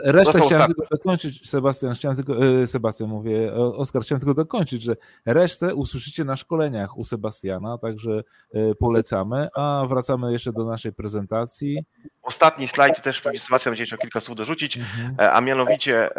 Resztę 0.05 0.41
chciałem 0.41 0.67
tylko 0.67 0.87
dokończyć, 0.91 1.51
Sebastian, 1.51 1.95
chciałem 1.95 2.17
tylko, 2.17 2.47
e, 2.47 2.67
Sebastian 2.67 3.09
mówię, 3.09 3.55
Oskar, 3.55 4.03
chciałem 4.03 4.21
tylko 4.21 4.35
dokończyć, 4.35 4.83
że 4.83 4.97
resztę 5.27 5.75
usłyszycie 5.75 6.25
na 6.25 6.37
szkoleniach 6.37 6.99
u 6.99 7.05
Sebastiana, 7.05 7.79
także 7.79 8.23
e, 8.55 8.75
polecamy, 8.75 9.49
a 9.57 9.85
wracamy 9.89 10.33
jeszcze 10.33 10.53
do 10.53 10.65
naszej 10.65 10.93
prezentacji. 10.93 11.85
Ostatni 12.23 12.69
slajd 12.69 13.03
też 13.03 13.21
pewnie 13.21 13.41
Sebastian 13.41 13.73
będzie 13.73 13.85
chciał 13.85 13.99
kilka 13.99 14.21
słów 14.21 14.37
dorzucić, 14.37 14.77
mhm. 14.77 15.15
E, 15.19 15.33
a 15.33 15.41
mianowicie 15.41 16.11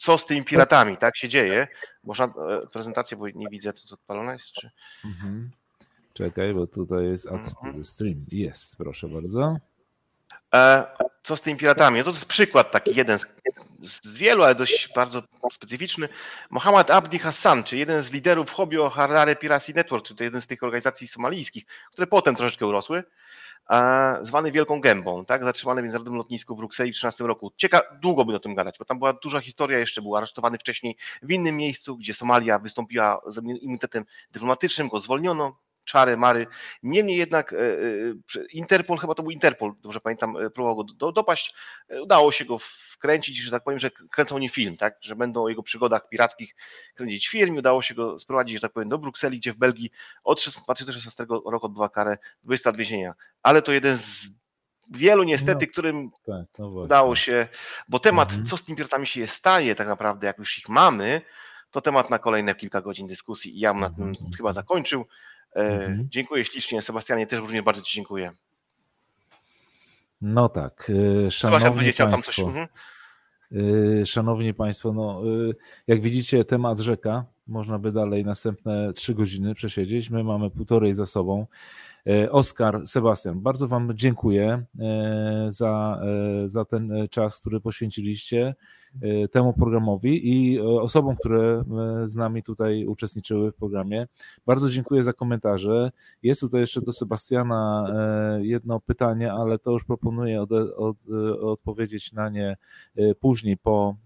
co 0.00 0.18
z 0.18 0.26
tymi 0.26 0.44
piratami, 0.44 0.96
tak 0.96 1.16
się 1.16 1.28
dzieje? 1.28 1.68
Można 2.06 2.32
prezentację, 2.72 3.16
bo 3.16 3.28
nie 3.28 3.48
widzę, 3.48 3.72
co 3.72 3.94
odpalone 3.94 4.32
jest, 4.32 4.52
czy... 4.52 4.70
Mhm. 5.04 5.50
Czekaj, 6.12 6.54
bo 6.54 6.66
tutaj 6.66 7.04
jest 7.04 7.26
mhm. 7.26 7.84
stream. 7.84 8.24
Jest, 8.28 8.76
proszę 8.76 9.08
bardzo. 9.08 9.56
Co 11.22 11.36
z 11.36 11.40
tymi 11.40 11.56
piratami? 11.56 11.98
No 11.98 12.04
to 12.04 12.10
jest 12.10 12.24
przykład 12.24 12.70
taki 12.70 12.94
jeden 12.94 13.18
z, 13.18 13.26
z 13.82 14.18
wielu, 14.18 14.42
ale 14.42 14.54
dość 14.54 14.92
bardzo 14.94 15.22
specyficzny. 15.52 16.08
Mohammad 16.50 16.90
Abdi 16.90 17.18
Hassan, 17.18 17.64
czyli 17.64 17.80
jeden 17.80 18.02
z 18.02 18.12
liderów 18.12 18.50
hobby 18.50 18.78
o 18.78 18.90
Harare 18.90 19.36
Piracy 19.36 19.74
Network, 19.74 20.06
czyli 20.06 20.18
to 20.18 20.24
jeden 20.24 20.40
z 20.40 20.46
tych 20.46 20.62
organizacji 20.62 21.08
somalijskich, 21.08 21.64
które 21.92 22.06
potem 22.06 22.36
troszeczkę 22.36 22.66
urosły 22.66 23.04
zwany 24.20 24.52
Wielką 24.52 24.80
Gębą, 24.80 25.24
tak? 25.24 25.44
zatrzymany 25.44 25.80
w 25.80 25.84
międzynarodowym 25.84 26.18
lotnisku 26.18 26.54
w 26.54 26.58
Brukseli 26.58 26.90
w 26.90 26.94
2013 26.94 27.24
roku. 27.24 27.52
Ciekaw, 27.56 27.82
długo 28.00 28.24
by 28.24 28.34
o 28.34 28.38
tym 28.38 28.54
gadać, 28.54 28.78
bo 28.78 28.84
tam 28.84 28.98
była 28.98 29.12
duża 29.12 29.40
historia 29.40 29.78
jeszcze, 29.78 30.02
był 30.02 30.16
aresztowany 30.16 30.58
wcześniej 30.58 30.96
w 31.22 31.30
innym 31.30 31.56
miejscu, 31.56 31.96
gdzie 31.96 32.14
Somalia 32.14 32.58
wystąpiła 32.58 33.20
z 33.26 33.36
immunitetem 33.36 34.04
dyplomatycznym, 34.30 34.88
go 34.88 35.00
zwolniono, 35.00 35.56
czary, 35.86 36.16
mary. 36.16 36.46
Niemniej 36.82 37.18
jednak 37.18 37.52
e, 37.52 37.56
e, 37.56 38.44
Interpol, 38.52 38.98
chyba 38.98 39.14
to 39.14 39.22
był 39.22 39.32
Interpol, 39.32 39.72
dobrze 39.80 40.00
pamiętam, 40.00 40.36
e, 40.36 40.50
próbował 40.50 40.84
go 40.84 41.12
dopaść. 41.12 41.54
Udało 42.02 42.32
się 42.32 42.44
go 42.44 42.58
wkręcić, 42.58 43.36
że 43.36 43.50
tak 43.50 43.64
powiem, 43.64 43.78
że 43.78 43.90
kręcą 43.90 44.38
nie 44.38 44.48
film, 44.48 44.76
tak? 44.76 44.98
że 45.00 45.16
będą 45.16 45.44
o 45.44 45.48
jego 45.48 45.62
przygodach 45.62 46.08
pirackich 46.08 46.54
kręcić 46.94 47.28
film. 47.28 47.56
Udało 47.56 47.82
się 47.82 47.94
go 47.94 48.18
sprowadzić, 48.18 48.54
że 48.56 48.60
tak 48.60 48.72
powiem, 48.72 48.88
do 48.88 48.98
Brukseli, 48.98 49.38
gdzie 49.38 49.52
w 49.52 49.56
Belgii 49.56 49.90
od 50.24 50.44
2016 50.64 51.26
roku 51.28 51.66
odbywa 51.66 51.88
karę 51.88 52.18
20 52.44 52.70
lat 52.70 52.76
więzienia. 52.76 53.14
Ale 53.42 53.62
to 53.62 53.72
jeden 53.72 53.98
z 53.98 54.28
wielu 54.90 55.22
niestety, 55.22 55.66
no, 55.66 55.72
którym 55.72 56.10
tak, 56.26 56.46
no 56.58 56.68
udało 56.68 57.16
się, 57.16 57.48
bo 57.88 57.98
temat, 57.98 58.28
mhm. 58.28 58.46
co 58.46 58.56
z 58.56 58.64
tymi 58.64 58.76
piratami 58.76 59.06
się 59.06 59.26
staje 59.26 59.74
tak 59.74 59.88
naprawdę, 59.88 60.26
jak 60.26 60.38
już 60.38 60.58
ich 60.58 60.68
mamy, 60.68 61.22
to 61.70 61.80
temat 61.80 62.10
na 62.10 62.18
kolejne 62.18 62.54
kilka 62.54 62.80
godzin 62.80 63.06
dyskusji 63.06 63.56
i 63.56 63.60
ja 63.60 63.72
bym 63.72 63.80
na 63.80 63.90
tym 63.90 64.08
mhm. 64.08 64.30
chyba 64.36 64.52
zakończył. 64.52 65.06
E, 65.56 65.58
mhm. 65.58 66.08
Dziękuję 66.10 66.44
ślicznie. 66.44 66.82
Sebastianie, 66.82 67.26
też 67.26 67.40
również 67.40 67.64
bardzo 67.64 67.82
Ci 67.82 67.94
dziękuję. 67.94 68.32
No 70.20 70.48
tak. 70.48 70.92
E, 71.26 71.30
szanowni 71.30 71.92
Państwo, 71.92 72.06
tam 72.10 72.22
coś. 72.22 72.38
Mhm. 72.38 72.68
E, 74.02 74.06
szanowni 74.06 74.54
Państwo, 74.54 74.92
no, 74.92 75.22
jak 75.86 76.00
widzicie, 76.00 76.44
temat 76.44 76.80
rzeka. 76.80 77.24
Można 77.46 77.78
by 77.78 77.92
dalej 77.92 78.24
następne 78.24 78.92
trzy 78.92 79.14
godziny 79.14 79.54
przesiedzieć. 79.54 80.10
My 80.10 80.24
mamy 80.24 80.50
półtorej 80.50 80.94
za 80.94 81.06
sobą. 81.06 81.46
Oskar, 82.30 82.86
Sebastian, 82.86 83.40
bardzo 83.40 83.68
Wam 83.68 83.90
dziękuję 83.94 84.64
za, 85.48 86.00
za 86.46 86.64
ten 86.64 86.92
czas, 87.10 87.40
który 87.40 87.60
poświęciliście. 87.60 88.54
Temu 89.32 89.52
programowi 89.52 90.32
i 90.32 90.60
osobom, 90.60 91.16
które 91.16 91.64
z 92.04 92.16
nami 92.16 92.42
tutaj 92.42 92.86
uczestniczyły 92.86 93.52
w 93.52 93.54
programie. 93.54 94.06
Bardzo 94.46 94.70
dziękuję 94.70 95.02
za 95.02 95.12
komentarze. 95.12 95.92
Jest 96.22 96.40
tutaj 96.40 96.60
jeszcze 96.60 96.80
do 96.80 96.92
Sebastiana 96.92 97.86
jedno 98.40 98.80
pytanie, 98.80 99.32
ale 99.32 99.58
to 99.58 99.70
już 99.70 99.84
proponuję 99.84 100.42
od, 100.42 100.52
od, 100.52 100.96
odpowiedzieć 101.40 102.12
na 102.12 102.28
nie 102.28 102.56
później 103.20 103.56
po, 103.56 103.96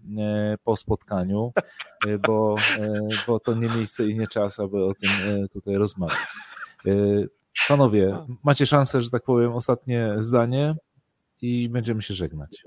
po 0.63 0.77
spotkaniu, 0.77 1.53
bo, 2.27 2.55
bo 3.27 3.39
to 3.39 3.55
nie 3.55 3.69
miejsce 3.69 4.09
i 4.09 4.15
nie 4.15 4.27
czas, 4.27 4.59
aby 4.59 4.85
o 4.85 4.93
tym 4.93 5.09
tutaj 5.53 5.75
rozmawiać. 5.75 6.17
Panowie, 7.67 8.17
macie 8.43 8.65
szansę, 8.65 9.01
że 9.01 9.09
tak 9.09 9.23
powiem, 9.23 9.53
ostatnie 9.53 10.13
zdanie 10.19 10.75
i 11.41 11.69
będziemy 11.69 12.01
się 12.01 12.13
żegnać. 12.13 12.63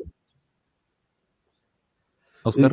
Oskar? 2.44 2.72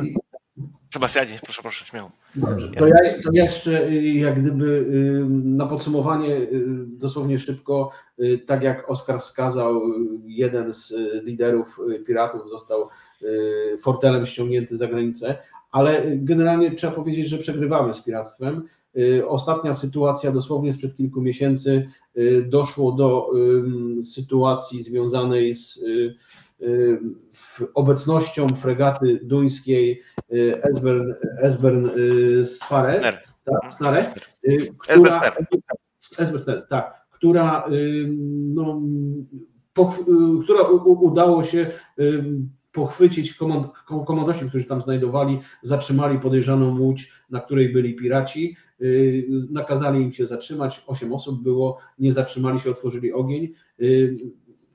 Sebastianie, 0.92 1.38
proszę, 1.44 1.62
proszę, 1.62 1.84
śmiało. 1.84 2.10
Dobrze, 2.34 2.68
to 2.68 2.86
ja, 2.86 2.94
to 3.24 3.30
jeszcze 3.32 3.86
y, 3.86 4.02
jak 4.02 4.40
gdyby 4.40 4.64
y, 4.66 5.24
na 5.30 5.66
podsumowanie 5.66 6.36
y, 6.36 6.64
dosłownie 6.86 7.38
szybko, 7.38 7.90
tak 8.46 8.62
jak 8.62 8.90
Oskar 8.90 9.20
wskazał, 9.20 9.82
jeden 10.26 10.72
z 10.72 10.94
liderów 11.24 11.80
piratów 12.06 12.50
został 12.50 12.88
fortelem 13.80 14.26
ściągnięty 14.26 14.76
za 14.76 14.86
granicę, 14.86 15.38
ale 15.70 16.02
generalnie 16.16 16.74
trzeba 16.74 16.92
powiedzieć, 16.92 17.28
że 17.28 17.38
przegrywamy 17.38 17.94
z 17.94 18.04
piractwem. 18.04 18.68
Ostatnia 19.26 19.74
sytuacja, 19.74 20.32
dosłownie 20.32 20.72
sprzed 20.72 20.96
kilku 20.96 21.20
miesięcy, 21.20 21.88
doszło 22.48 22.92
do 22.92 23.30
sytuacji 24.02 24.82
związanej 24.82 25.54
z 25.54 25.84
obecnością 27.74 28.48
fregaty 28.48 29.20
duńskiej 29.22 30.02
y, 30.32 30.62
Esbern, 30.62 31.14
Esbern 31.38 31.86
y, 31.86 32.44
Spare, 32.44 33.22
tak, 33.44 33.72
Snare, 33.72 34.14
y, 34.44 34.74
która, 34.78 35.32
tak, 36.68 37.06
która, 37.10 37.68
no, 38.54 38.80
po, 39.72 39.94
która 40.44 40.62
udało 40.84 41.44
się 41.44 41.70
pochwycić 42.72 43.34
komand, 43.34 43.66
komandosi, 44.06 44.48
którzy 44.48 44.64
tam 44.64 44.82
znajdowali, 44.82 45.40
zatrzymali 45.62 46.18
podejrzaną 46.18 46.78
łódź, 46.78 47.12
na 47.30 47.40
której 47.40 47.72
byli 47.72 47.94
piraci, 47.94 48.56
nakazali 49.50 50.02
im 50.02 50.12
się 50.12 50.26
zatrzymać, 50.26 50.84
osiem 50.86 51.12
osób 51.12 51.42
było, 51.42 51.78
nie 51.98 52.12
zatrzymali 52.12 52.60
się, 52.60 52.70
otworzyli 52.70 53.12
ogień, 53.12 53.54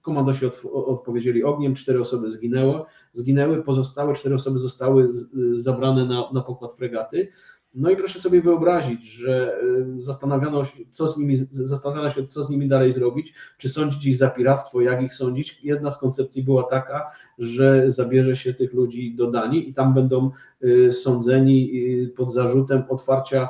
Komandosi 0.08 0.46
od, 0.46 0.62
odpowiedzieli 0.74 1.44
ogniem, 1.44 1.76
cztery 1.76 2.02
osoby 2.02 2.32
zginęły, 2.32 2.82
zginęły, 3.14 3.64
pozostałe 3.64 4.14
cztery 4.14 4.36
osoby 4.36 4.60
zostały 4.60 5.10
zabrane 5.56 6.06
na, 6.06 6.32
na 6.34 6.42
pokład 6.42 6.74
fregaty. 6.74 7.32
No 7.78 7.90
i 7.90 7.96
proszę 7.96 8.20
sobie 8.20 8.42
wyobrazić, 8.42 9.06
że 9.06 9.62
y, 10.00 10.04
zastanawiano 10.04 10.66
się, 10.66 10.78
co 10.90 11.08
z 11.08 11.18
nimi, 11.18 11.36
zastanawiano 11.52 12.12
się, 12.12 12.26
co 12.26 12.44
z 12.44 12.50
nimi 12.50 12.68
dalej 12.68 12.94
zrobić, 12.94 13.34
czy 13.58 13.70
sądzić 13.70 14.06
ich 14.06 14.18
za 14.18 14.30
piractwo, 14.30 14.82
jak 14.82 15.04
ich 15.04 15.14
sądzić. 15.14 15.60
Jedna 15.64 15.92
z 15.92 16.00
koncepcji 16.00 16.44
była 16.44 16.64
taka, 16.64 17.12
że 17.40 17.92
zabierze 17.92 18.36
się 18.36 18.54
tych 18.54 18.74
ludzi 18.74 19.16
do 19.16 19.32
Danii 19.32 19.70
i 19.70 19.74
tam 19.74 19.94
będą 19.94 20.32
y, 20.64 20.92
sądzeni 20.92 21.72
y, 22.04 22.14
pod 22.16 22.34
zarzutem 22.34 22.84
otwarcia 22.90 23.50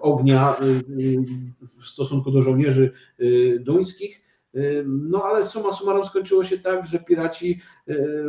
ognia 0.00 0.56
w 1.80 1.86
stosunku 1.88 2.30
do 2.30 2.42
żołnierzy 2.42 2.92
duńskich 3.60 4.20
no 4.86 5.22
ale 5.22 5.44
suma 5.44 5.72
summarum 5.72 6.04
skończyło 6.04 6.44
się 6.44 6.58
tak, 6.58 6.86
że 6.86 6.98
piraci, 6.98 7.60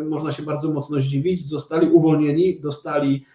można 0.09 0.31
się 0.31 0.43
bardzo 0.43 0.73
mocno 0.73 1.01
zdziwić, 1.01 1.47
zostali 1.47 1.89
uwolnieni, 1.89 2.59
dostali 2.59 3.25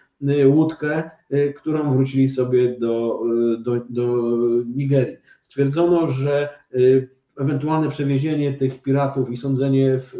łódkę, 0.45 1.09
którą 1.55 1.93
wrócili 1.93 2.27
sobie 2.27 2.79
do, 2.79 3.23
do, 3.59 3.81
do 3.89 4.27
Nigerii. 4.75 5.17
Stwierdzono, 5.41 6.09
że 6.09 6.49
ewentualne 7.37 7.89
przewiezienie 7.89 8.53
tych 8.53 8.81
piratów 8.81 9.29
i 9.29 9.37
sądzenie 9.37 9.99
w, 9.99 10.17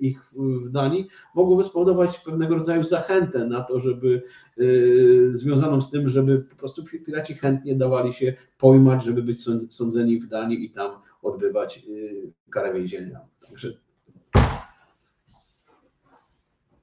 ich 0.00 0.32
w 0.36 0.70
Danii 0.70 1.08
mogłoby 1.34 1.64
spowodować 1.64 2.18
pewnego 2.18 2.54
rodzaju 2.54 2.84
zachętę 2.84 3.46
na 3.46 3.62
to, 3.62 3.80
żeby 3.80 4.22
związaną 5.32 5.80
z 5.80 5.90
tym, 5.90 6.08
żeby 6.08 6.38
po 6.38 6.56
prostu 6.56 6.84
piraci 7.06 7.34
chętnie 7.34 7.76
dawali 7.76 8.12
się 8.12 8.34
pojmać, 8.58 9.04
żeby 9.04 9.22
być 9.22 9.44
sądzeni 9.74 10.20
w 10.20 10.26
Danii 10.26 10.64
i 10.64 10.70
tam 10.70 10.90
odbywać 11.22 11.84
y, 11.88 12.32
karę 12.50 12.74
więzienia. 12.74 13.20
Także 13.48 13.72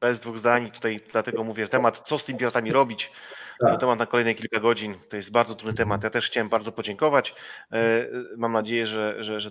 bez 0.02 0.20
dwóch 0.20 0.40
zdań, 0.40 0.72
tutaj 0.72 1.02
dlatego 1.12 1.44
mówię, 1.44 1.68
temat, 1.68 2.02
co 2.08 2.20
z 2.20 2.26
tymi 2.26 2.40
piratami 2.40 2.72
robić, 2.72 3.12
tak. 3.60 3.72
to 3.72 3.78
temat 3.78 4.00
na 4.00 4.06
kolejne 4.06 4.34
kilka 4.34 4.60
godzin, 4.60 4.96
to 5.10 5.18
jest 5.18 5.32
bardzo 5.32 5.56
trudny 5.56 5.74
temat. 5.78 6.04
Ja 6.04 6.10
też 6.10 6.28
chciałem 6.28 6.50
bardzo 6.50 6.72
podziękować. 6.72 7.36
E, 7.72 8.08
mam 8.38 8.52
nadzieję, 8.52 8.88
że, 8.88 9.24
że, 9.24 9.42
że 9.42 9.50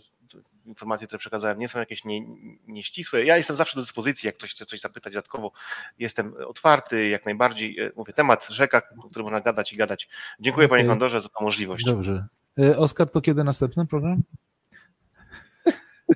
informacje, 0.65 1.07
które 1.07 1.19
przekazałem, 1.19 1.59
nie 1.59 1.69
są 1.69 1.79
jakieś 1.79 2.05
nie, 2.05 2.21
nieścisłe. 2.67 3.25
Ja 3.25 3.37
jestem 3.37 3.57
zawsze 3.57 3.77
do 3.77 3.83
dyspozycji, 3.83 4.27
jak 4.27 4.37
ktoś 4.37 4.51
chce 4.51 4.67
coś 4.67 4.81
zapytać 4.81 5.13
dodatkowo, 5.13 5.53
jestem 5.99 6.35
otwarty, 6.47 7.09
jak 7.09 7.25
najbardziej. 7.25 7.81
E, 7.81 7.91
mówię, 7.97 8.13
temat 8.13 8.49
rzeka, 8.51 8.83
o 9.05 9.09
którym 9.09 9.25
można 9.25 9.41
gadać 9.41 9.73
i 9.73 9.77
gadać. 9.77 10.09
Dziękuję. 10.41 10.69
Panie 10.69 10.85
Kondorze 10.85 11.21
za 11.21 11.29
tę 11.29 11.45
możliwość. 11.45 11.85
Dobrze. 11.85 12.27
E, 12.59 12.79
Oskar, 12.79 13.11
to 13.11 13.21
kiedy 13.21 13.45
następny 13.45 13.87
program? 13.87 14.23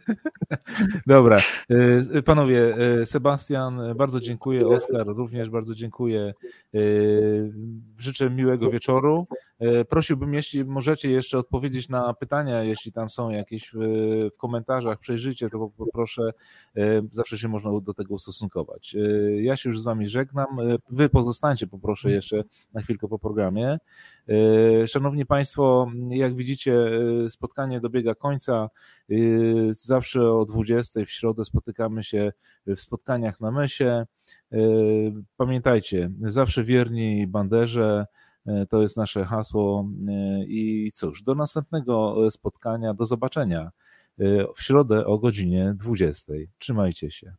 Dobra. 1.06 1.40
Y, 1.70 2.22
panowie, 2.22 2.76
y, 3.02 3.06
Sebastian, 3.06 3.80
bardzo 3.96 4.20
dziękuję. 4.20 4.66
Oskar 4.66 5.06
również 5.06 5.50
bardzo 5.50 5.74
dziękuję. 5.74 6.34
Y, 6.74 7.52
życzę 7.98 8.30
miłego 8.30 8.70
wieczoru. 8.70 9.26
Prosiłbym, 9.88 10.34
jeśli 10.34 10.64
możecie 10.64 11.10
jeszcze 11.10 11.38
odpowiedzieć 11.38 11.88
na 11.88 12.14
pytania, 12.14 12.62
jeśli 12.62 12.92
tam 12.92 13.10
są 13.10 13.30
jakieś 13.30 13.70
w 14.34 14.36
komentarzach, 14.38 14.98
przejrzyjcie, 14.98 15.50
to 15.50 15.70
poproszę. 15.76 16.32
Zawsze 17.12 17.38
się 17.38 17.48
można 17.48 17.80
do 17.80 17.94
tego 17.94 18.14
ustosunkować. 18.14 18.96
Ja 19.36 19.56
się 19.56 19.68
już 19.68 19.80
z 19.80 19.84
wami 19.84 20.08
żegnam. 20.08 20.46
Wy 20.90 21.08
pozostańcie, 21.08 21.66
poproszę 21.66 22.10
jeszcze 22.10 22.44
na 22.74 22.80
chwilkę 22.80 23.08
po 23.08 23.18
programie. 23.18 23.78
Szanowni 24.86 25.26
Państwo, 25.26 25.90
jak 26.10 26.36
widzicie, 26.36 26.90
spotkanie 27.28 27.80
dobiega 27.80 28.14
końca. 28.14 28.68
Zawsze 29.70 30.32
o 30.32 30.44
20 30.44 31.04
w 31.04 31.10
środę 31.10 31.44
spotykamy 31.44 32.04
się 32.04 32.32
w 32.66 32.80
spotkaniach 32.80 33.40
na 33.40 33.50
Mesie. 33.50 34.06
E, 34.52 34.56
pamiętajcie, 35.36 36.10
zawsze 36.20 36.64
wierni 36.64 37.26
banderze, 37.26 38.06
e, 38.06 38.21
to 38.70 38.82
jest 38.82 38.96
nasze 38.96 39.24
hasło. 39.24 39.88
E, 40.08 40.44
I 40.44 40.92
cóż, 40.94 41.22
do 41.22 41.34
następnego 41.34 42.16
spotkania, 42.30 42.94
do 42.94 43.06
zobaczenia 43.06 43.70
w 44.56 44.62
środę 44.62 45.06
o 45.06 45.18
godzinie 45.18 45.74
20. 45.76 46.32
Trzymajcie 46.58 47.10
się. 47.10 47.34